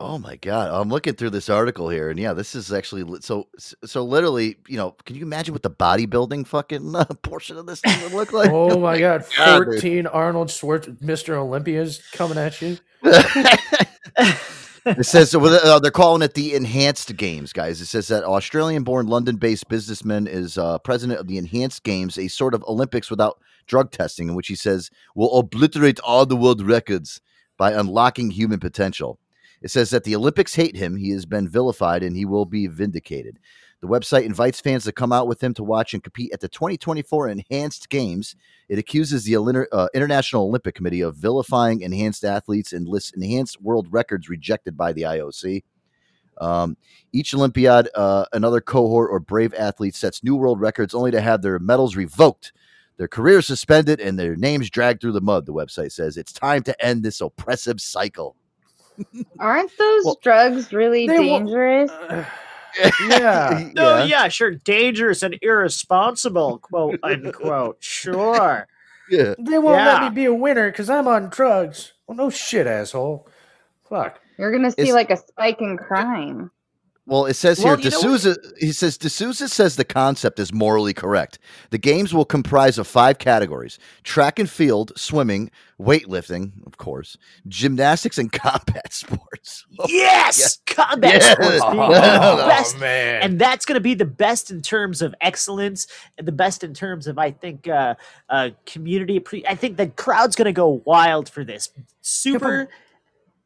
Oh 0.00 0.16
my 0.16 0.36
god, 0.36 0.70
I'm 0.70 0.90
looking 0.90 1.14
through 1.14 1.30
this 1.30 1.48
article 1.48 1.88
here, 1.88 2.08
and 2.08 2.20
yeah, 2.20 2.32
this 2.32 2.54
is 2.54 2.72
actually 2.72 3.20
so. 3.20 3.48
So 3.84 4.04
literally, 4.04 4.56
you 4.68 4.76
know, 4.76 4.92
can 5.04 5.16
you 5.16 5.22
imagine 5.22 5.52
what 5.52 5.64
the 5.64 5.70
bodybuilding 5.70 6.46
fucking 6.46 6.94
uh, 6.96 7.04
portion 7.22 7.56
of 7.56 7.66
this 7.66 7.80
thing 7.80 8.00
would 8.04 8.12
look 8.12 8.32
like? 8.32 8.50
Oh 8.52 8.78
my 8.78 8.98
god, 9.00 9.24
God, 9.36 9.64
dude. 9.64 9.80
14 9.80 10.06
Arnold 10.06 10.50
Schwartz, 10.50 10.86
Mr. 10.86 11.34
Olympia's 11.34 12.00
coming 12.12 12.38
at 12.38 12.60
you. 12.62 12.78
It 14.86 15.04
says 15.04 15.34
uh, 15.34 15.78
they're 15.80 15.90
calling 15.90 16.22
it 16.22 16.32
the 16.32 16.54
Enhanced 16.54 17.14
Games, 17.14 17.52
guys. 17.52 17.82
It 17.82 17.86
says 17.86 18.08
that 18.08 18.24
Australian-born, 18.24 19.06
London-based 19.06 19.68
businessman 19.68 20.26
is 20.26 20.56
uh, 20.56 20.78
president 20.78 21.20
of 21.20 21.26
the 21.26 21.36
Enhanced 21.36 21.82
Games, 21.82 22.16
a 22.16 22.28
sort 22.28 22.54
of 22.54 22.64
Olympics 22.66 23.10
without 23.10 23.38
drug 23.66 23.90
testing, 23.90 24.28
in 24.28 24.34
which 24.34 24.48
he 24.48 24.54
says 24.54 24.90
will 25.14 25.38
obliterate 25.38 26.00
all 26.00 26.24
the 26.24 26.36
world 26.36 26.62
records 26.62 27.20
by 27.58 27.72
unlocking 27.72 28.30
human 28.30 28.60
potential. 28.60 29.18
It 29.62 29.70
says 29.70 29.90
that 29.90 30.04
the 30.04 30.14
Olympics 30.14 30.54
hate 30.54 30.76
him. 30.76 30.96
He 30.96 31.10
has 31.10 31.26
been 31.26 31.48
vilified, 31.48 32.02
and 32.02 32.16
he 32.16 32.24
will 32.24 32.44
be 32.44 32.66
vindicated. 32.66 33.38
The 33.80 33.88
website 33.88 34.24
invites 34.24 34.60
fans 34.60 34.84
to 34.84 34.92
come 34.92 35.12
out 35.12 35.28
with 35.28 35.42
him 35.42 35.54
to 35.54 35.62
watch 35.62 35.94
and 35.94 36.02
compete 36.02 36.32
at 36.32 36.40
the 36.40 36.48
2024 36.48 37.28
Enhanced 37.28 37.88
Games. 37.88 38.34
It 38.68 38.78
accuses 38.78 39.24
the 39.24 39.36
uh, 39.70 39.88
International 39.94 40.44
Olympic 40.44 40.74
Committee 40.74 41.00
of 41.00 41.14
vilifying 41.14 41.82
enhanced 41.82 42.24
athletes 42.24 42.72
and 42.72 42.88
lists 42.88 43.12
enhanced 43.12 43.60
world 43.62 43.86
records 43.90 44.28
rejected 44.28 44.76
by 44.76 44.92
the 44.92 45.02
IOC. 45.02 45.62
Um, 46.40 46.76
each 47.12 47.34
Olympiad, 47.34 47.88
uh, 47.94 48.24
another 48.32 48.60
cohort 48.60 49.10
or 49.12 49.20
brave 49.20 49.54
athlete 49.54 49.94
sets 49.94 50.24
new 50.24 50.36
world 50.36 50.60
records 50.60 50.94
only 50.94 51.10
to 51.12 51.20
have 51.20 51.42
their 51.42 51.58
medals 51.58 51.96
revoked, 51.96 52.52
their 52.96 53.08
careers 53.08 53.46
suspended, 53.46 54.00
and 54.00 54.18
their 54.18 54.34
names 54.34 54.70
dragged 54.70 55.00
through 55.00 55.12
the 55.12 55.20
mud. 55.20 55.46
The 55.46 55.52
website 55.52 55.92
says 55.92 56.16
it's 56.16 56.32
time 56.32 56.62
to 56.64 56.84
end 56.84 57.02
this 57.02 57.20
oppressive 57.20 57.80
cycle. 57.80 58.36
Aren't 59.38 59.76
those 59.78 60.16
drugs 60.22 60.72
really 60.72 61.06
they 61.06 61.18
wa- 61.18 61.38
dangerous? 61.38 61.90
Yeah. 63.08 63.70
Oh 63.78 64.04
yeah, 64.04 64.28
sure, 64.28 64.52
dangerous 64.52 65.22
and 65.22 65.36
irresponsible, 65.42 66.58
quote 66.58 67.00
unquote. 67.02 67.78
Sure. 67.80 68.68
Yeah. 69.10 69.34
They 69.38 69.58
won't 69.58 69.78
let 69.84 70.02
me 70.02 70.10
be 70.10 70.26
a 70.26 70.34
winner 70.34 70.70
because 70.70 70.88
I'm 70.90 71.08
on 71.08 71.28
drugs. 71.30 71.94
Well, 72.06 72.16
no 72.16 72.30
shit, 72.30 72.66
asshole. 72.66 73.26
Fuck. 73.88 74.20
You're 74.38 74.52
gonna 74.52 74.70
see 74.70 74.82
It's- 74.82 74.94
like 74.94 75.10
a 75.10 75.16
spike 75.16 75.60
in 75.60 75.76
crime. 75.76 76.50
Well, 77.08 77.24
it 77.24 77.34
says 77.34 77.58
Well, 77.64 77.76
here, 77.78 77.90
D'Souza, 77.90 78.36
he 78.58 78.70
says, 78.70 78.98
D'Souza 78.98 79.48
says 79.48 79.76
the 79.76 79.84
concept 79.84 80.38
is 80.38 80.52
morally 80.52 80.92
correct. 80.92 81.38
The 81.70 81.78
games 81.78 82.12
will 82.12 82.26
comprise 82.26 82.76
of 82.76 82.86
five 82.86 83.16
categories 83.18 83.78
track 84.04 84.38
and 84.38 84.48
field, 84.48 84.92
swimming, 84.94 85.50
weightlifting, 85.80 86.52
of 86.66 86.76
course, 86.76 87.16
gymnastics, 87.46 88.18
and 88.18 88.30
combat 88.44 88.92
sports. 88.92 89.64
Yes, 89.88 90.58
combat 90.66 91.14
Yeah. 91.22 91.32
sports 91.32 91.60
Oh, 91.64 92.46
best, 92.46 92.78
man. 92.78 93.22
and 93.22 93.38
that's 93.38 93.64
going 93.64 93.74
to 93.76 93.80
be 93.80 93.94
the 93.94 94.04
best 94.04 94.50
in 94.50 94.60
terms 94.60 95.00
of 95.00 95.14
excellence 95.22 95.86
and 96.18 96.28
the 96.28 96.32
best 96.32 96.62
in 96.62 96.74
terms 96.74 97.06
of 97.06 97.18
I 97.18 97.30
think 97.30 97.68
uh, 97.68 97.94
uh, 98.28 98.50
community. 98.66 99.18
Pre- 99.18 99.46
I 99.46 99.54
think 99.54 99.78
the 99.78 99.86
crowd's 99.88 100.36
going 100.36 100.44
to 100.46 100.52
go 100.52 100.82
wild 100.84 101.30
for 101.30 101.42
this. 101.42 101.70
Super. 102.02 102.68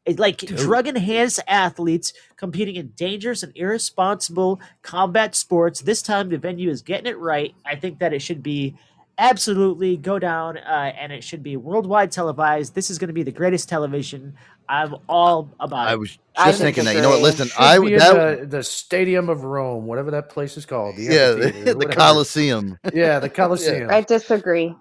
It's 0.05 0.19
like 0.19 0.37
drug 0.37 0.87
enhanced 0.87 1.39
athletes 1.47 2.13
competing 2.35 2.75
in 2.75 2.89
dangerous 2.89 3.41
and 3.41 3.53
irresponsible 3.55 4.59
combat 4.81 5.33
sports. 5.33 5.81
This 5.81 6.01
time, 6.01 6.29
the 6.29 6.37
venue 6.37 6.69
is 6.69 6.81
getting 6.81 7.07
it 7.07 7.17
right. 7.17 7.55
I 7.65 7.75
think 7.75 7.99
that 7.99 8.13
it 8.13 8.19
should 8.21 8.43
be 8.43 8.75
absolutely 9.17 9.95
go 9.97 10.19
down 10.19 10.57
uh, 10.57 10.91
and 10.97 11.11
it 11.11 11.23
should 11.23 11.43
be 11.43 11.55
worldwide 11.55 12.11
televised. 12.11 12.75
This 12.75 12.89
is 12.89 12.97
going 12.97 13.07
to 13.07 13.13
be 13.13 13.23
the 13.23 13.31
greatest 13.31 13.69
television. 13.69 14.35
I'm 14.67 14.95
all 15.07 15.49
about 15.59 15.87
I 15.87 15.95
was 15.95 16.11
just 16.11 16.21
I 16.37 16.51
think 16.51 16.75
thinking 16.75 16.85
that. 16.85 16.95
You 16.95 17.01
know 17.01 17.09
what? 17.09 17.21
Listen, 17.21 17.49
I 17.57 17.79
would 17.79 17.93
in 17.93 17.99
that, 17.99 18.39
the, 18.39 18.45
the 18.57 18.63
Stadium 18.63 19.29
of 19.29 19.43
Rome, 19.43 19.85
whatever 19.85 20.11
that 20.11 20.29
place 20.29 20.57
is 20.57 20.65
called. 20.65 20.95
The 20.95 21.03
yeah, 21.03 21.29
amphitheater, 21.31 21.63
the, 21.65 21.77
whatever. 21.77 21.93
Coliseum. 21.93 22.79
Yeah, 22.93 23.19
the 23.19 23.29
Coliseum. 23.29 23.89
I 23.89 24.01
disagree. 24.01 24.75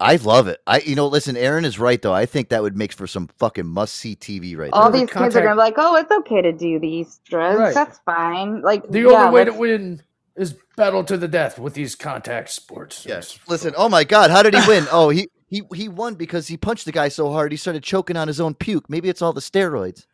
I 0.00 0.16
love 0.16 0.48
it. 0.48 0.60
I, 0.66 0.80
you 0.80 0.94
know, 0.96 1.06
listen, 1.06 1.36
Aaron 1.36 1.64
is 1.64 1.78
right 1.78 2.00
though. 2.00 2.12
I 2.12 2.26
think 2.26 2.48
that 2.48 2.62
would 2.62 2.76
make 2.76 2.92
for 2.92 3.06
some 3.06 3.28
fucking 3.38 3.66
must 3.66 3.94
see 3.96 4.16
TV 4.16 4.56
right 4.56 4.70
All 4.72 4.90
there. 4.90 5.00
these 5.02 5.10
kids 5.10 5.36
are 5.36 5.40
gonna 5.42 5.54
be 5.54 5.58
like, 5.58 5.74
"Oh, 5.76 5.96
it's 5.96 6.10
okay 6.10 6.42
to 6.42 6.52
do 6.52 6.78
these 6.78 7.20
drugs. 7.24 7.58
Right. 7.58 7.74
That's 7.74 7.98
fine." 8.00 8.60
Like 8.62 8.88
The 8.88 9.00
yeah, 9.00 9.06
only 9.26 9.34
way 9.34 9.44
to 9.44 9.50
let's- 9.52 9.60
win 9.60 10.02
is 10.36 10.54
battle 10.76 11.04
to 11.04 11.16
the 11.16 11.28
death 11.28 11.58
with 11.60 11.74
these 11.74 11.94
contact 11.94 12.50
sports. 12.50 13.06
Yes. 13.06 13.38
Listen, 13.46 13.72
oh 13.76 13.88
my 13.88 14.02
God, 14.04 14.30
how 14.32 14.42
did 14.42 14.54
he 14.54 14.66
win? 14.68 14.86
oh, 14.90 15.10
he 15.10 15.28
he 15.48 15.62
he 15.74 15.88
won 15.88 16.14
because 16.14 16.48
he 16.48 16.56
punched 16.56 16.84
the 16.86 16.92
guy 16.92 17.08
so 17.08 17.30
hard 17.30 17.52
he 17.52 17.56
started 17.56 17.82
choking 17.84 18.16
on 18.16 18.26
his 18.28 18.40
own 18.40 18.54
puke. 18.54 18.90
Maybe 18.90 19.08
it's 19.08 19.22
all 19.22 19.32
the 19.32 19.40
steroids. 19.40 20.06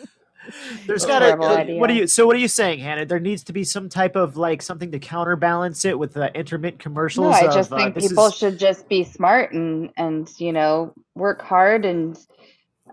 There's 0.86 1.04
Oh, 1.06 1.08
got 1.08 1.20
to. 1.20 1.36
horrible 1.36 1.80
what 1.80 1.90
are 1.90 1.94
you? 1.94 2.08
So 2.08 2.26
what 2.28 2.36
are 2.36 2.40
you 2.40 2.48
saying, 2.48 2.80
Hannah? 2.80 3.06
There 3.06 3.20
needs 3.20 3.44
to 3.46 3.54
be 3.54 3.64
some 3.64 3.90
type 3.90 4.16
of 4.16 4.38
like 4.38 4.62
something 4.62 4.92
to 4.92 5.00
counterbalance 5.00 5.86
it 5.86 5.98
with 5.98 6.16
uh, 6.18 6.30
intermittent 6.36 6.80
commercials. 6.82 7.26
No, 7.26 7.32
I 7.32 7.54
just 7.54 7.72
uh, 7.72 7.78
think 7.78 7.96
this 7.96 8.08
people 8.10 8.28
is- 8.28 8.36
should 8.36 8.60
just 8.60 8.88
be 8.90 9.04
smart 9.04 9.54
and 9.54 9.90
and 9.98 10.30
you 10.38 10.52
know 10.54 10.94
work 11.16 11.42
hard 11.42 11.86
and 11.86 12.18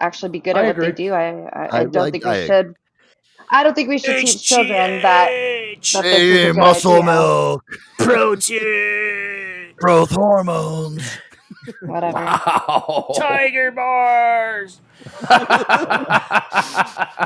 actually 0.00 0.30
be 0.30 0.40
good 0.40 0.56
I 0.56 0.66
at 0.66 0.76
what 0.78 0.84
they 0.84 0.92
do. 0.92 1.12
I 1.12 1.28
I, 1.28 1.66
I 1.66 1.78
I- 1.80 1.84
don't 1.84 1.96
I- 2.08 2.10
think 2.10 2.24
we 2.24 2.30
I- 2.30 2.46
should. 2.46 2.74
I 3.54 3.62
don't 3.64 3.74
think 3.74 3.90
we 3.90 3.98
should 3.98 4.16
teach 4.24 4.42
children 4.42 5.02
that. 5.02 5.28
HGH, 5.28 5.92
that 5.92 6.02
this 6.04 6.78
is 6.78 6.84
a 6.84 6.88
good 6.88 6.92
idea. 7.00 7.02
milk, 7.04 7.64
protein, 7.98 9.74
growth 9.76 10.10
hormones. 10.10 11.18
Whatever. 11.82 12.14
Wow. 12.18 13.12
tiger 13.18 13.70
bars. 13.70 14.80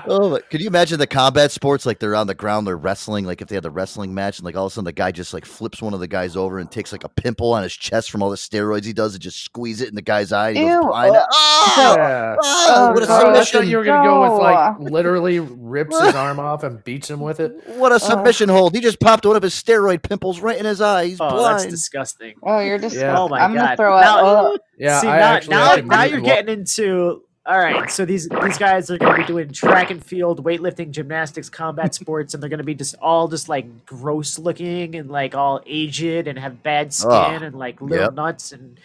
Oh, 0.09 0.39
could 0.51 0.61
you 0.61 0.69
imagine 0.69 0.99
the 1.01 1.07
combat 1.07 1.51
sports? 1.51 1.85
Like 1.85 1.99
they're 1.99 2.15
on 2.15 2.27
the 2.29 2.35
ground, 2.35 2.67
they're 2.67 2.77
wrestling. 2.77 3.25
Like 3.25 3.43
if 3.43 3.49
they 3.49 3.57
had 3.57 3.65
the 3.65 3.71
wrestling 3.71 4.15
match, 4.15 4.39
and 4.39 4.45
like 4.45 4.55
all 4.55 4.67
of 4.67 4.73
a 4.73 4.75
sudden 4.75 4.85
the 4.85 4.93
guy 4.93 5.11
just 5.11 5.35
like 5.35 5.45
flips 5.45 5.83
one 5.83 5.95
of 5.95 6.01
the 6.01 6.07
guys 6.07 6.37
over 6.37 6.59
and 6.59 6.71
takes 6.71 6.93
like 6.93 7.03
a 7.03 7.09
pimple 7.09 7.53
on 7.53 7.63
his 7.65 7.73
chest 7.75 8.11
from 8.11 8.23
all 8.23 8.31
the 8.31 8.37
steroids 8.37 8.85
he 8.85 8.93
does, 8.93 9.15
and 9.15 9.23
just 9.23 9.43
squeeze 9.43 9.81
it 9.81 9.89
in 9.89 9.95
the 9.97 10.03
guy's 10.03 10.31
eye. 10.33 10.51
And 10.51 10.59
he 10.59 10.65
Ew, 10.65 10.71
goes 10.81 10.85
blind. 10.87 11.17
uh, 11.17 11.27
Oh, 11.33 11.95
Yeah. 11.97 12.37
oh, 12.41 12.93
what 12.93 13.03
a 13.03 13.07
Oh, 13.07 13.15
I 13.17 13.21
thought 13.35 13.47
submission! 13.47 13.69
you 13.71 13.79
were 13.79 13.85
gonna 13.85 14.09
go 14.09 14.21
with 14.33 14.41
like 14.43 14.79
literally 14.79 15.41
rips 15.41 15.99
his 16.01 16.15
arm 16.15 16.39
off 16.39 16.63
and 16.63 16.83
beats 16.85 17.11
him 17.11 17.21
with 17.21 17.41
it. 17.41 17.53
What 17.77 17.91
a 17.93 17.99
submission 18.01 18.49
hold! 18.49 18.75
He 18.75 18.81
just 18.81 19.01
popped 19.01 19.27
one 19.27 19.37
of 19.37 19.43
his 19.43 19.55
steroid 19.55 20.03
pimples 20.03 20.41
right 20.41 20.57
in 20.59 20.65
his 20.65 20.81
eye. 20.81 21.07
He's 21.07 21.21
Oh, 21.21 21.29
blind. 21.31 21.61
that's 21.61 21.71
disgusting. 21.71 22.35
Oh, 22.43 22.61
you're 22.61 22.79
just. 22.79 22.95
Yeah. 22.97 23.19
Oh 23.19 23.29
my 23.29 23.41
I'm 23.41 23.55
god. 23.55 23.61
gonna 23.65 23.77
throw 23.77 24.01
Now- 24.01 24.27
up. 24.27 24.53
Ugh. 24.55 24.61
Yeah, 24.79 25.01
See 25.01 25.09
I 25.09 25.41
now, 25.41 25.41
now, 25.49 25.75
now 25.87 26.03
you're 26.05 26.21
getting 26.21 26.53
into 26.61 27.23
all 27.47 27.59
right. 27.59 27.91
So 27.91 28.05
these 28.05 28.29
these 28.43 28.59
guys 28.59 28.91
are 28.91 28.99
going 28.99 29.13
to 29.15 29.23
be 29.23 29.27
doing 29.27 29.53
track 29.53 29.91
and 29.91 30.05
field, 30.05 30.45
weightlifting, 30.45 30.91
gymnastics, 30.91 31.49
combat 31.49 31.95
sports, 32.01 32.35
and 32.35 32.43
they're 32.43 32.51
going 32.51 32.59
to 32.59 32.65
be 32.65 32.75
just 32.75 32.95
all 33.01 33.29
just 33.29 33.49
like 33.49 33.87
gross 33.87 34.39
looking 34.39 34.97
and 34.97 35.11
like 35.11 35.35
all 35.35 35.61
aged 35.67 36.27
and 36.29 36.39
have 36.39 36.63
bad 36.63 36.93
skin 36.93 37.11
Oh, 37.13 37.45
and 37.45 37.55
like 37.55 37.81
little 37.81 38.07
yep. 38.07 38.15
nuts 38.15 38.53
and 38.53 38.79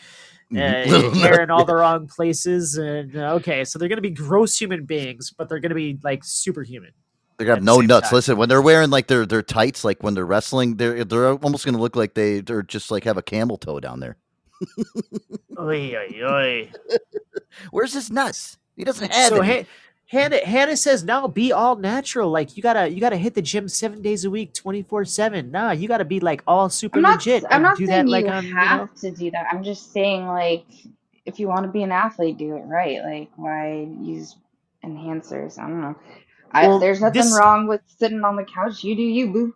uh, 0.54 0.56
Mhm. 0.86 1.14
hair 1.22 1.42
in 1.42 1.50
all 1.50 1.66
the 1.66 1.76
wrong 1.76 2.08
places. 2.08 2.78
And 2.78 3.16
uh, 3.18 3.34
okay, 3.36 3.64
so 3.66 3.80
they're 3.80 3.88
going 3.90 3.98
to 3.98 4.02
be 4.02 4.10
gross 4.12 4.58
human 4.60 4.86
beings, 4.86 5.32
but 5.36 5.48
they're 5.50 5.60
going 5.60 5.70
to 5.70 5.76
be 5.76 5.98
like 6.04 6.24
superhuman. 6.24 6.92
They 7.38 7.46
got 7.46 7.54
at 7.54 7.60
the 7.62 7.66
no 7.66 7.80
nuts. 7.82 8.10
time. 8.10 8.16
Listen, 8.18 8.38
when 8.38 8.50
they're 8.50 8.62
wearing 8.62 8.92
like 8.92 9.08
their 9.08 9.26
their 9.26 9.42
tights, 9.42 9.84
like 9.84 10.04
when 10.04 10.14
they're 10.14 10.26
wrestling, 10.26 10.76
they're 10.76 11.04
they're 11.04 11.30
almost 11.34 11.66
going 11.66 11.74
to 11.76 11.82
look 11.82 11.96
like 11.96 12.14
they 12.14 12.42
they're 12.42 12.62
just 12.62 12.92
like 12.92 13.06
have 13.06 13.18
a 13.18 13.24
camel 13.24 13.58
toe 13.58 13.80
down 13.80 14.00
there. 14.00 14.18
Oy, 15.60 15.96
oy, 15.96 16.24
oy. 16.26 16.72
Where's 17.72 17.94
his 17.94 18.10
nuts? 18.10 18.58
He 18.76 18.84
doesn't 18.84 19.14
have 19.14 19.30
so 19.30 19.42
any. 19.42 19.54
Han- 19.54 19.66
Hannah 20.08 20.46
Hannah 20.46 20.76
says 20.78 21.04
now 21.04 21.28
be 21.28 21.52
all 21.54 21.76
natural. 21.78 22.30
Like 22.30 22.58
you 22.58 22.64
gotta 22.64 22.90
you 22.90 23.00
gotta 23.00 23.16
hit 23.18 23.34
the 23.34 23.42
gym 23.42 23.68
seven 23.70 24.02
days 24.02 24.26
a 24.26 24.30
week, 24.30 24.54
twenty 24.54 24.82
four 24.84 25.06
seven. 25.06 25.52
Nah, 25.52 25.72
you 25.72 25.88
gotta 25.88 26.04
be 26.06 26.20
like 26.20 26.44
all 26.48 26.70
super 26.70 26.98
I'm 26.98 27.04
not. 27.04 27.16
legit. 27.18 27.44
I'm 27.50 27.62
not 27.62 27.78
do 27.78 27.86
saying 27.86 28.06
that 28.08 28.12
like 28.12 28.26
you 28.26 28.32
on 28.32 28.46
you 28.46 28.56
have 28.56 28.80
know. 28.82 28.90
to 29.02 29.12
do 29.12 29.32
that. 29.32 29.46
I'm 29.52 29.64
just 29.64 29.94
saying 29.94 30.28
like, 30.28 30.66
if 31.26 31.40
you 31.40 31.48
want 31.48 31.66
to 31.66 31.72
be 31.72 31.84
an 31.84 31.92
athlete, 31.92 32.38
do 32.38 32.56
it 32.58 32.62
right. 32.66 33.02
Like, 33.04 33.30
why 33.38 33.88
use 34.02 34.36
enhancers? 34.84 35.58
I 35.60 35.68
don't 35.68 35.82
know. 35.82 35.96
I, 36.52 36.68
Well, 36.68 36.80
there's 36.80 37.00
nothing 37.00 37.22
this- 37.22 37.38
wrong 37.40 37.68
with 37.68 37.82
sitting 37.98 38.24
on 38.26 38.36
the 38.36 38.44
couch. 38.44 38.84
You 38.84 38.96
do 38.96 39.04
you, 39.04 39.32
boo. 39.32 39.56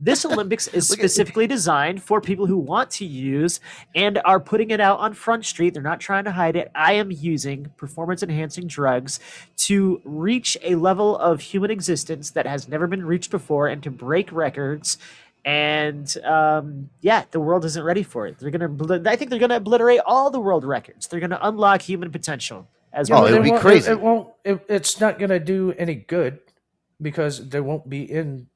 This 0.00 0.24
Olympics 0.24 0.68
is 0.68 0.90
Look 0.90 1.00
at- 1.00 1.02
specifically 1.02 1.46
designed 1.48 2.02
for 2.02 2.20
people 2.20 2.46
who 2.46 2.56
want 2.56 2.90
to 2.92 3.04
use 3.04 3.58
and 3.96 4.20
are 4.24 4.38
putting 4.38 4.70
it 4.70 4.80
out 4.80 5.00
on 5.00 5.12
Front 5.12 5.44
Street. 5.44 5.74
They're 5.74 5.82
not 5.82 5.98
trying 5.98 6.22
to 6.24 6.30
hide 6.30 6.54
it. 6.54 6.70
I 6.74 6.92
am 6.92 7.10
using 7.10 7.72
performance 7.76 8.22
enhancing 8.22 8.68
drugs 8.68 9.18
to 9.56 10.00
reach 10.04 10.56
a 10.62 10.76
level 10.76 11.18
of 11.18 11.40
human 11.40 11.70
existence 11.72 12.30
that 12.30 12.46
has 12.46 12.68
never 12.68 12.86
been 12.86 13.04
reached 13.04 13.30
before 13.32 13.66
and 13.66 13.82
to 13.82 13.90
break 13.90 14.30
records. 14.30 14.98
And 15.44 16.14
um, 16.24 16.90
yeah, 17.00 17.24
the 17.32 17.40
world 17.40 17.64
isn't 17.64 17.82
ready 17.82 18.02
for 18.04 18.26
it. 18.26 18.38
They're 18.38 18.50
gonna. 18.50 19.02
I 19.08 19.16
think 19.16 19.30
they're 19.30 19.38
gonna 19.40 19.56
obliterate 19.56 20.00
all 20.06 20.30
the 20.30 20.40
world 20.40 20.64
records. 20.64 21.06
They're 21.08 21.20
gonna 21.20 21.38
unlock 21.40 21.82
human 21.82 22.10
potential 22.12 22.68
as 22.92 23.08
Yeah, 23.08 23.16
Oh, 23.16 23.22
well. 23.22 23.30
but 23.30 23.34
it 23.34 23.38
would 23.38 23.40
they 23.40 23.44
be 23.46 23.50
won't- 23.52 23.62
crazy. 23.62 23.90
It, 23.90 23.92
it 23.94 24.00
won't. 24.00 24.28
It, 24.44 24.64
it's 24.68 25.00
not 25.00 25.18
going 25.18 25.30
to 25.30 25.40
do 25.40 25.72
any 25.78 25.94
good 25.94 26.40
because 27.00 27.48
they 27.48 27.60
won't 27.60 27.88
be 27.88 28.02
in 28.02 28.48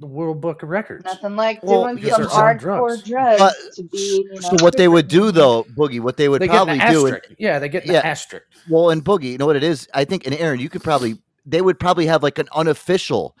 the 0.00 0.06
World 0.06 0.40
Book 0.40 0.62
of 0.62 0.68
Records. 0.68 1.04
Nothing 1.04 1.34
like 1.36 1.62
Well, 1.62 1.82
doing 1.84 1.98
some 2.08 2.22
they're 2.22 2.30
hardcore 2.30 2.58
drugs. 2.58 3.02
drugs, 3.02 3.38
But- 3.40 3.54
to 3.74 3.82
be. 3.84 4.24
You 4.32 4.40
know, 4.40 4.56
So 4.56 4.64
what 4.64 4.76
they 4.76 4.86
would 4.88 5.08
do 5.08 5.32
though, 5.32 5.64
Boogie, 5.76 6.00
what 6.00 6.16
they 6.16 6.28
would 6.28 6.40
They 6.40 6.46
get 6.46 6.54
probably 6.54 6.78
an 6.80 6.92
do, 6.92 7.06
and- 7.06 7.20
Yeah, 7.38 7.58
they 7.58 7.68
get 7.68 7.84
an 7.84 7.92
Yeah. 7.92 8.00
asterisk. 8.04 8.44
well, 8.68 8.90
and 8.90 9.04
Boogie, 9.04 9.32
you 9.32 9.38
know 9.38 9.46
what 9.46 9.56
it 9.56 9.64
is? 9.64 9.88
I 9.94 10.04
think, 10.04 10.24
and 10.26 10.34
Aaron, 10.36 10.60
you 10.60 10.68
could 10.68 10.82
probably, 10.84 11.18
they 11.44 11.60
would 11.62 11.80
probably 11.80 12.06
have 12.06 12.22
like 12.22 12.38
an 12.38 12.48
unofficial 12.54 13.36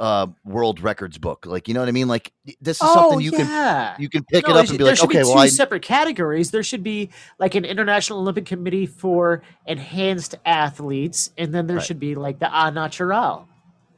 uh 0.00 0.26
world 0.46 0.80
records 0.80 1.18
book, 1.18 1.44
like 1.44 1.68
you 1.68 1.74
know 1.74 1.80
what 1.80 1.88
I 1.90 1.92
mean? 1.92 2.08
Like 2.08 2.32
this 2.62 2.78
is 2.78 2.82
Oh, 2.82 2.94
something 2.94 3.20
you 3.20 3.32
yeah. 3.32 3.92
can 3.92 4.00
you 4.02 4.08
can 4.08 4.24
pick 4.24 4.48
No, 4.48 4.54
it 4.54 4.58
up 4.58 4.68
and 4.70 4.78
be 4.78 4.84
there 4.84 4.94
like, 4.94 5.04
okay, 5.04 5.18
be 5.18 5.24
well, 5.24 5.34
two 5.34 5.38
I, 5.40 5.46
separate 5.48 5.82
categories. 5.82 6.50
There 6.50 6.62
should 6.62 6.82
be 6.82 7.10
like 7.38 7.54
an 7.54 7.66
International 7.66 8.20
Olympic 8.20 8.46
Committee 8.46 8.86
for 8.86 9.42
enhanced 9.66 10.36
athletes, 10.46 11.30
and 11.36 11.54
then 11.54 11.66
there 11.66 11.76
Right. 11.76 11.84
should 11.86 12.00
be 12.00 12.14
like 12.14 12.38
the 12.38 12.48
A 12.50 12.70
Natural. 12.70 13.46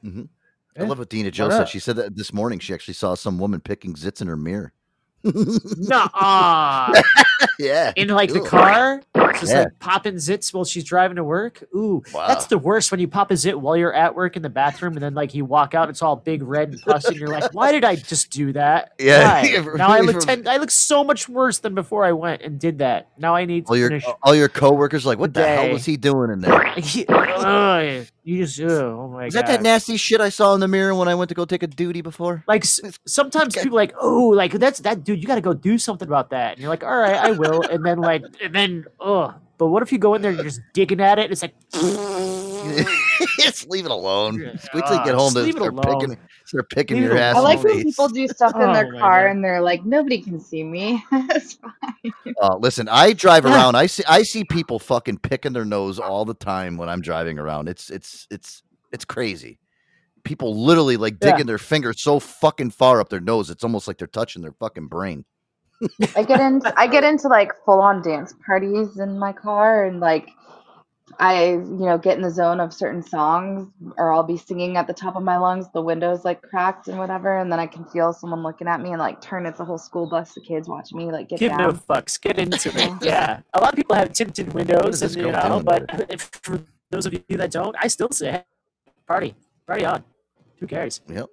Mhm. 0.04 0.26
I 0.78 0.84
love 0.84 0.98
what 0.98 1.08
Dina 1.10 1.30
Joe 1.30 1.50
said. 1.50 1.68
She 1.68 1.78
said 1.78 1.96
that 1.96 2.16
this 2.16 2.32
morning 2.32 2.58
she 2.58 2.72
actually 2.74 2.94
saw 2.94 3.14
some 3.14 3.38
woman 3.38 3.60
picking 3.60 3.94
zits 3.94 4.20
in 4.22 4.28
her 4.28 4.36
mirror. 4.36 4.72
Nuh-uh. 5.24 6.92
yeah. 7.58 7.92
in 7.96 8.08
like 8.08 8.32
the 8.32 8.40
car, 8.40 9.02
just 9.38 9.52
Yeah. 9.52 9.60
like 9.60 9.78
popping 9.78 10.14
zits 10.14 10.52
while 10.52 10.64
she's 10.64 10.82
driving 10.84 11.14
to 11.16 11.22
work. 11.24 11.62
Ooh, 11.76 12.02
Wow. 12.12 12.26
that's 12.26 12.46
the 12.46 12.58
worst 12.58 12.90
when 12.90 12.98
you 13.00 13.06
pop 13.06 13.30
a 13.30 13.36
zit 13.36 13.60
while 13.60 13.76
you're 13.76 13.92
at 13.92 14.14
work 14.16 14.34
in 14.36 14.42
the 14.42 14.48
bathroom, 14.48 14.94
and 14.94 15.02
then 15.02 15.14
like 15.14 15.32
you 15.34 15.44
walk 15.44 15.74
out, 15.74 15.88
it's 15.88 16.02
all 16.02 16.16
big 16.16 16.42
red 16.42 16.70
and 16.70 16.82
pussy, 16.82 17.08
and 17.08 17.16
you're 17.16 17.28
like, 17.28 17.52
"Why 17.54 17.70
did 17.70 17.84
I 17.84 17.94
just 17.96 18.30
do 18.30 18.52
that? 18.54 18.92
Yeah. 18.98 19.42
Why? 19.42 19.76
now 19.76 19.88
I 19.90 20.00
look 20.08 20.20
ten, 20.20 20.46
I 20.48 20.56
look 20.56 20.70
so 20.72 21.04
much 21.04 21.28
worse 21.28 21.58
than 21.58 21.74
before 21.74 22.04
I 22.04 22.12
went 22.12 22.42
and 22.42 22.58
did 22.58 22.78
that. 22.78 23.08
Now 23.18 23.34
I 23.36 23.44
need 23.44 23.66
to 23.66 23.70
All 23.70 23.76
your 23.76 23.90
finish. 23.90 24.04
all 24.22 24.34
your 24.34 24.48
coworkers 24.48 25.04
are 25.04 25.08
like, 25.10 25.18
what 25.18 25.34
the 25.34 25.46
hell 25.46 25.62
day. 25.64 25.72
was 25.72 25.84
he 25.84 25.96
doing 25.96 26.30
in 26.30 26.40
there? 26.40 26.74
Ugh, 27.08 28.06
you 28.24 28.46
just, 28.46 28.60
ugh, 28.60 28.70
oh 28.70 29.08
my 29.08 29.26
Is 29.26 29.34
god. 29.34 29.46
that 29.46 29.52
that 29.56 29.62
nasty 29.62 29.96
shit 29.96 30.20
I 30.20 30.28
saw 30.28 30.54
in 30.54 30.60
the 30.60 30.68
mirror 30.68 30.94
when 30.94 31.08
I 31.08 31.14
went 31.14 31.28
to 31.30 31.34
go 31.34 31.44
take 31.44 31.62
a 31.62 31.66
duty 31.66 32.02
before? 32.02 32.44
like 32.46 32.64
sometimes 33.06 33.54
people 33.54 33.70
are 33.70 33.82
like, 33.82 33.94
oh, 34.00 34.28
like 34.28 34.52
that's 34.52 34.80
that 34.80 35.04
dude. 35.04 35.20
You 35.20 35.26
got 35.26 35.36
to 35.36 35.40
go 35.40 35.52
do 35.52 35.78
something 35.78 36.06
about 36.06 36.30
that. 36.30 36.52
And 36.52 36.60
you're 36.60 36.70
like, 36.70 36.84
all 36.84 36.96
right, 36.96 37.16
I 37.16 37.32
will. 37.32 37.62
And 37.62 37.84
then 37.84 37.98
like, 37.98 38.24
and 38.40 38.54
then, 38.54 38.84
oh, 39.00 39.34
but 39.58 39.68
what 39.68 39.82
if 39.82 39.92
you 39.92 39.98
go 39.98 40.14
in 40.14 40.22
there 40.22 40.30
and 40.30 40.38
you're 40.38 40.44
just 40.44 40.60
digging 40.72 41.00
at 41.00 41.18
it? 41.18 41.24
And 41.24 41.32
it's 41.32 41.42
like, 41.42 41.54
just 43.40 43.68
leave 43.68 43.84
it 43.84 43.90
alone. 43.90 44.40
Yeah. 44.40 44.52
Just 44.52 44.72
wait 44.74 44.86
till 44.86 44.96
you 44.96 45.02
get 45.02 45.14
Ah, 45.14 45.18
home 45.18 45.34
just 45.34 45.36
to 45.36 45.42
leave 45.42 45.54
start 45.54 45.74
picking, 45.80 46.18
start 46.44 46.70
picking 46.70 46.98
Leave 46.98 47.04
your 47.04 47.18
ass. 47.18 47.36
I 47.36 47.40
like 47.40 47.62
when 47.64 47.76
face. 47.76 47.84
people 47.84 48.08
do 48.08 48.28
stuff 48.28 48.60
in 48.60 48.68
Oh 48.68 48.72
their 48.72 48.86
my 48.86 49.00
car 49.00 49.28
and 49.28 49.44
they're 49.44 49.60
like, 49.62 49.84
nobody 49.84 50.20
can 50.20 50.40
see 50.40 50.64
me. 50.64 51.04
it's 51.12 51.54
fine. 51.54 52.12
Uh, 52.40 52.56
listen, 52.58 52.88
I 52.90 53.12
drive 53.12 53.46
around. 53.46 53.76
I 53.76 53.86
see 53.86 54.04
I 54.08 54.22
see 54.22 54.44
people 54.44 54.78
fucking 54.78 55.18
picking 55.18 55.52
their 55.52 55.64
nose 55.64 55.98
all 55.98 56.24
the 56.24 56.34
time 56.34 56.76
when 56.76 56.88
I'm 56.88 57.00
driving 57.02 57.38
around. 57.38 57.68
It's 57.68 57.90
it's 57.90 58.26
it's 58.30 58.62
it's 58.92 59.04
crazy. 59.04 59.58
People 60.24 60.56
literally 60.64 60.96
like 60.96 61.16
Yeah. 61.20 61.32
digging 61.32 61.46
their 61.46 61.58
fingers 61.58 62.00
so 62.00 62.20
fucking 62.20 62.70
far 62.72 63.00
up 63.00 63.08
their 63.10 63.20
nose. 63.20 63.50
It's 63.50 63.64
almost 63.64 63.88
like 63.88 63.98
they're 63.98 64.06
touching 64.08 64.42
their 64.42 64.52
fucking 64.52 64.88
brain. 64.88 65.24
I 66.16 66.22
get 66.24 66.40
into 66.40 66.72
I 66.78 66.86
get 66.86 67.04
into 67.04 67.28
like 67.28 67.52
full 67.64 67.80
on 67.80 68.02
dance 68.02 68.34
parties 68.46 68.98
in 68.98 69.18
my 69.18 69.32
car 69.32 69.86
and 69.86 70.00
like 70.00 70.28
I 71.18 71.50
you 71.52 71.86
know 71.86 71.98
get 71.98 72.16
in 72.16 72.22
the 72.22 72.30
zone 72.30 72.60
of 72.60 72.72
certain 72.72 73.02
songs 73.02 73.70
or 73.98 74.12
I'll 74.12 74.22
be 74.22 74.36
singing 74.36 74.76
at 74.76 74.86
the 74.86 74.94
top 74.94 75.16
of 75.16 75.22
my 75.22 75.36
lungs, 75.38 75.66
the 75.72 75.82
windows 75.82 76.24
like 76.24 76.42
cracked 76.42 76.88
and 76.88 76.98
whatever, 76.98 77.38
and 77.38 77.52
then 77.52 77.60
I 77.60 77.66
can 77.66 77.84
feel 77.86 78.12
someone 78.12 78.42
looking 78.42 78.68
at 78.68 78.80
me 78.80 78.90
and 78.90 78.98
like 78.98 79.20
turn 79.20 79.46
it's 79.46 79.60
a 79.60 79.64
whole 79.64 79.78
school 79.78 80.06
bus 80.06 80.36
of 80.36 80.44
kids 80.44 80.68
watching 80.68 80.98
me 80.98 81.12
like 81.12 81.28
get 81.28 81.38
give 81.38 81.54
no 81.54 81.72
down. 81.72 81.72
fucks, 81.72 82.20
get 82.20 82.38
into 82.38 82.72
it. 82.76 82.94
Yeah, 83.00 83.40
a 83.54 83.60
lot 83.60 83.72
of 83.72 83.76
people 83.76 83.96
have 83.96 84.12
tinted 84.12 84.52
windows, 84.54 85.02
and 85.02 85.14
you 85.16 85.32
know, 85.32 85.62
but 85.64 85.84
if, 86.10 86.22
for 86.42 86.60
those 86.90 87.06
of 87.06 87.14
you 87.14 87.36
that 87.38 87.50
don't, 87.52 87.76
I 87.80 87.88
still 87.88 88.10
say, 88.10 88.32
hey, 88.32 88.44
party, 89.06 89.34
party 89.66 89.84
on. 89.84 90.04
Who 90.60 90.66
cares? 90.66 91.00
Yep. 91.08 91.28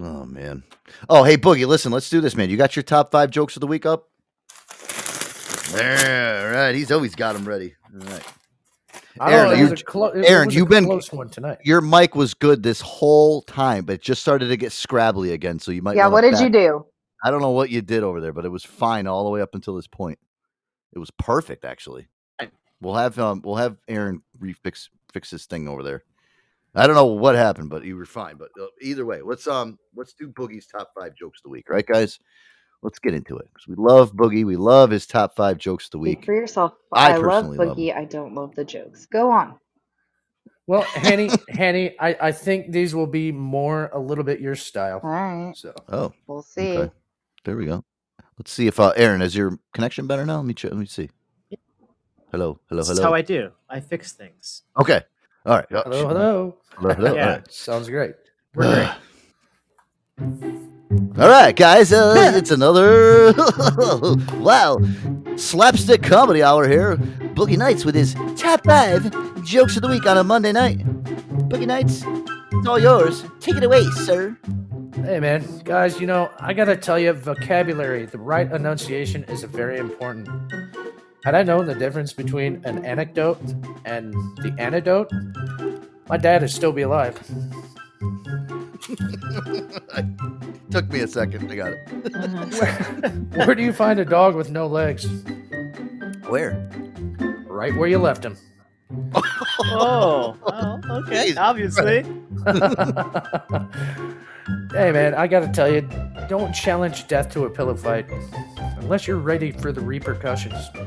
Oh 0.00 0.24
man. 0.26 0.64
Oh 1.08 1.24
hey 1.24 1.36
Boogie, 1.36 1.66
listen, 1.66 1.92
let's 1.92 2.10
do 2.10 2.20
this, 2.20 2.36
man. 2.36 2.50
You 2.50 2.56
got 2.56 2.76
your 2.76 2.82
top 2.82 3.10
five 3.10 3.30
jokes 3.30 3.56
of 3.56 3.60
the 3.60 3.66
week 3.66 3.86
up? 3.86 4.08
There, 5.72 6.48
all 6.48 6.54
right. 6.54 6.74
He's 6.74 6.90
always 6.92 7.14
got 7.14 7.34
them 7.34 7.46
ready. 7.46 7.74
All 7.94 8.06
right. 8.08 8.24
I 9.20 9.32
Aaron, 9.32 9.44
don't 9.44 9.46
know, 9.48 9.52
it 9.54 9.64
you- 9.64 9.70
was 9.70 9.80
a 9.80 9.84
clo- 9.84 10.04
it 10.06 10.24
Aaron, 10.26 10.46
was 10.46 10.54
a 10.54 10.58
you've 10.58 10.68
been- 10.68 10.84
close 10.86 11.12
one 11.12 11.28
tonight. 11.28 11.58
Your 11.64 11.80
mic 11.80 12.14
was 12.14 12.34
good 12.34 12.62
this 12.62 12.80
whole 12.80 13.42
time, 13.42 13.84
but 13.84 13.94
it 13.94 14.02
just 14.02 14.20
started 14.22 14.48
to 14.48 14.56
get 14.56 14.70
scrabbly 14.72 15.32
again. 15.32 15.58
So 15.58 15.70
you 15.72 15.82
might. 15.82 15.96
Yeah, 15.96 16.08
what 16.08 16.22
did 16.22 16.38
you 16.38 16.50
do? 16.50 16.86
I 17.24 17.30
don't 17.30 17.40
know 17.42 17.50
what 17.50 17.70
you 17.70 17.82
did 17.82 18.02
over 18.04 18.20
there, 18.20 18.32
but 18.32 18.44
it 18.44 18.50
was 18.50 18.64
fine 18.64 19.06
all 19.06 19.24
the 19.24 19.30
way 19.30 19.40
up 19.40 19.54
until 19.54 19.74
this 19.74 19.88
point. 19.88 20.18
It 20.92 20.98
was 20.98 21.10
perfect, 21.12 21.64
actually. 21.64 22.06
We'll 22.80 22.94
have 22.94 23.18
um, 23.18 23.42
we'll 23.44 23.56
have 23.56 23.76
Aaron 23.88 24.22
refix 24.40 24.88
fix 25.12 25.30
this 25.30 25.46
thing 25.46 25.66
over 25.66 25.82
there. 25.82 26.04
I 26.74 26.86
don't 26.86 26.94
know 26.94 27.06
what 27.06 27.34
happened, 27.34 27.70
but 27.70 27.84
you 27.84 27.96
were 27.96 28.04
fine. 28.06 28.36
But 28.36 28.50
uh, 28.60 28.66
either 28.80 29.04
way, 29.04 29.20
let's 29.22 29.48
um, 29.48 29.78
let's 29.96 30.12
do 30.12 30.28
Boogie's 30.28 30.66
top 30.68 30.90
five 30.96 31.14
jokes 31.16 31.40
of 31.40 31.44
the 31.44 31.48
week, 31.50 31.68
right, 31.70 31.84
guys? 31.86 32.20
Let's 32.82 32.98
get 33.00 33.14
into 33.14 33.36
it 33.38 33.48
because 33.52 33.68
we 33.68 33.74
love 33.76 34.12
Boogie. 34.14 34.44
We 34.46 34.56
love 34.56 34.90
his 34.90 35.06
top 35.06 35.34
five 35.36 35.58
jokes 35.58 35.86
of 35.86 35.92
the 35.92 35.98
Speak 35.98 36.18
week. 36.18 36.26
for 36.26 36.34
yourself. 36.34 36.74
I 36.92 37.12
I, 37.12 37.18
love 37.18 37.22
personally 37.22 37.58
love 37.58 37.76
Boogie. 37.76 37.96
I 37.96 38.04
don't 38.04 38.34
love 38.34 38.54
the 38.54 38.64
jokes. 38.64 39.06
Go 39.06 39.30
on. 39.30 39.58
Well, 40.66 40.82
Hanny, 40.94 41.30
Hanny, 41.48 41.98
I, 41.98 42.16
I 42.20 42.32
think 42.32 42.72
these 42.72 42.94
will 42.94 43.06
be 43.06 43.32
more 43.32 43.90
a 43.92 43.98
little 43.98 44.24
bit 44.24 44.40
your 44.40 44.54
style. 44.56 45.00
All 45.02 45.10
right. 45.10 45.56
So 45.56 45.74
Oh, 45.88 46.12
We'll 46.26 46.42
see. 46.42 46.76
okay. 46.76 46.92
There 47.44 47.56
we 47.56 47.66
go. 47.66 47.84
Let's 48.38 48.52
see 48.52 48.66
if 48.68 48.78
uh, 48.80 48.92
Aaron 48.96 49.22
is 49.22 49.34
your 49.36 49.58
connection 49.74 50.06
better 50.06 50.24
now. 50.26 50.36
Let 50.36 50.46
me 50.46 50.54
check. 50.54 50.70
Let 50.70 50.80
me 50.80 50.86
see. 50.86 51.10
Hello, 52.32 52.60
hello, 52.68 52.82
hello. 52.82 52.86
That's 52.86 53.00
how 53.00 53.14
I 53.14 53.22
do. 53.22 53.50
I 53.70 53.80
fix 53.80 54.12
things. 54.12 54.62
Okay. 54.80 55.02
All 55.46 55.56
right. 55.56 55.66
Oh, 55.72 55.82
hello, 55.84 56.08
hello. 56.08 56.58
Hello, 56.76 56.94
hello. 56.94 57.14
Yeah. 57.14 57.22
All 57.22 57.30
right. 57.30 57.52
Sounds 57.52 57.88
great. 57.88 58.14
We're 58.54 58.66
great. 58.66 58.92
All 61.18 61.28
right, 61.28 61.54
guys, 61.56 61.92
uh, 61.92 62.14
it's 62.36 62.52
another 62.52 63.32
wow 64.38 64.78
slapstick 65.34 66.00
comedy 66.00 66.44
hour 66.44 66.68
here. 66.68 66.96
Boogie 67.34 67.58
Nights 67.58 67.84
with 67.84 67.96
his 67.96 68.14
top 68.36 68.64
five 68.64 69.10
jokes 69.44 69.74
of 69.74 69.82
the 69.82 69.88
week 69.88 70.06
on 70.06 70.16
a 70.16 70.22
Monday 70.22 70.52
night. 70.52 70.78
Boogie 71.48 71.66
Nights, 71.66 72.04
it's 72.52 72.68
all 72.68 72.78
yours. 72.78 73.24
Take 73.40 73.56
it 73.56 73.64
away, 73.64 73.82
sir. 73.90 74.38
Hey, 74.94 75.18
man, 75.18 75.44
guys, 75.64 76.00
you 76.00 76.06
know, 76.06 76.30
I 76.38 76.52
gotta 76.52 76.76
tell 76.76 77.00
you, 77.00 77.12
vocabulary, 77.12 78.06
the 78.06 78.18
right 78.18 78.48
enunciation 78.52 79.24
is 79.24 79.42
very 79.42 79.78
important. 79.78 80.28
Had 81.24 81.34
I 81.34 81.42
known 81.42 81.66
the 81.66 81.74
difference 81.74 82.12
between 82.12 82.64
an 82.64 82.84
anecdote 82.84 83.40
and 83.84 84.14
the 84.36 84.54
antidote, 84.58 85.10
my 86.08 86.16
dad 86.16 86.42
would 86.42 86.50
still 86.50 86.70
be 86.70 86.82
alive. 86.82 87.18
Took 90.70 90.90
me 90.92 91.00
a 91.00 91.08
second. 91.08 91.50
I 91.50 91.56
got 91.56 91.72
it. 91.72 92.14
Uh-huh. 92.14 93.08
Where 93.46 93.54
do 93.54 93.62
you 93.62 93.72
find 93.72 93.98
a 93.98 94.04
dog 94.04 94.34
with 94.34 94.50
no 94.50 94.66
legs? 94.66 95.06
Where? 96.28 96.70
Right 97.46 97.74
where 97.74 97.88
you 97.88 97.98
left 97.98 98.24
him. 98.24 98.36
Oh, 99.64 100.36
well, 100.46 100.80
okay. 100.90 101.32
Jeez. 101.32 101.38
Obviously. 101.38 102.02
hey, 104.78 104.92
man, 104.92 105.14
I 105.14 105.26
gotta 105.26 105.48
tell 105.48 105.70
you, 105.70 105.88
don't 106.28 106.52
challenge 106.52 107.06
death 107.08 107.30
to 107.32 107.44
a 107.44 107.50
pillow 107.50 107.74
fight 107.74 108.06
unless 108.78 109.06
you're 109.06 109.18
ready 109.18 109.52
for 109.52 109.72
the 109.72 109.80
repercussions. 109.80 110.70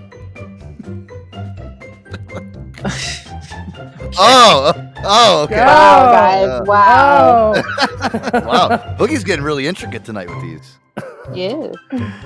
Oh, 4.18 4.91
oh, 5.04 5.44
okay. 5.44 5.58
Wow, 5.58 6.12
guys. 6.12 6.68
Wow. 6.68 7.54
wow. 8.46 8.96
Boogie's 8.98 9.24
getting 9.24 9.44
really 9.44 9.68
intricate 9.68 10.06
tonight 10.06 10.30
with 10.30 10.42
these. 10.42 10.78
Yeah. 11.34 11.72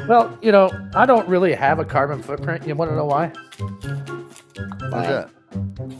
Well, 0.07 0.37
you 0.41 0.51
know, 0.51 0.69
I 0.95 1.05
don't 1.05 1.27
really 1.27 1.53
have 1.53 1.79
a 1.79 1.85
carbon 1.85 2.21
footprint. 2.21 2.65
You 2.67 2.75
want 2.75 2.91
to 2.91 2.95
know 2.95 3.05
why? 3.05 3.31
What's 4.89 5.07
that? 5.07 5.29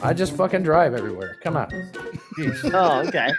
I 0.02 0.14
just 0.14 0.35
fucking 0.35 0.64
drive 0.64 0.93
everywhere. 0.93 1.38
Come 1.43 1.57
on. 1.57 1.69
Jeez. 2.38 2.72
Oh, 2.73 3.02
okay. 3.07 3.31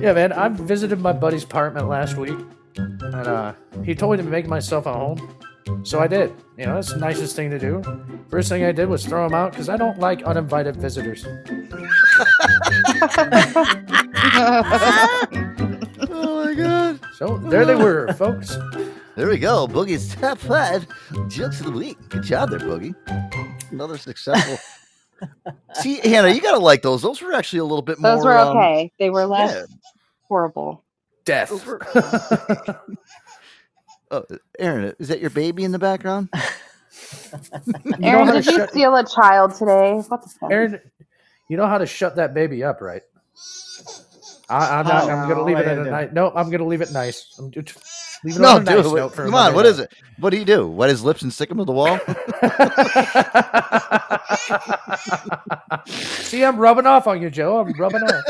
Yeah, 0.00 0.12
man, 0.12 0.32
I 0.32 0.48
visited 0.48 1.00
my 1.00 1.12
buddy's 1.12 1.44
apartment 1.44 1.88
last 1.88 2.16
week, 2.16 2.38
and 2.76 3.26
uh, 3.26 3.54
he 3.82 3.94
told 3.94 4.12
me 4.12 4.16
to 4.18 4.22
make 4.28 4.46
myself 4.46 4.86
a 4.86 4.92
home. 4.92 5.34
So 5.82 6.00
I 6.00 6.06
did. 6.06 6.34
You 6.56 6.66
know, 6.66 6.74
that's 6.74 6.92
the 6.92 6.98
nicest 6.98 7.36
thing 7.36 7.50
to 7.50 7.58
do. 7.58 7.82
First 8.28 8.48
thing 8.48 8.64
I 8.64 8.72
did 8.72 8.88
was 8.88 9.04
throw 9.04 9.24
them 9.24 9.34
out 9.34 9.52
because 9.52 9.68
I 9.68 9.76
don't 9.76 9.98
like 9.98 10.22
uninvited 10.22 10.76
visitors. 10.76 11.26
Oh 16.16 16.44
my 16.44 16.54
god. 16.54 17.00
So 17.16 17.38
there 17.38 17.64
they 17.64 17.74
were, 17.74 18.12
folks. 18.14 18.56
There 19.16 19.28
we 19.28 19.38
go. 19.38 19.66
Boogie's 19.66 20.14
top 20.14 20.38
five 20.38 20.86
jokes 21.28 21.60
of 21.60 21.66
the 21.66 21.72
week. 21.72 21.98
Good 22.08 22.22
job 22.22 22.50
there, 22.50 22.60
Boogie. 22.60 22.94
Another 23.70 23.98
successful. 23.98 24.58
See, 25.74 25.96
Hannah, 26.08 26.30
you 26.30 26.40
gotta 26.40 26.58
like 26.58 26.82
those. 26.82 27.02
Those 27.02 27.20
were 27.20 27.32
actually 27.32 27.60
a 27.60 27.64
little 27.64 27.82
bit 27.82 27.98
more. 27.98 28.16
Those 28.16 28.24
were 28.24 28.38
um, 28.38 28.56
okay. 28.56 28.92
they 28.98 29.10
were 29.10 29.26
less 29.26 29.54
yeah. 29.54 29.76
horrible. 30.28 30.84
Death. 31.24 31.50
Those 34.10 34.24
were- 34.30 34.34
oh, 34.34 34.38
Aaron, 34.58 34.94
is 34.98 35.08
that 35.08 35.20
your 35.20 35.30
baby 35.30 35.64
in 35.64 35.72
the 35.72 35.78
background? 35.78 36.28
Aaron, 38.02 38.26
did 38.28 38.46
you 38.46 38.52
shut- 38.52 38.70
steal 38.70 38.94
a 38.96 39.04
child 39.06 39.54
today? 39.54 39.94
What 40.08 40.22
the 40.22 40.28
fuck? 40.28 40.50
Aaron, 40.50 40.80
You 41.48 41.56
know 41.56 41.66
how 41.66 41.78
to 41.78 41.86
shut 41.86 42.16
that 42.16 42.34
baby 42.34 42.64
up, 42.64 42.80
right? 42.80 43.02
I, 44.48 44.78
I'm 44.80 44.86
not. 44.86 45.04
I'm 45.10 45.28
gonna 45.28 45.40
Oh, 45.40 45.44
leave 45.44 45.58
it 45.58 45.66
at 45.66 45.78
a 45.78 45.84
nice. 45.84 46.12
No, 46.12 46.30
I'm 46.34 46.50
gonna 46.50 46.66
leave 46.66 46.82
it 46.82 46.92
nice. 46.92 47.34
I'm 47.38 47.50
just 47.50 47.76
leave 48.24 48.36
it 48.36 48.40
No, 48.40 48.56
on 48.56 48.62
a 48.62 48.64
dude. 48.64 48.74
nice 48.76 48.84
what- 48.86 48.96
note 48.96 49.14
for 49.14 49.22
a 49.22 49.24
come 49.26 49.34
on. 49.34 49.40
Monday 49.42 49.56
What 49.56 49.62
night. 49.62 49.68
is 49.70 49.78
it? 49.80 49.92
What 50.18 50.30
do 50.30 50.36
you 50.36 50.44
do? 50.44 50.68
Wet 50.68 50.90
his 50.90 51.02
lips 51.02 51.22
and 51.22 51.32
stick 51.32 51.50
him 51.50 51.58
to 51.58 51.64
the 51.64 51.72
wall? 51.72 51.98
See, 55.86 56.44
I'm 56.44 56.58
rubbing 56.58 56.86
off 56.86 57.06
on 57.06 57.20
you, 57.22 57.30
Joe. 57.30 57.58
I'm 57.58 57.72
rubbing 57.72 58.02
off. 58.02 58.24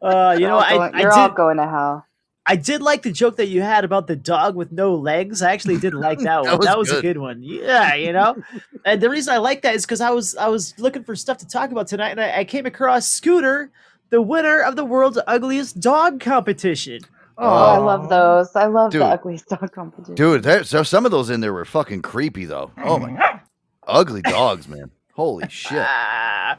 Uh, 0.00 0.36
you 0.38 0.46
know, 0.46 0.54
all 0.54 0.60
I, 0.60 0.70
going- 0.76 0.94
I 0.94 1.00
you're 1.00 1.12
all 1.12 1.28
did. 1.28 1.36
going 1.36 1.56
to 1.58 1.66
hell. 1.68 2.04
I 2.50 2.56
did 2.56 2.80
like 2.80 3.02
the 3.02 3.12
joke 3.12 3.36
that 3.36 3.48
you 3.48 3.60
had 3.60 3.84
about 3.84 4.06
the 4.06 4.16
dog 4.16 4.56
with 4.56 4.72
no 4.72 4.94
legs. 4.94 5.42
I 5.42 5.52
actually 5.52 5.76
did 5.76 5.92
like 5.92 6.18
that 6.20 6.40
one. 6.42 6.46
That 6.46 6.58
was 6.58 6.66
that 6.66 6.78
was 6.78 6.90
a 6.90 6.94
good. 6.94 7.02
good 7.02 7.18
one. 7.18 7.42
Yeah, 7.42 7.94
you 7.94 8.12
know. 8.12 8.42
and 8.84 9.00
the 9.00 9.10
reason 9.10 9.34
I 9.34 9.38
like 9.38 9.62
that 9.62 9.74
is 9.74 9.84
because 9.84 10.00
I 10.00 10.10
was 10.10 10.34
I 10.36 10.48
was 10.48 10.74
looking 10.78 11.04
for 11.04 11.14
stuff 11.14 11.36
to 11.38 11.46
talk 11.46 11.70
about 11.70 11.86
tonight, 11.88 12.10
and 12.10 12.20
I, 12.20 12.38
I 12.38 12.44
came 12.44 12.64
across 12.64 13.06
Scooter, 13.06 13.70
the 14.08 14.22
winner 14.22 14.60
of 14.60 14.76
the 14.76 14.84
world's 14.84 15.18
ugliest 15.26 15.78
dog 15.78 16.20
competition. 16.20 17.00
Oh, 17.40 17.46
I 17.46 17.76
love 17.76 18.08
those. 18.08 18.56
I 18.56 18.66
love 18.66 18.90
Dude. 18.90 19.02
the 19.02 19.06
ugliest 19.06 19.46
dog 19.48 19.70
competition. 19.70 20.16
Dude, 20.16 20.42
there, 20.42 20.64
so 20.64 20.82
some 20.82 21.04
of 21.04 21.12
those 21.12 21.30
in 21.30 21.40
there 21.40 21.52
were 21.52 21.64
fucking 21.64 22.02
creepy, 22.02 22.46
though. 22.46 22.72
Oh, 22.78 22.98
my 22.98 23.10
God. 23.10 23.40
Ugly 23.86 24.22
dogs, 24.22 24.66
man. 24.66 24.90
Holy 25.14 25.48
shit. 25.48 25.78
Ah. 25.80 26.56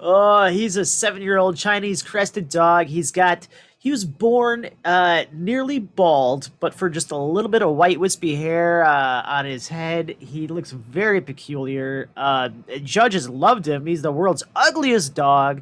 oh, 0.00 0.46
he's 0.46 0.76
a 0.76 0.84
seven-year-old 0.84 1.56
Chinese 1.56 2.02
crested 2.02 2.48
dog. 2.48 2.86
He's 2.86 3.12
got. 3.12 3.46
He 3.84 3.90
was 3.90 4.06
born 4.06 4.70
uh, 4.82 5.24
nearly 5.30 5.78
bald, 5.78 6.48
but 6.58 6.72
for 6.72 6.88
just 6.88 7.10
a 7.10 7.18
little 7.18 7.50
bit 7.50 7.60
of 7.60 7.76
white 7.76 8.00
wispy 8.00 8.34
hair 8.34 8.82
uh, 8.82 9.22
on 9.26 9.44
his 9.44 9.68
head. 9.68 10.16
He 10.20 10.48
looks 10.48 10.70
very 10.70 11.20
peculiar. 11.20 12.08
Uh, 12.16 12.48
judges 12.82 13.28
loved 13.28 13.68
him. 13.68 13.84
He's 13.84 14.00
the 14.00 14.10
world's 14.10 14.42
ugliest 14.56 15.14
dog. 15.14 15.60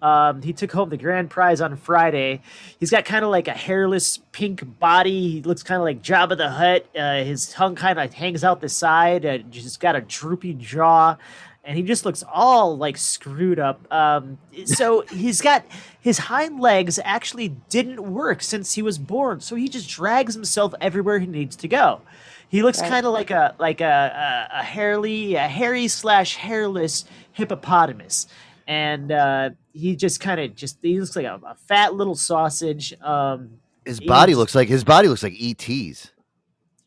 Um, 0.00 0.42
he 0.42 0.52
took 0.52 0.70
home 0.70 0.88
the 0.88 0.96
grand 0.96 1.30
prize 1.30 1.60
on 1.60 1.76
Friday. 1.76 2.42
He's 2.78 2.90
got 2.90 3.04
kind 3.06 3.24
of 3.24 3.32
like 3.32 3.48
a 3.48 3.52
hairless 3.52 4.18
pink 4.30 4.78
body. 4.78 5.30
He 5.32 5.42
looks 5.42 5.64
kind 5.64 5.78
of 5.80 5.84
like 5.84 6.00
Jabba 6.00 6.36
the 6.36 6.50
Hutt. 6.50 6.86
Uh, 6.96 7.24
his 7.24 7.50
tongue 7.50 7.74
kind 7.74 7.98
of 7.98 8.14
hangs 8.14 8.44
out 8.44 8.60
the 8.60 8.68
side. 8.68 9.26
Uh, 9.26 9.38
just 9.38 9.80
got 9.80 9.96
a 9.96 10.00
droopy 10.00 10.54
jaw, 10.54 11.16
and 11.64 11.76
he 11.76 11.82
just 11.82 12.04
looks 12.04 12.22
all 12.32 12.76
like 12.76 12.96
screwed 12.96 13.58
up. 13.58 13.90
Um, 13.92 14.38
so 14.66 15.02
he's 15.02 15.40
got 15.40 15.64
his 16.00 16.18
hind 16.18 16.60
legs 16.60 16.98
actually 17.04 17.48
didn't 17.68 18.00
work 18.00 18.42
since 18.42 18.74
he 18.74 18.82
was 18.82 18.98
born. 18.98 19.40
So 19.40 19.56
he 19.56 19.68
just 19.68 19.88
drags 19.88 20.34
himself 20.34 20.74
everywhere 20.80 21.18
he 21.18 21.26
needs 21.26 21.56
to 21.56 21.68
go. 21.68 22.00
He 22.48 22.62
looks 22.62 22.80
Right. 22.80 22.90
kind 22.90 23.06
of 23.06 23.12
like 23.12 23.30
a 23.30 23.54
like 23.58 23.80
a, 23.80 24.48
a 24.54 24.60
a 24.60 24.62
hairly 24.62 25.34
a 25.34 25.48
hairy 25.48 25.88
slash 25.88 26.36
hairless 26.36 27.04
hippopotamus, 27.32 28.26
and 28.68 29.10
uh, 29.10 29.50
he 29.72 29.96
just 29.96 30.20
kind 30.20 30.40
of 30.40 30.54
just 30.54 30.78
he 30.82 31.00
looks 31.00 31.16
like 31.16 31.26
a, 31.26 31.40
a 31.44 31.54
fat 31.66 31.94
little 31.94 32.14
sausage. 32.14 32.94
Um, 33.02 33.58
His 33.84 34.00
body 34.00 34.34
looks- 34.34 34.38
looks 34.38 34.54
like 34.54 34.68
his 34.68 34.84
body 34.84 35.08
looks 35.08 35.22
like 35.22 35.34
ET's. 35.40 36.10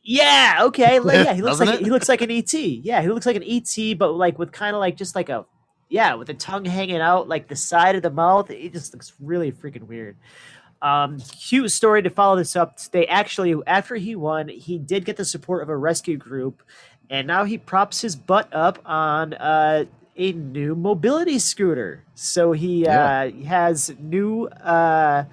Yeah, 0.08 0.60
okay. 0.62 1.00
like, 1.00 1.26
yeah, 1.26 1.34
he 1.34 1.42
looks 1.44 1.60
like 1.60 1.70
it? 1.80 1.84
he 1.84 1.92
looks 1.92 2.08
like 2.08 2.22
an 2.22 2.32
ET. 2.32 2.54
Yeah, 2.54 3.02
he 3.02 3.10
looks 3.10 3.26
like 3.26 3.36
an 3.36 3.44
ET, 3.46 3.98
but 4.00 4.14
like 4.14 4.40
with 4.40 4.52
kind 4.54 4.74
of 4.76 4.80
like 4.80 4.96
just 4.96 5.16
like 5.16 5.28
a 5.30 5.46
yeah, 5.90 6.16
with 6.16 6.28
the 6.28 6.34
tongue 6.34 6.66
hanging 6.66 7.02
out 7.02 7.28
like 7.28 7.48
the 7.48 7.56
side 7.56 7.96
of 7.96 8.02
the 8.04 8.10
mouth. 8.10 8.50
It 8.50 8.72
just 8.74 8.94
looks 8.94 9.14
really 9.22 9.52
freaking 9.52 9.84
weird. 9.84 10.16
Um, 10.82 11.20
cute 11.20 11.72
story 11.72 12.02
to 12.04 12.10
follow 12.10 12.36
this 12.38 12.56
up. 12.56 12.78
They 12.92 13.08
actually, 13.08 13.56
after 13.68 13.96
he 13.96 14.16
won, 14.16 14.48
he 14.48 14.78
did 14.78 15.06
get 15.06 15.18
the 15.18 15.26
support 15.26 15.64
of 15.64 15.70
a 15.70 15.76
rescue 15.78 16.18
group, 16.18 16.62
and 17.10 17.26
now 17.28 17.44
he 17.46 17.58
props 17.58 18.00
his 18.02 18.16
butt 18.16 18.48
up 18.54 18.80
on 18.86 19.34
uh, 19.34 19.86
a 20.16 20.32
new 20.34 20.76
mobility 20.76 21.40
scooter. 21.40 22.04
So 22.16 22.52
he 22.52 22.84
Yeah. 22.84 23.32
uh, 23.34 23.46
has 23.48 23.94
new 24.00 24.46
uh, 24.48 25.24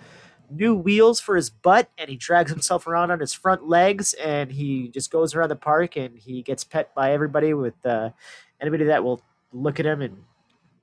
new 0.50 0.74
wheels 0.74 1.20
for 1.20 1.36
his 1.36 1.50
butt, 1.50 1.90
and 1.98 2.08
he 2.10 2.16
drags 2.16 2.50
himself 2.50 2.86
around 2.86 3.10
on 3.10 3.20
his 3.20 3.32
front 3.32 3.68
legs, 3.68 4.12
and 4.14 4.50
he 4.50 4.88
just 4.88 5.10
goes 5.10 5.34
around 5.34 5.48
the 5.50 5.56
park, 5.56 5.96
and 5.96 6.18
he 6.18 6.42
gets 6.42 6.64
pet 6.64 6.94
by 6.94 7.12
everybody 7.12 7.54
with 7.54 7.74
uh, 7.84 8.10
anybody 8.60 8.84
that 8.84 9.02
will 9.04 9.22
look 9.52 9.78
at 9.80 9.86
him 9.86 10.02
and 10.02 10.16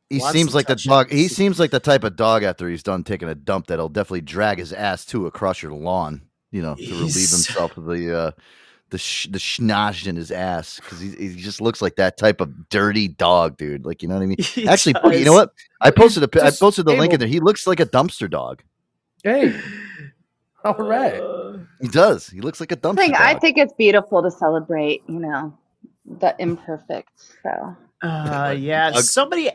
He 0.09 0.19
seems 0.19 0.55
like 0.55 0.67
the 0.67 0.75
touch 0.75 0.85
him. 0.85 0.89
dog. 0.91 1.11
He 1.11 1.27
seems 1.27 1.59
like 1.59 1.71
the 1.71 1.79
type 1.79 2.03
of 2.03 2.15
dog 2.15 2.43
after 2.43 2.69
he's 2.69 2.83
done 2.83 3.03
taking 3.03 3.29
a 3.29 3.35
dump 3.35 3.67
that'll 3.67 3.89
definitely 3.89 4.21
drag 4.21 4.59
his 4.59 4.73
ass 4.73 5.05
to 5.07 5.25
across 5.27 5.61
your 5.61 5.73
lawn. 5.73 6.23
You 6.51 6.61
know, 6.61 6.75
to 6.75 6.81
relieve 6.81 7.13
himself 7.13 7.77
of 7.77 7.85
the 7.85 8.17
uh, 8.17 8.31
the 8.89 8.97
sh- 8.97 9.27
the 9.31 9.39
schnoz 9.39 10.05
in 10.05 10.17
his 10.17 10.31
ass 10.31 10.81
because 10.81 10.99
he, 10.99 11.11
he 11.11 11.35
just 11.35 11.61
looks 11.61 11.81
like 11.81 11.95
that 11.95 12.17
type 12.17 12.41
of 12.41 12.67
dirty 12.69 13.07
dog, 13.07 13.55
dude. 13.57 13.85
Like 13.85 14.01
you 14.01 14.09
know 14.09 14.15
what 14.15 14.23
I 14.23 14.25
mean? 14.25 14.37
He 14.41 14.67
Actually, 14.67 15.17
you 15.17 15.23
know 15.23 15.31
what? 15.33 15.53
I 15.79 15.91
posted 15.91 16.23
a 16.23 16.43
I 16.45 16.51
posted 16.51 16.85
the 16.85 16.93
link 16.93 17.13
in 17.13 17.19
there. 17.19 17.29
He 17.29 17.39
looks 17.39 17.65
like 17.65 17.79
a 17.79 17.85
dumpster 17.85 18.29
dog. 18.29 18.63
Hey, 19.23 19.59
all 20.63 20.73
right. 20.75 21.21
Uh, 21.21 21.57
He 21.81 21.87
does. 21.87 22.27
He 22.29 22.41
looks 22.41 22.59
like 22.59 22.71
a 22.71 22.75
dumpster 22.77 22.97
thing. 22.97 23.15
I 23.15 23.35
think 23.39 23.57
it's 23.57 23.73
beautiful 23.73 24.21
to 24.23 24.31
celebrate, 24.31 25.03
you 25.07 25.19
know, 25.19 25.57
the 26.05 26.35
imperfect. 26.39 27.09
So 27.43 27.75
Uh, 28.01 28.55
yeah, 28.57 28.91
somebody, 28.91 29.51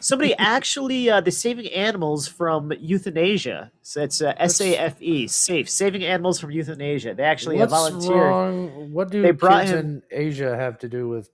somebody 0.00 0.34
actually, 0.36 1.08
uh, 1.10 1.20
the 1.20 1.30
saving 1.30 1.68
animals 1.72 2.26
from 2.26 2.72
euthanasia. 2.78 3.70
So 3.82 4.02
it's 4.02 4.20
uh, 4.20 4.34
SAFE, 4.46 5.30
safe, 5.30 5.70
saving 5.70 6.04
animals 6.04 6.40
from 6.40 6.50
euthanasia. 6.50 7.14
They 7.14 7.22
actually 7.22 7.58
have 7.58 7.70
What's 7.70 7.82
volunteered. 7.84 8.22
wrong? 8.22 8.92
What 8.92 9.10
do 9.10 9.22
They 9.22 9.30
brought 9.30 9.62
kids 9.62 9.72
him- 9.72 9.78
in 9.78 10.02
Asia 10.10 10.56
have 10.56 10.78
to 10.80 10.88
do 10.88 11.08
with? 11.08 11.30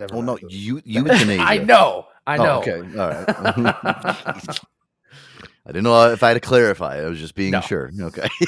Never 0.00 0.16
Oh 0.16 0.20
no, 0.20 0.32
mind. 0.32 0.44
you 0.48 0.80
euthanasia. 0.84 1.42
I 1.42 1.58
know. 1.58 2.06
I 2.26 2.36
Oh, 2.38 2.44
know. 2.44 2.58
okay, 2.60 2.78
all 2.98 3.08
right. 3.08 4.58
I 5.64 5.68
didn't 5.70 5.84
know 5.84 6.10
if 6.12 6.22
I 6.22 6.28
had 6.28 6.34
to 6.34 6.40
clarify. 6.40 6.98
I 6.98 7.06
was 7.08 7.18
just 7.20 7.34
being 7.34 7.52
No. 7.52 7.60
sure. 7.60 7.90
Okay. 8.00 8.28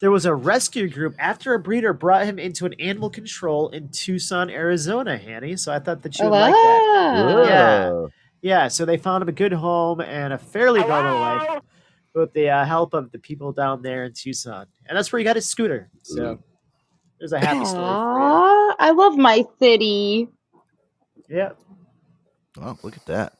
There 0.00 0.10
was 0.10 0.24
a 0.24 0.34
rescue 0.34 0.88
group 0.88 1.14
after 1.18 1.52
a 1.52 1.58
breeder 1.58 1.92
brought 1.92 2.24
him 2.24 2.38
into 2.38 2.64
an 2.64 2.72
animal 2.80 3.10
control 3.10 3.68
in 3.68 3.90
Tucson, 3.90 4.48
Arizona, 4.48 5.18
Hanny. 5.18 5.56
So 5.58 5.70
I 5.74 5.78
thought 5.78 6.00
that 6.04 6.18
you 6.18 6.24
would 6.24 6.30
like 6.30 6.54
that. 6.54 7.44
Yeah. 7.46 7.90
Whoa. 7.90 8.08
Yeah, 8.40 8.68
so 8.68 8.86
they 8.86 8.96
found 8.96 9.20
him 9.20 9.28
a 9.28 9.32
good 9.32 9.52
home 9.52 10.00
and 10.00 10.32
a 10.32 10.38
fairly 10.38 10.80
normal 10.80 11.20
life 11.20 11.60
with 12.14 12.32
the 12.32 12.48
uh, 12.48 12.64
help 12.64 12.94
of 12.94 13.12
the 13.12 13.18
people 13.18 13.52
down 13.52 13.82
there 13.82 14.04
in 14.04 14.14
Tucson. 14.14 14.64
And 14.88 14.96
that's 14.96 15.12
where 15.12 15.18
he 15.18 15.24
got 15.24 15.36
his 15.36 15.46
scooter. 15.46 15.90
So 16.02 16.38
there's 17.18 17.32
a 17.34 17.38
happy 17.38 17.66
story 17.66 17.84
for 17.84 17.90
Aw, 17.90 18.76
I 18.78 18.92
love 18.92 19.18
my 19.18 19.44
city. 19.58 20.28
you. 20.48 20.56
Yeah. 21.28 21.50
Oh, 22.58 22.78
look 22.82 22.96
at 22.96 23.04
that. 23.04 23.34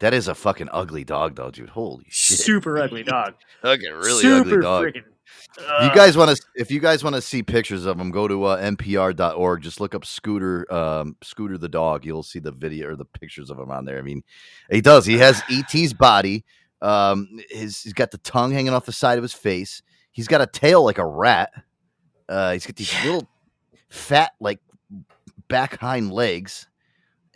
That 0.00 0.12
is 0.14 0.28
a 0.28 0.34
fucking 0.34 0.68
ugly 0.72 1.04
dog, 1.04 1.36
though, 1.36 1.50
dude. 1.50 1.70
Holy 1.70 2.06
shit. 2.08 2.38
Super 2.38 2.78
ugly 2.82 3.02
dog. 3.02 3.34
Fucking 3.62 3.92
really 3.92 4.22
Super 4.22 4.40
ugly 4.40 4.62
dog. 4.62 4.84
freaking. 4.84 5.04
If 5.58 5.88
you 5.88 5.94
guys 5.94 6.16
want 6.18 6.36
to, 6.36 6.42
if 6.54 6.70
you 6.70 6.80
guys 6.80 7.02
want 7.02 7.16
to 7.16 7.22
see 7.22 7.42
pictures 7.42 7.86
of 7.86 7.98
him, 7.98 8.10
go 8.10 8.28
to 8.28 8.44
uh, 8.44 8.60
npr.org. 8.62 9.62
Just 9.62 9.80
look 9.80 9.94
up 9.94 10.04
Scooter, 10.04 10.70
um, 10.72 11.16
Scooter 11.22 11.56
the 11.56 11.68
dog. 11.68 12.04
You'll 12.04 12.22
see 12.22 12.38
the 12.40 12.52
video 12.52 12.88
or 12.88 12.96
the 12.96 13.06
pictures 13.06 13.48
of 13.48 13.58
him 13.58 13.70
on 13.70 13.86
there. 13.86 13.98
I 13.98 14.02
mean, 14.02 14.22
he 14.70 14.82
does. 14.82 15.06
He 15.06 15.16
has 15.18 15.42
ET's 15.50 15.94
body. 15.94 16.44
Um, 16.82 17.40
his 17.48 17.82
he's 17.82 17.94
got 17.94 18.10
the 18.10 18.18
tongue 18.18 18.52
hanging 18.52 18.74
off 18.74 18.84
the 18.84 18.92
side 18.92 19.18
of 19.18 19.22
his 19.22 19.32
face. 19.32 19.82
He's 20.12 20.28
got 20.28 20.42
a 20.42 20.46
tail 20.46 20.84
like 20.84 20.98
a 20.98 21.06
rat. 21.06 21.50
Uh, 22.28 22.52
he's 22.52 22.66
got 22.66 22.76
these 22.76 22.92
little 23.04 23.26
fat 23.88 24.32
like 24.40 24.60
back 25.48 25.78
hind 25.78 26.12
legs, 26.12 26.66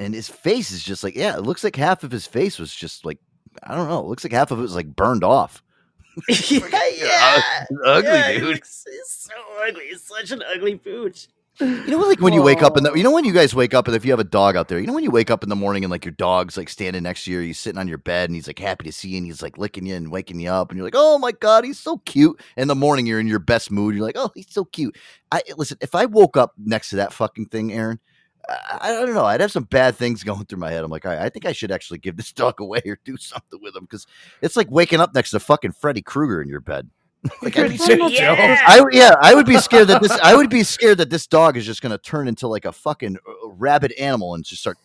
and 0.01 0.14
his 0.14 0.28
face 0.28 0.70
is 0.70 0.82
just 0.82 1.05
like 1.05 1.14
yeah. 1.14 1.36
It 1.36 1.43
looks 1.43 1.62
like 1.62 1.77
half 1.77 2.02
of 2.02 2.10
his 2.10 2.27
face 2.27 2.59
was 2.59 2.74
just 2.74 3.05
like 3.05 3.18
I 3.62 3.74
don't 3.74 3.89
know. 3.89 4.01
It 4.01 4.06
looks 4.06 4.24
like 4.24 4.32
half 4.32 4.51
of 4.51 4.59
it 4.59 4.62
was 4.62 4.74
like 4.74 4.97
burned 4.97 5.24
off. 5.24 5.62
yeah, 6.28 6.66
yeah. 6.97 7.64
ugly, 7.85 8.10
yeah, 8.10 8.32
dude. 8.32 8.56
he's 8.56 8.85
so 9.06 9.35
ugly. 9.66 9.89
He's 9.89 10.02
such 10.02 10.32
an 10.32 10.43
ugly 10.52 10.77
pooch. 10.77 11.28
You 11.60 11.89
know, 11.89 11.98
like 11.98 12.20
when 12.20 12.32
you 12.32 12.43
wake 12.43 12.62
up 12.62 12.78
in 12.78 12.85
the, 12.85 12.94
you 12.94 13.02
know, 13.02 13.10
when 13.10 13.27
you 13.27 13.35
guys 13.35 13.55
wake 13.55 13.74
up, 13.74 13.86
and 13.86 13.94
if 13.94 14.02
you 14.05 14.12
have 14.12 14.20
a 14.20 14.24
dog 14.24 14.56
out 14.56 14.68
there, 14.68 14.78
you 14.78 14.86
know, 14.86 14.94
when 14.94 15.05
you 15.05 15.10
wake 15.10 15.31
up 15.31 15.43
in 15.43 15.51
the 15.51 15.56
morning 15.56 15.85
and 15.85 15.90
like 15.90 16.06
your 16.06 16.12
dog's 16.12 16.56
like 16.56 16.70
standing 16.70 17.02
next 17.02 17.24
to 17.24 17.32
you, 17.32 17.39
or 17.40 17.43
he's 17.43 17.59
sitting 17.59 17.78
on 17.78 17.86
your 17.86 17.98
bed 17.98 18.31
and 18.31 18.35
he's 18.35 18.47
like 18.47 18.59
happy 18.59 18.86
to 18.86 18.93
see 18.93 19.10
you 19.10 19.18
and 19.18 19.27
he's 19.27 19.43
like 19.43 19.59
licking 19.59 19.85
you 19.85 19.94
and 19.94 20.10
waking 20.10 20.40
you 20.40 20.51
up, 20.51 20.70
and 20.70 20.78
you're 20.78 20.86
like, 20.86 20.94
oh 20.97 21.18
my 21.18 21.32
god, 21.32 21.64
he's 21.64 21.78
so 21.78 21.98
cute. 21.98 22.40
In 22.56 22.68
the 22.68 22.74
morning, 22.74 23.06
you're 23.06 23.20
in 23.20 23.27
your 23.27 23.39
best 23.39 23.70
mood. 23.70 23.94
You're 23.94 24.06
like, 24.06 24.16
oh, 24.16 24.31
he's 24.35 24.51
so 24.51 24.64
cute. 24.64 24.97
I 25.32 25.43
listen. 25.56 25.77
If 25.82 25.94
I 25.94 26.06
woke 26.06 26.39
up 26.39 26.55
next 26.56 26.90
to 26.90 26.97
that 26.97 27.12
fucking 27.12 27.47
thing, 27.47 27.74
Aaron, 27.74 28.01
I, 28.49 28.79
I 28.81 28.93
don't 29.07 29.15
know. 29.15 29.25
I'd 29.25 29.41
have 29.41 29.53
some 29.53 29.65
bad 29.65 29.97
things 29.97 30.23
going 30.25 30.45
through 30.45 30.59
my 30.59 30.71
head. 30.71 30.83
I'm 30.85 30.91
like, 30.91 31.05
all 31.05 31.12
right, 31.12 31.21
I 31.21 31.29
think 31.29 31.47
I 31.47 31.53
should 31.53 31.71
actually 31.71 31.99
give 31.99 32.17
this 32.17 32.33
dog 32.35 32.61
away 32.61 32.81
or 32.87 32.99
do 33.05 33.17
something 33.17 33.61
with 33.62 33.77
him 33.77 33.85
because 33.85 34.07
it's 34.43 34.57
like 34.57 34.71
waking 34.71 35.01
up 35.01 35.15
next 35.15 35.31
to 35.31 35.41
fucking 35.41 35.73
Freddy 35.73 36.03
Krueger 36.03 36.43
in 36.43 36.49
your 36.49 36.61
bed. 36.61 36.89
like, 37.43 37.59
I'd 37.59 37.71
be 37.71 37.77
scared- 37.77 38.01
Yeah. 38.12 38.62
I 38.67 38.83
yeah, 38.93 39.15
I 39.21 39.35
would 39.35 39.45
be 39.47 39.59
scared 39.59 39.89
that 39.89 40.01
this 40.01 40.12
I 40.12 40.35
would 40.35 40.49
be 40.49 40.62
scared 40.62 40.99
that 40.99 41.11
this 41.11 41.27
dog 41.27 41.57
is 41.59 41.67
just 41.67 41.83
going 41.83 41.93
to 41.93 41.99
turn 41.99 42.29
into 42.29 42.49
like 42.49 42.65
a 42.65 42.73
fucking 42.73 43.17
uh, 43.17 43.49
rabid 43.51 43.93
animal 43.93 44.35
and 44.35 44.43
just 44.43 44.62
start 44.62 44.79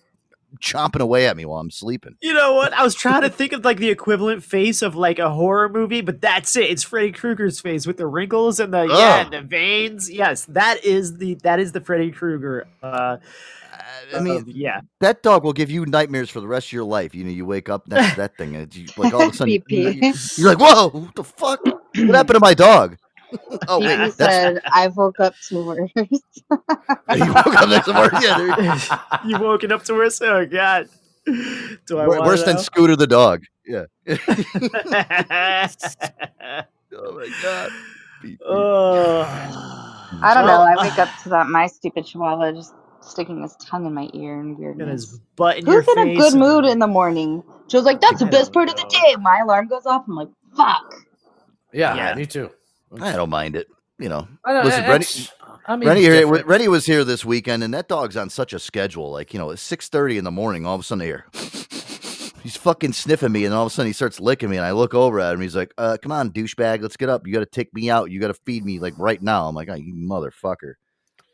chomping 0.62 1.02
away 1.02 1.28
at 1.28 1.36
me 1.38 1.46
while 1.46 1.60
I'm 1.60 1.72
sleeping. 1.72 2.16
You 2.22 2.34
know 2.34 2.54
what? 2.54 2.74
I 2.74 2.84
was 2.84 2.96
trying 2.96 3.22
to 3.22 3.30
think 3.30 3.54
of 3.54 3.64
like 3.66 3.78
the 3.78 3.90
equivalent 3.90 4.44
face 4.44 4.82
of 4.82 4.96
like 4.96 5.20
a 5.20 5.30
horror 5.30 5.70
movie, 5.70 6.02
but 6.02 6.22
that's 6.22 6.56
it. 6.56 6.70
It's 6.70 6.84
Freddy 6.84 7.12
Krueger's 7.12 7.60
face 7.60 7.86
with 7.88 7.98
the 7.98 8.08
wrinkles 8.08 8.60
and 8.60 8.74
the 8.74 8.84
yeah, 8.86 9.22
and 9.24 9.34
the 9.34 9.42
veins. 9.42 10.10
Yes, 10.12 10.46
that 10.46 10.84
is 10.86 11.18
the 11.18 11.36
that 11.44 11.60
is 11.60 11.72
the 11.72 11.82
Freddy 11.82 12.12
Krueger. 12.12 12.68
Uh, 12.82 13.18
I 14.16 14.20
mean, 14.20 14.38
Um, 14.38 14.46
yeah. 14.48 14.82
that 15.02 15.24
dog 15.24 15.44
will 15.44 15.54
give 15.54 15.70
you 15.72 15.86
nightmares 15.86 16.30
for 16.30 16.40
the 16.40 16.48
rest 16.48 16.68
of 16.68 16.74
your 16.74 16.84
life. 16.84 17.14
You 17.16 17.24
know, 17.24 17.32
you 17.32 17.46
wake 17.46 17.70
up 17.70 17.88
next 17.88 18.12
to 18.12 18.16
that 18.22 18.38
thing, 18.38 18.56
and 18.56 18.74
you, 18.76 18.88
like 18.98 19.14
all 19.14 19.24
of 19.24 19.30
a 19.34 19.34
sudden, 19.36 19.54
BP. 19.54 20.38
you're 20.38 20.54
like, 20.54 20.60
"Whoa, 20.60 20.90
what 20.90 21.16
the 21.16 21.24
fuck? 21.24 21.60
What 21.66 22.16
happened 22.16 22.36
to 22.36 22.40
my 22.40 22.54
dog?" 22.54 22.98
oh 23.68 23.80
wait, 23.80 23.90
He 23.92 23.96
that's 23.98 24.16
said, 24.16 24.62
I 24.66 24.88
woke 24.90 25.20
up 25.20 25.34
to 25.50 25.66
worse. 25.66 25.92
you 25.98 26.08
woke 27.34 27.56
up 27.56 27.86
to 27.86 27.94
Mark. 27.94 28.14
Yeah, 28.22 28.56
there- 28.56 29.30
you 29.30 29.40
woken 29.44 29.72
up 29.72 29.84
to 29.86 29.94
worse. 29.94 30.22
Oh 30.22 30.46
God. 30.46 30.88
Do 31.26 31.98
I 32.00 32.08
wanna 32.08 32.22
worse 32.22 32.44
than? 32.44 32.58
Scooter 32.60 32.96
the 32.96 33.08
dog. 33.08 33.44
Yeah. 33.66 33.86
oh 34.08 34.18
my 37.14 37.30
god. 37.42 37.72
Oh. 38.46 39.22
I 40.22 40.34
don't 40.34 40.48
know. 40.48 40.62
I 40.62 40.74
uh, 40.76 40.84
wake 40.84 40.98
up 41.00 41.10
to 41.24 41.30
that 41.30 41.48
my 41.48 41.68
stupid 41.68 42.06
chihuahua 42.06 42.52
just 42.54 42.74
sticking 43.02 43.42
his 43.42 43.56
tongue 43.58 43.86
in 43.86 43.94
my 43.94 44.10
ear 44.14 44.40
and 44.40 44.58
weird. 44.58 44.72
And 44.78 44.86
weirdness. 44.86 45.10
his 45.12 45.20
butt 45.36 45.58
in 45.58 45.66
your 45.66 45.82
Who's 45.82 45.98
in 45.98 46.08
a 46.10 46.16
good 46.16 46.32
and- 46.34 46.40
mood 46.42 46.66
in 46.66 46.80
the 46.80 46.88
morning? 46.88 47.44
She 47.68 47.78
was 47.78 47.86
like, 47.86 48.02
"That's 48.02 48.20
the 48.20 48.26
best 48.28 48.54
part 48.54 48.70
of 48.70 48.76
the 48.76 48.86
day." 48.88 49.16
My 49.20 49.40
alarm 49.40 49.68
goes 49.68 49.86
off. 49.86 50.06
I'm 50.08 50.16
like, 50.16 50.30
"Fuck." 50.56 50.94
Yeah, 51.74 51.96
Yeah. 51.96 52.16
me 52.16 52.26
too. 52.26 52.50
I 53.02 53.16
don't 53.16 53.30
mind 53.30 53.56
it. 53.56 53.68
You 53.98 54.10
know, 54.10 54.28
I 54.44 54.54
don't- 54.54 54.66
listen, 54.66 54.84
Rennie, 54.90 55.06
I 55.68 55.76
mean, 55.78 55.88
Rennie, 55.88 56.02
here. 56.02 56.28
Rennie 56.46 56.68
was 56.68 56.86
here 56.86 57.04
this 57.06 57.24
weekend, 57.24 57.64
and 57.64 57.74
that 57.74 57.88
dog's 57.88 58.18
on 58.18 58.30
such 58.30 58.52
a 58.54 58.60
schedule. 58.60 59.10
Like, 59.12 59.34
you 59.34 59.40
know, 59.40 59.52
it's 59.52 59.62
six 59.62 59.88
thirty 59.88 60.18
in 60.18 60.24
the 60.26 60.32
morning. 60.32 60.66
All 60.66 60.76
of 60.76 60.82
a 60.82 60.84
sudden, 60.84 61.06
here, 61.06 61.26
he's 62.44 62.58
fucking 62.58 62.94
sniffing 62.94 63.32
me, 63.32 63.46
and 63.46 63.54
all 63.54 63.66
of 63.66 63.72
a 63.72 63.74
sudden, 63.74 63.88
he 63.88 63.94
starts 63.94 64.20
licking 64.20 64.50
me, 64.50 64.58
and 64.58 64.66
I 64.66 64.72
look 64.72 64.94
over 64.94 65.20
at 65.20 65.34
him. 65.34 65.42
He's 65.42 65.56
like, 65.56 65.74
uh, 65.78 65.98
"Come 66.02 66.12
on, 66.12 66.32
douchebag, 66.32 66.82
let's 66.82 66.98
get 66.98 67.10
up. 67.10 67.26
You 67.26 67.34
got 67.34 67.40
to 67.40 67.46
take 67.46 67.74
me 67.74 67.90
out. 67.90 68.12
You 68.12 68.20
got 68.20 68.28
to 68.28 68.34
feed 68.46 68.66
me 68.66 68.80
like 68.80 68.94
right 68.98 69.22
now." 69.22 69.48
I'm 69.48 69.56
like, 69.56 69.70
"Oh, 69.70 69.76
you 69.76 69.94
motherfucker." 69.94 70.74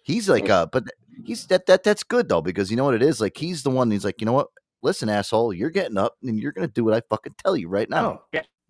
He's 0.04 0.28
like, 0.30 0.50
uh, 0.50 0.66
but 0.68 0.84
he's 1.26 1.48
that 1.48 1.66
that 1.68 1.84
that's 1.84 2.04
good 2.04 2.28
though 2.30 2.42
because 2.42 2.72
you 2.72 2.78
know 2.78 2.86
what 2.86 2.96
it 2.96 3.04
is. 3.04 3.20
Like, 3.22 3.38
he's 3.38 3.64
the 3.64 3.70
one. 3.70 3.90
He's 3.92 4.06
like, 4.06 4.20
you 4.22 4.26
know 4.26 4.34
what? 4.34 4.48
Listen, 4.84 5.10
asshole, 5.10 5.54
you're 5.54 5.70
getting 5.70 5.98
up, 5.98 6.16
and 6.24 6.40
you're 6.40 6.52
gonna 6.52 6.68
do 6.68 6.84
what 6.84 6.94
I 6.94 7.02
fucking 7.10 7.36
tell 7.44 7.56
you 7.58 7.70
right 7.70 7.90
now. 7.90 8.06
Oh, 8.06 8.22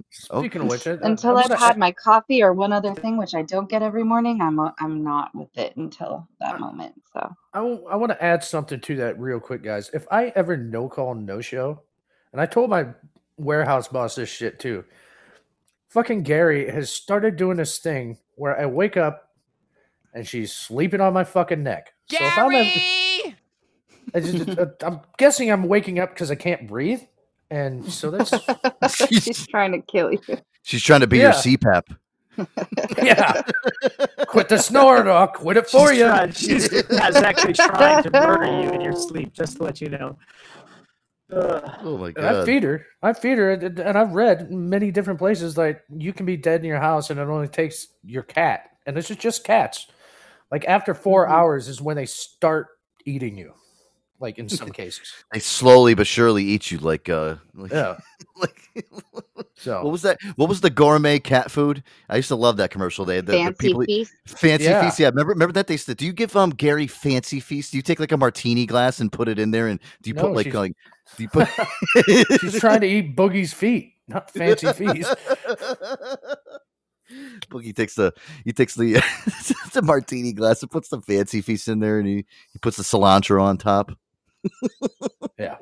Speaking 0.10 0.62
of 0.64 0.70
which, 0.70 0.88
I- 0.88 0.98
Until 1.02 1.38
I 1.38 1.42
I've 1.44 1.50
wanna- 1.50 1.60
had 1.62 1.78
my 1.78 1.92
coffee 1.92 2.42
or 2.44 2.54
one 2.54 2.74
other 2.74 2.94
thing, 2.96 3.18
which 3.18 3.36
I 3.36 3.42
don't 3.44 3.70
get 3.70 3.82
every 3.84 4.04
morning, 4.04 4.42
I'm 4.42 4.60
uh, 4.60 4.72
I'm 4.80 5.04
not 5.04 5.34
with 5.36 5.56
it 5.58 5.76
until 5.78 6.28
that 6.40 6.60
moment. 6.60 6.96
So 7.14 7.36
I, 7.54 7.62
want 7.62 8.12
to 8.12 8.24
add 8.24 8.44
something 8.44 8.80
to 8.82 8.96
that 8.98 9.20
real 9.20 9.40
quick, 9.40 9.64
guys. 9.64 9.90
If 9.94 10.08
I 10.12 10.28
ever 10.36 10.58
no 10.58 10.88
call, 10.90 11.14
no 11.16 11.42
show, 11.42 11.82
and 12.32 12.42
I 12.42 12.46
told 12.46 12.70
my 12.70 12.88
warehouse 13.38 13.88
boss 13.88 14.16
this 14.16 14.30
shit 14.30 14.60
too, 14.60 14.86
fucking 15.90 16.24
Gary 16.24 16.70
has 16.70 16.90
started 16.92 17.36
doing 17.36 17.58
this 17.58 17.78
thing 17.80 18.18
where 18.36 18.60
I 18.60 18.66
wake 18.66 18.98
up 18.98 19.30
and 20.14 20.28
she's 20.28 20.54
sleeping 20.54 21.02
on 21.02 21.14
my 21.14 21.24
fucking 21.24 21.64
neck. 21.64 21.94
So 22.10 22.18
if 22.20 22.38
I'm, 22.38 22.52
ever- 22.54 23.36
I 24.14 24.20
just- 24.20 24.60
uh, 24.60 24.66
I'm 24.84 25.00
guessing 25.18 25.52
I'm 25.52 25.64
waking 25.68 26.00
up 26.00 26.10
because 26.14 26.32
I 26.32 26.36
can't 26.36 26.68
breathe. 26.68 27.02
And 27.52 27.86
so 27.92 28.10
that's 28.12 28.34
she's 29.08 29.46
trying 29.54 29.74
to 29.74 29.82
kill 29.82 30.12
you. 30.12 30.20
She's 30.64 30.82
trying 30.82 31.02
to 31.02 31.08
be 31.08 31.18
Yeah. 31.20 31.24
your 31.26 31.58
CPAP. 31.58 31.84
yeah. 33.04 33.42
Quit 34.26 34.48
the 34.50 34.58
snoring, 34.58 35.08
I'll 35.10 35.28
quit 35.28 35.58
it 35.58 35.70
for 35.70 35.90
She's 35.90 35.98
you. 36.00 36.06
trying- 36.06 36.32
she's 36.32 36.74
actually 37.04 37.54
trying 37.54 38.04
to 38.04 38.10
murder 38.12 38.46
you 38.64 38.70
in 38.72 38.80
your 38.82 38.94
sleep, 38.96 39.34
just 39.34 39.58
to 39.58 39.64
let 39.64 39.82
you 39.82 39.90
know. 39.90 40.18
Ugh. 41.34 41.72
Oh 41.84 41.98
my 41.98 42.12
god! 42.12 42.36
I 42.38 42.46
feed 42.46 42.64
her. 42.64 42.86
I 43.02 43.14
feed 43.14 43.38
her, 43.38 43.52
and 43.52 43.80
and 43.80 43.98
I've 43.98 44.12
read 44.14 44.52
many 44.52 44.92
different 44.92 45.20
places 45.20 45.58
like 45.58 45.82
you 45.90 46.12
can 46.14 46.26
be 46.26 46.36
dead 46.38 46.62
in 46.62 46.68
your 46.68 46.80
house, 46.80 47.10
and 47.10 47.20
it 47.20 47.24
only 47.24 47.48
takes 47.48 47.88
your 48.04 48.24
cat, 48.24 48.70
and 48.86 48.96
this 48.98 49.10
is 49.12 49.18
just 49.18 49.44
cats. 49.46 49.88
Like 50.52 50.66
after 50.68 50.94
4 50.94 51.26
Mm-hmm. 51.26 51.34
hours 51.34 51.68
is 51.70 51.82
when 51.82 51.96
they 51.96 52.06
start 52.06 52.68
eating 53.06 53.38
you, 53.38 53.54
like 54.22 54.38
in 54.40 54.48
some 54.48 54.70
cases. 54.70 55.12
They 55.34 55.40
slowly 55.40 55.94
but 55.96 56.08
surely 56.08 56.44
eat 56.46 56.72
you 56.72 56.78
like 56.78 57.10
uh 57.10 57.36
like, 57.56 57.72
Yeah. 57.72 57.98
like 58.38 58.70
So 59.56 59.84
what 59.84 59.92
was 59.92 60.02
that? 60.04 60.18
What 60.38 60.50
was 60.50 60.62
the 60.62 60.70
gourmet 60.72 61.20
cat 61.20 61.52
food? 61.52 61.84
I 62.10 62.16
used 62.16 62.30
to 62.30 62.36
love 62.36 62.58
that 62.58 62.72
commercial. 62.72 63.06
They 63.06 63.18
the, 63.22 63.32
the 63.34 63.38
Fancy 63.38 63.56
people 63.60 63.84
feast? 63.84 64.14
fancy 64.26 64.66
Yeah. 64.66 64.84
feast. 64.84 65.00
Yeah, 65.00 65.08
remember 65.10 65.34
remember 65.34 65.54
that 65.54 65.68
they 65.68 65.78
said. 65.78 65.98
Do 65.98 66.06
you 66.06 66.14
give 66.14 66.36
um 66.36 66.50
Gary 66.52 66.88
fancy 66.88 67.40
feast? 67.40 67.72
Do 67.72 67.78
you 67.78 67.84
take 67.84 68.00
like 68.00 68.12
a 68.12 68.18
martini 68.18 68.66
glass 68.66 69.00
and 69.00 69.12
put 69.12 69.28
it 69.28 69.38
in 69.38 69.52
there, 69.52 69.68
and 69.68 69.80
do 70.02 70.10
you 70.10 70.14
No, 70.16 70.24
put 70.24 70.32
like 70.34 70.46
she's- 70.46 70.56
like 70.56 70.74
do 71.18 71.24
you 71.24 71.30
put? 71.30 71.48
she's 72.40 72.60
trying 72.60 72.82
to 72.82 72.88
eat 72.88 73.16
Boogie's 73.16 73.54
feet, 73.54 73.94
not 74.08 74.32
fancy 74.32 74.72
feast. 74.74 75.14
Boogie 77.50 77.76
takes 77.76 77.96
the 77.96 78.14
he 78.46 78.54
takes 78.54 78.76
the 78.76 78.94
the 79.74 79.82
martini 79.82 80.32
glass 80.34 80.62
and 80.62 80.72
puts 80.72 80.90
the 80.90 81.02
fancy 81.02 81.42
feast 81.42 81.68
in 81.68 81.80
there, 81.80 82.00
and 82.00 82.08
he 82.08 82.26
he 82.54 82.60
puts 82.62 82.78
the 82.78 82.84
cilantro 82.84 83.42
on 83.42 83.58
top. 83.58 83.92
Yeah. 85.38 85.58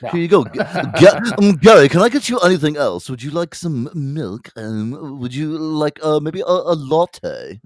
Here 0.00 0.20
you 0.20 0.28
go, 0.28 0.44
G- 0.98 1.06
um, 1.38 1.56
Gary. 1.56 1.88
Can 1.88 2.00
I 2.02 2.08
get 2.08 2.28
you 2.28 2.38
anything 2.40 2.76
else? 2.76 3.10
Would 3.10 3.20
you 3.22 3.32
like 3.32 3.54
some 3.54 3.90
milk? 3.94 4.48
Um, 4.56 5.18
would 5.18 5.34
you 5.34 5.58
like 5.58 5.98
uh 6.04 6.20
maybe 6.20 6.40
a, 6.40 6.44
a 6.46 6.74
latte? 6.76 7.60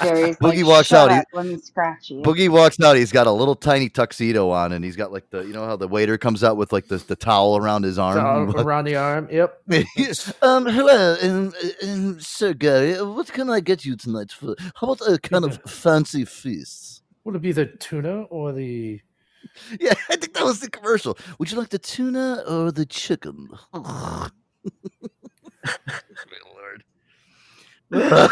Jerry's 0.00 0.36
Boogie 0.40 0.58
like, 0.58 0.66
walks 0.66 0.92
out, 0.92 1.10
he- 1.10 1.16
up, 1.18 1.24
Let 1.32 1.46
me 1.46 1.58
scratch 1.58 2.10
you. 2.10 2.22
Boogie 2.22 2.48
walks 2.48 2.80
out. 2.80 2.94
He's 2.96 3.10
got 3.10 3.26
a 3.26 3.30
little 3.32 3.56
tiny 3.56 3.88
tuxedo 3.88 4.50
on, 4.50 4.70
and 4.72 4.84
he's 4.84 4.94
got 4.94 5.10
like 5.10 5.28
the 5.30 5.40
you 5.40 5.52
know 5.52 5.64
how 5.66 5.74
the 5.74 5.88
waiter 5.88 6.16
comes 6.16 6.44
out 6.44 6.56
with 6.56 6.72
like 6.72 6.86
the, 6.86 6.98
the 6.98 7.16
towel 7.16 7.56
around 7.56 7.82
his 7.82 7.98
arm. 7.98 8.16
Down 8.18 8.56
around 8.64 8.84
the 8.84 8.94
arm. 8.94 9.26
Yep. 9.32 9.62
um, 10.42 10.66
hello, 10.66 11.16
um, 11.22 11.52
um, 11.82 12.20
Sir 12.20 12.52
Gary. 12.54 12.94
uh, 12.94 13.04
What 13.04 13.32
can 13.32 13.50
I 13.50 13.58
get 13.58 13.84
you 13.84 13.96
tonight 13.96 14.30
for? 14.30 14.54
How 14.76 14.92
about 14.92 15.12
a 15.12 15.18
kind 15.18 15.44
of 15.44 15.58
fancy 15.68 16.24
feast? 16.24 16.93
Would 17.24 17.36
it 17.36 17.42
be 17.42 17.52
the 17.52 17.66
tuna 17.66 18.22
or 18.24 18.52
the? 18.52 19.00
Yeah, 19.78 19.92
I 20.08 20.16
think 20.16 20.32
that 20.34 20.44
was 20.44 20.60
the 20.60 20.70
commercial. 20.70 21.18
Would 21.38 21.52
you 21.52 21.58
like 21.58 21.68
the 21.68 21.78
tuna 21.78 22.42
or 22.48 22.72
the 22.72 22.86
chicken? 22.86 23.50
oh 27.94 28.30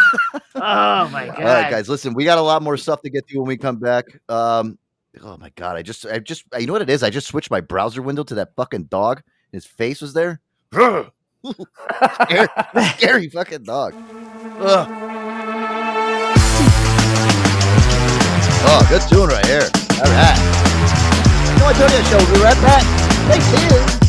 my 0.54 1.26
god. 1.26 1.38
All 1.38 1.44
right, 1.44 1.70
guys, 1.70 1.88
listen, 1.88 2.14
we 2.14 2.24
got 2.24 2.38
a 2.38 2.42
lot 2.42 2.62
more 2.62 2.76
stuff 2.76 3.02
to 3.02 3.10
get 3.10 3.28
to 3.28 3.38
when 3.38 3.46
we 3.46 3.56
come 3.56 3.76
back. 3.76 4.06
Um, 4.28 4.78
oh 5.22 5.36
my 5.36 5.50
god, 5.50 5.76
I 5.76 5.82
just, 5.82 6.06
I 6.06 6.18
just, 6.18 6.44
you 6.58 6.66
know 6.66 6.72
what 6.72 6.82
it 6.82 6.90
is? 6.90 7.02
I 7.02 7.10
just 7.10 7.26
switched 7.28 7.50
my 7.50 7.60
browser 7.60 8.02
window 8.02 8.24
to 8.24 8.34
that 8.36 8.56
fucking 8.56 8.84
dog. 8.84 9.22
His 9.52 9.66
face 9.66 10.00
was 10.00 10.14
there. 10.14 10.40
scary, 10.72 12.48
scary 12.96 13.28
fucking 13.28 13.64
dog. 13.64 13.94
Ugh. 14.58 15.01
Oh, 18.64 18.86
good 18.88 19.02
tune 19.08 19.28
right 19.28 19.46
here. 19.46 19.68
All 19.98 20.10
right. 20.10 20.38
No, 21.58 21.66
I 21.66 21.72
told 21.76 21.90
you, 21.90 22.02
show. 22.04 22.18
We'll 22.18 22.34
be 22.34 22.42
right 22.42 22.60
back. 22.62 22.82
Thank 23.28 23.96
you. 23.98 24.01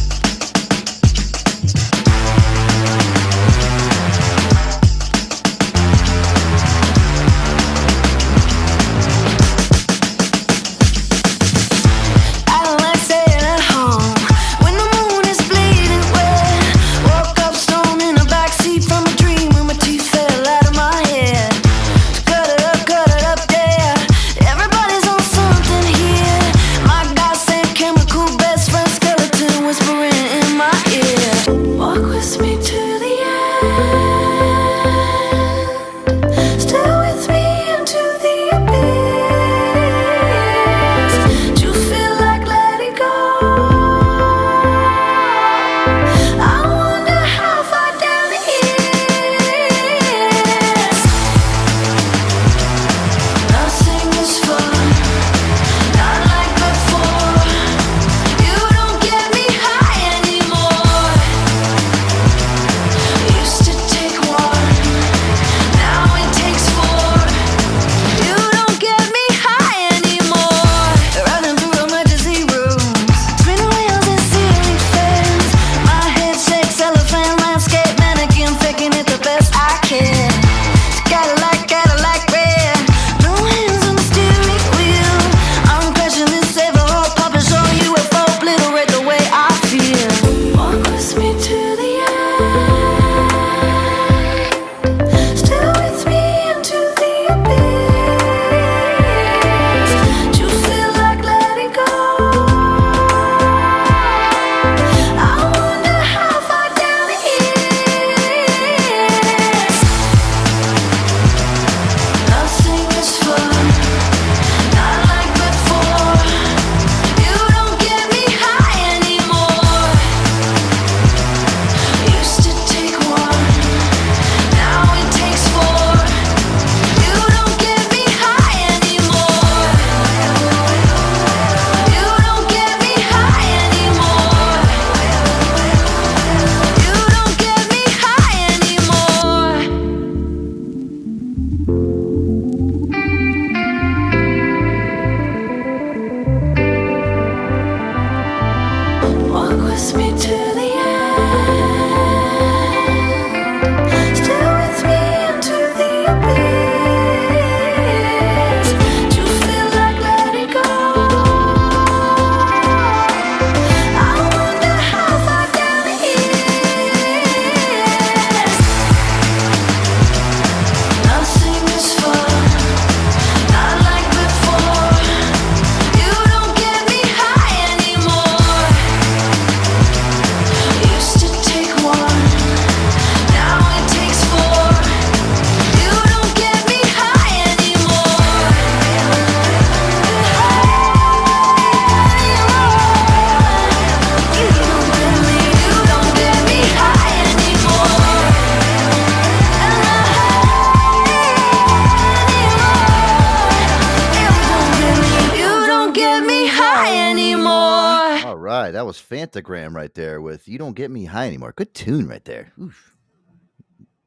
That 209.34 209.45
was 209.47 209.53
Phantogram 209.53 209.76
right 209.76 209.93
there 209.93 210.22
with 210.22 210.47
"You 210.47 210.57
Don't 210.57 210.73
Get 210.76 210.91
Me 210.91 211.05
High 211.05 211.27
Anymore." 211.27 211.53
Good 211.55 211.73
tune 211.73 212.07
right 212.07 212.23
there. 212.26 212.51
Oof. 212.61 212.93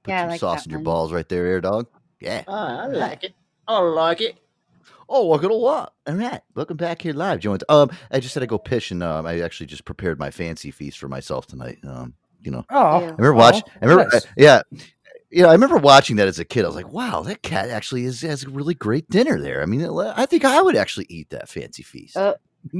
Put 0.02 0.10
Yeah, 0.10 0.18
I 0.18 0.22
some 0.22 0.30
like 0.30 0.40
sauce 0.40 0.64
in 0.66 0.70
your 0.72 0.80
balls 0.80 1.12
right 1.12 1.28
there, 1.28 1.46
air 1.46 1.60
dog. 1.60 1.86
Yeah. 2.20 2.44
Ah, 2.48 2.82
I 2.82 2.86
like 2.86 3.24
it. 3.24 3.34
I 3.68 3.78
like 3.80 4.20
it. 4.20 4.38
Oh, 5.08 5.28
look 5.28 5.44
at 5.44 5.50
a 5.50 5.54
lot. 5.54 5.94
All 6.06 6.14
right, 6.14 6.40
welcome 6.54 6.76
back 6.76 7.02
here 7.02 7.12
live, 7.12 7.38
joint. 7.40 7.62
Um, 7.68 7.90
I 8.10 8.18
just 8.18 8.34
had 8.34 8.40
to 8.40 8.46
go 8.46 8.58
pish, 8.58 8.90
and 8.90 9.02
um, 9.02 9.24
I 9.26 9.40
actually 9.40 9.66
just 9.66 9.84
prepared 9.84 10.18
my 10.18 10.30
fancy 10.30 10.70
feast 10.72 10.98
for 10.98 11.08
myself 11.08 11.46
tonight. 11.46 11.78
Um, 11.86 12.14
you 12.42 12.50
know, 12.50 12.64
Oh, 12.70 12.96
I 12.98 13.00
remember 13.02 13.34
watching. 13.34 13.62
oh, 13.66 13.72
I 13.82 13.84
remember, 13.86 14.10
nice. 14.12 14.24
uh, 14.24 14.28
yeah, 14.36 14.62
yeah. 15.30 15.46
I 15.46 15.52
remember 15.52 15.76
watching 15.76 16.16
that 16.16 16.26
as 16.28 16.38
a 16.40 16.44
kid. 16.44 16.64
I 16.64 16.68
was 16.68 16.76
like, 16.76 16.92
wow, 16.92 17.22
that 17.22 17.42
cat 17.42 17.68
actually 17.70 18.04
is, 18.04 18.22
has 18.22 18.44
a 18.44 18.50
really 18.50 18.74
great 18.74 19.08
dinner 19.10 19.40
there. 19.40 19.62
I 19.62 19.66
mean, 19.66 19.84
I 19.84 20.26
think 20.26 20.44
I 20.44 20.60
would 20.60 20.76
actually 20.76 21.06
eat 21.08 21.30
that 21.30 21.48
fancy 21.48 21.82
feast. 21.84 22.16
Uh, 22.16 22.34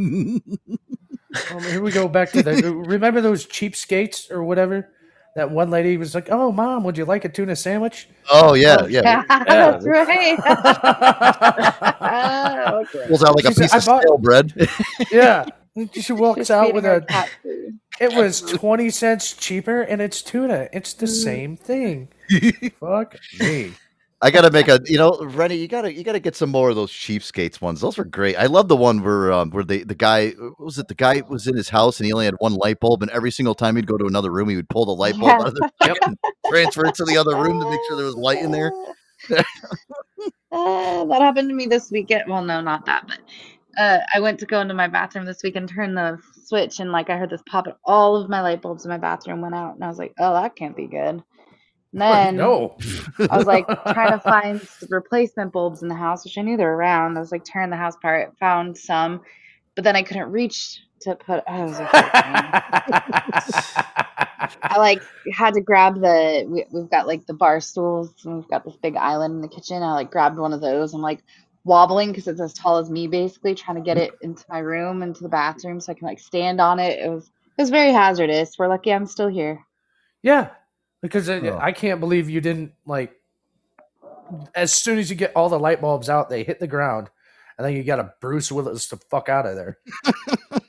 Well, 1.50 1.60
here 1.60 1.82
we 1.82 1.90
go 1.92 2.08
back 2.08 2.30
to 2.32 2.42
the. 2.42 2.72
remember 2.74 3.20
those 3.20 3.46
cheapskates 3.46 4.30
or 4.30 4.42
whatever? 4.44 4.88
That 5.34 5.50
one 5.50 5.70
lady 5.70 5.96
was 5.98 6.14
like, 6.14 6.28
"Oh, 6.30 6.50
mom, 6.50 6.82
would 6.84 6.96
you 6.96 7.04
like 7.04 7.24
a 7.24 7.28
tuna 7.28 7.56
sandwich?" 7.56 8.08
oh 8.30 8.54
yeah, 8.54 8.86
yeah. 8.86 9.22
That's 9.28 9.84
right. 9.84 10.38
okay. 12.90 13.06
Pulls 13.08 13.24
out 13.24 13.36
like 13.36 13.44
a 13.44 13.52
said, 13.54 13.62
piece 13.64 13.74
"I 13.74 13.78
of 13.78 13.84
bought- 13.86 14.02
stale 14.02 14.18
bread. 14.18 14.52
Yeah, 15.10 15.44
she 15.92 16.12
walks 16.12 16.38
Just 16.38 16.50
out 16.50 16.74
with 16.74 16.84
her 16.84 17.04
a. 17.08 17.24
It 18.00 18.14
was 18.14 18.40
twenty 18.40 18.90
cents 18.90 19.32
cheaper, 19.34 19.82
and 19.82 20.00
it's 20.00 20.22
tuna. 20.22 20.68
It's 20.72 20.94
Mm. 20.94 20.98
the 20.98 21.06
same 21.06 21.56
thing. 21.56 22.08
Fuck 22.80 23.16
me. 23.40 23.72
I 24.22 24.30
gotta 24.30 24.50
make 24.50 24.68
a, 24.68 24.80
you 24.86 24.96
know, 24.96 25.18
Rennie, 25.20 25.56
you 25.56 25.68
gotta, 25.68 25.92
you 25.92 26.02
gotta 26.02 26.20
get 26.20 26.34
some 26.34 26.50
more 26.50 26.70
of 26.70 26.76
those 26.76 26.90
cheapskates 26.90 27.60
ones. 27.60 27.80
Those 27.82 27.98
were 27.98 28.04
great. 28.04 28.36
I 28.36 28.46
love 28.46 28.68
the 28.68 28.76
one 28.76 29.02
where, 29.02 29.30
um, 29.30 29.50
where 29.50 29.62
the 29.62 29.84
the 29.84 29.94
guy 29.94 30.30
what 30.30 30.58
was 30.58 30.78
it 30.78 30.88
the 30.88 30.94
guy 30.94 31.22
was 31.28 31.46
in 31.46 31.54
his 31.54 31.68
house 31.68 32.00
and 32.00 32.06
he 32.06 32.12
only 32.12 32.24
had 32.24 32.34
one 32.38 32.54
light 32.54 32.80
bulb, 32.80 33.02
and 33.02 33.10
every 33.10 33.30
single 33.30 33.54
time 33.54 33.76
he'd 33.76 33.86
go 33.86 33.98
to 33.98 34.06
another 34.06 34.32
room, 34.32 34.48
he 34.48 34.56
would 34.56 34.70
pull 34.70 34.86
the 34.86 34.94
light 34.94 35.18
bulb 35.18 35.32
Yeah. 35.38 35.40
out 35.40 35.48
of 35.48 35.54
the 35.54 35.70
and 36.06 36.16
transfer 36.48 36.86
it 36.86 36.94
to 36.94 37.04
the 37.04 37.16
other 37.18 37.36
room 37.36 37.60
to 37.60 37.68
make 37.68 37.84
sure 37.84 37.96
there 37.96 38.06
was 38.06 38.14
light 38.16 38.38
in 38.42 38.50
there. 38.50 38.72
Uh, 40.52 41.04
that 41.06 41.20
happened 41.20 41.48
to 41.48 41.54
me 41.54 41.66
this 41.66 41.90
weekend. 41.90 42.22
Well, 42.28 42.42
no, 42.42 42.60
not 42.60 42.86
that, 42.86 43.06
but 43.06 43.18
uh, 43.78 43.98
I 44.14 44.20
went 44.20 44.38
to 44.40 44.46
go 44.46 44.60
into 44.60 44.74
my 44.74 44.86
bathroom 44.86 45.26
this 45.26 45.42
week 45.42 45.56
and 45.56 45.68
turn 45.68 45.94
the 45.94 46.18
switch, 46.46 46.80
and 46.80 46.92
like 46.92 47.10
I 47.10 47.16
heard 47.18 47.30
this 47.30 47.42
pop, 47.48 47.66
and 47.66 47.74
all 47.84 48.16
of 48.16 48.30
my 48.30 48.40
light 48.40 48.62
bulbs 48.62 48.84
in 48.84 48.90
my 48.90 48.96
bathroom 48.96 49.42
went 49.42 49.54
out, 49.54 49.74
and 49.74 49.84
I 49.84 49.88
was 49.88 49.98
like, 49.98 50.14
"Oh, 50.18 50.32
that 50.32 50.56
can't 50.56 50.76
be 50.76 50.86
good." 50.86 51.22
And 51.96 52.02
then 52.02 52.36
no. 52.36 52.76
I 53.30 53.38
was 53.38 53.46
like 53.46 53.66
trying 53.66 54.12
to 54.12 54.20
find 54.24 54.60
replacement 54.90 55.50
bulbs 55.50 55.82
in 55.82 55.88
the 55.88 55.94
house, 55.94 56.24
which 56.24 56.36
I 56.36 56.42
knew 56.42 56.58
they 56.58 56.64
were 56.64 56.76
around. 56.76 57.16
I 57.16 57.20
was 57.20 57.32
like 57.32 57.42
tearing 57.42 57.70
the 57.70 57.76
house 57.76 57.96
apart, 57.96 58.36
found 58.38 58.76
some, 58.76 59.22
but 59.74 59.82
then 59.82 59.96
I 59.96 60.02
couldn't 60.02 60.30
reach 60.30 60.82
to 61.00 61.14
put. 61.14 61.42
Oh, 61.48 61.52
I 61.52 61.62
was 61.62 61.78
like, 61.78 61.88
I 64.62 64.76
like 64.76 65.00
had 65.32 65.54
to 65.54 65.62
grab 65.62 65.94
the. 65.94 66.44
We, 66.46 66.66
we've 66.70 66.90
got 66.90 67.06
like 67.06 67.24
the 67.24 67.32
bar 67.32 67.60
stools, 67.60 68.12
and 68.26 68.36
we've 68.36 68.48
got 68.48 68.66
this 68.66 68.76
big 68.76 68.96
island 68.96 69.36
in 69.36 69.40
the 69.40 69.48
kitchen. 69.48 69.82
I 69.82 69.94
like 69.94 70.10
grabbed 70.10 70.38
one 70.38 70.52
of 70.52 70.60
those. 70.60 70.92
I'm 70.92 71.00
like 71.00 71.24
wobbling 71.64 72.10
because 72.10 72.28
it's 72.28 72.42
as 72.42 72.52
tall 72.52 72.76
as 72.76 72.90
me, 72.90 73.06
basically 73.06 73.54
trying 73.54 73.76
to 73.76 73.82
get 73.82 73.96
it 73.96 74.12
into 74.20 74.44
my 74.50 74.58
room, 74.58 75.02
into 75.02 75.22
the 75.22 75.30
bathroom, 75.30 75.80
so 75.80 75.92
I 75.92 75.94
can 75.94 76.06
like 76.06 76.20
stand 76.20 76.60
on 76.60 76.78
it. 76.78 76.98
It 76.98 77.08
was 77.08 77.24
it 77.24 77.62
was 77.62 77.70
very 77.70 77.92
hazardous. 77.92 78.58
We're 78.58 78.68
lucky 78.68 78.92
I'm 78.92 79.06
still 79.06 79.28
here. 79.28 79.64
Yeah, 80.22 80.50
because 81.06 81.28
I, 81.28 81.38
Oh. 81.38 81.58
I 81.60 81.72
can't 81.72 82.00
believe 82.00 82.28
you 82.28 82.40
didn't 82.40 82.72
like. 82.84 83.12
As 84.54 84.72
soon 84.72 84.98
as 84.98 85.08
you 85.08 85.16
get 85.16 85.32
all 85.36 85.48
the 85.48 85.58
light 85.58 85.80
bulbs 85.80 86.08
out, 86.08 86.28
they 86.28 86.42
hit 86.42 86.58
the 86.58 86.66
ground, 86.66 87.10
and 87.56 87.64
then 87.64 87.74
you 87.74 87.84
got 87.84 87.96
to 87.96 88.12
Bruce 88.20 88.50
Willis 88.50 88.88
the 88.88 88.96
fuck 88.96 89.28
out 89.28 89.46
of 89.46 89.56
there. 89.56 89.78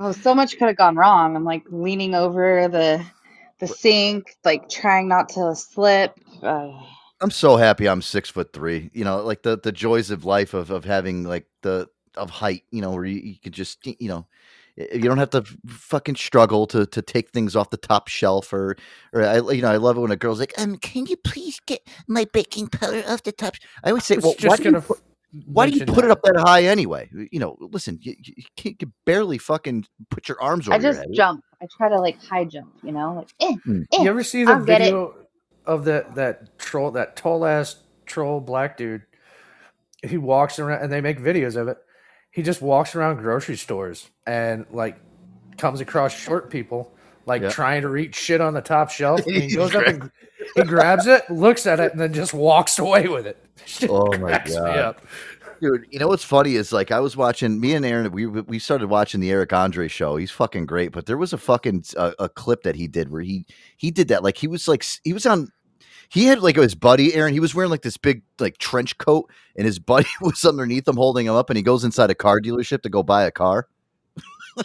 Oh, 0.00 0.10
so 0.10 0.34
much 0.34 0.58
could 0.58 0.66
have 0.66 0.76
gone 0.76 0.96
wrong. 0.96 1.36
I'm 1.36 1.44
like 1.44 1.62
leaning 1.70 2.14
over 2.16 2.66
the 2.68 3.04
the 3.60 3.66
sink, 3.68 4.36
like 4.44 4.68
trying 4.68 5.06
not 5.06 5.28
to 5.30 5.54
slip. 5.54 6.18
Uh, 6.42 6.72
I'm 7.20 7.30
so 7.30 7.56
happy 7.56 7.88
I'm 7.88 8.02
six 8.02 8.28
foot 8.28 8.52
three. 8.52 8.90
You 8.92 9.04
know, 9.04 9.22
like 9.22 9.42
the 9.44 9.56
the 9.56 9.70
joys 9.72 10.10
of 10.10 10.24
life 10.24 10.52
of 10.52 10.70
of 10.70 10.84
having 10.84 11.22
like 11.22 11.46
the 11.62 11.88
of 12.16 12.28
height. 12.28 12.64
You 12.72 12.82
know, 12.82 12.90
where 12.90 13.04
you, 13.04 13.20
you 13.20 13.36
could 13.42 13.52
just 13.52 13.86
you 13.86 14.08
know. 14.08 14.26
Y- 14.76 14.88
You 14.94 15.02
don't 15.02 15.18
have 15.18 15.30
to 15.30 15.44
fucking 15.66 16.16
struggle 16.16 16.66
to 16.68 16.86
to 16.86 17.02
take 17.02 17.30
things 17.30 17.56
off 17.56 17.70
the 17.70 17.76
top 17.76 18.08
shelf, 18.08 18.52
or 18.52 18.76
or 19.12 19.22
I 19.24 19.36
you 19.52 19.62
know 19.62 19.70
I 19.70 19.76
love 19.76 19.96
it 19.96 20.00
when 20.00 20.10
a 20.10 20.16
girl's 20.16 20.40
like, 20.40 20.52
um, 20.58 20.76
can 20.78 21.06
you 21.06 21.16
please 21.16 21.60
get 21.66 21.80
my 22.08 22.26
baking 22.32 22.68
powder 22.68 23.02
off 23.08 23.22
the 23.22 23.32
top? 23.32 23.54
I 23.82 23.90
always 23.90 24.04
say, 24.04 24.16
was 24.16 24.24
well, 24.24 24.34
why 24.40 24.56
do 24.56 24.62
you 24.64 24.70
gonna 24.72 24.82
put, 24.82 24.98
why 25.46 25.66
do 25.66 25.72
you 25.72 25.78
mention 25.80 25.94
put 25.94 26.04
it 26.04 26.10
up 26.10 26.22
that 26.22 26.36
high 26.46 26.64
anyway? 26.64 27.10
You 27.32 27.40
know, 27.40 27.56
listen, 27.60 27.98
you, 28.02 28.14
you 28.22 28.34
you 28.36 28.44
can't 28.56 28.76
you 28.80 28.92
barely 29.06 29.38
fucking 29.38 29.84
put 30.10 30.28
your 30.28 30.40
arms 30.42 30.68
over 30.68 30.76
I 30.76 30.78
your 30.78 30.92
just 30.92 30.98
head. 31.00 31.12
jump. 31.14 31.44
I 31.62 31.66
try 31.76 31.88
to 31.88 31.98
like 32.00 32.22
high 32.22 32.44
jump, 32.44 32.72
you 32.82 32.92
know, 32.92 33.14
like 33.14 33.28
eh, 33.40 33.56
Mm. 33.66 33.84
eh, 33.92 34.02
You 34.02 34.10
ever 34.10 34.22
see 34.24 34.44
the 34.44 34.52
I'll 34.52 34.60
video 34.60 35.14
of 35.66 35.84
that 35.86 36.14
that 36.16 36.58
troll, 36.58 36.90
that 36.92 37.16
tall 37.16 37.44
ass 37.46 37.76
troll 38.06 38.40
black 38.40 38.76
dude? 38.76 39.02
He 40.02 40.18
walks 40.18 40.58
around, 40.58 40.82
and 40.82 40.92
they 40.92 41.00
make 41.00 41.18
videos 41.18 41.56
of 41.56 41.68
it. 41.68 41.78
He 42.34 42.42
just 42.42 42.60
walks 42.60 42.94
around 42.96 43.18
grocery 43.18 43.56
stores 43.56 44.10
and 44.26 44.66
like 44.70 44.98
comes 45.56 45.80
across 45.80 46.12
short 46.12 46.50
people 46.50 46.92
like 47.26 47.42
Yeah. 47.42 47.48
trying 47.50 47.82
to 47.82 47.88
reach 47.88 48.16
shit 48.16 48.40
on 48.40 48.54
the 48.54 48.60
top 48.60 48.90
shelf. 48.90 49.24
And 49.24 49.36
he 49.42 49.54
goes 49.54 49.74
up 49.74 49.86
and 49.86 50.10
he 50.56 50.62
grabs 50.64 51.06
it, 51.06 51.28
looks 51.30 51.64
at 51.66 51.78
it, 51.80 51.92
and 51.92 52.00
then 52.00 52.12
just 52.12 52.34
walks 52.34 52.78
away 52.78 53.06
with 53.08 53.26
it. 53.26 53.38
Shit 53.66 53.88
Oh 53.88 54.10
my 54.18 54.42
God. 54.46 54.96
Dude, 55.60 55.86
you 55.90 56.00
know 56.00 56.08
what's 56.08 56.24
funny 56.24 56.56
is 56.56 56.72
like 56.72 56.90
I 56.90 56.98
was 56.98 57.16
watching 57.16 57.60
me 57.60 57.74
and 57.74 57.86
Aaron. 57.86 58.10
We 58.10 58.26
we 58.26 58.58
started 58.58 58.88
watching 58.88 59.20
the 59.20 59.30
Eric 59.30 59.52
Andre 59.52 59.86
show. 59.86 60.16
He's 60.16 60.32
fucking 60.32 60.66
great, 60.66 60.90
but 60.90 61.06
there 61.06 61.16
was 61.16 61.32
a 61.32 61.38
fucking 61.38 61.84
uh, 61.96 62.10
a 62.18 62.28
clip 62.28 62.64
that 62.64 62.74
he 62.74 62.88
did 62.88 63.10
where 63.10 63.22
he 63.22 63.46
he 63.76 63.92
did 63.92 64.08
that 64.08 64.24
like 64.24 64.36
he 64.36 64.48
was 64.48 64.66
like 64.66 64.84
he 65.04 65.12
was 65.12 65.24
on. 65.24 65.48
He 66.08 66.26
had 66.26 66.40
like 66.40 66.56
his 66.56 66.74
buddy 66.74 67.14
Aaron. 67.14 67.32
He 67.32 67.40
was 67.40 67.54
wearing 67.54 67.70
like 67.70 67.82
this 67.82 67.96
big 67.96 68.22
like 68.38 68.58
trench 68.58 68.96
coat, 68.98 69.30
and 69.56 69.66
his 69.66 69.78
buddy 69.78 70.08
was 70.20 70.44
underneath 70.44 70.86
him 70.86 70.96
holding 70.96 71.26
him 71.26 71.34
up. 71.34 71.50
And 71.50 71.56
he 71.56 71.62
goes 71.62 71.84
inside 71.84 72.10
a 72.10 72.14
car 72.14 72.40
dealership 72.40 72.82
to 72.82 72.88
go 72.88 73.02
buy 73.02 73.24
a 73.24 73.30
car. 73.30 73.68
Oh 74.56 74.62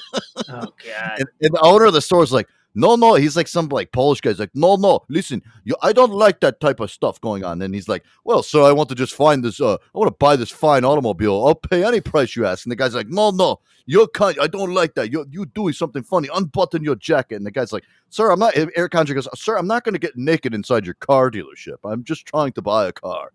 god. 0.47 1.19
And, 1.19 1.29
and 1.41 1.53
the 1.53 1.61
owner 1.61 1.85
of 1.85 1.93
the 1.93 2.01
store 2.01 2.23
is 2.23 2.31
like, 2.31 2.47
no, 2.75 2.95
no. 2.95 3.15
He's 3.15 3.35
like 3.35 3.47
some 3.47 3.67
like 3.69 3.91
Polish 3.91 4.21
guy's 4.21 4.39
like, 4.39 4.51
no, 4.53 4.75
no. 4.75 5.01
Listen, 5.09 5.41
you, 5.63 5.75
I 5.81 5.93
don't 5.93 6.11
like 6.11 6.39
that 6.41 6.59
type 6.59 6.79
of 6.79 6.91
stuff 6.91 7.19
going 7.19 7.43
on. 7.43 7.61
And 7.61 7.73
he's 7.73 7.87
like, 7.87 8.03
well, 8.23 8.43
sir, 8.43 8.63
I 8.63 8.71
want 8.71 8.89
to 8.89 8.95
just 8.95 9.13
find 9.13 9.43
this. 9.43 9.59
Uh, 9.59 9.73
I 9.73 9.97
want 9.97 10.07
to 10.07 10.17
buy 10.17 10.35
this 10.35 10.51
fine 10.51 10.85
automobile. 10.85 11.45
I'll 11.45 11.55
pay 11.55 11.83
any 11.83 12.01
price 12.01 12.35
you 12.35 12.45
ask. 12.45 12.65
And 12.65 12.71
the 12.71 12.75
guy's 12.75 12.95
like, 12.95 13.07
no, 13.07 13.31
no, 13.31 13.59
you're 13.85 14.07
kind. 14.07 14.37
I 14.39 14.47
don't 14.47 14.73
like 14.73 14.93
that. 14.95 15.11
You're 15.11 15.25
you 15.29 15.45
doing 15.47 15.73
something 15.73 16.03
funny. 16.03 16.29
Unbutton 16.33 16.83
your 16.83 16.95
jacket. 16.95 17.35
And 17.35 17.45
the 17.45 17.51
guy's 17.51 17.73
like, 17.73 17.83
sir, 18.09 18.31
I'm 18.31 18.39
not. 18.39 18.53
Eric 18.55 18.95
Andre 18.95 19.15
goes, 19.15 19.27
sir, 19.35 19.57
I'm 19.57 19.67
not 19.67 19.83
going 19.83 19.93
to 19.93 19.99
get 19.99 20.15
naked 20.15 20.53
inside 20.53 20.85
your 20.85 20.95
car 20.95 21.31
dealership. 21.31 21.77
I'm 21.83 22.03
just 22.03 22.25
trying 22.25 22.53
to 22.53 22.61
buy 22.61 22.87
a 22.87 22.91
car. 22.91 23.31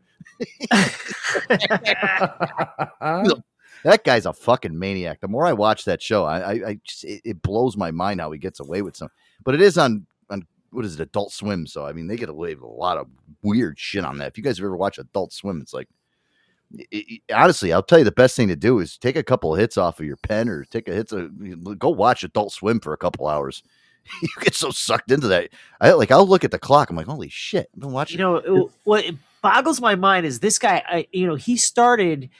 That 3.84 4.02
guy's 4.02 4.26
a 4.26 4.32
fucking 4.32 4.76
maniac. 4.78 5.20
The 5.20 5.28
more 5.28 5.46
I 5.46 5.52
watch 5.52 5.84
that 5.84 6.02
show, 6.02 6.24
I, 6.24 6.38
I, 6.38 6.52
I 6.68 6.78
just 6.84 7.04
it, 7.04 7.20
it 7.24 7.42
blows 7.42 7.76
my 7.76 7.90
mind 7.90 8.20
how 8.20 8.32
he 8.32 8.38
gets 8.38 8.58
away 8.58 8.82
with 8.82 8.96
some. 8.96 9.10
But 9.44 9.54
it 9.54 9.60
is 9.60 9.76
on 9.78 10.06
on 10.30 10.46
what 10.70 10.84
is 10.86 10.94
it, 10.94 11.02
Adult 11.02 11.32
Swim? 11.32 11.66
So 11.66 11.86
I 11.86 11.92
mean, 11.92 12.06
they 12.06 12.16
get 12.16 12.30
away 12.30 12.54
with 12.54 12.64
a 12.64 12.66
lot 12.66 12.96
of 12.96 13.06
weird 13.42 13.78
shit 13.78 14.04
on 14.04 14.18
that. 14.18 14.28
If 14.28 14.38
you 14.38 14.42
guys 14.42 14.56
have 14.58 14.64
ever 14.64 14.76
watched 14.76 14.98
Adult 14.98 15.32
Swim, 15.34 15.60
it's 15.60 15.74
like 15.74 15.88
it- 16.72 16.88
it- 16.90 17.22
honestly, 17.34 17.72
I'll 17.72 17.82
tell 17.82 17.98
you 17.98 18.04
the 18.04 18.10
best 18.10 18.36
thing 18.36 18.48
to 18.48 18.56
do 18.56 18.78
is 18.78 18.96
take 18.96 19.16
a 19.16 19.22
couple 19.22 19.52
of 19.54 19.60
hits 19.60 19.76
off 19.76 20.00
of 20.00 20.06
your 20.06 20.16
pen 20.16 20.48
or 20.48 20.64
take 20.64 20.88
a 20.88 20.94
hits. 20.94 21.12
Of, 21.12 21.78
go 21.78 21.90
watch 21.90 22.24
Adult 22.24 22.52
Swim 22.52 22.80
for 22.80 22.94
a 22.94 22.98
couple 22.98 23.28
hours. 23.28 23.62
you 24.22 24.28
get 24.40 24.54
so 24.54 24.70
sucked 24.70 25.10
into 25.10 25.28
that. 25.28 25.50
I 25.80 25.92
like 25.92 26.10
I'll 26.10 26.26
look 26.26 26.44
at 26.44 26.50
the 26.50 26.58
clock. 26.58 26.88
I'm 26.88 26.96
like, 26.96 27.06
holy 27.06 27.28
shit! 27.28 27.68
I've 27.74 27.80
been 27.80 27.92
watching. 27.92 28.18
You 28.18 28.24
know, 28.24 28.70
what 28.84 29.04
boggles 29.42 29.80
my 29.80 29.94
mind 29.94 30.24
is 30.26 30.40
this 30.40 30.58
guy. 30.58 30.82
I, 30.88 31.06
you 31.12 31.26
know, 31.26 31.34
he 31.34 31.56
started 31.56 32.30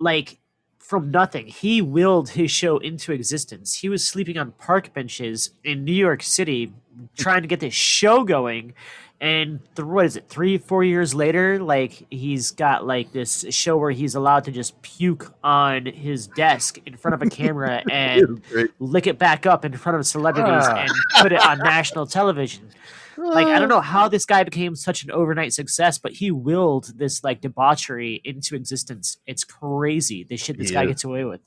like 0.00 0.38
from 0.84 1.10
nothing. 1.10 1.46
He 1.46 1.80
willed 1.80 2.28
his 2.28 2.50
show 2.50 2.76
into 2.76 3.10
existence. 3.12 3.74
He 3.76 3.88
was 3.88 4.06
sleeping 4.06 4.36
on 4.36 4.52
park 4.52 4.92
benches 4.92 5.50
in 5.64 5.82
New 5.82 5.94
York 5.94 6.22
City, 6.22 6.74
trying 7.16 7.40
to 7.40 7.48
get 7.48 7.60
this 7.60 7.72
show 7.72 8.22
going. 8.22 8.74
And 9.18 9.60
th- 9.76 9.86
what 9.86 10.04
is 10.04 10.16
it? 10.16 10.28
Three, 10.28 10.58
four 10.58 10.84
years 10.84 11.14
later, 11.14 11.58
like 11.58 12.04
he's 12.10 12.50
got 12.50 12.86
like 12.86 13.12
this 13.12 13.46
show 13.48 13.78
where 13.78 13.92
he's 13.92 14.14
allowed 14.14 14.44
to 14.44 14.50
just 14.52 14.80
puke 14.82 15.32
on 15.42 15.86
his 15.86 16.26
desk 16.26 16.78
in 16.84 16.96
front 16.98 17.14
of 17.14 17.22
a 17.22 17.30
camera 17.30 17.82
and 17.90 18.42
lick 18.78 19.06
it 19.06 19.18
back 19.18 19.46
up 19.46 19.64
in 19.64 19.72
front 19.78 19.96
of 19.96 20.06
celebrities 20.06 20.64
Ah. 20.66 20.80
and 20.82 20.90
put 21.22 21.32
it 21.32 21.40
on 21.46 21.58
national 21.60 22.06
television. 22.06 22.68
Like 23.16 23.46
I 23.46 23.58
don't 23.58 23.68
know 23.68 23.80
how 23.80 24.08
this 24.14 24.26
guy 24.26 24.42
became 24.44 24.74
such 24.74 25.04
an 25.04 25.10
overnight 25.10 25.52
success, 25.52 25.98
but 25.98 26.12
he 26.12 26.30
willed 26.30 26.92
this 26.96 27.22
like 27.24 27.40
debauchery 27.40 28.20
into 28.24 28.54
existence. 28.54 29.18
It's 29.26 29.44
crazy 29.44 30.24
the 30.24 30.36
shit 30.36 30.58
this 30.58 30.70
guy 30.70 30.86
gets 30.86 31.04
away 31.04 31.24
with. 31.24 31.40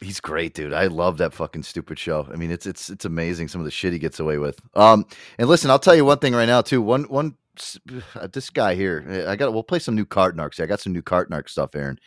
He's 0.00 0.20
great, 0.20 0.54
dude. 0.54 0.72
I 0.72 0.86
love 0.86 1.18
that 1.18 1.34
fucking 1.34 1.62
stupid 1.62 1.98
show. 1.98 2.26
I 2.32 2.36
mean, 2.36 2.50
it's 2.50 2.66
it's 2.66 2.88
it's 2.88 3.04
amazing 3.04 3.48
some 3.48 3.60
of 3.60 3.66
the 3.66 3.70
shit 3.70 3.92
he 3.92 3.98
gets 3.98 4.18
away 4.18 4.38
with. 4.38 4.58
Um, 4.74 5.04
and 5.38 5.48
listen, 5.48 5.70
I'll 5.70 5.78
tell 5.78 5.94
you 5.94 6.04
one 6.04 6.18
thing 6.18 6.34
right 6.34 6.46
now 6.46 6.62
too. 6.62 6.80
One 6.80 7.04
one 7.04 7.36
uh, 8.14 8.26
this 8.32 8.50
guy 8.50 8.74
here, 8.74 9.26
I 9.28 9.36
got. 9.36 9.52
We'll 9.52 9.62
play 9.62 9.78
some 9.78 9.94
new 9.94 10.06
Cart 10.06 10.36
Narcs. 10.36 10.60
I 10.60 10.66
got 10.66 10.80
some 10.80 10.92
new 10.92 11.02
Cart 11.02 11.30
Narc 11.30 11.48
stuff, 11.48 11.74
Aaron. 11.74 11.98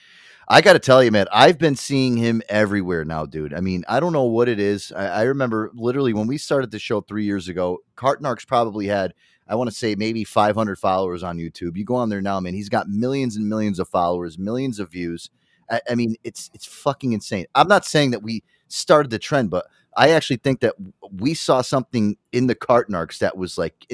I 0.48 0.62
got 0.62 0.74
to 0.74 0.80
tell 0.80 1.04
you, 1.04 1.12
man, 1.12 1.28
I've 1.32 1.58
been 1.58 1.76
seeing 1.76 2.18
him 2.18 2.42
everywhere 2.50 3.06
now, 3.06 3.26
dude. 3.26 3.54
I 3.54 3.62
mean, 3.62 3.84
I 3.88 4.00
don't 4.00 4.14
know 4.14 4.24
what 4.24 4.50
it 4.50 4.60
is. 4.60 4.92
I, 4.92 5.08
I 5.08 5.22
remember 5.24 5.72
literally 5.74 6.14
when 6.14 6.28
we 6.28 6.38
started 6.38 6.72
the 6.72 6.80
show 6.80 7.02
three 7.02 7.24
years 7.24 7.48
ago, 7.48 7.80
Cart 7.96 8.22
Narcs 8.22 8.46
probably 8.46 8.88
had, 8.88 9.14
I 9.48 9.56
want 9.56 9.70
to 9.70 9.76
say, 9.76 9.96
maybe 9.96 10.24
500 10.24 10.78
followers 10.78 11.24
on 11.24 11.38
YouTube. 11.38 11.78
You 11.78 11.86
go 11.86 11.96
on 11.96 12.10
there 12.10 12.22
now, 12.22 12.40
man, 12.40 12.54
he's 12.54 12.70
got 12.70 12.90
millions 12.90 13.36
and 13.36 13.48
millions 13.48 13.80
of 13.80 13.88
followers, 13.88 14.38
millions 14.38 14.80
of 14.80 14.92
views. 14.92 15.30
I, 15.70 15.82
I 15.90 15.96
mean, 15.96 16.16
it's 16.24 16.50
it's 16.54 16.66
fucking 16.66 17.14
insane. 17.14 17.46
I'm 17.56 17.70
not 17.70 17.86
saying 17.86 18.12
that 18.12 18.22
we 18.22 18.44
started 18.68 19.12
the 19.12 19.20
trend, 19.20 19.50
but 19.50 19.66
I 19.96 20.10
actually 20.10 20.38
think 20.38 20.60
that 20.62 20.76
we 21.12 21.34
saw 21.34 21.62
something 21.62 22.18
in 22.32 22.48
the 22.48 22.56
Cart 22.56 22.90
Narcs 22.90 23.20
that 23.20 23.38
was 23.38 23.58
like, 23.58 23.86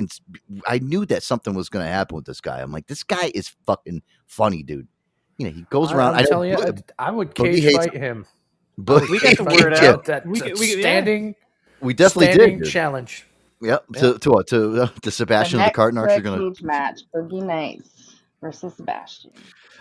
I 0.65 0.79
knew 0.79 1.05
that 1.07 1.23
something 1.23 1.53
was 1.53 1.69
going 1.69 1.85
to 1.85 1.91
happen 1.91 2.15
with 2.15 2.25
this 2.25 2.41
guy. 2.41 2.61
I'm 2.61 2.71
like, 2.71 2.87
this 2.87 3.03
guy 3.03 3.31
is 3.35 3.53
fucking 3.65 4.01
funny, 4.25 4.63
dude. 4.63 4.87
You 5.39 5.45
know, 5.45 5.51
he 5.51 5.61
goes 5.71 5.91
around. 5.91 6.13
I'm 6.13 6.19
I 6.19 6.21
know 6.23 6.27
telling 6.29 6.49
you, 6.51 6.57
Bo- 6.57 6.63
I- 6.99 7.07
I 7.07 7.11
would 7.11 7.33
Boogie 7.33 7.53
cage 7.55 7.63
hates 7.63 7.77
fight 7.77 7.93
him. 7.95 8.25
Boogie 8.79 9.09
We 9.09 9.19
got 9.19 9.37
the 9.37 9.49
hates 9.49 9.63
word 9.63 9.77
him. 9.77 9.93
out 9.95 10.05
that 10.05 10.25
We- 10.27 10.41
we- 10.41 10.79
standing, 10.81 11.35
We 11.81 11.93
definitely 11.93 12.27
did. 12.27 12.33
standing 12.35 12.59
dude. 12.59 12.69
challenge. 12.69 13.25
Yep. 13.61 13.85
To 13.95 14.19
to 14.19 14.29
what? 14.29 14.47
To 14.47 14.83
uh, 14.83 14.87
to 15.01 15.11
Sebastian 15.11 15.57
the 15.59 15.63
and 15.63 15.65
the 15.65 15.67
next 15.67 15.75
Cart 15.75 15.93
Narcs. 15.95 16.09
You're 16.11 16.21
gonna. 16.21 16.49
cage 16.51 16.61
match: 16.61 16.99
Boogie 17.15 17.43
Nights 17.43 18.15
versus 18.41 18.75
Sebastian. 18.75 19.31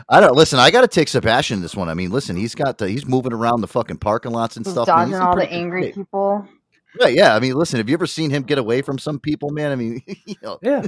I 0.08 0.20
don't 0.20 0.34
listen. 0.36 0.58
I 0.60 0.70
got 0.70 0.82
to 0.82 0.88
take 0.88 1.08
Sebastian 1.08 1.56
in 1.56 1.62
this 1.62 1.74
one. 1.74 1.88
I 1.88 1.94
mean, 1.94 2.10
listen, 2.10 2.36
he's 2.36 2.54
got 2.54 2.78
the, 2.78 2.88
he's 2.88 3.04
moving 3.06 3.32
around 3.32 3.60
the 3.62 3.66
fucking 3.68 3.98
parking 3.98 4.30
lots 4.30 4.56
and 4.56 4.64
He's 4.64 4.72
stuff. 4.72 4.86
man. 4.86 4.96
dodging 4.96 5.12
He's 5.14 5.20
all 5.20 5.36
the 5.36 5.52
angry 5.52 5.82
shape. 5.86 5.94
people. 5.96 6.46
Right, 7.00 7.14
yeah. 7.14 7.34
I 7.34 7.40
mean, 7.40 7.54
listen, 7.54 7.78
have 7.78 7.88
you 7.88 7.94
ever 7.94 8.06
seen 8.06 8.30
him 8.30 8.44
get 8.44 8.58
away 8.58 8.80
from 8.82 8.98
some 8.98 9.18
people, 9.18 9.50
man? 9.50 9.72
I 9.72 9.74
mean, 9.76 10.00
you 10.24 10.36
know, 10.42 10.58
Yeah. 10.62 10.86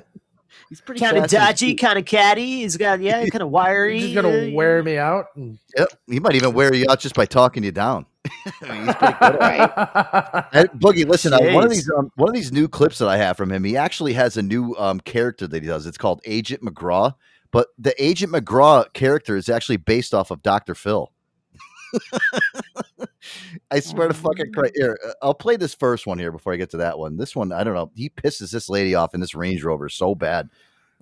He's 0.68 0.80
pretty 0.80 1.00
Kind 1.00 1.16
of 1.16 1.28
dodgy, 1.28 1.74
kind 1.74 1.98
of 1.98 2.04
catty. 2.04 2.60
He's 2.60 2.76
got 2.76 3.00
yeah, 3.00 3.26
kind 3.26 3.42
of 3.42 3.50
wiry. 3.50 4.00
He's 4.00 4.14
gonna 4.14 4.52
wear 4.52 4.82
me 4.82 4.98
out. 4.98 5.26
And 5.36 5.58
Yep. 5.76 5.88
He 6.08 6.20
might 6.20 6.34
even 6.34 6.52
wear 6.52 6.74
you 6.74 6.86
out 6.90 7.00
just 7.00 7.14
by 7.14 7.26
talking 7.26 7.62
you 7.62 7.72
down. 7.72 8.06
I 8.62 8.68
mean, 8.68 8.86
he's 8.86 8.94
pretty 8.94 9.14
good 9.18 9.36
at 9.40 10.54
it. 10.54 10.70
Boogie, 10.78 11.06
listen, 11.08 11.32
uh, 11.32 11.40
one 11.52 11.64
of 11.64 11.70
these 11.70 11.90
um, 11.90 12.10
one 12.16 12.28
of 12.28 12.34
these 12.34 12.52
new 12.52 12.68
clips 12.68 12.98
that 12.98 13.08
I 13.08 13.16
have 13.16 13.36
from 13.36 13.50
him, 13.50 13.64
he 13.64 13.76
actually 13.76 14.12
has 14.14 14.36
a 14.36 14.42
new 14.42 14.74
um, 14.76 15.00
character 15.00 15.46
that 15.46 15.62
he 15.62 15.68
does. 15.68 15.86
It's 15.86 15.98
called 15.98 16.20
Agent 16.24 16.62
McGraw, 16.62 17.14
but 17.50 17.68
the 17.78 17.94
Agent 18.02 18.32
McGraw 18.32 18.92
character 18.92 19.36
is 19.36 19.48
actually 19.48 19.78
based 19.78 20.12
off 20.12 20.30
of 20.30 20.42
Dr. 20.42 20.74
Phil. 20.74 21.10
I 23.70 23.80
swear 23.80 24.08
to 24.08 24.14
fucking 24.14 24.52
Christ. 24.52 24.72
Here, 24.76 24.98
uh, 25.06 25.12
I'll 25.22 25.34
play 25.34 25.56
this 25.56 25.74
first 25.74 26.06
one 26.06 26.18
here 26.18 26.32
before 26.32 26.52
I 26.52 26.56
get 26.56 26.70
to 26.70 26.76
that 26.78 26.98
one. 26.98 27.16
This 27.16 27.36
one, 27.36 27.52
I 27.52 27.64
don't 27.64 27.74
know. 27.74 27.90
He 27.94 28.08
pisses 28.08 28.50
this 28.50 28.68
lady 28.68 28.94
off 28.94 29.14
in 29.14 29.20
this 29.20 29.34
Range 29.34 29.62
Rover 29.62 29.88
so 29.88 30.14
bad. 30.14 30.48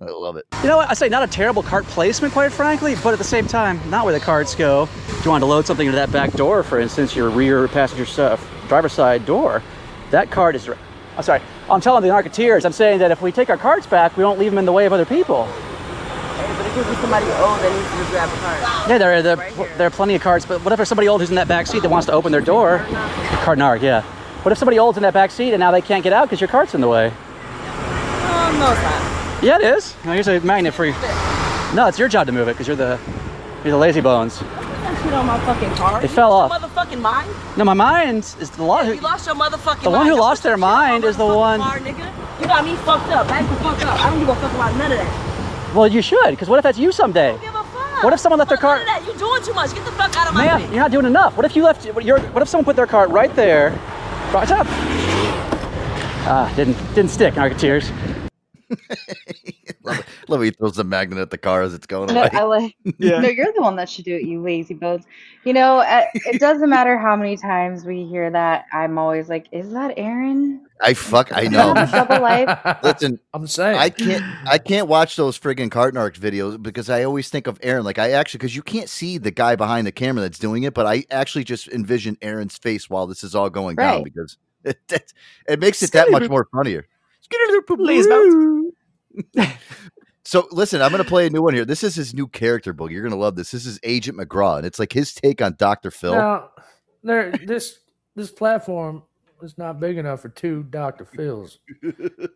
I 0.01 0.05
love 0.05 0.37
it. 0.37 0.45
You 0.63 0.69
know 0.69 0.77
what? 0.77 0.89
I 0.89 0.95
say 0.95 1.09
not 1.09 1.25
a 1.25 1.27
terrible 1.27 1.63
cart 1.63 1.85
placement, 1.87 2.33
quite 2.33 2.53
frankly, 2.53 2.95
but 3.03 3.13
at 3.13 3.19
the 3.19 3.25
same 3.25 3.49
time, 3.49 3.81
not 3.91 4.05
where 4.05 4.15
the 4.15 4.25
carts 4.25 4.55
go. 4.55 4.85
If 5.09 5.25
you 5.25 5.31
wanted 5.33 5.47
to 5.47 5.51
load 5.51 5.67
something 5.67 5.87
into 5.87 5.97
that 5.97 6.13
back 6.13 6.33
door, 6.35 6.63
for 6.63 6.79
instance, 6.79 7.17
your 7.17 7.31
rear 7.31 7.67
passenger 7.67 8.07
side, 8.07 8.39
driver's 8.69 8.93
side 8.93 9.27
door, 9.27 9.61
that 10.11 10.31
cart 10.31 10.55
is. 10.55 10.69
I'm 11.17 11.25
sorry. 11.25 11.43
I'm 11.69 11.81
telling 11.81 12.05
the 12.05 12.11
Arketeers, 12.11 12.65
I'm 12.65 12.73
saying 12.73 13.01
that 13.01 13.11
if 13.11 13.21
we 13.21 13.33
take 13.33 13.51
our 13.51 13.57
carts 13.57 13.89
back, 13.89 14.17
we 14.17 14.23
don't 14.23 14.39
leave 14.39 14.53
them 14.53 14.59
in 14.59 14.67
the 14.67 14.73
way 14.73 14.87
of 14.87 14.93
other 14.93 15.05
people. 15.05 15.49
Could 16.75 16.87
be 16.87 16.95
somebody 16.97 17.27
old 17.27 17.59
that 17.61 17.73
needs 17.73 18.07
to 18.07 18.11
grab 18.13 18.29
a 18.29 18.37
card. 18.41 18.91
Yeah, 18.91 18.99
there, 18.99 19.19
are, 19.19 19.23
there, 19.23 19.37
there 19.77 19.87
are 19.87 19.91
plenty 19.91 20.15
of 20.15 20.23
carts, 20.23 20.47
but 20.47 20.63
what 20.65 20.73
if 20.73 20.77
there's 20.79 20.89
somebody 20.89 21.09
old 21.09 21.21
who's 21.21 21.31
in 21.31 21.37
that 21.37 21.49
back 21.49 21.67
seat 21.67 21.83
that 21.83 21.89
wants 21.91 22.07
to 22.07 22.13
open 22.13 22.31
their 22.33 22.41
door? 22.41 22.79
Cart 23.43 23.59
Narc, 23.59 23.83
yeah. 23.83 24.03
What 24.43 24.53
if 24.53 24.59
somebody 24.59 24.79
old's 24.79 24.97
in 24.99 25.03
that 25.03 25.15
back 25.15 25.31
seat 25.31 25.53
and 25.53 25.61
now 25.61 25.71
they 25.73 25.81
can't 25.83 26.05
get 26.05 26.13
out 26.13 26.27
because 26.27 26.41
your 26.41 26.49
cart's 26.49 26.75
in 26.75 26.81
the 26.81 26.89
way? 26.89 27.07
Um, 27.09 28.59
no, 28.59 28.71
it's 28.73 28.83
not. 28.83 29.43
Yeah, 29.43 29.57
it 29.57 29.63
is. 29.77 29.95
Now, 30.05 30.13
here's 30.13 30.29
a 30.29 30.41
magnet 30.41 30.75
for 30.75 30.85
you. 30.85 30.93
No, 31.75 31.87
it's 31.89 31.99
your 31.99 32.09
job 32.09 32.27
to 32.27 32.33
move 32.33 32.49
it 32.49 32.53
because 32.53 32.67
you're 32.67 32.77
the 32.77 32.99
you're 33.65 33.73
the 33.73 33.79
lazy 33.79 34.01
bones. 34.01 34.39
Shit 34.39 35.13
on 35.13 35.27
my 35.27 35.39
fucking 35.41 35.71
car. 35.77 35.99
It 35.99 36.03
You 36.05 36.09
fell 36.09 36.31
lost 36.31 36.53
off. 36.53 36.61
your 36.61 36.71
motherfucking 36.71 37.01
mind. 37.01 37.31
No, 37.57 37.65
my 37.65 37.75
mind 37.75 38.35
is 38.41 38.51
the 38.51 38.63
law. 38.65 38.83
You 38.83 39.01
lost 39.01 39.27
your 39.27 39.35
motherfucking 39.37 39.83
The 39.83 39.91
one 39.91 40.07
who 40.07 40.15
lost 40.17 40.43
their 40.43 40.53
your 40.53 40.59
shit 40.59 40.65
on 40.65 40.71
mind 40.91 41.05
is 41.05 41.17
the 41.17 41.27
one- 41.27 41.61
Car, 41.61 41.79
nigga. 41.79 42.41
You 42.41 42.47
got 42.47 42.65
me 42.65 42.75
fucked 42.77 43.11
up. 43.11 43.29
Back 43.29 43.49
the 43.49 43.57
fuck 43.57 43.81
up. 43.85 44.01
I 44.05 44.11
don't 44.11 44.19
give 44.21 44.29
a 44.29 44.35
fuck 44.37 44.53
about 44.55 44.77
none 44.77 44.93
of 44.93 44.99
that. 44.99 45.28
Well, 45.75 45.87
you 45.87 46.03
should, 46.03 46.31
because 46.31 46.49
what 46.49 46.59
if 46.59 46.63
that's 46.63 46.79
you 46.79 46.93
someday? 46.93 47.37
What 48.03 48.13
if 48.13 48.21
someone 48.21 48.39
left 48.39 48.49
their 48.49 48.59
cart? 48.59 48.81
of 48.81 48.87
that. 48.87 49.05
You 49.07 49.13
doing 49.19 49.43
too 49.43 49.53
much. 49.55 49.75
Get 49.75 49.85
the 49.85 49.93
fuck 49.93 50.17
out 50.17 50.29
of 50.29 50.35
my 50.35 50.59
face. 50.59 50.71
you're 50.71 50.79
not 50.79 50.93
doing 50.93 51.07
enough. 51.07 51.37
What 51.37 51.45
if 51.45 51.57
you 51.57 51.65
left? 51.65 51.85
Your, 51.85 52.21
what 52.21 52.43
if 52.43 52.49
someone 52.49 52.65
put 52.65 52.77
their 52.77 52.87
cart 52.87 53.11
right 53.11 53.35
there? 53.35 53.71
Right 54.33 54.51
up. 54.53 54.67
Ah, 56.31 56.53
didn't 56.55 56.77
didn't 56.95 57.11
stick. 57.11 57.35
Arketeers. 57.35 57.91
Love, 59.85 59.99
it. 60.01 60.07
love 60.29 60.41
how 60.41 60.43
he 60.43 60.51
throws 60.51 60.77
the 60.77 60.85
magnet 60.85 61.19
at 61.19 61.31
the 61.31 61.39
car 61.39 61.63
as 61.63 61.73
it's 61.73 61.87
going 61.87 62.13
No, 62.13 62.21
away. 62.23 62.31
I 62.33 62.43
like. 62.43 62.77
Yeah. 62.99 63.21
No, 63.21 63.29
you're 63.29 63.53
the 63.55 63.63
one 63.63 63.77
that 63.77 63.89
should 63.89 64.05
do 64.05 64.15
it, 64.17 64.23
you 64.23 64.43
lazy 64.43 64.75
bones. 64.75 65.05
You 65.45 65.53
know, 65.53 65.79
uh, 65.79 66.05
it 66.15 66.41
doesn't 66.41 66.69
matter 66.69 66.99
how 66.99 67.17
many 67.17 67.37
times 67.37 67.85
we 67.85 68.05
hear 68.05 68.31
that. 68.31 68.67
I'm 68.73 68.99
always 68.99 69.29
like, 69.29 69.47
"Is 69.53 69.73
that 69.73 69.95
Aaron?" 69.97 70.67
I 70.83 70.95
fuck. 70.95 71.33
I 71.33 71.45
know. 71.45 71.73
double 71.75 72.21
life? 72.21 72.59
Listen, 72.83 73.19
I'm 73.33 73.47
saying 73.47 73.79
I 73.79 73.89
can't. 73.89 74.23
I 74.47 74.59
can't 74.59 74.89
watch 74.89 75.17
those 75.17 75.39
friggin' 75.39 75.71
Cart 75.71 75.95
Narcs 75.95 76.19
videos 76.19 76.61
because 76.63 76.91
I 76.91 77.05
always 77.05 77.31
think 77.31 77.47
of 77.47 77.59
Aaron. 77.63 77.85
Like 77.85 77.99
I 77.99 78.11
actually, 78.11 78.39
because 78.39 78.57
you 78.57 78.63
can't 78.63 78.89
see 78.91 79.17
the 79.17 79.31
guy 79.31 79.57
behind 79.57 79.87
the 79.87 79.93
camera 79.93 80.23
that's 80.23 80.39
doing 80.39 80.65
it, 80.65 80.75
but 80.75 80.87
I 80.87 81.05
actually 81.11 81.45
just 81.45 81.69
envision 81.69 82.19
Aaron's 82.21 82.59
face 82.59 82.91
while 82.91 83.07
this 83.07 83.25
is 83.25 83.35
all 83.35 83.49
going 83.49 83.77
down 83.77 84.03
because 84.03 84.37
it, 84.65 84.79
it, 84.91 85.13
it 85.49 85.61
makes 85.61 85.83
it 85.83 85.93
that 85.93 86.11
much 86.11 86.29
more 86.29 86.47
funnier. 86.53 86.87
So 90.29 90.47
listen, 90.51 90.83
I'm 90.83 90.91
gonna 90.91 91.05
play 91.05 91.27
a 91.27 91.31
new 91.31 91.41
one 91.41 91.55
here. 91.55 91.65
This 91.65 91.83
is 91.83 91.95
his 91.95 92.13
new 92.13 92.29
character 92.29 92.75
book. 92.75 92.91
You're 92.91 93.03
gonna 93.03 93.17
love 93.17 93.35
this. 93.35 93.51
This 93.51 93.65
is 93.65 93.81
Agent 93.83 94.19
McGraw, 94.19 94.59
and 94.59 94.67
it's 94.67 94.79
like 94.79 94.93
his 94.93 95.15
take 95.15 95.41
on 95.41 95.55
Doctor 95.57 95.91
Phil. 95.91 96.13
now, 96.13 96.51
there 97.03 97.33
this 97.33 97.79
this 98.15 98.31
platform 98.31 99.05
is 99.43 99.57
not 99.57 99.81
big 99.81 99.97
enough 99.97 100.21
for 100.21 100.29
two 100.29 100.65
Dr. 100.65 101.07
Phils. 101.07 101.57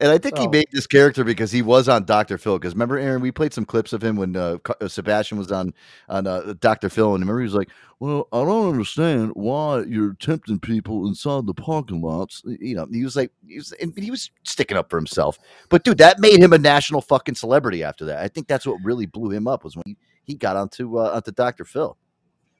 And 0.00 0.10
I 0.10 0.18
think 0.18 0.38
he 0.38 0.46
made 0.48 0.66
this 0.72 0.86
character 0.86 1.24
because 1.24 1.50
he 1.52 1.62
was 1.62 1.88
on 1.88 2.04
Dr. 2.04 2.38
Phil. 2.38 2.58
Because 2.58 2.74
remember, 2.74 2.98
Aaron, 2.98 3.20
we 3.20 3.32
played 3.32 3.52
some 3.52 3.64
clips 3.64 3.92
of 3.92 4.02
him 4.02 4.16
when 4.16 4.36
uh, 4.36 4.58
uh, 4.80 4.88
Sebastian 4.88 5.38
was 5.38 5.52
on 5.52 5.74
on 6.08 6.26
uh, 6.26 6.54
Dr. 6.60 6.88
Phil, 6.88 7.14
and 7.14 7.22
remember 7.22 7.40
he 7.40 7.44
was 7.44 7.54
like, 7.54 7.68
"Well, 8.00 8.28
I 8.32 8.44
don't 8.44 8.70
understand 8.70 9.32
why 9.34 9.82
you're 9.82 10.14
tempting 10.14 10.60
people 10.60 11.06
inside 11.06 11.46
the 11.46 11.54
parking 11.54 12.00
lots." 12.00 12.42
You 12.44 12.76
know, 12.76 12.86
he 12.90 13.04
was 13.04 13.16
like, 13.16 13.32
he 13.46 13.56
was, 13.56 13.72
and 13.72 13.92
he 13.96 14.10
was 14.10 14.30
sticking 14.44 14.76
up 14.76 14.90
for 14.90 14.96
himself. 14.98 15.38
But 15.68 15.84
dude, 15.84 15.98
that 15.98 16.20
made 16.20 16.40
him 16.40 16.52
a 16.52 16.58
national 16.58 17.00
fucking 17.00 17.34
celebrity 17.34 17.82
after 17.82 18.04
that. 18.06 18.18
I 18.22 18.28
think 18.28 18.48
that's 18.48 18.66
what 18.66 18.78
really 18.82 19.06
blew 19.06 19.30
him 19.30 19.46
up 19.48 19.64
was 19.64 19.76
when 19.76 19.84
he, 19.86 19.96
he 20.24 20.34
got 20.36 20.56
onto 20.56 20.98
uh, 20.98 21.10
onto 21.14 21.32
Dr. 21.32 21.64
Phil. 21.64 21.96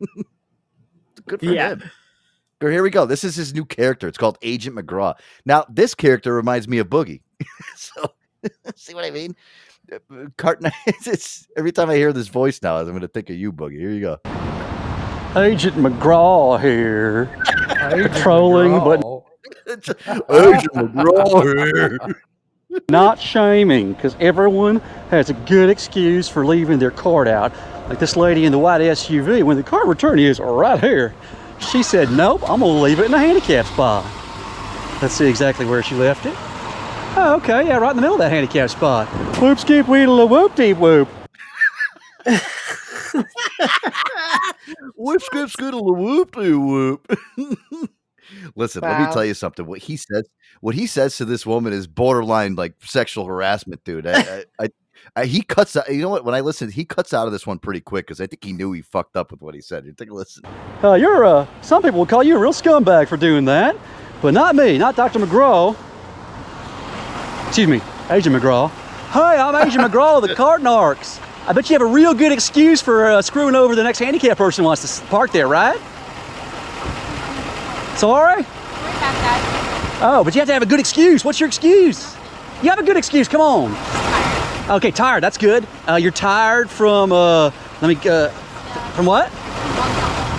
Good 1.26 1.40
for 1.40 1.46
Yeah. 1.46 1.70
him. 1.70 1.82
Or 2.62 2.70
here 2.70 2.82
we 2.84 2.90
go. 2.90 3.06
This 3.06 3.24
is 3.24 3.34
his 3.34 3.52
new 3.52 3.64
character. 3.64 4.06
It's 4.06 4.18
called 4.18 4.38
Agent 4.40 4.76
McGraw. 4.76 5.14
Now, 5.44 5.66
this 5.68 5.96
character 5.96 6.32
reminds 6.32 6.68
me 6.68 6.78
of 6.78 6.88
Boogie. 6.88 7.22
so, 7.76 8.12
see 8.76 8.94
what 8.94 9.04
I 9.04 9.10
mean? 9.10 9.34
Uh, 9.92 9.98
it's, 10.86 11.06
it's 11.08 11.48
every 11.56 11.72
time 11.72 11.90
I 11.90 11.96
hear 11.96 12.12
this 12.12 12.28
voice 12.28 12.62
now, 12.62 12.76
I'm 12.76 12.86
going 12.86 13.00
to 13.00 13.08
think 13.08 13.30
of 13.30 13.36
you, 13.36 13.52
Boogie. 13.52 13.80
Here 13.80 13.90
you 13.90 14.00
go. 14.00 14.18
Agent 15.34 15.76
McGraw 15.76 16.60
here, 16.60 17.26
patrolling, 17.90 18.72
but 18.72 19.02
Agent 19.66 20.72
McGraw 20.74 21.42
here. 21.66 21.98
not 22.90 23.18
shaming, 23.18 23.94
because 23.94 24.14
everyone 24.20 24.76
has 25.10 25.30
a 25.30 25.34
good 25.34 25.70
excuse 25.70 26.28
for 26.28 26.44
leaving 26.44 26.78
their 26.78 26.90
cart 26.90 27.28
out. 27.28 27.52
Like 27.88 27.98
this 27.98 28.14
lady 28.14 28.44
in 28.44 28.52
the 28.52 28.58
white 28.58 28.82
SUV, 28.82 29.42
when 29.42 29.56
the 29.56 29.62
cart 29.62 29.86
return 29.86 30.18
is 30.18 30.38
right 30.38 30.78
here. 30.78 31.14
She 31.70 31.82
said, 31.82 32.10
Nope, 32.10 32.42
I'm 32.48 32.60
gonna 32.60 32.80
leave 32.80 32.98
it 32.98 33.06
in 33.06 33.12
the 33.12 33.18
handicap 33.18 33.66
spot. 33.66 34.04
Let's 35.00 35.14
see 35.14 35.28
exactly 35.28 35.66
where 35.66 35.82
she 35.82 35.94
left 35.94 36.26
it. 36.26 36.34
Oh, 37.14 37.34
okay, 37.38 37.66
yeah, 37.66 37.76
right 37.76 37.90
in 37.90 37.96
the 37.96 38.02
middle 38.02 38.14
of 38.16 38.20
that 38.20 38.30
handicap 38.30 38.70
spot. 38.70 39.08
Whoop 39.38 39.58
skip 39.58 39.88
weedle 39.88 40.28
whoop 40.28 40.54
deep 40.54 40.78
whoop. 40.78 41.08
Whoop, 44.96 45.20
skip, 45.20 45.50
skiddle, 45.50 45.94
whoop, 45.94 46.32
doo, 46.32 46.60
whoop. 46.60 47.18
Listen, 48.54 48.82
let 48.82 49.00
me 49.00 49.12
tell 49.12 49.24
you 49.24 49.34
something. 49.34 49.66
What 49.66 49.80
he 49.80 49.96
says, 49.96 50.28
what 50.60 50.74
he 50.74 50.86
says 50.86 51.16
to 51.16 51.24
this 51.24 51.44
woman 51.44 51.72
is 51.72 51.86
borderline 51.86 52.54
like 52.54 52.74
sexual 52.80 53.26
harassment, 53.26 53.82
dude. 53.84 54.06
I, 54.06 54.20
I, 54.20 54.44
I, 54.60 54.68
I 55.16 55.26
he 55.26 55.42
cuts 55.42 55.76
out. 55.76 55.92
You 55.92 56.02
know 56.02 56.08
what? 56.08 56.24
When 56.24 56.34
I 56.34 56.40
listened, 56.40 56.72
he 56.72 56.84
cuts 56.84 57.12
out 57.12 57.26
of 57.26 57.32
this 57.32 57.46
one 57.46 57.58
pretty 57.58 57.80
quick 57.80 58.06
because 58.06 58.20
I 58.20 58.26
think 58.26 58.44
he 58.44 58.52
knew 58.52 58.72
he 58.72 58.82
fucked 58.82 59.16
up 59.16 59.30
with 59.30 59.40
what 59.40 59.54
he 59.54 59.60
said. 59.60 59.84
You 59.84 59.92
take 59.92 60.10
a 60.10 60.14
listen. 60.14 60.44
Uh, 60.82 60.94
you're 60.94 61.24
uh, 61.24 61.46
some 61.60 61.82
people 61.82 61.98
will 61.98 62.06
call 62.06 62.22
you 62.22 62.36
a 62.36 62.38
real 62.38 62.52
scumbag 62.52 63.08
for 63.08 63.16
doing 63.16 63.44
that, 63.46 63.76
but 64.20 64.34
not 64.34 64.54
me, 64.56 64.78
not 64.78 64.96
Dr. 64.96 65.18
McGraw. 65.18 65.76
Excuse 67.48 67.68
me, 67.68 67.80
Agent 68.10 68.34
McGraw. 68.34 68.70
Hi, 68.70 69.36
I'm 69.36 69.66
Agent 69.66 69.84
McGraw 69.92 70.22
of 70.22 70.28
the 70.28 70.34
Cart 70.34 70.62
Narcs. 70.62 71.20
I 71.46 71.52
bet 71.52 71.68
you 71.68 71.74
have 71.74 71.82
a 71.82 71.86
real 71.92 72.14
good 72.14 72.30
excuse 72.32 72.80
for 72.80 73.06
uh, 73.06 73.20
screwing 73.20 73.56
over 73.56 73.74
the 73.74 73.82
next 73.82 73.98
handicapped 73.98 74.38
person 74.38 74.62
who 74.62 74.66
wants 74.68 74.98
to 74.98 75.04
park 75.06 75.32
there, 75.32 75.48
right? 75.48 75.78
Sorry? 77.98 78.44
Oh, 80.04 80.22
but 80.24 80.34
you 80.34 80.40
have 80.40 80.48
to 80.48 80.52
have 80.52 80.62
a 80.62 80.66
good 80.66 80.80
excuse. 80.80 81.24
What's 81.24 81.38
your 81.38 81.46
excuse? 81.48 82.16
You 82.62 82.70
have 82.70 82.78
a 82.78 82.82
good 82.82 82.96
excuse. 82.96 83.28
Come 83.28 83.40
on. 83.40 83.72
Okay, 84.68 84.90
tired. 84.90 85.22
That's 85.22 85.38
good. 85.38 85.66
Uh, 85.88 85.96
you're 85.96 86.12
tired 86.12 86.70
from. 86.70 87.12
Uh, 87.12 87.50
let 87.80 87.88
me. 87.88 88.08
Uh, 88.08 88.28
From 88.94 89.06
what? 89.06 89.30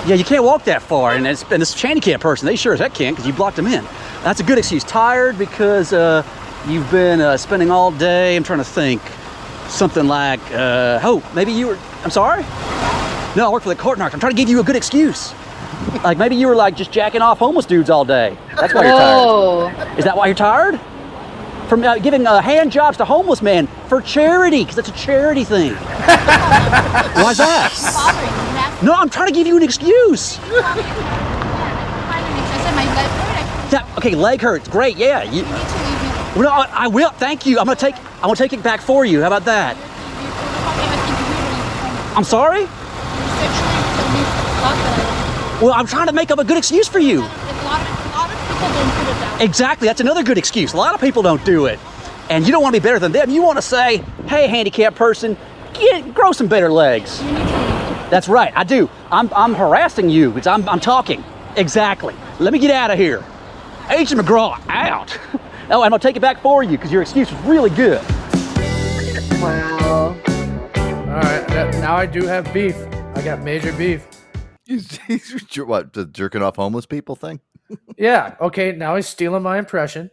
Yeah, 0.08 0.16
you 0.16 0.24
can't 0.24 0.44
walk 0.44 0.66
that 0.66 0.82
far, 0.82 1.14
and, 1.14 1.26
it's, 1.26 1.44
and 1.50 1.62
this 1.62 1.80
handicap 1.80 2.20
person, 2.20 2.46
they 2.46 2.58
sure 2.58 2.74
as 2.74 2.80
heck 2.80 2.94
can't 2.94 3.16
because 3.16 3.26
you 3.26 3.34
blocked 3.34 3.56
them 3.56 3.68
in. 3.68 3.86
That's 4.24 4.42
a 4.42 4.44
good 4.44 4.58
excuse. 4.58 4.84
Tired 4.84 5.38
because 5.38 5.94
uh, 5.94 6.24
you've 6.68 6.90
been 6.92 7.22
uh, 7.22 7.38
spending 7.38 7.72
all 7.72 7.92
day. 7.92 8.36
I'm 8.36 8.44
trying 8.44 8.60
to 8.60 8.66
think. 8.66 9.02
Something 9.70 10.08
like, 10.08 10.42
uh, 10.52 11.00
oh, 11.04 11.24
maybe 11.34 11.52
you 11.52 11.68
were. 11.68 11.80
I'm 12.04 12.12
sorry. 12.12 12.44
No, 13.36 13.48
I 13.48 13.50
work 13.50 13.64
for 13.64 13.70
the 13.70 13.76
court 13.76 13.98
narc. 13.98 14.14
I'm 14.14 14.20
trying 14.20 14.34
to 14.34 14.38
give 14.38 14.50
you 14.50 14.60
a 14.60 14.64
good 14.64 14.76
excuse. 14.76 15.34
Like 16.04 16.18
maybe 16.18 16.36
you 16.36 16.48
were 16.48 16.56
like 16.56 16.76
just 16.76 16.92
jacking 16.92 17.22
off 17.22 17.40
homeless 17.40 17.66
dudes 17.66 17.90
all 17.90 18.06
day. 18.06 18.38
That's 18.56 18.74
why 18.74 18.86
you're 18.86 18.98
tired. 18.98 19.98
Is 19.98 20.06
that 20.06 20.16
why 20.16 20.28
you're 20.28 20.36
tired? 20.36 20.80
From 21.68 21.84
uh, 21.84 21.98
giving 21.98 22.28
uh, 22.28 22.42
hand 22.42 22.72
jobs 22.72 22.98
to 22.98 23.06
homeless 23.06 23.42
men 23.42 23.68
for 23.88 24.02
charity, 24.02 24.64
because 24.64 24.78
it's 24.78 24.90
a 24.90 24.94
charity 24.94 25.44
thing. 25.44 25.74
Why's 27.16 27.38
that? 27.38 28.80
No, 28.84 28.94
I'm 28.94 29.10
trying 29.10 29.28
to 29.28 29.34
give 29.34 29.48
you 29.48 29.58
an 29.58 29.64
excuse. 29.64 30.40
That, 33.74 33.90
okay, 33.98 34.14
leg 34.14 34.40
hurts. 34.40 34.68
Great, 34.68 34.98
yeah. 34.98 35.24
You, 35.24 35.42
well, 36.36 36.44
no, 36.44 36.50
I, 36.50 36.70
I 36.72 36.88
will. 36.88 37.10
Thank 37.10 37.48
you. 37.48 37.58
I'm 37.58 37.66
gonna 37.66 37.76
take. 37.76 37.96
I'm 38.18 38.22
gonna 38.22 38.36
take 38.36 38.54
it 38.54 38.62
back 38.62 38.82
for 38.82 39.04
you. 39.04 39.22
How 39.22 39.28
about 39.28 39.46
that? 39.46 39.76
I'm 42.16 42.24
sorry. 42.24 42.66
Well, 45.60 45.74
I'm 45.74 45.88
trying 45.88 46.06
to 46.06 46.14
make 46.14 46.30
up 46.30 46.38
a 46.38 46.44
good 46.44 46.58
excuse 46.58 46.88
for 46.88 47.00
you. 47.00 47.22
Exactly. 49.40 49.88
That's 49.88 50.02
another 50.02 50.24
good 50.24 50.38
excuse. 50.38 50.74
A 50.74 50.78
lot 50.78 50.94
of 50.96 51.02
people 51.02 51.22
don't 51.22 51.44
do 51.46 51.66
it, 51.66 51.80
and 52.30 52.46
you 52.46 52.52
don't 52.52 52.62
want 52.64 52.76
to 52.76 52.82
be 52.82 52.84
better 52.84 53.00
than 53.00 53.12
them. 53.12 53.30
You 53.30 53.42
want 53.42 53.58
to 53.58 53.62
say, 53.62 53.98
"Hey, 54.28 54.48
handicapped 54.48 54.96
person, 54.96 55.36
get, 55.74 56.14
grow 56.14 56.32
some 56.32 56.48
better 56.48 56.72
legs." 56.72 57.20
That's 58.10 58.30
right. 58.30 58.54
I 58.56 58.64
do. 58.64 58.90
I'm, 59.12 59.30
I'm 59.36 59.54
harassing 59.56 60.10
you 60.10 60.30
because 60.30 60.46
I'm, 60.48 60.68
I'm 60.70 60.80
talking. 60.80 61.24
Exactly. 61.56 62.16
Let 62.40 62.54
me 62.54 62.60
get 62.60 62.70
out 62.72 62.92
of 62.92 62.98
here. 63.00 63.24
Agent 63.90 64.22
McGraw, 64.22 64.60
out. 64.70 65.18
Oh, 65.70 65.82
I'm 65.82 65.92
gonna 65.92 66.00
take 66.00 66.18
it 66.18 66.20
back 66.20 66.42
for 66.42 66.62
you 66.62 66.72
because 66.72 66.92
your 66.92 67.02
excuse 67.02 67.32
was 67.32 67.42
really 67.44 67.70
good. 67.70 68.02
Wow. 69.42 70.10
All 70.10 70.14
right, 71.22 71.48
that- 71.48 71.74
now 71.76 71.96
I 71.96 72.06
do 72.06 72.26
have 72.28 72.54
beef. 72.54 72.76
I 73.16 73.22
got 73.24 73.42
major 73.44 73.72
beef. 73.74 74.06
He's, 74.66 75.00
he's 75.08 75.32
jer- 75.46 75.66
what 75.66 75.94
the 75.94 76.06
jerking 76.06 76.42
off 76.42 76.58
homeless 76.58 76.86
people 76.86 77.16
thing. 77.16 77.40
Yeah. 77.98 78.36
Okay. 78.42 78.72
Now 78.74 78.96
he's 78.96 79.08
stealing 79.08 79.44
my 79.44 79.58
impression. 79.58 80.10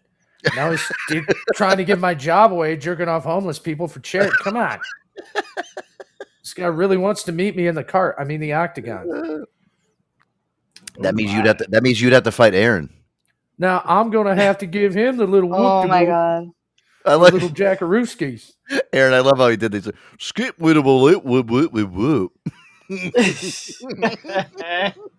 Now 0.56 0.70
he's 0.70 0.82
st- 1.08 1.24
trying 1.54 1.76
to 1.78 1.84
give 1.84 1.98
my 2.00 2.14
job 2.14 2.52
away, 2.52 2.76
jerking 2.76 3.08
off 3.08 3.24
homeless 3.24 3.58
people 3.58 3.88
for 3.88 4.00
charity. 4.00 4.32
Come 4.40 4.56
on. 4.56 4.78
This 6.42 6.54
guy 6.54 6.66
really 6.66 6.96
wants 6.96 7.22
to 7.24 7.32
meet 7.32 7.56
me 7.56 7.66
in 7.66 7.74
the 7.74 7.84
cart. 7.84 8.16
I 8.18 8.24
mean, 8.24 8.40
the 8.40 8.54
octagon. 8.54 9.44
That 10.98 11.14
means 11.14 11.32
you'd 11.32 11.46
have 11.46 11.58
to. 11.58 11.66
That 11.68 11.82
means 11.82 12.00
you'd 12.00 12.12
have 12.12 12.24
to 12.24 12.32
fight 12.32 12.54
Aaron. 12.54 12.92
Now 13.58 13.82
I'm 13.84 14.10
gonna 14.10 14.34
have 14.34 14.58
to 14.58 14.66
give 14.66 14.94
him 14.94 15.16
the 15.16 15.26
little 15.26 15.50
whoop 15.50 15.58
Oh 15.60 15.86
my 15.86 16.04
god. 16.04 16.48
I 17.06 17.14
like 17.14 17.32
little 17.32 17.48
jackarooskies. 17.50 18.52
Aaron. 18.92 19.14
I 19.14 19.20
love 19.20 19.38
how 19.38 19.48
he 19.48 19.56
did 19.56 19.72
this. 19.72 19.88
Skip 20.18 20.58
with 20.58 20.76
a 20.76 20.82
whoop 20.82 21.24
whoop 21.24 21.46
whoop 21.46 21.72
whoop 21.72 21.92
whoop. 21.92 22.32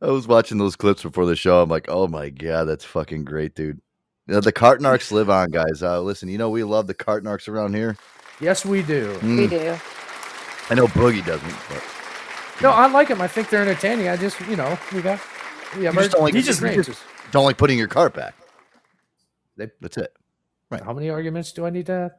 I 0.00 0.06
was 0.10 0.28
watching 0.28 0.58
those 0.58 0.76
clips 0.76 1.02
before 1.02 1.26
the 1.26 1.34
show. 1.36 1.60
I'm 1.62 1.68
like, 1.68 1.86
oh 1.88 2.06
my 2.06 2.30
god, 2.30 2.64
that's 2.64 2.84
fucking 2.84 3.24
great, 3.24 3.54
dude. 3.54 3.80
You 4.26 4.34
know, 4.34 4.40
the 4.40 4.52
Cart 4.52 4.80
Narcs 4.80 5.10
live 5.12 5.30
on, 5.30 5.50
guys. 5.50 5.82
Uh, 5.82 6.00
listen, 6.00 6.28
you 6.28 6.38
know 6.38 6.50
we 6.50 6.62
love 6.64 6.86
the 6.86 6.94
Cart 6.94 7.24
Narcs 7.24 7.48
around 7.48 7.74
here. 7.74 7.96
Yes, 8.40 8.64
we 8.64 8.82
do. 8.82 9.14
Mm. 9.20 9.38
We 9.38 9.46
do. 9.48 9.76
I 10.70 10.74
know 10.74 10.86
Boogie 10.86 11.24
doesn't, 11.24 11.56
but 11.68 11.82
No, 12.62 12.70
I 12.70 12.86
like 12.86 13.08
them. 13.08 13.20
I 13.20 13.26
think 13.28 13.50
they're 13.50 13.62
entertaining. 13.62 14.08
I 14.08 14.16
just, 14.16 14.38
you 14.42 14.54
know, 14.56 14.78
we 14.92 15.02
got 15.02 15.20
we 15.76 15.84
have 15.84 15.94
you 15.94 16.00
just 16.00 16.12
don't 16.12 16.22
like, 16.22 16.34
you 16.34 16.42
just, 16.42 16.60
you 16.62 16.82
just 16.82 17.02
don't 17.30 17.44
like 17.44 17.56
putting 17.58 17.78
your 17.78 17.88
cart 17.88 18.14
back. 18.14 18.34
They- 19.56 19.70
That's 19.80 19.96
it. 19.96 20.12
Right. 20.70 20.82
How 20.82 20.92
many 20.92 21.08
arguments 21.10 21.52
do 21.52 21.66
I 21.66 21.70
need 21.70 21.86
to 21.86 21.92
have? 21.92 22.12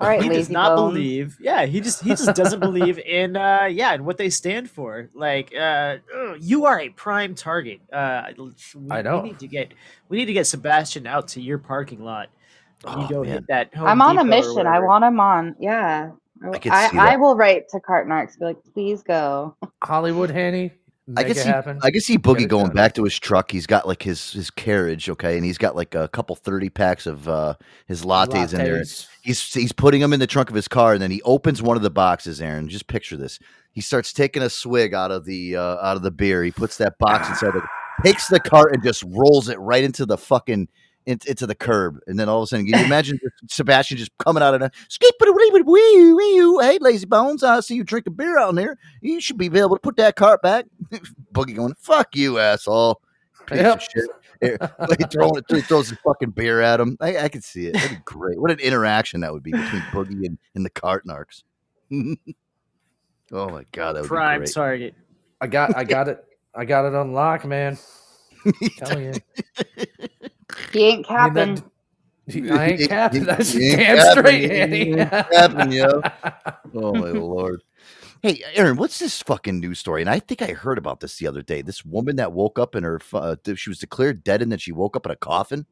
All 0.00 0.08
right, 0.08 0.22
he 0.22 0.28
does 0.28 0.50
not 0.50 0.76
bones. 0.76 0.94
believe. 0.94 1.36
Yeah, 1.40 1.66
he 1.66 1.80
just 1.80 2.02
he 2.02 2.10
just 2.10 2.34
doesn't 2.34 2.58
believe 2.58 2.98
in 3.06 3.36
uh 3.36 3.68
yeah 3.70 3.94
and 3.94 4.04
what 4.04 4.16
they 4.16 4.28
stand 4.28 4.68
for. 4.68 5.08
Like 5.14 5.54
uh 5.54 5.98
ugh, 6.14 6.36
you 6.40 6.64
are 6.64 6.80
a 6.80 6.88
prime 6.88 7.34
target. 7.34 7.80
Uh 7.92 8.24
we, 8.36 8.90
I 8.90 9.02
know. 9.02 9.20
We 9.20 9.28
need 9.28 9.38
to 9.38 9.46
get 9.46 9.72
we 10.08 10.18
need 10.18 10.26
to 10.26 10.32
get 10.32 10.46
Sebastian 10.48 11.06
out 11.06 11.28
to 11.28 11.40
your 11.40 11.58
parking 11.58 12.02
lot. 12.02 12.28
You 12.86 13.08
go 13.08 13.22
hit 13.22 13.46
that. 13.48 13.74
Home 13.74 13.86
I'm 13.86 14.02
on 14.02 14.18
a 14.18 14.24
mission. 14.24 14.66
I 14.66 14.80
want 14.80 15.04
him 15.04 15.20
on. 15.20 15.56
Yeah. 15.58 16.10
I, 16.42 16.90
I, 16.92 17.12
I 17.12 17.16
will 17.16 17.36
write 17.36 17.68
to 17.70 17.80
Cart 17.80 18.06
Narcs. 18.06 18.38
Be 18.38 18.44
like, 18.44 18.58
please 18.74 19.02
go. 19.02 19.56
Hollywood 19.82 20.30
Hanny. 20.30 20.72
I 21.06 21.20
Make 21.20 21.26
can 21.26 21.36
it 21.36 21.40
see. 21.40 21.48
happen. 21.48 21.78
I 21.82 21.90
can 21.90 22.00
see 22.00 22.16
Boogie 22.16 22.48
going 22.48 22.68
done. 22.68 22.76
back 22.76 22.94
to 22.94 23.04
his 23.04 23.18
truck. 23.18 23.50
He's 23.50 23.66
got 23.66 23.86
like 23.86 24.02
his 24.02 24.32
his 24.32 24.50
carriage, 24.50 25.10
okay, 25.10 25.36
and 25.36 25.44
he's 25.44 25.58
got 25.58 25.76
like 25.76 25.94
a 25.94 26.08
couple 26.08 26.34
thirty 26.34 26.70
packs 26.70 27.06
of 27.06 27.28
uh 27.28 27.56
his 27.86 28.04
lattes, 28.04 28.52
in 28.52 28.58
there. 28.58 28.82
He's 29.22 29.52
he's 29.52 29.72
putting 29.72 30.00
them 30.00 30.14
in 30.14 30.20
the 30.20 30.26
trunk 30.26 30.48
of 30.48 30.56
his 30.56 30.66
car, 30.66 30.94
and 30.94 31.02
then 31.02 31.10
he 31.10 31.20
opens 31.22 31.60
one 31.60 31.76
of 31.76 31.82
the 31.82 31.90
boxes. 31.90 32.40
Aaron, 32.40 32.70
just 32.70 32.86
picture 32.86 33.18
this. 33.18 33.38
He 33.72 33.82
starts 33.82 34.14
taking 34.14 34.42
a 34.42 34.48
swig 34.48 34.94
out 34.94 35.10
of 35.10 35.26
the 35.26 35.56
uh, 35.56 35.76
out 35.82 35.96
of 35.96 36.02
the 36.02 36.10
beer. 36.10 36.42
He 36.42 36.50
puts 36.52 36.78
that 36.78 36.94
box 36.98 37.28
inside, 37.28 37.52
the, 37.52 37.62
takes 38.02 38.28
the 38.28 38.40
cart, 38.40 38.72
and 38.72 38.82
just 38.82 39.04
rolls 39.06 39.50
it 39.50 39.58
right 39.58 39.84
into 39.84 40.06
the 40.06 40.16
fucking 40.16 40.68
in, 41.06 41.18
into 41.26 41.46
the 41.46 41.54
curb. 41.54 41.98
And 42.06 42.18
then 42.18 42.28
all 42.28 42.38
of 42.38 42.44
a 42.44 42.46
sudden, 42.46 42.66
can 42.66 42.78
you 42.78 42.84
imagine 42.86 43.18
Sebastian 43.48 43.98
just 43.98 44.10
coming 44.18 44.42
out 44.42 44.54
of 44.54 44.60
the 44.60 44.70
skip 44.88 45.14
wee 45.20 46.12
wee 46.12 46.58
Hey, 46.62 46.78
lazy 46.80 47.06
bones, 47.06 47.42
I 47.42 47.60
see 47.60 47.74
you 47.76 47.84
drinking 47.84 48.14
beer 48.14 48.38
out 48.38 48.54
there. 48.54 48.76
You 49.00 49.20
should 49.20 49.38
be 49.38 49.46
able 49.46 49.76
to 49.76 49.80
put 49.80 49.96
that 49.96 50.16
cart 50.16 50.42
back. 50.42 50.66
Boogie 51.32 51.54
going, 51.56 51.74
fuck 51.78 52.14
you, 52.14 52.38
asshole. 52.38 53.00
Piece 53.46 53.58
Yep. 53.58 53.76
of 53.76 53.82
shit. 53.82 54.10
He 54.98 55.04
throwing 55.10 55.42
he 55.48 55.60
throws 55.62 55.88
his 55.88 55.98
fucking 56.04 56.30
beer 56.30 56.60
at 56.60 56.80
him. 56.80 56.96
I, 57.00 57.16
I 57.18 57.28
could 57.28 57.44
see 57.44 57.66
it. 57.66 57.74
That'd 57.74 57.90
be 57.90 57.96
great. 58.04 58.40
What 58.40 58.50
an 58.50 58.58
interaction 58.58 59.20
that 59.20 59.32
would 59.32 59.42
be 59.42 59.52
between 59.52 59.82
Boogie 59.92 60.26
and, 60.26 60.38
and 60.54 60.64
the 60.64 60.70
cart 60.70 61.06
narcs. 61.06 61.42
oh 63.32 63.48
my 63.50 63.64
god, 63.72 63.92
that 63.94 64.02
would 64.02 64.08
prime 64.08 64.40
be 64.40 64.46
great. 64.46 64.54
target. 64.54 64.94
I 65.40 65.46
got 65.46 65.76
I 65.76 65.84
got 65.84 66.08
it. 66.08 66.24
I 66.54 66.64
got 66.64 66.86
it 66.86 66.94
unlocked, 66.94 67.44
man. 67.46 67.78
Telling 68.78 69.04
you. 69.04 69.14
He 70.72 70.84
ain't 70.84 71.06
I 71.10 71.28
mean, 71.30 71.34
capping. 71.34 71.54
that- 71.56 71.64
I 72.58 72.66
ain't 72.70 72.88
capping. 72.88 73.24
That's 73.24 73.52
He 73.52 73.68
ain't 73.70 73.78
damn 73.80 74.10
straight, 74.12 74.50
He 74.50 74.60
Andy. 74.60 74.94
capping, 74.94 75.72
yo. 75.72 76.00
Oh 76.74 76.92
my 76.94 77.10
lord. 77.10 77.62
Hey, 78.22 78.42
Aaron, 78.54 78.76
what's 78.76 78.98
this 78.98 79.20
fucking 79.22 79.60
news 79.60 79.78
story? 79.78 80.00
And 80.00 80.08
I 80.08 80.18
think 80.18 80.40
I 80.40 80.46
heard 80.46 80.78
about 80.78 81.00
this 81.00 81.18
the 81.18 81.26
other 81.26 81.42
day. 81.42 81.60
This 81.60 81.84
woman 81.84 82.16
that 82.16 82.32
woke 82.32 82.58
up 82.58 82.74
in 82.74 82.82
her, 82.82 82.98
uh, 83.12 83.36
she 83.54 83.68
was 83.68 83.78
declared 83.78 84.24
dead, 84.24 84.40
and 84.40 84.50
then 84.50 84.58
she 84.58 84.72
woke 84.72 84.96
up 84.96 85.04
in 85.04 85.12
a 85.12 85.16
coffin. 85.16 85.66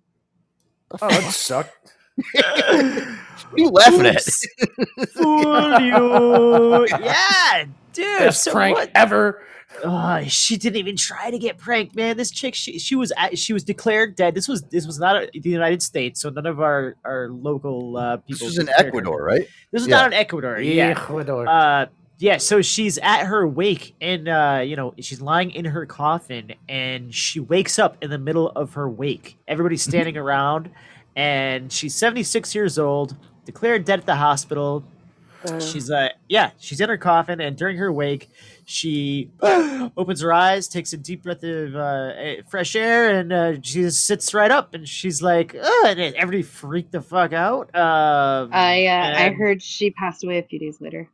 Oh, 1.00 1.08
that 1.08 1.32
sucked. 1.32 1.94
What 2.34 2.44
are 2.68 3.18
you 3.56 3.70
laughing 3.70 4.04
at? 4.04 4.22
Fool 5.14 5.80
you. 5.80 6.86
Yeah, 7.00 7.64
dude. 7.94 8.18
Best 8.18 8.44
so 8.44 8.52
prank 8.52 8.76
what? 8.76 8.90
ever. 8.94 9.42
Oh, 9.84 10.22
she 10.28 10.56
didn't 10.56 10.76
even 10.76 10.96
try 10.96 11.30
to 11.30 11.38
get 11.38 11.58
pranked, 11.58 11.96
man. 11.96 12.16
This 12.16 12.30
chick, 12.30 12.54
she, 12.54 12.78
she 12.78 12.94
was 12.94 13.12
at, 13.16 13.38
she 13.38 13.52
was 13.52 13.64
declared 13.64 14.14
dead. 14.14 14.34
This 14.34 14.46
was 14.48 14.62
this 14.62 14.86
was 14.86 14.98
not 14.98 15.16
a, 15.16 15.30
the 15.40 15.50
United 15.50 15.82
States, 15.82 16.20
so 16.20 16.30
none 16.30 16.46
of 16.46 16.60
our 16.60 16.96
our 17.04 17.28
local 17.30 17.96
uh, 17.96 18.16
people. 18.18 18.46
This 18.46 18.56
was 18.56 18.58
in 18.58 18.66
declared 18.66 18.84
her 18.84 18.88
Ecuador, 18.88 19.22
right? 19.24 19.48
This 19.70 19.82
is 19.82 19.88
Yeah. 19.88 19.96
not 19.96 20.06
in 20.08 20.12
Ecuador. 20.14 20.60
Yeah. 20.60 20.88
Ecuador. 20.88 21.48
Uh, 21.48 21.86
yeah. 22.18 22.36
So 22.36 22.62
she's 22.62 22.98
at 22.98 23.24
her 23.24 23.46
wake, 23.48 23.94
and 24.00 24.28
uh, 24.28 24.62
you 24.64 24.76
know 24.76 24.94
she's 25.00 25.20
lying 25.20 25.50
in 25.50 25.64
her 25.64 25.84
coffin, 25.86 26.52
and 26.68 27.12
she 27.12 27.40
wakes 27.40 27.78
up 27.78 27.96
in 28.02 28.10
the 28.10 28.18
middle 28.18 28.50
of 28.50 28.74
her 28.74 28.88
wake. 28.88 29.36
Everybody's 29.48 29.82
standing 29.88 30.16
around, 30.16 30.70
and 31.16 31.72
she's 31.72 31.94
seventy 31.94 32.22
six 32.22 32.54
years 32.54 32.78
old, 32.78 33.16
declared 33.46 33.84
dead 33.84 33.98
at 34.00 34.06
the 34.06 34.16
hospital. 34.16 34.84
She's 35.58 35.90
uh 35.90 36.10
yeah, 36.28 36.52
she's 36.60 36.80
in 36.80 36.88
her 36.88 36.96
coffin, 36.96 37.40
and 37.40 37.56
during 37.56 37.76
her 37.78 37.92
wake, 37.92 38.30
she 38.64 39.30
opens 39.97 40.20
her 40.20 40.32
eyes, 40.32 40.68
takes 40.68 40.93
a 40.93 40.97
deep 40.97 41.22
breath 41.22 41.43
of 41.43 41.74
uh, 41.74 42.12
eh, 42.16 42.43
fresh 42.48 42.76
air, 42.76 43.18
and 43.18 43.32
uh, 43.32 43.52
she 43.62 43.82
just 43.82 44.05
sits 44.06 44.32
right 44.34 44.51
up, 44.51 44.74
and 44.74 44.89
she's 44.89 45.22
like, 45.22 45.55
Ugh, 45.55 45.86
and 45.98 46.14
everybody 46.16 46.43
freaked 46.43 46.93
the 46.93 47.01
fuck 47.01 47.32
out. 47.32 47.74
Um, 47.74 48.51
I 48.52 48.86
uh, 48.86 49.14
I 49.18 49.30
heard 49.30 49.62
she 49.62 49.90
passed 49.90 50.24
away 50.24 50.39
a 50.39 50.43
few 50.43 50.59
days 50.59 50.80
later. 50.80 51.09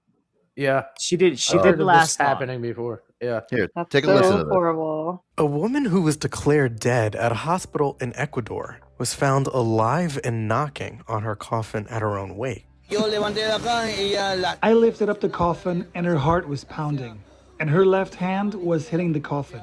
Yeah. 0.57 0.87
she 0.99 1.17
did. 1.17 1.39
She 1.39 1.57
I've 1.57 1.63
didn't 1.63 1.87
last 1.87 2.19
this 2.19 2.27
happening 2.27 2.61
before. 2.61 3.05
Yeah. 3.23 3.41
Here, 3.51 3.69
That's 3.75 3.91
take 3.91 4.05
a 4.05 4.09
so 4.09 4.15
listen 4.15 4.33
to 4.39 4.45
this. 4.45 4.53
horrible. 4.53 5.25
A 5.37 5.47
woman 5.47 5.85
who 5.87 6.03
was 6.03 6.17
declared 6.17 6.81
dead 6.81 7.15
at 7.15 7.31
a 7.31 7.37
hospital 7.37 7.97
in 8.01 8.15
Ecuador 8.17 8.81
was 8.99 9.15
found 9.15 9.47
alive 9.49 10.19
and 10.25 10.49
knocking 10.49 11.03
on 11.07 11.23
her 11.23 11.37
coffin 11.37 11.87
at 11.89 12.03
her 12.03 12.19
own 12.19 12.37
wake. 12.37 12.67
I 12.91 14.73
lifted 14.73 15.09
up 15.09 15.21
the 15.21 15.29
coffin 15.29 15.87
and 15.95 16.07
her 16.07 16.17
heart 16.17 16.49
was 16.49 16.65
pounding, 16.65 17.23
and 17.61 17.71
her 17.71 17.85
left 17.85 18.15
hand 18.15 18.55
was 18.55 18.89
hitting 18.89 19.13
the 19.13 19.21
coffin. 19.21 19.63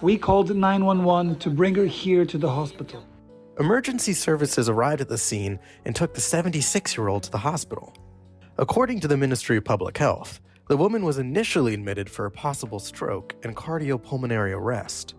We 0.00 0.16
called 0.16 0.54
911 0.54 1.38
to 1.40 1.50
bring 1.50 1.74
her 1.74 1.86
here 1.86 2.24
to 2.24 2.38
the 2.38 2.50
hospital. 2.50 3.04
Emergency 3.58 4.12
services 4.12 4.68
arrived 4.68 5.00
at 5.00 5.08
the 5.08 5.18
scene 5.18 5.58
and 5.84 5.94
took 5.94 6.14
the 6.14 6.20
76 6.20 6.96
year 6.96 7.08
old 7.08 7.24
to 7.24 7.30
the 7.30 7.38
hospital. 7.38 7.94
According 8.56 9.00
to 9.00 9.08
the 9.08 9.16
Ministry 9.16 9.56
of 9.56 9.64
Public 9.64 9.98
Health, 9.98 10.40
The 10.68 10.76
woman 10.76 11.02
was 11.02 11.16
initially 11.18 11.72
admitted 11.72 12.10
for 12.10 12.26
a 12.26 12.30
possible 12.30 12.78
stroke 12.78 13.34
and 13.42 13.56
cardiopulmonary 13.56 14.52
arrest. 14.52 15.14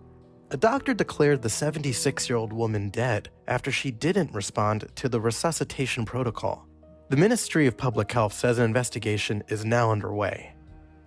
A 0.51 0.57
doctor 0.57 0.93
declared 0.93 1.41
the 1.41 1.49
76 1.49 2.29
year 2.29 2.37
old 2.37 2.53
woman 2.53 2.89
dead 2.91 3.29
after 3.47 3.71
she 3.71 3.89
didn't 3.89 4.31
respond 4.31 4.85
to 4.95 5.09
the 5.09 5.19
resuscitation 5.19 6.05
protocol. 6.05 6.67
The 7.09 7.17
Ministry 7.17 7.65
of 7.65 7.77
Public 7.77 8.11
Health 8.11 8.33
says 8.33 8.59
an 8.59 8.65
investigation 8.65 9.43
is 9.47 9.65
now 9.65 9.91
underway. 9.91 10.53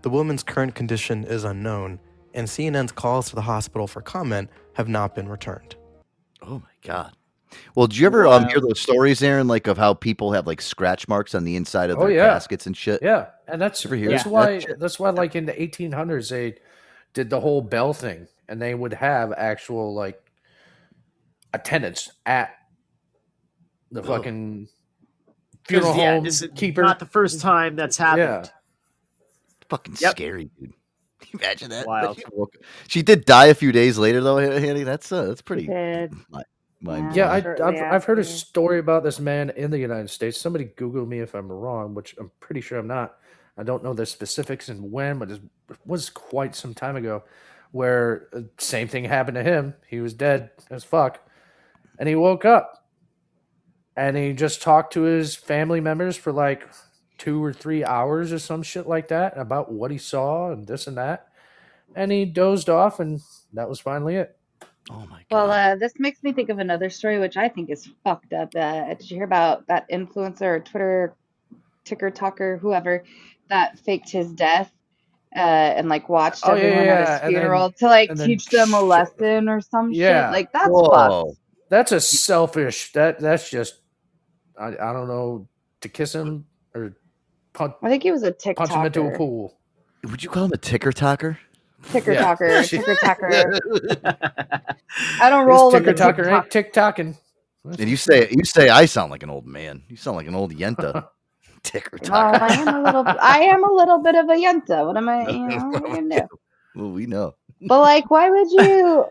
The 0.03 0.11
woman's 0.11 0.43
current 0.43 0.75
condition 0.75 1.25
is 1.25 1.45
unknown, 1.45 2.01
and 2.35 2.47
CNN's 2.47 2.93
calls 2.93 3.29
to 3.31 3.35
the 3.37 3.43
hospital 3.43 3.87
for 3.87 4.01
comment 4.03 4.51
have 4.75 4.89
not 4.89 5.15
been 5.15 5.29
returned. 5.29 5.77
Oh 6.43 6.59
my 6.59 6.75
god. 6.83 7.13
Well, 7.75 7.87
did 7.87 7.99
you 7.99 8.07
ever 8.07 8.27
um, 8.27 8.49
hear 8.49 8.61
those 8.61 8.81
stories, 8.81 9.23
Aaron, 9.23 9.47
like 9.47 9.67
of 9.67 9.77
how 9.77 9.95
people 9.95 10.33
have 10.33 10.47
like 10.47 10.61
scratch 10.61 11.07
marks 11.07 11.35
on 11.35 11.45
the 11.45 11.55
inside 11.55 11.91
of 11.91 11.99
Oh, 11.99 12.03
their 12.07 12.13
yeah. 12.17 12.27
caskets 12.29 12.67
and 12.67 12.77
shit? 12.77 13.01
Yeah, 13.03 13.27
and 13.47 13.61
that's 13.61 13.85
Ever 13.85 13.95
hear 13.95 14.11
that's 14.11 14.25
that 14.25 14.31
why 14.31 14.59
shit? 14.59 14.79
that's 14.81 14.99
why 14.99 15.11
like 15.11 15.37
in 15.37 15.45
the 15.47 15.53
1800s 15.53 16.31
they 16.31 16.55
did 17.13 17.29
the 17.31 17.41
whole 17.41 17.61
bell 17.61 17.93
thing, 17.93 18.27
and 18.49 18.61
they 18.61 18.75
would 18.75 18.95
have 18.95 19.33
actual 19.37 19.95
like 19.95 20.19
attendants 21.53 22.11
at 22.25 22.55
the 23.91 24.03
fucking 24.03 24.67
funeral 25.69 25.95
yeah, 25.97 26.15
home 26.21 26.27
keeper. 26.57 26.83
not 26.83 26.99
the 26.99 27.07
first 27.07 27.41
time 27.41 27.77
that's 27.77 27.99
happened. 27.99 28.51
Fucking 29.73 29.97
Yep. 30.01 30.11
scary, 30.13 30.51
dude. 30.61 30.75
Can 31.21 31.29
you 31.33 31.39
imagine 31.39 31.71
that? 31.71 31.87
Wild. 31.87 32.19
She, 32.19 32.25
woke- 32.33 32.57
she 32.89 33.03
did 33.03 33.25
die 33.25 33.47
a 33.47 33.55
few 33.55 33.73
days 33.73 33.97
later, 33.97 34.21
though, 34.21 34.37
Hanny. 34.37 34.83
That's 34.83 35.11
uh, 35.11 35.25
that's 35.25 35.41
pretty. 35.41 35.67
did. 35.67 36.13
mi- 36.31 36.43
mind 36.83 37.17
Yeah, 37.17 37.31
I, 37.31 37.37
I've, 37.39 37.81
I've 37.95 38.05
heard 38.05 38.19
a 38.19 38.25
story 38.25 38.79
about 38.81 39.03
this 39.03 39.19
man 39.19 39.51
in 39.51 39.71
the 39.71 39.79
United 39.79 40.11
States. 40.11 40.39
Somebody 40.39 40.65
Google 40.77 41.07
me 41.07 41.21
if 41.21 41.35
I'm 41.35 41.51
wrong, 41.51 41.95
which 41.95 42.15
I'm 42.19 42.31
pretty 42.41 42.61
sure 42.61 42.79
I'm 42.79 42.87
not. 42.87 43.17
I 43.57 43.63
don't 43.63 43.83
know 43.83 43.95
the 43.95 44.05
specifics 44.05 44.69
and 44.69 44.93
when, 44.93 45.19
but 45.19 45.31
it 45.31 45.41
was 45.87 46.11
quite 46.11 46.55
some 46.55 46.75
time 46.75 46.97
ago 46.97 47.23
where 47.71 48.29
uh, 48.35 48.41
same 48.59 48.89
thing 48.89 49.05
happened 49.05 49.37
to 49.37 49.43
him. 49.43 49.75
He 49.89 50.01
was 50.01 50.13
dead 50.13 50.51
as 50.71 50.85
fuck. 50.85 51.19
And 51.99 52.09
he 52.09 52.15
woke 52.15 52.45
up 52.45 52.85
and 53.97 54.17
he 54.17 54.33
just 54.33 54.61
talked 54.63 54.95
to 54.95 55.03
his 55.03 55.35
family 55.37 55.81
members 55.81 56.17
for 56.17 56.33
like 56.33 56.69
two 57.23 57.43
or 57.43 57.53
three 57.53 57.85
hours 57.85 58.33
or 58.33 58.39
some 58.41 58.63
shit 58.65 58.89
like 58.89 59.07
that 59.09 59.39
about 59.39 59.71
what 59.71 59.93
he 59.93 59.99
saw 59.99 60.51
and 60.51 60.67
this 60.67 60.89
and 60.89 60.97
that. 60.99 61.29
And 61.95 62.11
he 62.11 62.25
dozed 62.25 62.69
off, 62.69 62.99
and 62.99 63.21
that 63.53 63.69
was 63.69 63.79
finally 63.79 64.17
it. 64.17 64.37
Oh 64.91 65.07
my 65.09 65.23
god. 65.31 65.49
Well, 65.49 65.51
uh, 65.53 65.77
this 65.77 65.93
makes 65.99 66.23
me 66.25 66.33
think 66.33 66.49
of 66.49 66.59
another 66.59 66.91
story, 66.91 67.21
which 67.21 67.37
I 67.37 67.49
think 67.49 67.71
is 67.71 67.89
fucked 68.03 68.33
up. 68.33 68.53
Uh, 68.57 68.89
did 68.95 69.09
you 69.09 69.17
hear 69.19 69.25
about 69.25 69.67
that 69.69 69.89
influencer 69.89 70.43
or 70.43 70.61
Twitter 70.61 71.15
ticker 71.85 72.11
talker, 72.11 72.57
whoever, 72.59 73.05
that 73.49 73.79
faked 73.79 74.11
his 74.11 74.33
death 74.33 74.73
uh, 75.37 75.39
and 75.39 75.89
like 75.89 76.09
watched 76.09 76.43
Oh, 76.45 76.53
everyone 76.55 76.85
yeah, 76.87 76.93
at 76.93 77.01
his 77.01 77.09
and 77.09 77.35
then- 77.37 77.43
funeral 77.43 77.73
to 77.73 77.87
like 77.87 78.17
teach 78.17 78.47
them 78.47 78.75
a 78.75 78.81
lesson 78.83 79.49
or 79.49 79.61
some 79.61 79.93
Yeah. 79.93 80.27
shit? 80.27 80.33
Like 80.33 80.53
that's 80.53 80.69
fucked. 80.69 81.37
That's 81.69 81.93
a 81.93 82.01
selfish. 82.01 82.93
That 82.95 83.21
that's 83.21 83.49
just. 83.49 83.77
I, 84.59 84.69
I 84.69 84.93
don't 84.93 85.09
know 85.09 85.49
to 85.83 85.89
kiss 85.89 86.15
him 86.15 86.45
or 86.75 86.95
punch. 87.53 87.75
I 87.83 87.89
think 87.89 88.03
he 88.03 88.11
was 88.13 88.23
a 88.23 88.33
TikToker. 88.33 88.57
Punch 88.57 88.71
him 88.73 88.87
into 88.87 89.03
a 89.07 89.17
pool. 89.17 89.57
Would 90.05 90.23
you 90.23 90.31
call 90.31 90.45
him 90.47 90.53
a 90.53 90.57
ticker 90.57 90.93
talker? 90.93 91.39
Ticker 91.91 92.13
Yeah. 92.13 92.23
talker, 92.23 92.63
ticker 92.63 92.95
talker. 92.97 93.29
I 95.21 95.31
don't 95.31 95.47
This 95.47 95.53
roll 95.55 95.73
with 95.73 95.81
ticker 95.83 95.93
the 95.93 95.99
talker 95.99 96.23
TikTok. 96.23 96.43
ain't 96.45 96.51
tick 96.51 96.73
tocking. 96.73 97.17
And 97.65 97.89
you 97.89 97.97
say 97.97 98.29
you 98.31 98.45
say 98.45 98.69
I 98.69 98.87
sound 98.87 99.11
like 99.11 99.23
an 99.23 99.31
old 99.31 99.47
man. 99.47 99.83
You 99.89 99.97
sound 99.97 100.17
like 100.17 100.27
an 100.27 100.35
old 100.35 100.53
yenta. 100.55 101.09
ticker 101.63 101.99
Well, 102.03 102.11
talker. 102.11 102.43
I 102.45 102.55
am 102.55 102.69
a 102.69 102.83
little. 102.83 103.05
I 103.21 103.39
am 103.41 103.65
a 103.65 103.73
little 103.73 103.99
bit 104.03 104.15
of 104.17 104.29
a 104.29 104.33
yenta. 104.35 104.85
What 104.87 104.97
am 104.97 105.09
I? 105.09 105.29
You 105.29 105.39
know, 105.47 105.69
what 105.69 105.77
am 105.85 105.93
I 105.93 105.95
gonna 105.97 106.21
do? 106.23 106.27
well, 106.75 106.91
we 106.91 107.07
know. 107.07 107.35
But 107.69 107.81
like, 107.81 108.11
why 108.11 108.31
would 108.31 108.51
you? 108.51 109.07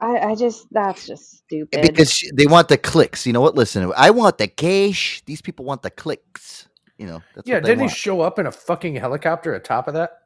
I 0.00 0.18
I 0.30 0.34
just 0.36 0.66
that's 0.70 1.06
just 1.06 1.38
stupid. 1.38 1.82
Because 1.82 2.12
she- 2.12 2.30
they 2.32 2.46
want 2.46 2.68
the 2.68 2.78
clicks. 2.78 3.26
You 3.26 3.32
know 3.32 3.40
what? 3.40 3.56
Listen, 3.56 3.92
I 3.96 4.10
want 4.10 4.38
the 4.38 4.46
cash. 4.46 5.22
These 5.26 5.42
people 5.42 5.64
want 5.64 5.82
the 5.82 5.90
clicks. 5.90 6.67
You 6.98 7.06
know, 7.06 7.22
that's 7.34 7.48
yeah, 7.48 7.56
what 7.56 7.62
they 7.62 7.70
didn't 7.70 7.80
want. 7.82 7.92
he 7.92 7.96
show 7.96 8.20
up 8.20 8.38
in 8.38 8.46
a 8.46 8.52
fucking 8.52 8.96
helicopter 8.96 9.54
atop 9.54 9.88
of 9.88 9.94
that? 9.94 10.22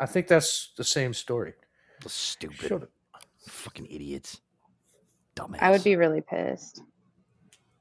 I 0.00 0.06
think 0.06 0.26
that's 0.26 0.72
the 0.76 0.84
same 0.84 1.14
story. 1.14 1.52
Stupid. 2.06 2.88
Fucking 3.46 3.86
idiots. 3.86 4.40
Dumbass. 5.36 5.58
I 5.60 5.70
would 5.70 5.84
be 5.84 5.96
really 5.96 6.22
pissed. 6.22 6.82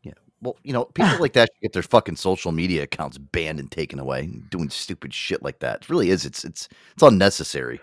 Yeah, 0.03 0.13
well, 0.41 0.57
you 0.63 0.73
know, 0.73 0.85
people 0.85 1.17
like 1.19 1.33
that 1.33 1.49
should 1.53 1.61
get 1.61 1.73
their 1.73 1.81
fucking 1.81 2.17
social 2.17 2.51
media 2.51 2.83
accounts 2.83 3.17
banned 3.17 3.59
and 3.59 3.71
taken 3.71 3.99
away, 3.99 4.29
doing 4.49 4.69
stupid 4.69 5.13
shit 5.13 5.41
like 5.41 5.59
that. 5.59 5.83
It 5.83 5.89
really 5.89 6.09
is. 6.09 6.25
It's 6.25 6.43
it's 6.43 6.67
it's 6.93 7.03
unnecessary. 7.03 7.79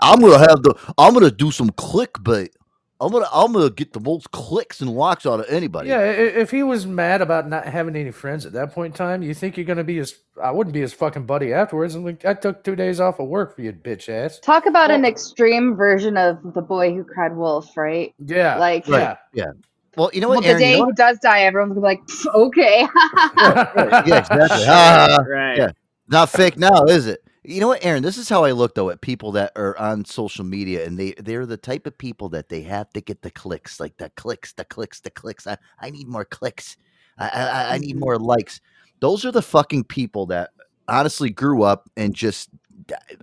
I'm 0.00 0.20
gonna 0.20 0.38
have 0.38 0.62
the. 0.62 0.74
I'm 0.98 1.14
gonna 1.14 1.30
do 1.30 1.50
some 1.50 1.70
clickbait. 1.70 2.50
I'm 3.00 3.10
gonna 3.10 3.26
I'm 3.32 3.52
gonna 3.52 3.70
get 3.70 3.92
the 3.92 4.00
most 4.00 4.30
clicks 4.30 4.80
and 4.80 4.90
likes 4.90 5.26
out 5.26 5.40
of 5.40 5.46
anybody. 5.48 5.88
Yeah, 5.88 6.00
if 6.02 6.50
he 6.50 6.62
was 6.62 6.86
mad 6.86 7.20
about 7.20 7.48
not 7.48 7.66
having 7.66 7.96
any 7.96 8.12
friends 8.12 8.46
at 8.46 8.52
that 8.52 8.72
point 8.72 8.94
in 8.94 8.96
time, 8.96 9.22
you 9.22 9.34
think 9.34 9.56
you're 9.56 9.66
gonna 9.66 9.84
be 9.84 9.96
his? 9.96 10.16
I 10.42 10.52
wouldn't 10.52 10.72
be 10.72 10.80
his 10.80 10.92
fucking 10.92 11.26
buddy 11.26 11.52
afterwards. 11.52 11.96
I'm 11.96 12.04
like, 12.04 12.24
I 12.24 12.34
took 12.34 12.62
two 12.62 12.76
days 12.76 13.00
off 13.00 13.18
of 13.18 13.28
work 13.28 13.56
for 13.56 13.62
you, 13.62 13.72
bitch 13.72 14.08
ass. 14.08 14.38
Talk 14.38 14.66
about 14.66 14.90
an 14.90 15.04
extreme 15.04 15.74
version 15.74 16.16
of 16.16 16.54
the 16.54 16.62
boy 16.62 16.94
who 16.94 17.02
cried 17.04 17.36
wolf, 17.36 17.76
right? 17.76 18.14
Yeah, 18.24 18.56
Like 18.58 18.86
Right. 18.88 19.16
Yeah. 19.32 19.52
Well, 19.96 20.10
you 20.12 20.20
know 20.20 20.28
well, 20.28 20.38
what, 20.38 20.46
the 20.46 20.58
day 20.58 20.72
you 20.72 20.78
know 20.78 20.86
he 20.86 20.92
does 20.92 21.18
die, 21.18 21.42
everyone's 21.42 21.74
gonna 21.74 21.80
be 21.80 21.84
like, 21.84 22.34
okay. 22.34 22.82
what? 22.82 23.72
yeah, 24.06 24.18
exactly. 24.18 24.64
Ah, 24.68 25.18
Right. 25.28 25.56
Yeah. 25.58 25.70
Not 26.08 26.30
fake 26.30 26.56
now, 26.56 26.84
is 26.84 27.06
it? 27.06 27.24
You 27.46 27.60
know 27.60 27.68
what, 27.68 27.84
Aaron? 27.84 28.02
This 28.02 28.16
is 28.16 28.30
how 28.30 28.44
I 28.44 28.52
look 28.52 28.74
though 28.74 28.88
at 28.88 29.02
people 29.02 29.32
that 29.32 29.52
are 29.54 29.78
on 29.78 30.06
social 30.06 30.44
media, 30.44 30.86
and 30.86 30.98
they 30.98 31.12
they're 31.18 31.44
the 31.44 31.58
type 31.58 31.86
of 31.86 31.96
people 31.98 32.30
that 32.30 32.48
they 32.48 32.62
have 32.62 32.90
to 32.94 33.02
get 33.02 33.20
the 33.20 33.30
clicks, 33.30 33.78
like 33.78 33.98
the 33.98 34.08
clicks, 34.10 34.54
the 34.54 34.64
clicks, 34.64 35.00
the 35.00 35.10
clicks. 35.10 35.46
I, 35.46 35.58
I 35.78 35.90
need 35.90 36.08
more 36.08 36.24
clicks. 36.24 36.78
I, 37.18 37.28
I 37.28 37.74
I 37.74 37.78
need 37.78 37.96
mm-hmm. 37.96 38.00
more 38.00 38.18
likes. 38.18 38.62
Those 39.00 39.26
are 39.26 39.30
the 39.32 39.42
fucking 39.42 39.84
people 39.84 40.24
that 40.26 40.50
honestly 40.88 41.28
grew 41.28 41.62
up 41.62 41.90
and 41.96 42.14
just 42.14 42.48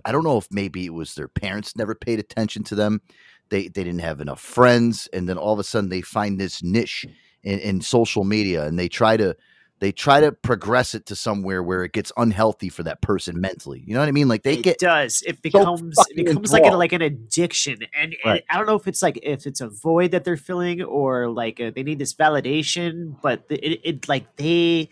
I 0.04 0.12
don't 0.12 0.24
know 0.24 0.38
if 0.38 0.46
maybe 0.52 0.86
it 0.86 0.94
was 0.94 1.14
their 1.14 1.28
parents 1.28 1.76
never 1.76 1.94
paid 1.94 2.20
attention 2.20 2.62
to 2.64 2.76
them. 2.76 3.02
They 3.48 3.62
they 3.62 3.82
didn't 3.82 4.00
have 4.00 4.20
enough 4.20 4.40
friends, 4.40 5.08
and 5.12 5.28
then 5.28 5.36
all 5.36 5.52
of 5.52 5.58
a 5.58 5.64
sudden 5.64 5.90
they 5.90 6.00
find 6.00 6.38
this 6.38 6.62
niche 6.62 7.06
in, 7.42 7.58
in 7.58 7.80
social 7.80 8.22
media, 8.22 8.66
and 8.66 8.78
they 8.78 8.88
try 8.88 9.16
to 9.16 9.36
they 9.82 9.90
try 9.90 10.20
to 10.20 10.30
progress 10.30 10.94
it 10.94 11.06
to 11.06 11.16
somewhere 11.16 11.60
where 11.60 11.82
it 11.82 11.90
gets 11.90 12.12
unhealthy 12.16 12.68
for 12.68 12.84
that 12.84 13.00
person 13.00 13.40
mentally. 13.40 13.82
You 13.84 13.94
know 13.94 13.98
what 13.98 14.08
I 14.08 14.12
mean? 14.12 14.28
Like 14.28 14.44
they 14.44 14.54
it 14.54 14.62
get 14.62 14.78
does. 14.78 15.24
It 15.26 15.34
so 15.34 15.40
becomes 15.42 15.98
it 15.98 16.02
fucking 16.02 16.24
becomes 16.24 16.52
like 16.52 16.64
an, 16.64 16.74
like 16.74 16.92
an 16.92 17.02
addiction, 17.02 17.80
and, 17.92 18.14
and 18.24 18.40
I 18.48 18.56
don't 18.56 18.66
know 18.66 18.76
if 18.76 18.86
it's 18.86 19.02
like 19.02 19.18
if 19.24 19.44
it's 19.44 19.60
a 19.60 19.68
void 19.68 20.12
that 20.12 20.22
they're 20.22 20.36
filling 20.36 20.82
or 20.82 21.28
like 21.28 21.60
uh 21.60 21.72
they 21.74 21.82
need 21.82 21.98
this 21.98 22.14
validation, 22.14 23.20
but 23.22 23.48
the- 23.48 23.58
it, 23.58 23.80
it 23.82 24.08
like 24.08 24.36
they. 24.36 24.88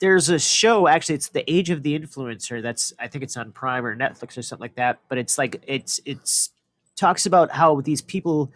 There's 0.00 0.28
a 0.28 0.38
show 0.38 0.88
actually. 0.88 1.16
It's 1.16 1.28
the 1.28 1.50
Age 1.50 1.70
of 1.70 1.82
the 1.82 1.98
Influencer. 1.98 2.62
That's 2.62 2.94
I 2.98 3.08
think 3.08 3.24
it's 3.24 3.36
on 3.36 3.52
Prime 3.52 3.84
or 3.84 3.94
Netflix 3.94 4.38
or 4.38 4.42
something 4.42 4.64
like 4.64 4.76
that. 4.76 5.00
But 5.08 5.18
it's 5.18 5.36
like 5.36 5.62
it's 5.66 6.00
it's 6.06 6.50
talks 6.96 7.26
about 7.26 7.50
how 7.50 7.80
these 7.82 8.00
people 8.00 8.52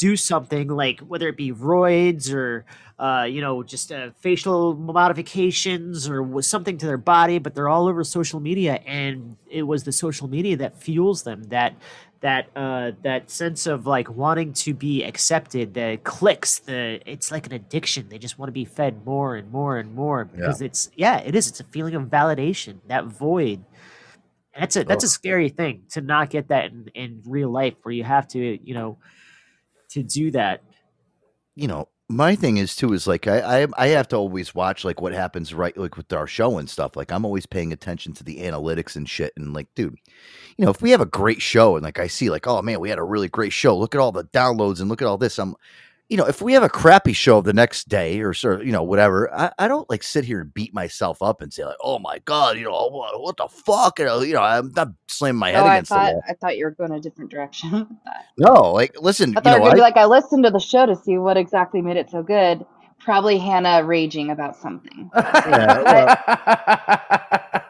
do 0.00 0.16
something 0.16 0.68
like 0.68 1.00
whether 1.00 1.28
it 1.28 1.36
be 1.36 1.52
roids 1.52 2.32
or 2.32 2.64
uh, 2.98 3.26
you 3.28 3.42
know 3.42 3.62
just 3.62 3.92
uh, 3.92 4.10
facial 4.20 4.74
modifications 4.74 6.08
or 6.08 6.40
something 6.40 6.78
to 6.78 6.86
their 6.86 6.96
body 6.96 7.38
but 7.38 7.54
they're 7.54 7.68
all 7.68 7.86
over 7.86 8.02
social 8.02 8.40
media 8.40 8.80
and 8.86 9.36
it 9.50 9.62
was 9.62 9.84
the 9.84 9.92
social 9.92 10.26
media 10.26 10.56
that 10.56 10.74
fuels 10.82 11.22
them 11.22 11.42
that 11.44 11.74
that 12.20 12.48
uh, 12.56 12.92
that 13.02 13.30
sense 13.30 13.66
of 13.66 13.86
like 13.86 14.08
wanting 14.10 14.54
to 14.54 14.72
be 14.72 15.04
accepted 15.04 15.74
the 15.74 15.98
clicks 16.02 16.60
the 16.60 17.00
it's 17.04 17.30
like 17.30 17.46
an 17.46 17.52
addiction 17.52 18.08
they 18.08 18.18
just 18.18 18.38
want 18.38 18.48
to 18.48 18.52
be 18.52 18.64
fed 18.64 19.04
more 19.04 19.36
and 19.36 19.50
more 19.52 19.76
and 19.76 19.94
more 19.94 20.24
because 20.24 20.62
it's 20.62 20.90
yeah 20.96 21.18
it 21.18 21.34
is 21.34 21.46
it's 21.46 21.60
a 21.60 21.64
feeling 21.64 21.94
of 21.94 22.04
validation 22.04 22.78
that 22.88 23.04
void. 23.04 23.62
That's 24.58 24.76
a 24.76 24.84
that's 24.84 25.04
a 25.04 25.08
scary 25.08 25.48
thing 25.48 25.84
to 25.90 26.00
not 26.00 26.28
get 26.30 26.48
that 26.48 26.72
in, 26.72 26.90
in 26.94 27.22
real 27.24 27.50
life 27.50 27.74
where 27.82 27.92
you 27.92 28.04
have 28.04 28.26
to 28.28 28.58
you 28.66 28.74
know 28.74 28.98
to 29.90 30.02
do 30.02 30.30
that 30.30 30.62
you 31.60 31.68
know, 31.68 31.88
my 32.08 32.34
thing 32.34 32.56
is 32.56 32.74
too 32.74 32.92
is 32.92 33.06
like 33.06 33.26
I, 33.28 33.62
I 33.62 33.66
I 33.76 33.86
have 33.88 34.08
to 34.08 34.16
always 34.16 34.54
watch 34.54 34.84
like 34.84 35.00
what 35.00 35.12
happens 35.12 35.54
right 35.54 35.76
like 35.76 35.96
with 35.96 36.12
our 36.12 36.26
show 36.26 36.58
and 36.58 36.68
stuff. 36.68 36.96
Like 36.96 37.12
I'm 37.12 37.24
always 37.24 37.46
paying 37.46 37.72
attention 37.72 38.14
to 38.14 38.24
the 38.24 38.38
analytics 38.38 38.96
and 38.96 39.08
shit. 39.08 39.32
And 39.36 39.52
like, 39.52 39.68
dude, 39.76 39.96
you 40.56 40.64
know, 40.64 40.70
if 40.70 40.82
we 40.82 40.90
have 40.90 41.00
a 41.00 41.06
great 41.06 41.40
show 41.42 41.76
and 41.76 41.84
like 41.84 42.00
I 42.00 42.06
see 42.06 42.30
like, 42.30 42.46
oh 42.46 42.62
man, 42.62 42.80
we 42.80 42.88
had 42.88 42.98
a 42.98 43.04
really 43.04 43.28
great 43.28 43.52
show. 43.52 43.76
Look 43.76 43.94
at 43.94 44.00
all 44.00 44.10
the 44.10 44.24
downloads 44.24 44.80
and 44.80 44.88
look 44.88 45.02
at 45.02 45.06
all 45.06 45.18
this. 45.18 45.38
I'm 45.38 45.54
you 46.10 46.16
know, 46.16 46.26
if 46.26 46.42
we 46.42 46.52
have 46.54 46.64
a 46.64 46.68
crappy 46.68 47.12
show 47.12 47.40
the 47.40 47.52
next 47.52 47.88
day 47.88 48.20
or 48.20 48.34
sort 48.34 48.60
of, 48.60 48.66
you 48.66 48.72
know, 48.72 48.82
whatever, 48.82 49.32
I, 49.32 49.52
I 49.60 49.68
don't 49.68 49.88
like 49.88 50.02
sit 50.02 50.24
here 50.24 50.40
and 50.40 50.52
beat 50.52 50.74
myself 50.74 51.22
up 51.22 51.40
and 51.40 51.52
say 51.52 51.64
like, 51.64 51.76
oh 51.82 52.00
my 52.00 52.18
god, 52.24 52.58
you 52.58 52.64
know, 52.64 52.88
what, 52.88 53.22
what 53.22 53.36
the 53.36 53.46
fuck, 53.48 54.00
you 54.00 54.06
know, 54.06 54.20
you 54.20 54.34
know, 54.34 54.42
I'm 54.42 54.72
not 54.74 54.88
slamming 55.08 55.38
my 55.38 55.52
head 55.52 55.62
oh, 55.62 55.66
I 55.66 55.74
against 55.76 55.90
the 55.90 55.98
wall. 55.98 56.22
I 56.28 56.32
thought 56.34 56.58
you 56.58 56.64
were 56.64 56.72
going 56.72 56.90
a 56.90 57.00
different 57.00 57.30
direction. 57.30 57.96
No, 58.38 58.72
like, 58.72 58.96
listen, 59.00 59.36
I 59.36 59.40
thought 59.40 59.58
you 59.58 59.64
know, 59.64 59.72
be 59.72 59.80
I- 59.80 59.82
like, 59.82 59.96
I 59.96 60.06
listened 60.06 60.44
to 60.44 60.50
the 60.50 60.58
show 60.58 60.86
to 60.86 60.96
see 60.96 61.18
what 61.18 61.36
exactly 61.36 61.82
made 61.82 61.96
it 61.98 62.10
so 62.10 62.22
good. 62.22 62.64
Probably 62.98 63.38
Hannah 63.38 63.84
raging 63.84 64.30
about 64.30 64.56
something. 64.56 65.10
Yeah, 65.46 66.10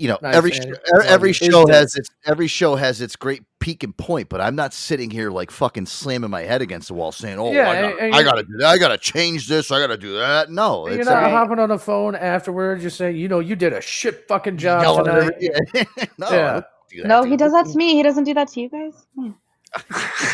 you 0.00 0.08
know, 0.08 0.18
Nice, 0.22 0.34
every 0.34 0.52
Andy. 0.54 0.72
er- 0.94 1.02
every 1.02 1.30
It's 1.30 1.38
show 1.38 1.64
dead. 1.66 1.74
has 1.74 1.94
its 1.94 2.08
every 2.24 2.46
show 2.46 2.74
has 2.76 3.00
its 3.02 3.16
great 3.16 3.42
peak 3.58 3.82
and 3.82 3.94
point, 3.94 4.30
but 4.30 4.40
I'm 4.40 4.56
not 4.56 4.72
sitting 4.72 5.10
here 5.10 5.30
like 5.30 5.50
fucking 5.50 5.84
slamming 5.86 6.30
my 6.30 6.40
head 6.40 6.62
against 6.62 6.88
the 6.88 6.94
wall 6.94 7.12
saying, 7.12 7.38
"Oh, 7.38 7.52
Yeah, 7.52 7.68
I, 7.68 7.74
gotta, 7.82 7.96
and 7.98 8.14
I 8.14 8.22
gotta 8.22 8.42
do 8.44 8.56
that. 8.60 8.68
I 8.68 8.78
gotta 8.78 8.96
change 8.98 9.46
this. 9.48 9.70
I 9.70 9.78
gotta 9.78 9.98
do 9.98 10.14
that." 10.16 10.50
No, 10.50 10.88
You're 10.88 11.00
it's 11.00 11.08
not 11.08 11.24
uh, 11.24 11.28
hopping 11.30 11.58
on 11.58 11.68
the 11.68 11.78
phone 11.78 12.14
afterwards, 12.14 12.82
just 12.82 12.96
saying, 12.96 13.16
you 13.16 13.28
know, 13.28 13.40
you 13.40 13.56
did 13.56 13.72
a 13.74 13.80
shit 13.82 14.26
fucking 14.26 14.56
job 14.56 15.04
tonight. 15.04 15.34
every- 15.74 16.08
no, 16.18 16.30
Yeah. 16.30 16.52
don't 16.52 16.64
do 16.90 17.02
that, 17.02 17.08
No, 17.08 17.22
he 17.24 17.36
does 17.36 17.52
that 17.52 17.66
to 17.66 17.76
me. 17.76 17.94
He 17.94 18.02
doesn't 18.02 18.24
do 18.24 18.32
that 18.34 18.48
to 18.48 18.60
you 18.62 18.68
guys. 18.70 18.94
Hmm. 19.14 19.30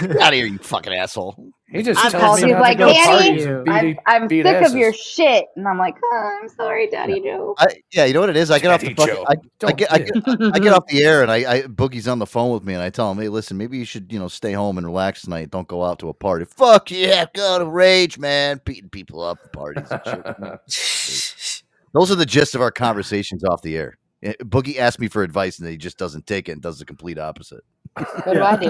Get 0.01 0.21
out 0.21 0.33
of 0.33 0.35
here, 0.35 0.47
you 0.47 0.59
fucking 0.59 0.93
asshole. 0.93 1.53
He 1.69 1.83
just 1.83 2.03
I 2.03 2.11
tells 2.11 2.23
called 2.23 2.43
me 2.43 2.55
like, 2.55 2.79
to 2.79 2.85
go 2.85 2.93
to 2.93 2.99
parties 3.01 3.45
and 3.45 3.69
I'm, 3.69 3.99
I'm 4.07 4.29
beat 4.29 4.47
sick 4.47 4.55
asses. 4.55 4.73
of 4.73 4.79
your 4.79 4.93
shit. 4.93 5.47
And 5.57 5.67
I'm 5.67 5.79
like, 5.79 5.97
oh, 6.03 6.39
I'm 6.41 6.49
sorry, 6.49 6.89
Daddy 6.89 7.21
Joe. 7.21 7.55
I, 7.59 7.67
yeah, 7.93 8.05
you 8.05 8.15
know 8.15 8.21
what 8.21 8.31
it 8.31 8.37
is. 8.37 8.51
I 8.51 8.61
get 8.61 8.71
off 8.71 8.81
the 8.81 8.95
Daddy 8.95 9.13
fucking, 9.13 9.27
I, 9.29 9.67
I 9.67 9.73
get 9.73 9.93
I 9.93 9.99
get, 9.99 10.55
I 10.55 10.59
get 10.59 10.73
off 10.73 10.87
the 10.87 11.03
air 11.03 11.23
and 11.23 11.31
I, 11.31 11.37
I 11.37 11.63
Boogie's 11.63 12.09
on 12.09 12.19
the 12.19 12.27
phone 12.27 12.53
with 12.53 12.65
me 12.65 12.75
and 12.75 12.83
I 12.83 12.91
tell 12.91 13.11
him, 13.11 13.19
hey, 13.19 13.29
listen, 13.29 13.57
maybe 13.57 13.77
you 13.77 13.85
should 13.85 14.13
you 14.13 14.19
know 14.19 14.29
stay 14.29 14.53
home 14.53 14.79
and 14.79 14.87
relax 14.87 15.23
tonight. 15.23 15.51
Don't 15.51 15.69
go 15.69 15.85
out 15.85 15.99
to 15.99 16.09
a 16.09 16.15
party. 16.15 16.45
Fuck 16.45 16.91
yeah, 16.93 17.27
go 17.35 17.59
to 17.59 17.67
rage, 17.67 18.19
man, 18.19 18.61
beating 18.65 18.89
people 18.89 19.21
up 19.21 19.39
at 19.45 19.53
parties. 19.53 19.89
And 19.91 20.59
shit. 20.69 21.63
Those 21.93 22.11
are 22.11 22.17
the 22.17 22.27
gist 22.27 22.55
of 22.55 22.61
our 22.61 22.71
conversations 22.71 23.43
off 23.43 23.63
the 23.63 23.77
air. 23.77 23.99
Eh, 24.23 24.35
Boogie 24.41 24.79
asked 24.79 25.01
me 25.01 25.09
for 25.09 25.23
advice 25.23 25.59
and 25.59 25.69
he 25.69 25.77
just 25.77 25.99
doesn't 25.99 26.27
take 26.27 26.49
it 26.49 26.53
and 26.53 26.63
does 26.63 26.79
the 26.79 26.85
complete 26.85 27.19
opposite. 27.19 27.65
What 28.25 28.35
do 28.35 28.43
I 28.43 28.57
do? 28.57 28.67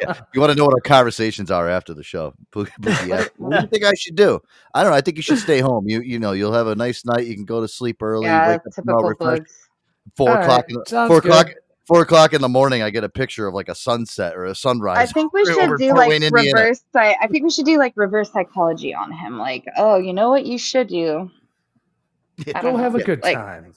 Yeah. 0.00 0.14
You 0.34 0.40
want 0.40 0.52
to 0.52 0.56
know 0.58 0.64
what 0.64 0.74
our 0.74 0.80
conversations 0.80 1.50
are 1.50 1.68
after 1.68 1.94
the 1.94 2.02
show? 2.02 2.34
Boogie, 2.52 2.70
Boogie 2.80 3.28
what 3.38 3.50
do 3.52 3.60
you 3.62 3.66
think 3.68 3.84
I 3.84 3.94
should 3.94 4.14
do? 4.16 4.40
I 4.74 4.82
don't 4.82 4.92
know. 4.92 4.96
I 4.96 5.00
think 5.00 5.16
you 5.16 5.22
should 5.22 5.38
stay 5.38 5.60
home. 5.60 5.88
You 5.88 6.00
you 6.00 6.18
know 6.18 6.32
you'll 6.32 6.52
have 6.52 6.66
a 6.66 6.74
nice 6.74 7.04
night. 7.04 7.26
You 7.26 7.34
can 7.34 7.44
go 7.44 7.60
to 7.60 7.68
sleep 7.68 8.02
early. 8.02 8.26
Yeah, 8.26 8.48
wake 8.48 8.60
up 8.66 8.72
tomorrow 8.74 9.08
typical 9.10 9.38
Four 10.16 10.28
All 10.30 10.34
right, 10.36 10.44
o'clock. 10.44 10.64
in 10.68 10.74
the- 10.76 10.84
sounds 10.86 11.08
four 11.08 11.18
o'clock. 11.18 11.50
Four 11.86 12.02
o'clock 12.02 12.32
in 12.32 12.40
the 12.40 12.48
morning. 12.48 12.82
I 12.82 12.90
get 12.90 13.04
a 13.04 13.08
picture 13.08 13.46
of 13.46 13.54
like 13.54 13.68
a 13.68 13.74
sunset 13.74 14.34
or 14.36 14.44
a 14.46 14.54
sunrise. 14.56 14.98
I 14.98 15.06
think 15.06 15.32
we 15.32 15.44
should 15.44 15.76
do 15.78 15.94
like 15.94 16.08
Wayne, 16.08 16.32
reverse. 16.32 16.82
psy- 16.92 17.14
I 17.20 17.26
think 17.28 17.44
we 17.44 17.50
should 17.50 17.64
do 17.66 17.78
like 17.78 17.92
reverse 17.96 18.32
psychology 18.32 18.92
on 18.92 19.12
him. 19.12 19.38
Like, 19.38 19.64
oh, 19.76 19.96
you 19.96 20.12
know 20.12 20.28
what 20.28 20.44
you 20.46 20.58
should 20.58 20.88
do? 20.88 21.30
I 22.54 22.60
Go 22.60 22.72
don't 22.72 22.80
have 22.80 22.96
a 22.96 23.02
good 23.04 23.22
Like, 23.22 23.36
time. 23.36 23.72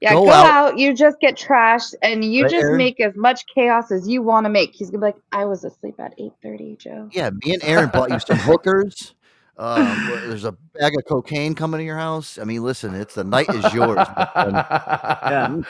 Yeah, 0.00 0.12
Go 0.14 0.24
go, 0.26 0.30
out. 0.30 0.46
out. 0.46 0.78
You 0.78 0.94
just 0.94 1.18
get 1.20 1.36
trashed, 1.36 1.94
and 2.02 2.24
you 2.24 2.44
Right, 2.44 2.50
just 2.52 2.62
Aaron? 2.62 2.76
make 2.76 3.00
as 3.00 3.16
much 3.16 3.44
chaos 3.52 3.90
as 3.90 4.06
you 4.08 4.22
want 4.22 4.44
to 4.44 4.50
make. 4.50 4.72
He's 4.72 4.90
gonna 4.90 5.00
be 5.00 5.06
like, 5.06 5.16
"I 5.32 5.44
was 5.44 5.64
asleep 5.64 5.96
at 5.98 6.14
eight 6.18 6.32
thirty, 6.42 6.76
Joe." 6.76 7.08
Yeah, 7.12 7.30
me 7.30 7.54
and 7.54 7.64
Aaron 7.64 7.90
bought 7.92 8.10
you 8.10 8.18
some 8.20 8.36
hookers. 8.38 9.14
Um, 9.56 10.08
there's 10.28 10.44
a 10.44 10.52
bag 10.78 10.96
of 10.96 11.04
cocaine 11.04 11.56
coming 11.56 11.78
to 11.78 11.84
your 11.84 11.96
house. 11.96 12.38
I 12.38 12.44
mean, 12.44 12.62
listen, 12.62 12.94
it's 12.94 13.14
the 13.16 13.24
night 13.24 13.48
is 13.48 13.74
yours. 13.74 13.96
my. 13.96 14.28
Yeah. 15.30 15.60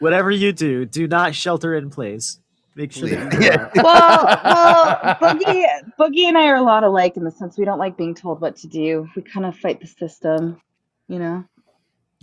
Whatever 0.00 0.30
you 0.30 0.52
do, 0.52 0.86
do 0.86 1.06
not 1.06 1.34
shelter 1.34 1.74
in 1.74 1.90
place. 1.90 2.38
Make 2.74 2.90
sure 2.90 3.08
that 3.08 3.32
you 3.34 3.40
Yeah. 3.46 3.70
well, 3.82 4.24
well, 4.44 5.14
Boogie, 5.20 5.66
Boogie 6.00 6.24
and 6.24 6.36
I 6.38 6.48
are 6.48 6.56
a 6.56 6.62
lot 6.62 6.82
alike 6.84 7.16
in 7.18 7.22
the 7.24 7.30
sense 7.30 7.56
we 7.58 7.64
don't 7.66 7.78
like 7.78 7.96
being 7.98 8.14
told 8.14 8.40
what 8.40 8.56
to 8.56 8.66
do. 8.66 9.08
We 9.14 9.20
kind 9.22 9.44
of 9.46 9.54
fight 9.56 9.80
the 9.80 9.86
system, 9.86 10.60
you 11.06 11.18
know. 11.18 11.44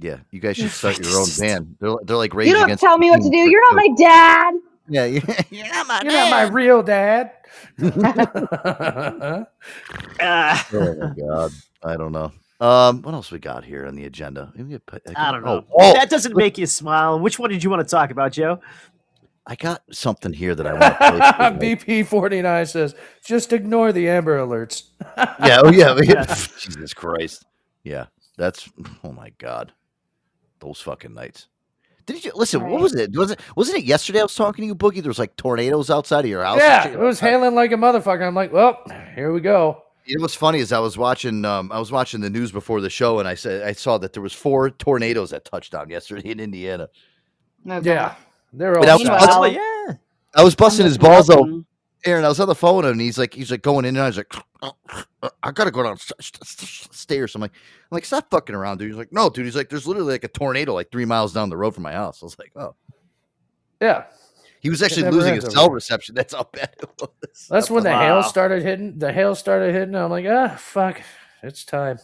Yeah, 0.01 0.17
you 0.31 0.39
guys 0.39 0.57
should 0.57 0.71
start 0.71 0.99
your 0.99 1.19
own 1.19 1.27
band. 1.39 1.75
They're, 1.79 1.95
they're 2.03 2.17
like 2.17 2.33
Rage 2.33 2.47
you 2.47 2.53
don't 2.55 2.79
tell 2.79 2.97
me 2.97 3.11
what 3.11 3.21
to 3.21 3.29
do. 3.29 3.37
You're 3.37 3.61
not 3.61 3.75
my 3.75 3.87
dad. 3.97 4.53
Yeah, 4.87 5.05
yeah, 5.05 5.41
you're 5.51 5.67
not 5.67 5.87
my 5.87 6.01
You're 6.03 6.11
not 6.11 6.31
my 6.31 6.43
real 6.43 6.83
dad. 6.83 7.31
Oh 10.73 10.95
my 10.99 11.13
god, 11.19 11.51
I 11.83 11.95
don't 11.97 12.11
know. 12.11 12.31
Um, 12.59 13.01
what 13.01 13.13
else 13.13 13.31
we 13.31 13.39
got 13.39 13.63
here 13.63 13.85
on 13.87 13.95
the 13.95 14.05
agenda? 14.05 14.51
Maybe 14.55 14.69
we 14.73 14.77
put- 14.79 15.01
I 15.15 15.31
don't 15.31 15.43
know. 15.43 15.65
Oh, 15.71 15.75
oh, 15.79 15.93
that 15.93 16.09
doesn't 16.09 16.35
make 16.35 16.57
you 16.57 16.67
smile. 16.67 17.19
Which 17.19 17.39
one 17.39 17.49
did 17.49 17.63
you 17.63 17.69
want 17.69 17.87
to 17.87 17.89
talk 17.89 18.11
about, 18.11 18.31
Joe? 18.33 18.59
I 19.47 19.55
got 19.55 19.81
something 19.91 20.31
here 20.31 20.53
that 20.53 20.67
I 20.67 20.73
want 20.73 20.83
to 20.83 21.33
play. 21.57 21.75
for. 21.77 21.93
BP 21.93 22.05
forty 22.07 22.41
nine 22.41 22.65
says, 22.67 22.93
just 23.25 23.51
ignore 23.53 23.91
the 23.91 24.07
Amber 24.09 24.37
Alerts. 24.39 24.83
yeah, 25.17 25.61
oh 25.63 25.71
yeah, 25.71 26.25
Jesus 26.59 26.93
Christ. 26.93 27.45
Yeah, 27.83 28.05
that's 28.37 28.69
oh 29.03 29.11
my 29.11 29.31
god, 29.39 29.73
those 30.61 30.79
fucking 30.79 31.13
nights. 31.13 31.47
Did 32.05 32.25
you 32.25 32.31
listen? 32.33 32.67
What 32.67 32.81
was 32.81 32.95
it? 32.95 33.15
Was 33.15 33.31
it 33.31 33.39
wasn't 33.55 33.79
it 33.79 33.85
yesterday? 33.85 34.19
I 34.19 34.23
was 34.23 34.35
talking 34.35 34.63
to 34.63 34.67
you, 34.67 34.75
Boogie. 34.75 35.01
There 35.01 35.09
was 35.09 35.19
like 35.19 35.35
tornadoes 35.35 35.89
outside 35.89 36.25
of 36.25 36.31
your 36.31 36.43
house. 36.43 36.59
yeah, 36.59 36.83
shit? 36.83 36.93
it 36.93 36.99
was 36.99 37.19
hailing 37.19 37.55
like 37.55 37.71
a 37.71 37.75
motherfucker. 37.75 38.25
I'm 38.25 38.35
like, 38.35 38.51
well, 38.51 38.81
here 39.15 39.31
we 39.31 39.41
go. 39.41 39.83
You 40.05 40.17
know 40.17 40.23
what's 40.23 40.35
funny 40.35 40.59
is 40.59 40.71
I 40.71 40.79
was 40.79 40.97
watching 40.97 41.45
um, 41.45 41.71
I 41.71 41.79
was 41.79 41.91
watching 41.91 42.21
the 42.21 42.29
news 42.29 42.51
before 42.51 42.81
the 42.81 42.89
show 42.89 43.19
and 43.19 43.27
I 43.27 43.35
said 43.35 43.67
I 43.67 43.73
saw 43.73 43.97
that 43.99 44.13
there 44.13 44.23
was 44.23 44.33
four 44.33 44.71
tornadoes 44.71 45.29
that 45.29 45.45
touched 45.45 45.73
down 45.73 45.89
yesterday 45.89 46.31
in 46.31 46.39
Indiana. 46.39 46.89
Yeah, 47.63 48.15
they're 48.51 48.75
all. 48.77 48.81
And 48.81 48.91
I 48.91 48.95
was, 48.95 49.07
busting, 49.07 49.53
yeah. 49.53 49.93
I 50.35 50.43
was 50.43 50.55
busting 50.55 50.85
his 50.85 50.97
balls 50.97 51.29
out. 51.29 51.47
Walking. 52.03 52.11
Aaron, 52.11 52.25
I 52.25 52.27
was 52.29 52.39
on 52.39 52.47
the 52.47 52.55
phone 52.55 52.85
and 52.85 52.99
he's 52.99 53.17
like 53.17 53.33
he's 53.33 53.51
like 53.51 53.61
going 53.61 53.85
in 53.85 53.95
and 53.95 54.03
I 54.03 54.07
was 54.07 54.17
like 54.17 54.33
I 55.43 55.51
gotta 55.51 55.71
go 55.71 55.83
down 55.83 55.97
st- 55.97 56.21
st- 56.23 56.43
st- 56.47 56.93
stairs. 56.93 57.35
I'm 57.35 57.41
like 57.41 57.51
I'm 57.53 57.95
like 57.95 58.05
stop 58.05 58.29
fucking 58.31 58.55
around, 58.55 58.77
dude. 58.77 58.87
He's 58.89 58.97
like 58.97 59.11
no, 59.13 59.29
dude. 59.29 59.45
He's 59.45 59.55
like 59.55 59.69
there's 59.69 59.87
literally 59.87 60.13
like 60.13 60.23
a 60.23 60.27
tornado 60.27 60.73
like 60.73 60.91
three 60.91 61.05
miles 61.05 61.33
down 61.33 61.49
the 61.49 61.57
road 61.57 61.73
from 61.73 61.83
my 61.83 61.93
house. 61.93 62.21
I 62.21 62.25
was 62.25 62.37
like 62.39 62.51
oh, 62.55 62.75
Yeah, 63.79 64.05
he 64.61 64.69
was 64.69 64.81
actually 64.83 65.09
losing 65.11 65.35
his 65.35 65.51
cell 65.51 65.69
reception. 65.69 66.15
That's 66.15 66.33
how 66.33 66.47
bad 66.51 66.73
it 66.81 66.89
was. 66.99 67.47
that's 67.49 67.69
when 67.69 67.83
the 67.83 67.89
Wow. 67.89 67.99
hail 68.19 68.23
started 68.23 68.63
hitting. 68.63 68.97
The 68.99 69.11
hail 69.11 69.35
started 69.35 69.73
hitting. 69.73 69.95
I'm 69.95 70.11
like, 70.11 70.25
ah, 70.27 70.55
fuck, 70.59 71.01
it's 71.43 71.65
time. 71.65 71.99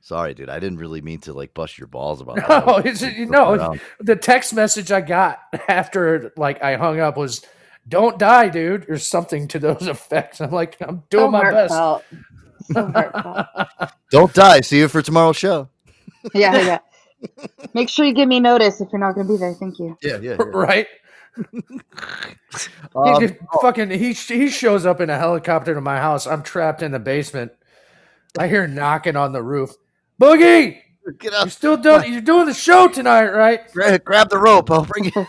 Sorry, 0.00 0.32
dude. 0.32 0.48
I 0.48 0.58
didn't 0.58 0.78
really 0.78 1.02
mean 1.02 1.20
to 1.22 1.32
like 1.34 1.52
bust 1.52 1.76
your 1.76 1.86
balls 1.88 2.20
about 2.22 2.36
that. 2.48 2.66
No, 2.66 2.76
it's 2.78 3.02
you 3.02 3.26
know 3.26 3.74
the 4.00 4.16
text 4.16 4.54
message 4.54 4.90
I 4.90 5.00
got 5.00 5.40
after 5.68 6.32
like 6.36 6.62
I 6.62 6.76
hung 6.76 6.98
up 7.00 7.16
was, 7.16 7.44
"Don't 7.88 8.18
die, 8.18 8.48
dude," 8.48 8.88
or 8.90 8.98
something 8.98 9.48
to 9.48 9.58
those 9.58 9.86
effects. 9.88 10.40
I'm 10.40 10.50
like, 10.50 10.76
I'm 10.80 11.04
doing 11.10 11.26
So 11.26 11.30
my 11.30 11.44
best. 11.50 11.74
So 11.74 12.02
heartfelt. 12.74 13.46
Don't 14.10 14.32
die. 14.34 14.60
See 14.62 14.78
you 14.78 14.88
for 14.88 15.02
tomorrow's 15.02 15.36
show. 15.36 15.68
yeah, 16.34 16.56
yeah. 16.60 16.78
Make 17.74 17.88
sure 17.88 18.06
you 18.06 18.14
give 18.14 18.28
me 18.28 18.40
notice 18.40 18.80
if 18.80 18.88
you're 18.92 19.00
not 19.00 19.14
gonna 19.14 19.28
be 19.28 19.36
there. 19.36 19.54
Thank 19.54 19.78
you. 19.78 19.96
Yeah, 20.02 20.18
yeah. 20.18 20.36
right? 20.38 20.86
Um, 22.96 23.22
he 23.22 23.28
fucking 23.60 23.90
he 23.90 24.12
he 24.12 24.48
shows 24.48 24.86
up 24.86 25.00
in 25.00 25.10
a 25.10 25.18
helicopter 25.18 25.74
to 25.74 25.80
my 25.80 25.98
house. 25.98 26.26
I'm 26.26 26.42
trapped 26.42 26.82
in 26.82 26.92
the 26.92 26.98
basement. 26.98 27.52
I 28.38 28.48
hear 28.48 28.66
knocking 28.66 29.16
on 29.16 29.32
the 29.32 29.42
roof. 29.42 29.70
Boogie, 30.20 30.80
Get 31.18 31.32
up. 31.34 31.44
you're 31.44 31.50
still 31.50 31.76
doing 31.76 32.12
you're 32.12 32.20
doing 32.22 32.46
the 32.46 32.54
show 32.54 32.88
tonight, 32.88 33.30
right? 33.30 33.70
Grab, 33.72 34.04
grab 34.04 34.30
the 34.30 34.38
rope. 34.38 34.70
I'll 34.70 34.84
bring 34.84 35.06
you. 35.14 35.26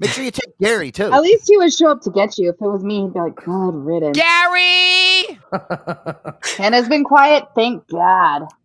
Make 0.00 0.10
sure 0.12 0.24
you 0.24 0.30
take 0.30 0.58
Gary 0.58 0.90
too. 0.90 1.12
At 1.12 1.20
least 1.20 1.46
he 1.46 1.58
would 1.58 1.74
show 1.74 1.90
up 1.90 2.00
to 2.02 2.10
get 2.10 2.38
you. 2.38 2.48
If 2.48 2.54
it 2.54 2.60
was 2.62 2.82
me, 2.82 3.02
he'd 3.02 3.12
be 3.12 3.20
like, 3.20 3.36
"God 3.36 3.74
ridden." 3.74 4.12
Gary! 4.12 5.38
Hannah's 6.56 6.88
been 6.88 7.04
quiet. 7.04 7.44
Thank 7.54 7.86
God. 7.88 8.48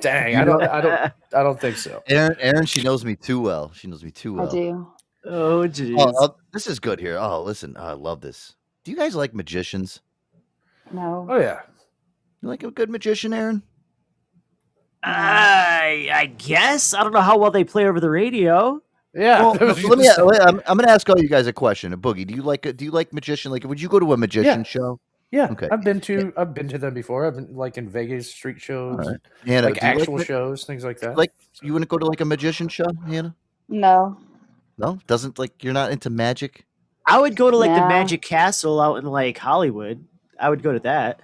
Dang, 0.00 0.36
I 0.36 0.44
don't 0.44 0.62
I 0.62 0.80
don't 0.80 1.12
I 1.36 1.42
don't 1.42 1.60
think 1.60 1.78
so. 1.78 2.00
Aaron, 2.06 2.36
Aaron, 2.38 2.64
she 2.64 2.80
knows 2.82 3.04
me 3.04 3.16
too 3.16 3.40
well. 3.40 3.72
She 3.72 3.88
knows 3.88 4.04
me 4.04 4.12
too 4.12 4.34
well. 4.34 4.48
I 4.48 4.52
do. 4.52 4.86
Oh, 5.24 5.62
oh 5.62 5.68
jeez. 5.68 5.96
Oh, 5.98 6.12
oh, 6.16 6.36
this 6.52 6.68
is 6.68 6.78
good 6.78 7.00
here. 7.00 7.18
Oh, 7.18 7.42
listen, 7.42 7.76
oh, 7.76 7.86
I 7.86 7.92
love 7.94 8.20
this. 8.20 8.54
Do 8.84 8.92
you 8.92 8.96
guys 8.96 9.16
like 9.16 9.34
magicians? 9.34 10.00
No. 10.92 11.26
Oh 11.28 11.40
yeah. 11.40 11.62
You 12.40 12.48
like 12.48 12.62
a 12.62 12.70
good 12.70 12.88
magician, 12.88 13.34
Aaron? 13.34 13.64
I 15.02 16.08
I 16.12 16.26
guess 16.26 16.94
I 16.94 17.02
don't 17.02 17.12
know 17.12 17.20
how 17.20 17.36
well 17.36 17.50
they 17.50 17.64
play 17.64 17.86
over 17.86 17.98
the 17.98 18.10
radio. 18.10 18.80
Yeah. 19.14 19.40
Well, 19.40 19.52
let 19.60 19.98
me. 19.98 20.04
just- 20.04 20.18
I'm, 20.18 20.60
I'm 20.66 20.76
going 20.76 20.86
to 20.86 20.90
ask 20.90 21.08
all 21.08 21.18
you 21.18 21.28
guys 21.28 21.46
a 21.46 21.52
question. 21.52 21.92
A 21.92 21.98
boogie, 21.98 22.26
do 22.26 22.34
you 22.34 22.42
like 22.42 22.66
a, 22.66 22.72
do 22.72 22.84
you 22.84 22.90
like 22.90 23.12
magician? 23.12 23.50
Like, 23.50 23.64
would 23.64 23.80
you 23.80 23.88
go 23.88 23.98
to 23.98 24.12
a 24.12 24.16
magician 24.16 24.60
Yeah. 24.60 24.62
show? 24.64 25.00
Yeah, 25.30 25.48
Okay. 25.50 25.68
I've 25.70 25.82
been 25.82 26.00
to 26.02 26.32
I've 26.38 26.54
been 26.54 26.68
to 26.68 26.78
them 26.78 26.94
before. 26.94 27.26
I've 27.26 27.34
been 27.34 27.54
like 27.54 27.76
in 27.76 27.90
Vegas 27.90 28.30
street 28.30 28.58
shows, 28.62 28.96
right. 28.96 29.16
Hannah, 29.46 29.66
like 29.68 29.78
do 29.78 29.86
you 29.86 29.92
like 29.92 30.00
actual 30.00 30.18
shows, 30.20 30.64
things 30.64 30.84
like 30.84 31.00
that. 31.00 31.18
Like, 31.18 31.32
you 31.60 31.74
wouldn't 31.74 31.90
go 31.90 31.98
to 31.98 32.06
like 32.06 32.22
a 32.22 32.24
magician 32.24 32.66
show, 32.68 32.86
Hannah? 33.06 33.34
No. 33.68 34.16
No, 34.78 34.98
doesn't 35.06 35.38
like 35.38 35.62
you're 35.62 35.74
not 35.74 35.90
into 35.92 36.08
magic. 36.08 36.64
I 37.04 37.18
would 37.20 37.36
go 37.36 37.50
to 37.50 37.56
like 37.58 37.70
the 37.74 37.86
Magic 37.88 38.22
Castle 38.22 38.80
out 38.80 38.96
in 38.96 39.04
like 39.04 39.36
Hollywood. 39.36 40.02
I 40.40 40.48
would 40.48 40.62
go 40.62 40.72
to 40.72 40.80
that. 40.80 41.20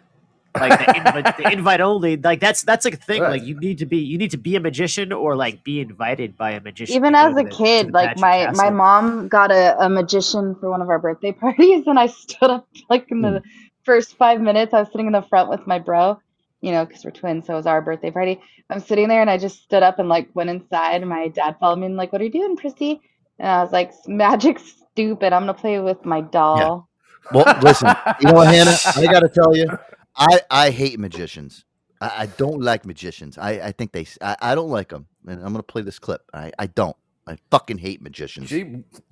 Like 0.59 0.87
the 0.87 0.97
invite, 0.97 1.37
the 1.37 1.53
invite 1.53 1.81
only. 1.81 2.17
Like 2.17 2.39
that's 2.39 2.63
that's 2.63 2.85
like 2.85 2.95
a 2.95 2.99
thing. 2.99 3.23
Right. 3.23 3.33
Like 3.33 3.43
you 3.43 3.59
need 3.59 3.79
to 3.79 3.87
be 3.87 3.99
you 3.99 4.17
need 4.17 4.31
to 4.31 4.37
be 4.37 4.55
a 4.55 4.61
magician 4.61 5.13
or 5.13 5.35
like 5.35 5.65
be 5.65 5.81
invited 5.81 6.37
by 6.37 6.53
a 6.53 6.61
magician. 6.61 6.95
Even 6.95 7.15
as 7.15 7.33
a 7.33 7.43
the- 7.43 7.51
kid, 7.51 7.93
like 7.93 8.19
Magic 8.19 8.57
my 8.57 8.65
my 8.65 8.71
mom 8.71 9.29
got 9.29 9.51
a, 9.51 9.77
a 9.85 9.89
magician 9.89 10.55
for 10.55 10.71
one 10.71 10.81
of 10.81 10.89
our 10.89 10.99
birthday 10.99 11.33
parties, 11.45 11.87
and 11.87 11.99
I 11.99 12.07
stood 12.07 12.51
up 12.51 12.69
like 12.89 13.11
in 13.11 13.21
the 13.21 13.41
hmm. 13.41 13.49
first 13.83 14.17
five 14.17 14.41
minutes. 14.41 14.73
I 14.73 14.81
was 14.81 14.89
sitting 14.93 15.07
in 15.07 15.13
the 15.13 15.23
front 15.23 15.51
with 15.51 15.67
my 15.67 15.81
bro, 15.81 16.21
you 16.61 16.71
know, 16.71 16.85
because 16.85 17.05
we're 17.05 17.11
twins, 17.11 17.47
so 17.47 17.55
it 17.55 17.57
was 17.57 17.67
our 17.67 17.83
birthday 17.83 18.13
party. 18.13 18.41
I'm 18.71 18.81
sitting 18.81 19.09
there, 19.09 19.21
and 19.21 19.31
I 19.31 19.39
just 19.39 19.63
stood 19.63 19.83
up 19.83 19.99
and 19.99 20.09
like 20.09 20.29
went 20.35 20.51
inside. 20.51 21.01
And 21.01 21.11
my 21.11 21.29
dad 21.29 21.57
followed 21.59 21.81
me 21.81 21.87
and 21.87 21.97
like, 21.97 22.13
"What 22.13 22.21
are 22.21 22.25
you 22.25 22.31
doing, 22.31 22.57
Christy?" 22.57 23.01
And 23.41 23.49
I 23.49 23.63
was 23.63 23.73
like, 23.73 23.93
"Magic's 24.07 24.73
stupid. 24.93 25.33
I'm 25.33 25.43
gonna 25.43 25.55
play 25.55 25.81
with 25.81 26.05
my 26.05 26.21
doll." 26.21 26.89
Well, 27.33 27.59
listen, 27.63 27.89
you 28.21 28.29
know 28.29 28.35
what, 28.35 28.55
Hannah? 28.55 28.77
I 28.97 29.07
got 29.07 29.21
to 29.21 29.29
tell 29.29 29.57
you, 29.57 29.67
I 30.17 30.41
I 30.51 30.71
hate 30.71 30.99
magicians. 30.99 31.65
I, 32.01 32.13
I 32.23 32.27
don't 32.27 32.61
like 32.61 32.85
magicians. 32.85 33.39
I, 33.39 33.53
I 33.53 33.73
think 33.73 33.93
they. 33.93 34.07
I, 34.21 34.37
I 34.41 34.55
don't 34.55 34.71
like 34.71 34.89
them, 34.89 35.07
and 35.27 35.39
I'm 35.41 35.53
gonna 35.53 35.63
play 35.63 35.83
this 35.83 35.99
clip. 35.99 36.23
I, 36.33 36.53
I 36.59 36.67
don't. 36.67 36.97
I 37.27 37.39
fucking 37.51 37.79
hate 37.79 38.03
magicians. 38.03 38.51
Gee, 38.51 38.61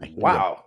I 0.01 0.07
hate 0.07 0.15
'em. 0.17 0.17
wow. 0.17 0.65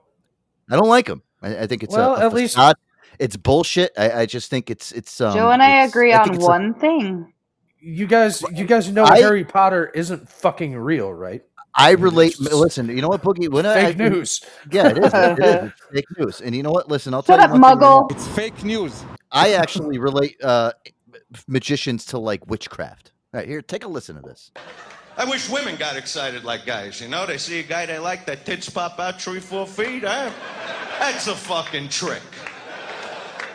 I 0.69 0.75
don't 0.75 0.89
like 0.89 1.05
them. 1.05 1.21
I, 1.41 1.59
I 1.59 1.67
think 1.67 1.83
it's 1.83 1.93
Well, 1.95 2.15
a, 2.15 2.21
a 2.21 2.25
at 2.25 2.33
least- 2.33 2.55
facade. 2.55 2.75
it's 3.19 3.37
bullshit. 3.37 3.91
I, 3.97 4.21
I 4.21 4.25
just 4.25 4.49
think 4.49 4.69
it's 4.71 4.91
it's. 4.93 5.21
Um, 5.21 5.33
Joe 5.35 5.51
and 5.51 5.61
I 5.61 5.83
agree 5.85 6.11
I 6.13 6.21
on 6.23 6.33
it's 6.33 6.43
a- 6.43 6.47
one 6.47 6.73
thing. 6.73 7.31
You 7.79 8.07
guys, 8.07 8.41
you 8.53 8.65
guys 8.65 8.91
know 8.91 9.03
I- 9.03 9.19
Harry 9.19 9.45
Potter 9.45 9.91
isn't 9.93 10.27
fucking 10.27 10.75
real, 10.75 11.13
right? 11.13 11.43
I 11.77 11.91
relate. 11.91 12.39
Listen, 12.39 12.87
you 12.89 13.01
know 13.01 13.09
what, 13.09 13.21
Boogie? 13.21 13.49
When 13.51 13.65
I, 13.65 13.73
Fake 13.93 13.99
I- 13.99 14.09
news. 14.09 14.41
Yeah, 14.71 14.87
it 14.87 14.97
is. 14.97 15.13
It 15.13 15.39
is. 15.39 15.71
It's 15.71 15.85
fake 15.93 16.05
news. 16.17 16.41
And 16.41 16.55
you 16.55 16.63
know 16.63 16.71
what? 16.71 16.87
Listen, 16.89 17.13
I'll 17.13 17.21
Shut 17.21 17.37
tell 17.39 17.49
you 17.49 17.55
up, 17.55 17.61
one 17.61 17.61
thing 17.61 17.69
right 17.69 17.77
Muggle. 17.77 18.09
now. 18.09 18.15
It's 18.15 18.27
fake 18.29 18.63
news. 18.63 19.03
I 19.35 19.51
actually 19.51 19.97
relate 19.97 20.41
uh, 20.41 20.71
magicians 21.45 22.05
to 22.05 22.17
like 22.17 22.47
witchcraft. 22.47 23.11
All 23.33 23.41
right, 23.41 23.47
here, 23.47 23.61
take 23.61 23.83
a 23.83 23.87
listen 23.87 24.15
to 24.15 24.21
this. 24.21 24.51
I 25.17 25.25
wish 25.25 25.49
women 25.49 25.75
got 25.75 25.97
excited 25.97 26.45
like 26.45 26.65
guys, 26.65 27.01
you 27.01 27.09
know? 27.09 27.25
They 27.25 27.37
see 27.37 27.59
a 27.59 27.63
guy 27.63 27.85
they 27.85 27.99
like, 27.99 28.25
their 28.25 28.37
tits 28.37 28.69
pop 28.69 28.97
out 28.97 29.21
three, 29.21 29.41
four 29.41 29.67
feet, 29.67 30.03
huh? 30.03 30.31
That's 30.99 31.27
a 31.27 31.35
fucking 31.35 31.89
trick. 31.89 32.21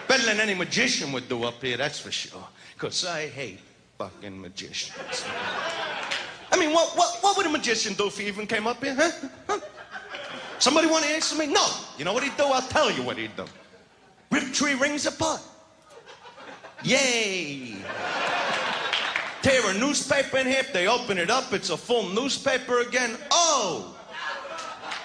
Better 0.06 0.24
than 0.26 0.38
any 0.38 0.54
magician 0.54 1.12
would 1.12 1.30
do 1.30 1.44
up 1.44 1.62
here, 1.62 1.78
that's 1.78 1.98
for 1.98 2.10
sure. 2.10 2.46
Because 2.74 3.06
I 3.06 3.28
hate 3.28 3.60
fucking 3.96 4.38
magicians. 4.38 5.24
I 6.52 6.58
mean, 6.58 6.74
what, 6.74 6.94
what, 6.94 7.18
what 7.22 7.38
would 7.38 7.46
a 7.46 7.50
magician 7.50 7.94
do 7.94 8.08
if 8.08 8.18
he 8.18 8.26
even 8.26 8.46
came 8.46 8.66
up 8.66 8.84
here, 8.84 8.94
huh? 8.94 9.10
huh? 9.46 9.60
Somebody 10.58 10.88
want 10.88 11.04
to 11.06 11.10
answer 11.10 11.36
me? 11.36 11.46
No. 11.46 11.66
You 11.96 12.04
know 12.04 12.12
what 12.12 12.22
he'd 12.22 12.36
do? 12.36 12.44
I'll 12.44 12.68
tell 12.68 12.90
you 12.90 13.02
what 13.02 13.16
he'd 13.16 13.34
do. 13.34 13.46
Rip 14.30 14.52
tree 14.52 14.74
rings 14.74 15.06
apart. 15.06 15.40
Yay! 16.82 17.76
Tear 19.42 19.70
a 19.70 19.74
newspaper 19.74 20.38
in 20.38 20.46
half, 20.46 20.72
they 20.72 20.86
open 20.86 21.18
it 21.18 21.30
up, 21.30 21.52
it's 21.52 21.70
a 21.70 21.76
full 21.76 22.08
newspaper 22.10 22.80
again. 22.80 23.16
Oh! 23.30 23.96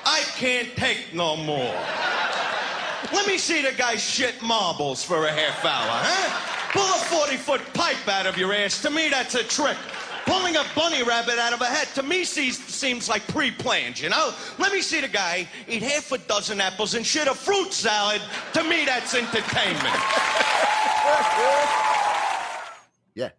I 0.06 0.22
can't 0.36 0.76
take 0.76 1.14
no 1.14 1.36
more. 1.36 1.74
Let 3.14 3.28
me 3.28 3.38
see 3.38 3.62
the 3.62 3.72
guy 3.72 3.96
shit 3.96 4.42
marbles 4.42 5.04
for 5.04 5.26
a 5.26 5.32
half 5.32 5.64
hour, 5.64 6.02
huh? 6.04 6.72
Pull 6.74 6.84
a 6.84 7.26
40 7.26 7.38
foot 7.38 7.62
pipe 7.74 8.08
out 8.08 8.26
of 8.26 8.38
your 8.38 8.54
ass. 8.54 8.82
To 8.82 8.90
me, 8.90 9.10
that's 9.10 9.36
a 9.36 9.44
trick. 9.44 9.78
Pulling 10.26 10.56
a 10.56 10.66
bunny 10.76 11.04
rabbit 11.04 11.38
out 11.38 11.54
of 11.54 11.62
a 11.62 11.66
hat, 11.66 11.88
to 11.96 12.04
me, 12.04 12.24
seems, 12.24 12.58
seems 12.58 13.08
like 13.08 13.26
pre 13.28 13.52
planned, 13.52 14.00
you 14.00 14.10
know? 14.10 14.34
Let 14.58 14.74
me 14.74 14.82
see 14.82 15.02
the 15.02 15.08
guy 15.08 15.48
eat 15.68 15.84
half 15.84 16.12
a 16.12 16.18
dozen 16.18 16.60
apples 16.62 16.96
and 16.96 17.06
shit 17.06 17.28
a 17.28 17.34
fruit 17.36 17.72
salad. 17.72 18.22
To 18.54 18.64
me, 18.64 18.86
that's 18.86 19.14
entertainment. 19.14 19.96
Yeah, 23.16 23.30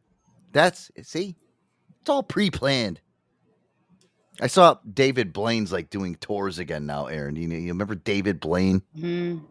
that's 0.53 0.91
see, 1.03 1.37
it's 2.01 2.09
all 2.09 2.23
pre-planned. 2.23 3.01
I 4.41 4.47
saw 4.49 4.77
David 4.93 5.33
Blaine's 5.33 5.73
like 5.73 5.91
doing 5.91 6.15
tours 6.17 6.59
again 6.59 6.87
now. 6.87 7.07
Aaron, 7.07 7.37
you 7.37 7.49
know, 7.49 7.57
you 7.57 7.69
remember 7.69 7.95
David 7.95 8.39
Blaine? 8.39 8.83
Mm, 8.97 9.43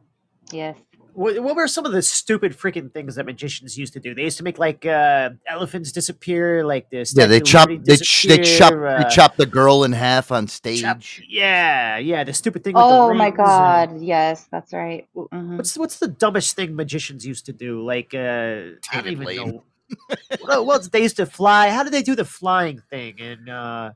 yes. 0.51 0.77
What, 1.15 1.39
what 1.41 1.55
were 1.55 1.67
some 1.67 1.85
of 1.85 1.93
the 1.93 2.01
stupid 2.01 2.51
freaking 2.57 2.91
things 2.93 3.15
that 3.15 3.25
magicians 3.25 3.77
used 3.77 3.93
to 3.93 3.99
do? 4.01 4.13
They 4.13 4.23
used 4.23 4.37
to 4.37 4.43
make 4.43 4.59
like 4.59 4.85
uh, 4.85 5.29
elephants 5.47 5.91
disappear, 5.93 6.65
like 6.65 6.89
this. 6.89 7.15
Yeah, 7.15 7.25
they 7.25 7.39
chop, 7.39 7.69
they, 7.69 7.95
ch- 7.95 8.23
they 8.27 8.39
chop, 8.43 8.73
they 8.73 9.05
chop 9.09 9.37
the 9.37 9.45
girl 9.45 9.85
in 9.85 9.93
half 9.93 10.31
on 10.31 10.47
stage. 10.47 11.23
Yeah, 11.29 11.97
yeah, 11.97 12.23
the 12.25 12.33
stupid 12.33 12.63
thing. 12.65 12.73
With 12.75 12.83
Oh 12.83 13.07
the 13.07 13.13
my 13.13 13.25
rings 13.25 13.37
and- 13.39 13.47
god, 13.47 14.01
yes, 14.01 14.45
that's 14.51 14.73
right. 14.73 15.07
Mhm. 15.15 15.55
What's 15.57 15.77
what's 15.77 15.99
the 15.99 16.09
dumbest 16.09 16.55
thing 16.55 16.75
magicians 16.75 17.25
used 17.25 17.45
to 17.45 17.53
do? 17.53 17.81
Like 17.85 18.13
uh, 18.13 18.75
I 18.91 19.01
don't 19.01 19.07
even 19.07 19.35
know. 19.37 19.63
well, 20.45 20.65
well, 20.65 20.79
they 20.79 21.01
used 21.03 21.17
to 21.17 21.25
fly. 21.25 21.69
How 21.69 21.83
did 21.83 21.93
they 21.93 22.01
do 22.03 22.15
the 22.15 22.25
flying 22.25 22.81
thing? 22.89 23.21
And 23.21 23.47
uh, 23.49 23.91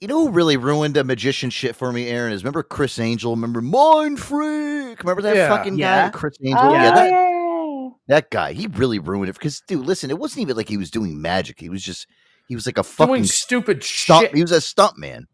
You 0.00 0.06
know 0.06 0.26
who 0.26 0.30
really 0.32 0.56
ruined 0.56 0.96
a 0.96 1.02
magician 1.02 1.50
shit 1.50 1.74
for 1.74 1.92
me, 1.92 2.08
Aaron? 2.08 2.32
Is 2.32 2.44
remember 2.44 2.62
Criss 2.62 3.00
Angel? 3.00 3.34
Remember 3.34 3.60
Mind 3.60 4.20
Freak? 4.20 5.00
Remember 5.00 5.22
that 5.22 5.34
Yeah. 5.34 5.48
fucking 5.48 5.76
Yeah. 5.76 6.04
guy, 6.06 6.10
Criss 6.16 6.36
oh, 6.40 6.46
Angel? 6.46 6.60
Oh, 6.62 6.72
yeah, 6.72 6.82
yeah, 6.84 6.90
that, 6.94 7.10
yeah, 7.10 7.28
yeah. 7.30 7.88
that 8.06 8.30
guy. 8.30 8.52
He 8.52 8.68
really 8.68 9.00
ruined 9.00 9.28
it 9.28 9.32
because, 9.32 9.60
dude, 9.66 9.84
listen, 9.84 10.10
it 10.10 10.18
wasn't 10.18 10.42
even 10.42 10.56
like 10.56 10.68
he 10.68 10.76
was 10.76 10.92
doing 10.92 11.20
magic. 11.20 11.58
He 11.58 11.68
was 11.68 11.82
just, 11.82 12.06
he 12.46 12.54
was 12.54 12.64
like 12.64 12.78
a 12.78 12.84
fucking 12.84 13.12
Doing 13.12 13.24
stupid 13.24 13.82
stunt. 13.82 14.26
shit. 14.26 14.34
He 14.36 14.42
was 14.42 14.52
a 14.52 14.60
stunt 14.60 14.98
man. 14.98 15.26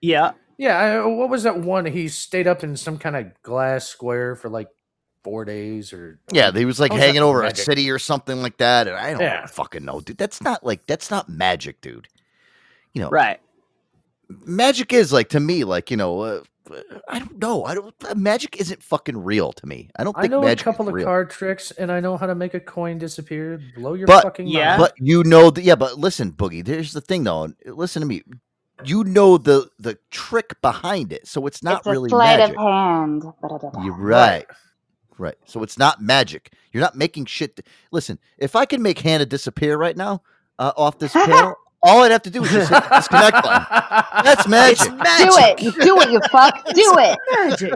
yeah, 0.00 0.32
Yeah, 0.56 0.78
I, 0.78 0.98
uh, 1.00 1.08
what 1.08 1.28
was 1.28 1.42
that 1.42 1.58
one? 1.58 1.84
He 1.84 2.06
stayed 2.06 2.46
up 2.46 2.62
in 2.62 2.76
some 2.76 2.98
kind 2.98 3.16
of 3.16 3.26
glass 3.42 3.86
square 3.88 4.36
for 4.36 4.48
like 4.48 4.68
four 5.24 5.44
days, 5.44 5.92
or 5.92 6.20
Yeah, 6.30 6.52
he 6.52 6.64
was 6.64 6.78
like 6.78 6.92
How 6.92 6.96
was 6.96 7.02
that 7.02 7.06
hanging 7.08 7.22
over 7.22 7.42
a 7.42 7.54
city 7.56 7.90
or 7.90 7.98
something 7.98 8.40
like 8.40 8.58
that. 8.58 8.86
And 8.86 8.96
I 8.96 9.10
don't 9.10 9.20
Yeah. 9.20 9.46
fucking 9.46 9.84
know, 9.84 10.00
dude. 10.00 10.16
That's 10.16 10.40
not 10.40 10.64
like 10.64 10.86
that's 10.86 11.10
not 11.10 11.28
magic, 11.28 11.80
dude. 11.80 12.06
You 12.94 13.02
know, 13.02 13.10
right. 13.10 13.40
Magic 14.28 14.92
is 14.92 15.12
like 15.12 15.28
to 15.30 15.40
me, 15.40 15.64
like 15.64 15.90
you 15.90 15.96
know, 15.96 16.20
uh, 16.20 16.40
I 17.08 17.18
don't 17.20 17.38
know. 17.38 17.64
I 17.64 17.74
don't. 17.74 17.94
uh, 18.08 18.14
Magic 18.16 18.60
isn't 18.60 18.82
fucking 18.82 19.16
real 19.16 19.52
to 19.52 19.66
me. 19.66 19.88
I 19.96 20.02
don't 20.04 20.16
I 20.18 20.22
think 20.22 20.32
know 20.32 20.44
a 20.46 20.56
couple 20.56 20.88
of 20.88 20.94
real. 20.94 21.04
card 21.04 21.30
tricks, 21.30 21.70
and 21.70 21.92
I 21.92 22.00
know 22.00 22.16
how 22.16 22.26
to 22.26 22.34
make 22.34 22.54
a 22.54 22.60
coin 22.60 22.98
disappear. 22.98 23.60
Blow 23.76 23.94
your 23.94 24.06
But- 24.08 24.24
fucking 24.24 24.48
Yeah. 24.48 24.70
mind. 24.76 24.80
But 24.80 24.94
you 24.98 25.22
know, 25.24 25.50
the, 25.50 25.62
yeah. 25.62 25.76
But 25.76 25.98
listen, 25.98 26.32
Boogie. 26.32 26.64
There's 26.64 26.92
the 26.92 27.00
thing, 27.00 27.22
though. 27.24 27.52
Listen 27.66 28.00
to 28.00 28.06
me. 28.06 28.22
You 28.84 29.04
know 29.04 29.38
the 29.38 29.70
the 29.78 29.96
trick 30.10 30.60
behind 30.60 31.12
it, 31.12 31.26
so 31.26 31.46
it's 31.46 31.62
not 31.62 31.78
it's 31.78 31.86
really 31.86 32.10
sleight 32.10 32.38
magic. 32.40 32.56
of 32.58 32.62
hand. 32.66 33.22
You're 33.84 33.96
right. 33.96 34.44
Right. 35.18 35.36
So 35.46 35.62
it's 35.62 35.78
not 35.78 36.02
magic. 36.02 36.52
You're 36.72 36.82
not 36.82 36.94
making 36.94 37.24
shit. 37.24 37.64
Listen, 37.90 38.18
if 38.36 38.54
I 38.54 38.66
can 38.66 38.82
make 38.82 38.98
Hannah 38.98 39.24
disappear 39.24 39.78
right 39.78 39.96
now 39.96 40.20
uh, 40.58 40.72
off 40.76 40.98
this 40.98 41.12
panel, 41.14 41.54
all 41.86 42.02
I'd 42.02 42.10
have 42.10 42.22
to 42.22 42.30
do 42.30 42.42
is 42.44 42.50
just 42.50 42.70
hit 42.70 42.82
the 42.82 42.96
disconnect 42.96 43.42
button. 43.42 44.24
That's 44.24 44.48
magic. 44.48 44.88
Do 44.88 44.94
it. 44.98 45.58
Do 45.80 46.00
it, 46.00 46.10
you 46.10 46.20
fuck. 46.30 46.64
Do 46.74 46.94
it. 46.98 47.18
Magic. 47.32 47.72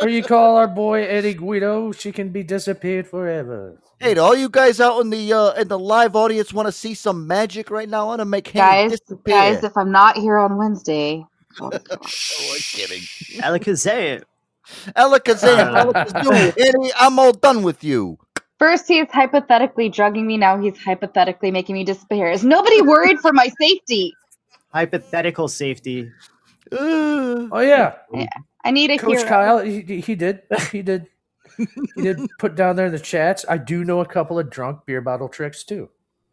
or 0.00 0.08
you 0.08 0.22
call 0.22 0.56
our 0.56 0.68
boy 0.68 1.04
Eddie 1.04 1.34
Guido, 1.34 1.92
she 1.92 2.12
can 2.12 2.28
be 2.30 2.42
disappeared 2.42 3.06
forever. 3.08 3.80
Hey, 3.98 4.12
do 4.14 4.20
all 4.20 4.36
you 4.36 4.50
guys 4.50 4.78
out 4.78 5.00
in 5.00 5.08
the 5.08 5.32
uh, 5.32 5.52
in 5.54 5.68
the 5.68 5.78
live 5.78 6.14
audience 6.16 6.52
want 6.52 6.66
to 6.66 6.72
see 6.72 6.92
some 6.94 7.26
magic 7.26 7.70
right 7.70 7.88
now? 7.88 8.02
I 8.02 8.06
want 8.08 8.20
to 8.20 8.24
make 8.26 8.46
Hannah 8.48 8.90
Guys, 8.90 9.00
disappear. 9.00 9.34
guys, 9.34 9.64
if 9.64 9.74
I'm 9.76 9.90
not 9.90 10.18
here 10.18 10.36
on 10.36 10.58
Wednesday, 10.58 11.24
Shh, 12.06 12.74
kidding. 12.76 13.02
Alakazam. 13.42 14.22
Alakazam, 14.94 15.92
Alakazoo, 15.92 16.52
Eddie, 16.58 16.92
I'm 16.98 17.18
all 17.18 17.32
done 17.32 17.62
with 17.62 17.82
you. 17.82 18.18
First 18.58 18.88
he's 18.88 19.06
hypothetically 19.10 19.88
drugging 19.88 20.26
me, 20.26 20.36
now 20.36 20.58
he's 20.60 20.76
hypothetically 20.82 21.50
making 21.50 21.74
me 21.74 21.84
disappear. 21.84 22.30
Is 22.30 22.44
nobody 22.44 22.82
worried 22.82 23.18
for 23.20 23.32
my 23.32 23.50
safety? 23.60 24.14
Hypothetical 24.72 25.48
safety. 25.48 26.10
Uh, 26.72 27.48
Oh 27.52 27.60
yeah, 27.60 27.94
I 28.64 28.70
need 28.72 28.90
a 28.90 28.98
Coach 28.98 29.18
hero. 29.18 29.28
Kyle, 29.28 29.58
he, 29.60 29.80
he 29.82 30.00
he 30.00 30.14
did, 30.16 30.42
he 30.72 30.82
did, 30.82 31.06
he 31.56 32.02
did 32.02 32.18
put 32.38 32.56
down 32.56 32.76
there 32.76 32.86
in 32.86 32.92
the 32.92 32.98
chats. 32.98 33.44
I 33.48 33.58
do 33.58 33.84
know 33.84 34.00
a 34.00 34.06
couple 34.06 34.38
of 34.38 34.50
drunk 34.50 34.84
beer 34.84 35.00
bottle 35.00 35.28
tricks 35.28 35.62
too. 35.64 35.88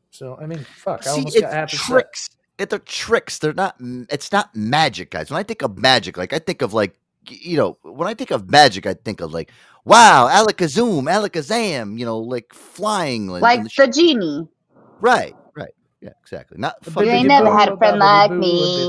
So 0.10 0.38
I 0.41 0.48
mean, 0.48 0.60
fuck, 0.60 1.02
I 1.06 1.12
See, 1.12 1.12
almost 1.12 1.40
got 1.40 1.54
half 1.54 1.74
it's 1.74 1.74
a 1.74 1.78
set. 1.78 1.86
tricks. 1.94 2.30
It, 2.58 2.70
they're 2.70 2.80
tricks. 2.80 3.38
They're 3.40 3.54
not. 3.54 3.76
It's 4.10 4.32
not 4.32 4.56
magic, 4.56 5.12
guys. 5.12 5.30
When 5.30 5.40
I 5.40 5.44
think 5.44 5.62
of 5.62 5.78
magic, 5.78 6.18
like 6.18 6.34
I 6.34 6.40
think 6.40 6.62
of 6.62 6.74
like 6.74 6.94
y- 6.94 7.00
you 7.30 7.58
know, 7.58 7.78
when 7.84 8.08
I 8.08 8.14
think 8.14 8.32
of 8.32 8.50
magic, 8.50 8.86
I 8.86 8.94
think 8.94 9.22
of 9.22 9.34
like 9.34 9.52
wow, 9.86 10.28
alakazoom, 10.32 11.04
alakazam. 11.04 11.98
You 12.00 12.06
know, 12.06 12.20
like 12.20 12.54
flying, 12.54 13.30
and- 13.30 13.41
Like 13.41 13.60
and 13.60 13.70
the 13.70 13.88
genie. 13.88 14.48
right, 15.02 15.36
right, 15.56 15.74
yeah, 16.02 16.10
exactly. 16.22 16.58
Not 16.58 16.76
You 16.86 16.91
fucking. 16.91 17.10
ain't 17.10 17.28
never 17.28 17.52
had 17.52 17.70
a 17.70 17.78
friend 17.78 18.00
like 18.00 18.32
me. 18.32 18.88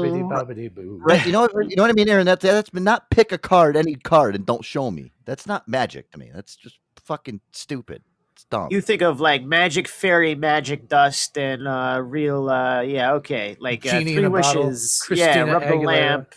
Right, 0.98 1.24
you 1.26 1.32
know 1.32 1.42
what? 1.42 1.52
You 1.70 1.76
know 1.76 1.82
what 1.82 1.90
I 1.90 1.94
mean, 1.94 2.08
Aaron. 2.08 2.26
That's 2.26 2.42
that's 2.42 2.70
been 2.70 2.84
not 2.84 3.10
pick 3.10 3.32
a 3.32 3.38
card, 3.38 3.76
any 3.76 3.94
card, 3.94 4.34
and 4.34 4.44
don't 4.46 4.64
show 4.64 4.90
me. 4.90 5.12
That's 5.24 5.46
not 5.46 5.66
magic 5.68 6.10
to 6.12 6.18
me. 6.18 6.30
That's 6.34 6.56
just 6.56 6.78
fucking 7.04 7.40
stupid. 7.52 8.02
It's 8.34 8.44
dumb. 8.44 8.68
You 8.70 8.80
think 8.80 9.02
of 9.02 9.20
like 9.20 9.44
magic 9.44 9.86
fairy, 9.88 10.34
magic 10.34 10.88
dust, 10.88 11.38
and 11.38 11.68
uh, 11.68 12.00
real. 12.02 12.48
Uh, 12.48 12.80
yeah, 12.82 13.12
okay, 13.14 13.56
like 13.60 13.86
uh, 13.86 13.90
Genie 13.90 14.14
three 14.14 14.24
a 14.24 14.30
bottle, 14.30 14.66
wishes. 14.66 15.00
yeah, 15.10 15.26
Christina 15.34 15.52
rub 15.52 15.62
the 15.68 15.76
lamp. 15.76 16.34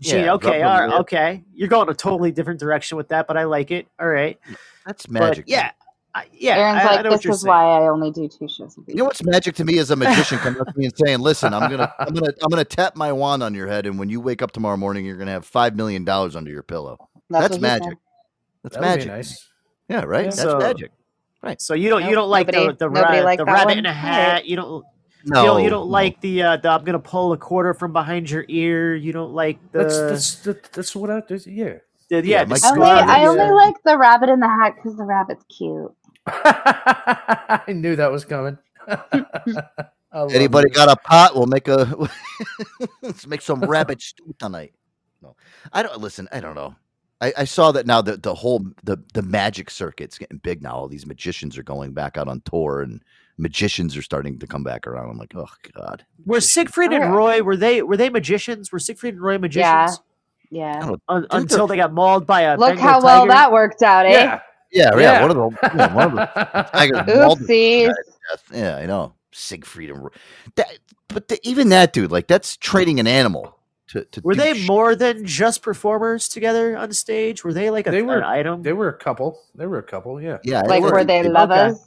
Gee, 0.00 0.10
Yeah, 0.20 0.34
okay, 0.34 0.62
all 0.62 0.80
right, 0.80 1.00
okay. 1.00 1.42
You're 1.54 1.68
going 1.68 1.88
a 1.88 1.94
totally 1.94 2.30
different 2.30 2.60
direction 2.60 2.96
with 2.96 3.08
that, 3.08 3.26
but 3.26 3.36
I 3.36 3.44
like 3.44 3.70
it. 3.70 3.86
All 3.98 4.06
right, 4.08 4.38
That's 4.86 5.08
magic. 5.08 5.46
to 5.46 5.50
me. 5.50 5.56
yeah, 5.56 5.70
I, 6.14 6.26
yeah. 6.32 6.56
Aaron's 6.56 6.78
I, 6.78 6.82
I 6.82 6.94
like, 6.96 7.04
know 7.04 7.10
what 7.10 7.16
this 7.16 7.24
you're 7.24 7.34
is 7.34 7.40
saying. 7.42 7.48
why 7.48 7.64
I 7.64 7.88
only 7.88 8.10
do 8.12 8.28
two 8.28 8.48
shows 8.48 8.76
a 8.76 8.80
week. 8.80 8.90
You 8.90 8.94
know 8.96 9.04
what's 9.06 9.24
magic 9.24 9.56
to 9.56 9.64
me 9.64 9.78
as 9.78 9.90
a 9.90 9.96
magician 9.96 10.38
coming 10.38 10.60
up 10.60 10.68
to 10.68 10.78
me 10.78 10.84
and 10.86 10.94
saying, 10.96 11.18
"Listen, 11.18 11.52
I'm 11.52 11.68
gonna, 11.70 11.92
I'm 11.98 12.14
gonna, 12.14 12.32
I'm 12.42 12.48
gonna 12.48 12.64
tap 12.64 12.94
my 12.94 13.10
wand 13.12 13.42
on 13.42 13.54
your 13.54 13.66
head, 13.66 13.86
and 13.86 13.98
when 13.98 14.08
you 14.08 14.20
wake 14.20 14.40
up 14.40 14.52
tomorrow 14.52 14.76
morning, 14.76 15.04
you're 15.04 15.16
gonna 15.16 15.32
have 15.32 15.44
five 15.44 15.74
million 15.74 16.04
dollars 16.04 16.36
under 16.36 16.50
your 16.50 16.62
pillow." 16.62 16.96
That's 17.28 17.48
That's, 17.48 17.60
magic. 17.60 17.98
That's 18.62 18.74
That 18.76 18.80
magic. 18.80 19.08
nice. 19.08 19.48
Yeah, 19.88 20.02
right. 20.04 20.24
Yeah. 20.26 20.30
That's 20.30 20.42
So- 20.42 20.58
magic. 20.58 20.92
Right. 21.42 21.60
So 21.60 21.74
you 21.74 21.88
don't 21.88 22.04
you 22.04 22.14
don't 22.16 22.28
like 22.30 22.46
nobody- 22.48 22.66
the 22.68 22.72
the, 22.74 22.88
nobody 22.88 23.20
ra- 23.20 23.36
the 23.36 23.44
rabbit 23.44 23.66
one? 23.66 23.78
in 23.78 23.86
a 23.86 23.92
hat. 23.92 24.32
right. 24.32 24.44
You 24.44 24.56
don't. 24.56 24.84
No, 25.24 25.40
you 25.40 25.46
don't, 25.46 25.64
you 25.64 25.70
don't 25.70 25.86
no. 25.86 25.92
like 25.92 26.20
the, 26.20 26.42
uh, 26.42 26.56
the 26.58 26.68
I'm 26.70 26.84
gonna 26.84 26.98
pull 26.98 27.32
a 27.32 27.36
quarter 27.36 27.74
from 27.74 27.92
behind 27.92 28.30
your 28.30 28.44
ear. 28.48 28.94
You 28.94 29.12
don't 29.12 29.32
like 29.32 29.58
the 29.72 29.84
That's 29.84 30.36
that's 30.36 30.68
that's 30.70 30.96
what 30.96 31.10
I 31.10 31.20
do. 31.26 31.34
Yeah. 31.46 31.74
the- 32.08 32.16
yeah, 32.16 32.20
yeah, 32.22 32.44
the 32.44 32.50
Mike 32.50 32.64
I 32.64 32.68
only, 32.70 32.80
Scott 32.86 32.98
scar- 33.02 33.08
I 33.16 33.22
is- 33.22 33.28
only 33.28 33.50
like 33.54 33.74
the 33.84 33.98
rabbit 33.98 34.28
in 34.30 34.40
the 34.40 34.48
hat 34.48 34.74
because 34.76 34.96
the 34.96 35.04
rabbit's 35.04 35.44
cute. 35.56 35.92
I 36.26 37.62
knew 37.68 37.96
that 37.96 38.10
was 38.12 38.24
coming. 38.24 38.58
Anybody 40.14 40.70
it. 40.70 40.74
got 40.74 40.88
a 40.90 40.96
pot? 40.96 41.34
We'll 41.34 41.46
make 41.46 41.68
a 41.68 41.94
let's 43.02 43.26
make 43.26 43.42
some 43.42 43.60
rabbit 43.60 44.00
stew 44.00 44.34
tonight. 44.38 44.72
No, 45.22 45.36
I 45.72 45.82
don't 45.82 46.00
listen. 46.00 46.28
I 46.32 46.40
don't 46.40 46.54
know. 46.54 46.74
I, 47.20 47.32
I 47.38 47.44
saw 47.44 47.72
that 47.72 47.86
now 47.86 48.00
that 48.02 48.22
the 48.22 48.34
whole 48.34 48.64
the 48.84 48.96
the 49.12 49.22
magic 49.22 49.70
circuit's 49.70 50.16
getting 50.18 50.38
big 50.38 50.62
now. 50.62 50.76
All 50.76 50.88
these 50.88 51.06
magicians 51.06 51.58
are 51.58 51.62
going 51.62 51.92
back 51.92 52.16
out 52.16 52.28
on 52.28 52.40
tour, 52.42 52.82
and 52.82 53.02
magicians 53.38 53.96
are 53.96 54.02
starting 54.02 54.38
to 54.40 54.46
come 54.46 54.64
back 54.64 54.86
around. 54.86 55.08
I'm 55.10 55.16
like, 55.18 55.32
oh 55.34 55.46
god. 55.74 56.04
Were 56.26 56.40
Siegfried 56.40 56.92
and 56.92 57.14
Roy 57.14 57.42
were 57.42 57.56
they 57.56 57.82
were 57.82 57.96
they 57.96 58.10
magicians? 58.10 58.70
Were 58.72 58.78
Siegfried 58.78 59.14
and 59.14 59.22
Roy 59.22 59.38
magicians? 59.38 60.00
Yeah. 60.50 60.96
Un- 61.08 61.26
until 61.30 61.66
they 61.66 61.76
got 61.76 61.92
mauled 61.92 62.26
by 62.26 62.42
a 62.42 62.56
Look 62.56 62.70
Bengal 62.70 62.84
how 62.84 63.02
well 63.02 63.20
tiger? 63.22 63.32
that 63.32 63.52
worked 63.52 63.82
out, 63.82 64.06
eh? 64.06 64.10
Yeah. 64.10 64.40
Yeah, 64.70 64.90
yeah. 64.94 65.00
Yeah. 65.00 65.22
One 65.22 65.30
of 65.30 65.36
the 65.36 65.68
yeah, 65.76 65.94
one 65.94 66.04
of 66.06 66.12
the 66.14 66.68
tigers 66.72 66.98
Oopsies. 67.00 67.86
guy 67.88 67.92
to 67.94 68.12
death. 68.30 68.44
Yeah, 68.52 68.76
I 68.76 68.86
know. 68.86 69.14
Siegfried 69.32 69.90
and 69.90 70.02
Roy. 70.02 70.10
That, 70.56 70.78
but 71.08 71.28
the, 71.28 71.38
even 71.46 71.68
that 71.70 71.92
dude, 71.92 72.10
like 72.10 72.26
that's 72.26 72.56
trading 72.56 72.98
an 73.00 73.06
animal 73.06 73.56
to 73.88 74.04
to 74.06 74.20
Were 74.22 74.34
they 74.34 74.54
shit. 74.54 74.66
more 74.68 74.94
than 74.94 75.24
just 75.24 75.62
performers 75.62 76.28
together 76.28 76.76
on 76.76 76.92
stage? 76.92 77.44
Were 77.44 77.52
they 77.54 77.70
like 77.70 77.86
a, 77.86 77.90
They 77.90 78.02
were 78.02 78.18
an 78.18 78.24
item? 78.24 78.62
They 78.62 78.74
were 78.74 78.88
a 78.88 78.96
couple. 78.98 79.40
They 79.54 79.66
were 79.66 79.78
a 79.78 79.82
couple. 79.82 80.20
Yeah. 80.20 80.38
Yeah, 80.44 80.60
Like, 80.62 80.82
were 80.82 81.04
they 81.04 81.22
lovers? 81.22 81.78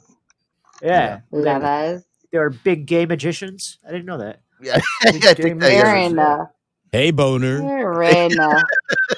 Yeah. 0.82 1.20
Were 1.30 1.42
they- 1.42 1.52
Lovers. 1.52 2.04
They 2.32 2.38
were 2.38 2.50
big 2.50 2.86
gay 2.86 3.04
magicians. 3.04 3.78
I 3.86 3.90
didn't 3.90 4.06
know 4.06 4.18
that. 4.18 4.40
Yeah, 4.60 4.80
yeah 5.04 5.08
I 5.30 5.34
think 5.34 5.60
that, 5.60 5.70
Very 5.70 6.06
enough. 6.06 6.48
Hey, 6.90 7.10
boner. 7.10 7.60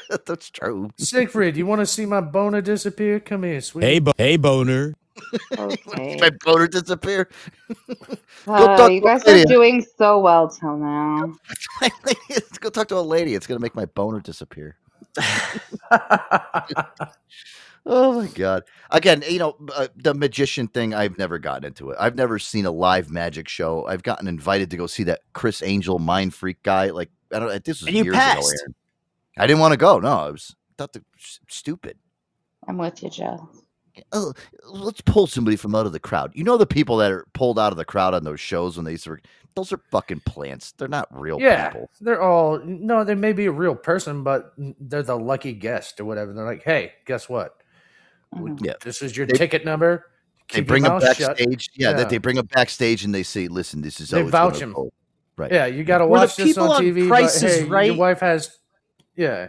That's 0.27 0.51
true. 0.51 0.91
Siegfried, 0.97 1.57
you 1.57 1.67
want 1.67 1.81
to 1.81 1.87
see 1.87 2.07
my 2.07 2.21
boner 2.21 2.61
disappear? 2.61 3.21
Come 3.21 3.43
here, 3.43 3.61
sweet. 3.61 3.85
Hey, 3.85 3.99
bo- 3.99 4.13
hey, 4.17 4.37
boner. 4.37 4.95
Okay. 5.57 6.17
My 6.21 6.31
boner 6.45 6.67
disappear. 6.67 7.29
Oh, 8.49 8.89
you 8.89 9.01
guys 9.01 9.25
are 9.29 9.45
doing 9.45 9.85
so 9.97 10.19
well 10.19 10.49
till 10.49 10.77
now. 10.77 11.33
Let's 11.81 12.59
go 12.59 12.69
talk 12.69 12.89
to 12.89 12.97
a 12.97 12.99
lady. 12.99 13.35
It's 13.35 13.47
gonna 13.47 13.61
make 13.61 13.77
my 13.77 13.87
boner 13.87 14.21
disappear. 14.21 14.77
Oh 17.87 18.21
my 18.21 18.29
god! 18.29 18.63
Again, 18.91 19.23
you 19.29 19.39
know 19.39 19.57
uh, 19.75 19.89
the 19.97 20.15
magician 20.15 20.69
thing. 20.69 20.95
I've 20.95 21.19
never 21.19 21.39
gotten 21.39 21.65
into 21.65 21.91
it. 21.91 21.97
I've 22.01 22.15
never 22.17 22.39
seen 22.39 22.65
a 22.65 22.71
live 22.71 23.11
magic 23.11 23.47
show. 23.49 23.87
I've 23.87 24.03
gotten 24.03 24.27
invited 24.27 24.71
to 24.71 24.77
go 24.79 24.87
see 24.87 25.03
that 25.05 25.21
Criss 25.35 25.63
Angel 25.63 25.99
mind 25.99 26.33
freak 26.35 26.63
guy. 26.63 26.91
Like 26.91 27.11
I 27.33 27.39
don't. 27.41 27.65
This 27.65 27.81
was 27.81 27.89
And 27.89 27.97
you 27.97 28.05
years 28.05 28.17
passed. 28.17 28.39
ago. 28.39 28.61
Aaron. 28.63 28.75
I 29.37 29.47
didn't 29.47 29.61
want 29.61 29.73
to 29.73 29.77
go. 29.77 29.99
No, 29.99 30.09
I 30.09 30.31
was 30.31 30.55
thought 30.79 30.93
the 30.95 31.03
stupid. 31.49 31.99
I'm 32.67 32.79
with 32.79 33.03
you, 33.03 33.11
Joe. 33.11 33.49
Oh, 34.13 34.33
let's 34.65 35.01
pull 35.03 35.27
somebody 35.27 35.57
from 35.57 35.75
out 35.75 35.87
of 35.87 35.93
the 35.93 36.01
crowd. 36.01 36.33
You 36.35 36.43
know 36.43 36.57
the 36.57 36.67
people 36.67 36.97
that 36.97 37.13
are 37.13 37.27
pulled 37.33 37.59
out 37.59 37.71
of 37.73 37.77
the 37.77 37.85
crowd 37.85 38.15
on 38.15 38.25
those 38.25 38.41
shows 38.41 38.77
when 38.77 38.85
they 38.85 38.93
used 38.93 39.05
to. 39.05 39.19
Those 39.55 39.73
are 39.73 39.81
fucking 39.91 40.21
plants. 40.21 40.73
They're 40.73 40.89
not 40.89 41.07
real 41.17 41.39
yeah, 41.41 41.69
people. 41.69 41.91
they're 42.01 42.23
all 42.23 42.59
no. 42.65 43.05
They 43.05 43.15
may 43.15 43.33
be 43.33 43.47
a 43.47 43.53
real 43.53 43.77
person, 43.77 44.25
but 44.25 44.53
they're 44.81 45.03
the 45.03 45.19
lucky 45.19 45.53
guest 45.53 46.01
or 46.01 46.07
whatever. 46.07 46.33
They're 46.33 46.47
like, 46.47 46.65
hey, 46.65 46.93
guess 47.05 47.29
what? 47.29 47.59
Yeah. 48.63 48.75
This 48.83 49.03
is 49.03 49.17
your 49.17 49.27
They- 49.27 49.37
ticket 49.39 49.65
number. 49.65 50.07
They 50.53 50.57
Keep 50.57 50.57
your 50.57 50.65
bring 50.67 50.83
them 50.83 50.93
mouth 50.95 51.17
shut." 51.17 51.37
backstage. 51.39 51.71
Yeah, 51.75 51.93
that 51.95 52.11
they 52.11 52.19
bring 52.19 52.37
them 52.37 52.47
backstage 52.53 53.05
and 53.05 53.15
they 53.15 53.23
say, 53.23 53.49
"Listen, 53.49 53.81
this 53.81 53.99
is 54.01 54.11
how 54.11 54.17
They 54.19 54.23
it's 54.25 54.31
vouch 54.31 54.59
him. 54.61 54.73
go." 54.75 54.93
Right. 55.37 55.51
Yeah, 55.51 55.67
you 55.67 55.85
got 55.85 55.99
to 55.99 56.05
Were 56.07 56.19
the 56.19 56.27
watch 56.27 56.37
this 56.37 56.59
on 56.59 56.69
on 56.69 56.83
TV. 56.83 57.09
Price 57.09 57.41
but 57.43 57.51
hey, 57.51 57.65
Right- 57.65 57.87
Your 57.87 57.97
wife 57.97 58.21
has. 58.21 58.59
Yeah. 59.17 59.49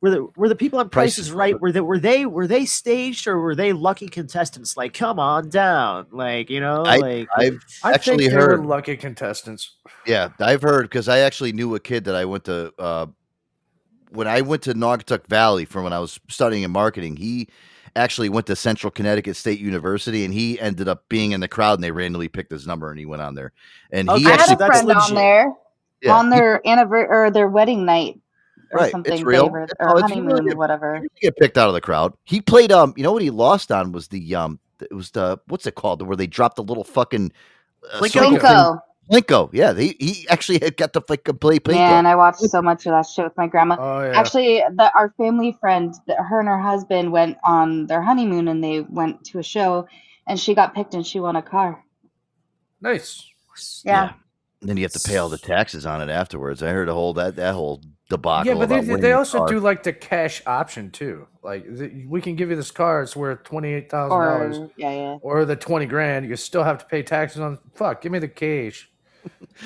Were 0.00 0.10
the 0.10 0.28
were 0.36 0.48
the 0.48 0.54
people 0.56 0.78
on 0.78 0.88
Price 0.88 1.16
Price 1.16 1.18
is 1.18 1.26
is 1.26 1.32
Right? 1.32 1.60
Were 1.60 1.72
they 1.72 1.80
were 1.82 1.98
they 1.98 2.24
were 2.24 2.46
they 2.46 2.64
staged 2.64 3.26
or 3.26 3.38
were 3.38 3.54
they 3.54 3.74
lucky 3.74 4.08
contestants? 4.08 4.74
Like, 4.76 4.94
come 4.94 5.18
on 5.18 5.50
down, 5.50 6.06
like 6.10 6.48
you 6.48 6.58
know, 6.60 6.84
I, 6.84 6.96
like 6.96 7.28
I've 7.36 7.58
I 7.82 7.92
actually 7.92 8.28
think 8.28 8.32
heard. 8.32 8.64
lucky 8.64 8.96
contestants. 8.96 9.76
Yeah, 10.06 10.28
I've 10.40 10.62
heard 10.62 10.84
because 10.84 11.06
I 11.08 11.18
actually 11.18 11.52
knew 11.52 11.74
a 11.74 11.80
kid 11.80 12.04
that 12.04 12.14
I 12.14 12.24
went 12.24 12.44
to 12.44 12.72
uh, 12.78 13.06
when 14.10 14.26
I 14.26 14.40
went 14.40 14.62
to 14.62 14.72
Naugatuck 14.74 15.26
Valley 15.26 15.66
from 15.66 15.84
when 15.84 15.92
I 15.92 15.98
was 15.98 16.18
studying 16.30 16.62
in 16.62 16.70
marketing. 16.70 17.16
He 17.16 17.48
actually 17.96 18.28
went 18.28 18.46
to 18.46 18.56
Central 18.56 18.90
Connecticut 18.90 19.36
State 19.36 19.60
University, 19.60 20.24
and 20.24 20.32
he 20.32 20.58
ended 20.60 20.88
up 20.88 21.08
being 21.08 21.32
in 21.32 21.40
the 21.40 21.48
crowd, 21.48 21.74
and 21.74 21.84
they 21.84 21.90
randomly 21.90 22.28
picked 22.28 22.50
his 22.50 22.66
number, 22.66 22.90
and 22.90 22.98
he 22.98 23.06
went 23.06 23.22
on 23.22 23.34
there. 23.34 23.52
And 23.90 24.10
he 24.10 24.26
I 24.26 24.30
had 24.30 24.40
actually 24.40 24.54
a 24.54 24.66
friend 24.66 24.92
on 24.92 25.14
there 25.14 25.52
Yeah, 26.02 26.14
on 26.14 26.30
their 26.30 26.66
anniversary 26.66 27.08
or 27.10 27.30
their 27.30 27.48
wedding 27.48 27.84
night 27.84 28.20
or 28.72 28.78
Right, 28.78 28.92
it's 29.04 29.22
real. 29.22 29.44
they 29.46 29.50
were- 29.50 29.68
or 29.80 29.88
oh, 29.90 29.92
it's 29.98 30.02
honeymoon 30.02 30.32
really- 30.34 30.52
or 30.52 30.56
whatever. 30.56 31.02
get 31.20 31.36
picked 31.36 31.58
out 31.58 31.68
of 31.68 31.74
the 31.74 31.80
crowd. 31.80 32.14
He 32.24 32.40
played 32.40 32.70
um 32.72 32.94
you 32.96 33.02
know 33.02 33.12
what 33.12 33.22
he 33.22 33.30
lost 33.30 33.72
on 33.72 33.92
was 33.92 34.08
the 34.08 34.34
um 34.34 34.58
it 34.80 34.94
was 34.94 35.10
the 35.10 35.38
what's 35.48 35.66
it 35.66 35.74
called 35.74 36.02
where 36.06 36.16
they 36.16 36.26
dropped 36.26 36.56
the 36.56 36.62
little 36.62 36.84
fucking 36.84 37.32
uh, 37.92 37.98
Plinko. 38.00 38.80
Circle. 39.10 39.48
Plinko. 39.48 39.50
Plinko. 39.50 39.50
Yeah, 39.52 39.74
he 39.74 39.96
he 40.00 40.28
actually 40.28 40.58
had 40.60 40.76
got 40.76 40.92
to 40.94 41.02
like 41.08 41.24
play 41.40 41.58
Plinko. 41.58 41.74
Man, 41.74 42.06
I 42.06 42.16
watched 42.16 42.40
so 42.40 42.62
much 42.62 42.86
of 42.86 42.92
that 42.92 43.06
shit 43.06 43.24
with 43.24 43.36
my 43.36 43.46
grandma. 43.46 43.76
Oh, 43.78 44.02
yeah. 44.02 44.18
Actually, 44.18 44.62
the, 44.74 44.90
our 44.94 45.12
family 45.16 45.56
friend, 45.60 45.94
the, 46.06 46.14
her 46.16 46.40
and 46.40 46.48
her 46.48 46.60
husband 46.60 47.12
went 47.12 47.38
on 47.44 47.86
their 47.86 48.02
honeymoon 48.02 48.48
and 48.48 48.62
they 48.62 48.80
went 48.82 49.24
to 49.26 49.38
a 49.38 49.42
show, 49.42 49.86
and 50.26 50.38
she 50.38 50.54
got 50.54 50.74
picked 50.74 50.94
and 50.94 51.06
she 51.06 51.20
won 51.20 51.36
a 51.36 51.42
car. 51.42 51.84
Nice. 52.80 53.26
Yeah. 53.84 54.12
then 54.62 54.76
you 54.76 54.84
have 54.84 54.92
to 54.92 55.00
pay 55.00 55.16
all 55.16 55.28
the 55.28 55.38
taxes 55.38 55.86
on 55.86 56.00
it 56.00 56.10
afterwards. 56.10 56.62
I 56.62 56.70
heard 56.70 56.88
a 56.88 56.94
whole 56.94 57.12
that 57.14 57.36
that 57.36 57.54
whole 57.54 57.82
debacle. 58.08 58.46
Yeah, 58.46 58.54
but 58.58 58.68
they, 58.68 58.76
about 58.76 58.86
winning 58.86 59.00
they 59.02 59.12
also 59.12 59.38
car. 59.38 59.48
do 59.48 59.60
like 59.60 59.82
the 59.82 59.92
cash 59.92 60.42
option 60.46 60.90
too. 60.90 61.26
Like 61.42 61.64
the, 61.66 62.06
we 62.08 62.20
can 62.20 62.36
give 62.36 62.50
you 62.50 62.56
this 62.56 62.70
car; 62.70 63.02
it's 63.02 63.16
worth 63.16 63.42
twenty 63.44 63.72
eight 63.72 63.90
thousand 63.90 64.18
dollars, 64.18 64.58
Or 64.58 64.70
yeah, 64.76 64.92
yeah. 64.92 65.18
or 65.22 65.44
the 65.44 65.56
twenty 65.56 65.86
grand. 65.86 66.26
You 66.26 66.36
still 66.36 66.64
have 66.64 66.78
to 66.78 66.86
pay 66.86 67.02
taxes 67.02 67.40
on. 67.40 67.58
Fuck, 67.74 68.02
give 68.02 68.12
me 68.12 68.18
the 68.18 68.28
cash. 68.28 68.90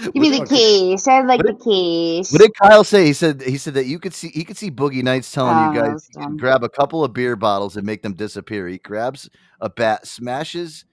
Give 0.03 0.15
me 0.17 0.31
the 0.31 0.45
cash. 0.47 1.07
I 1.07 1.23
like 1.23 1.41
the 1.43 1.55
cash. 1.55 2.33
What 2.33 2.41
did 2.41 2.51
Kyle 2.61 2.83
say? 2.85 3.07
He 3.07 3.13
said 3.13 3.41
he 3.43 3.57
said 3.59 3.75
that 3.75 3.87
you 3.87 3.99
could 3.99 4.13
see 4.15 4.29
he 4.29 4.45
could 4.45 4.57
see 4.57 4.71
Boogie 4.71 5.03
Nights 5.03 5.31
telling 5.31 5.57
Oh, 5.57 5.73
you 5.73 5.81
guys 5.81 6.09
you 6.19 6.37
grab 6.37 6.65
a 6.65 6.69
couple 6.69 7.05
of 7.05 7.13
beer 7.13 7.37
bottles 7.37 7.77
and 7.77 7.87
make 7.87 8.03
them 8.03 8.15
disappear. 8.15 8.67
He 8.69 8.79
grabs 8.79 9.31
a 9.61 9.69
bat, 9.71 10.07
smashes 10.07 10.85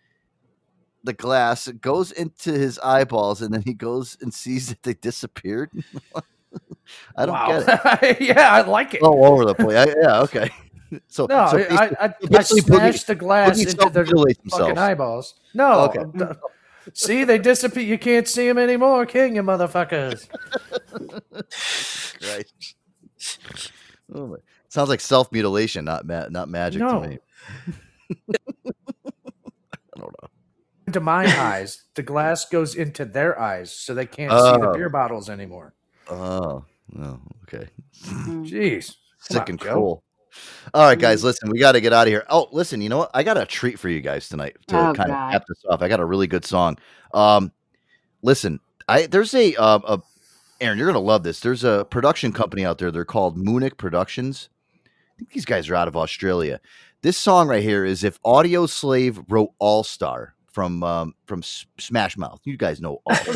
the 1.03 1.13
glass, 1.13 1.67
goes 1.67 2.11
into 2.11 2.51
his 2.51 2.77
eyeballs, 2.79 3.41
and 3.41 3.51
then 3.51 3.63
he 3.63 3.73
goes 3.73 4.17
and 4.21 4.31
sees 4.31 4.69
that 4.69 4.83
they 4.83 4.93
disappeared. 4.93 5.71
I 7.15 7.25
don't 7.25 7.33
Wow. 7.33 7.63
get 7.63 8.03
it. 8.03 8.21
yeah, 8.35 8.51
I 8.53 8.61
like 8.61 8.93
it. 8.93 9.01
All 9.01 9.25
over 9.25 9.45
the 9.45 9.55
place. 9.55 9.77
I, 9.77 9.95
yeah, 10.01 10.21
okay. 10.21 10.49
So 11.07 11.25
no, 11.25 11.47
so 11.49 11.57
I, 11.57 11.63
I, 11.69 11.85
I, 11.85 11.93
I 12.05 12.13
basically 12.29 12.63
Boogie- 12.63 12.65
smashed 12.65 13.07
the 13.07 13.15
glass 13.15 13.57
Boogie 13.57 13.69
into 13.71 13.89
their 13.91 14.05
self-mutilates 14.05 14.39
fucking 14.49 14.77
eyeballs. 14.77 15.35
No, 15.53 15.83
Okay. 15.85 16.03
d- 16.17 16.25
see, 16.93 17.23
they 17.23 17.37
disappear. 17.37 17.83
You 17.83 17.97
can't 17.97 18.27
see 18.27 18.47
them 18.47 18.57
anymore, 18.57 19.05
can 19.05 19.35
you, 19.35 19.43
motherfuckers? 19.43 20.27
Christ. 22.19 22.75
Oh 24.13 24.27
my. 24.27 24.37
Sounds 24.69 24.89
like 24.89 24.99
self 25.01 25.31
mutilation, 25.31 25.85
not 25.85 26.05
ma- 26.05 26.27
not 26.29 26.47
magic 26.49 26.81
No. 26.81 27.01
to 27.01 27.07
me. 27.09 27.19
I 28.33 29.99
don't 29.99 30.15
know. 30.21 30.29
into 30.87 30.99
my 30.99 31.25
eyes, 31.39 31.83
the 31.95 32.03
glass 32.03 32.45
goes 32.49 32.75
into 32.75 33.05
their 33.05 33.39
eyes, 33.39 33.71
so 33.71 33.93
they 33.93 34.05
can't 34.05 34.31
see 34.31 34.37
the 34.61 34.69
Oh. 34.69 34.73
beer 34.73 34.89
bottles 34.89 35.29
anymore. 35.29 35.73
Oh, 36.09 36.65
no, 36.91 37.21
okay. 37.43 37.69
Hmm. 38.05 38.43
Jeez, 38.43 38.95
Come 39.27 39.35
Sick 39.35 39.41
on, 39.43 39.49
and 39.49 39.59
Joe. 39.59 39.73
cool. 39.73 40.03
All 40.73 40.83
right, 40.85 40.97
guys, 40.99 41.23
listen, 41.23 41.49
we 41.49 41.59
got 41.59 41.73
to 41.73 41.81
get 41.81 41.93
out 41.93 42.07
of 42.07 42.11
here. 42.11 42.25
Oh, 42.29 42.47
listen, 42.51 42.81
you 42.81 42.89
know 42.89 42.99
what? 42.99 43.11
I 43.13 43.23
got 43.23 43.37
a 43.37 43.45
treat 43.45 43.77
for 43.79 43.89
you 43.89 44.01
guys 44.01 44.29
tonight 44.29 44.55
to 44.67 44.77
Oh, 44.77 44.93
kind 44.93 45.09
God. 45.09 45.27
of 45.27 45.31
cap 45.31 45.43
this 45.47 45.63
off. 45.69 45.81
I 45.81 45.87
got 45.87 45.99
a 45.99 46.05
really 46.05 46.27
good 46.27 46.45
song. 46.45 46.77
Um, 47.13 47.51
listen, 48.21 48.59
I 48.87 49.07
there's 49.07 49.33
a 49.33 49.55
uh, 49.55 49.79
a 49.85 49.99
Aaron, 50.61 50.77
you're 50.77 50.87
gonna 50.87 50.99
love 50.99 51.23
this. 51.23 51.39
There's 51.39 51.63
a 51.63 51.85
production 51.89 52.31
company 52.31 52.63
out 52.65 52.77
there. 52.77 52.91
They're 52.91 53.03
called 53.05 53.37
Munich 53.37 53.77
Productions. 53.77 54.49
I 54.85 55.17
think 55.17 55.31
these 55.31 55.45
guys 55.45 55.69
are 55.69 55.75
out 55.75 55.87
of 55.87 55.97
Australia. 55.97 56.59
This 57.01 57.17
song 57.17 57.47
right 57.47 57.63
here 57.63 57.83
is 57.83 58.03
if 58.03 58.21
Audioslave 58.23 59.25
wrote 59.27 59.51
All 59.59 59.83
Star 59.83 60.35
from 60.51 60.83
um, 60.83 61.15
from 61.25 61.41
Smash 61.43 62.17
Mouth. 62.17 62.41
You 62.43 62.57
guys 62.57 62.81
know 62.81 63.01
All 63.05 63.15
Star. 63.15 63.33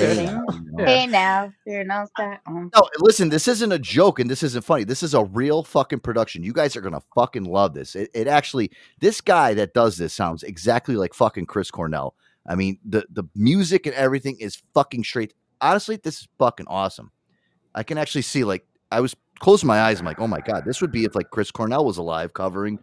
Hey 0.77 1.07
now, 1.07 1.51
you're 1.65 1.83
no 1.83 2.05
star. 2.05 2.39
No, 2.47 2.69
listen, 2.99 3.29
this 3.29 3.47
isn't 3.47 3.71
a 3.71 3.79
joke 3.79 4.19
and 4.19 4.29
this 4.29 4.43
isn't 4.43 4.63
funny. 4.63 4.83
This 4.83 5.03
is 5.03 5.13
a 5.13 5.23
real 5.23 5.63
fucking 5.63 6.01
production. 6.01 6.43
You 6.43 6.53
guys 6.53 6.75
are 6.75 6.81
gonna 6.81 7.01
fucking 7.15 7.45
love 7.45 7.73
this. 7.73 7.95
It, 7.95 8.09
it 8.13 8.27
actually, 8.27 8.71
this 8.99 9.21
guy 9.21 9.53
that 9.53 9.73
does 9.73 9.97
this 9.97 10.13
sounds 10.13 10.43
exactly 10.43 10.95
like 10.95 11.13
fucking 11.13 11.45
Chris 11.45 11.71
Cornell. 11.71 12.15
I 12.45 12.55
mean, 12.55 12.79
the 12.85 13.05
the 13.09 13.23
music 13.33 13.85
and 13.85 13.95
everything 13.95 14.37
is 14.39 14.61
fucking 14.73 15.03
straight. 15.03 15.33
Honestly, 15.61 15.95
this 15.97 16.19
is 16.19 16.27
fucking 16.37 16.67
awesome. 16.67 17.11
I 17.73 17.83
can 17.83 17.97
actually 17.97 18.23
see 18.23 18.43
like 18.43 18.65
I 18.91 18.99
was 18.99 19.15
closing 19.39 19.67
my 19.67 19.81
eyes. 19.81 19.99
I'm 19.99 20.05
like, 20.05 20.19
oh 20.19 20.27
my 20.27 20.41
god, 20.41 20.65
this 20.65 20.81
would 20.81 20.91
be 20.91 21.05
if 21.05 21.15
like 21.15 21.29
Chris 21.29 21.51
Cornell 21.51 21.85
was 21.85 21.97
alive 21.97 22.33
covering 22.33 22.79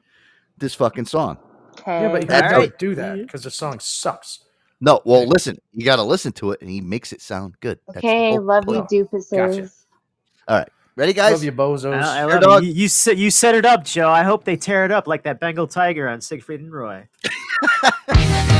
this 0.58 0.74
fucking 0.74 1.06
song. 1.06 1.38
Okay. 1.80 2.02
Yeah, 2.02 2.12
but 2.12 2.22
you 2.22 2.28
That's 2.28 2.52
don't 2.52 2.64
it. 2.64 2.78
do 2.78 2.94
that 2.94 3.16
because 3.18 3.42
the 3.42 3.50
song 3.50 3.78
sucks. 3.80 4.40
No, 4.80 5.00
well, 5.04 5.26
listen, 5.26 5.58
you 5.72 5.84
got 5.84 5.96
to 5.96 6.02
listen 6.02 6.32
to 6.32 6.50
it, 6.52 6.60
and 6.60 6.68
he 6.68 6.80
makes 6.80 7.12
it 7.12 7.20
sound 7.20 7.54
good. 7.60 7.78
Okay, 7.96 8.36
love 8.38 8.64
point. 8.64 8.90
you, 8.90 9.04
doopuses. 9.04 9.30
Gotcha. 9.30 9.70
All 10.48 10.58
right, 10.58 10.68
ready, 10.96 11.12
guys? 11.12 11.32
Love 11.34 11.44
you, 11.44 11.52
bozos. 11.52 12.02
I, 12.02 12.20
I 12.20 12.24
love 12.24 12.40
dog. 12.40 12.64
you. 12.64 12.70
You, 12.70 12.82
you, 12.82 12.88
set, 12.88 13.16
you 13.16 13.30
set 13.30 13.54
it 13.54 13.64
up, 13.64 13.84
Joe. 13.84 14.08
I 14.10 14.24
hope 14.24 14.44
they 14.44 14.56
tear 14.56 14.84
it 14.84 14.90
up 14.90 15.06
like 15.06 15.22
that 15.22 15.38
Bengal 15.38 15.68
tiger 15.68 16.08
on 16.08 16.20
Siegfried 16.20 16.60
and 16.60 16.72
Roy. 16.72 17.08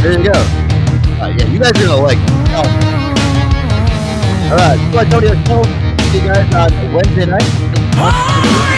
There 0.00 0.16
you 0.18 0.24
go. 0.24 0.32
Uh, 0.32 1.36
yeah, 1.38 1.46
you 1.48 1.58
guys 1.58 1.72
are 1.72 1.86
gonna 1.86 1.96
like. 1.96 2.16
Oh. 2.52 2.64
All 4.50 4.56
right, 4.56 4.78
so 4.90 4.98
Antonio 4.98 5.34
Show. 5.44 5.62
See 6.10 6.20
you 6.20 6.26
guys 6.26 6.72
on 6.72 6.94
Wednesday 6.94 7.26
night. 7.26 8.76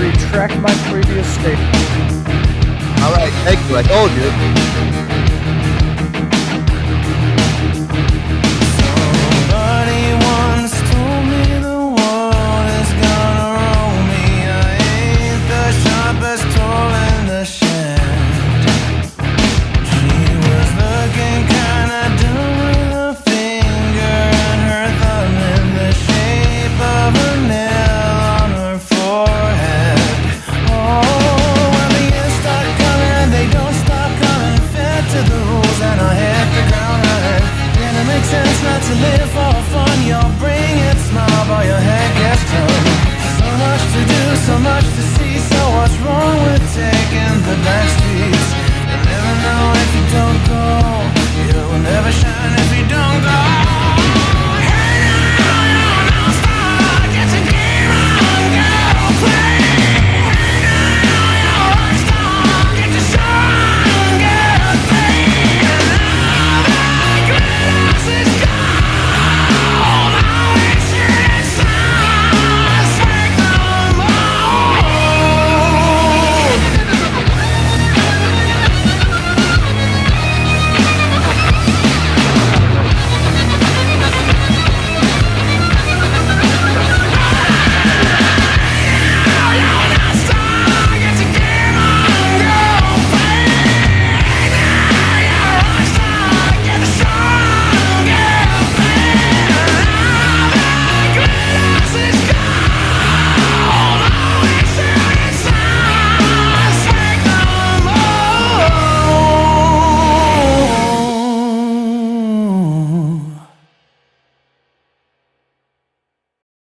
Retract 0.00 0.58
my 0.60 0.72
previous 0.90 1.26
statement. 1.34 1.76
All 3.02 3.12
right, 3.12 3.32
thank 3.44 3.60
you. 3.68 3.76
I 3.76 3.82
told 3.82 4.10
you. 4.12 4.99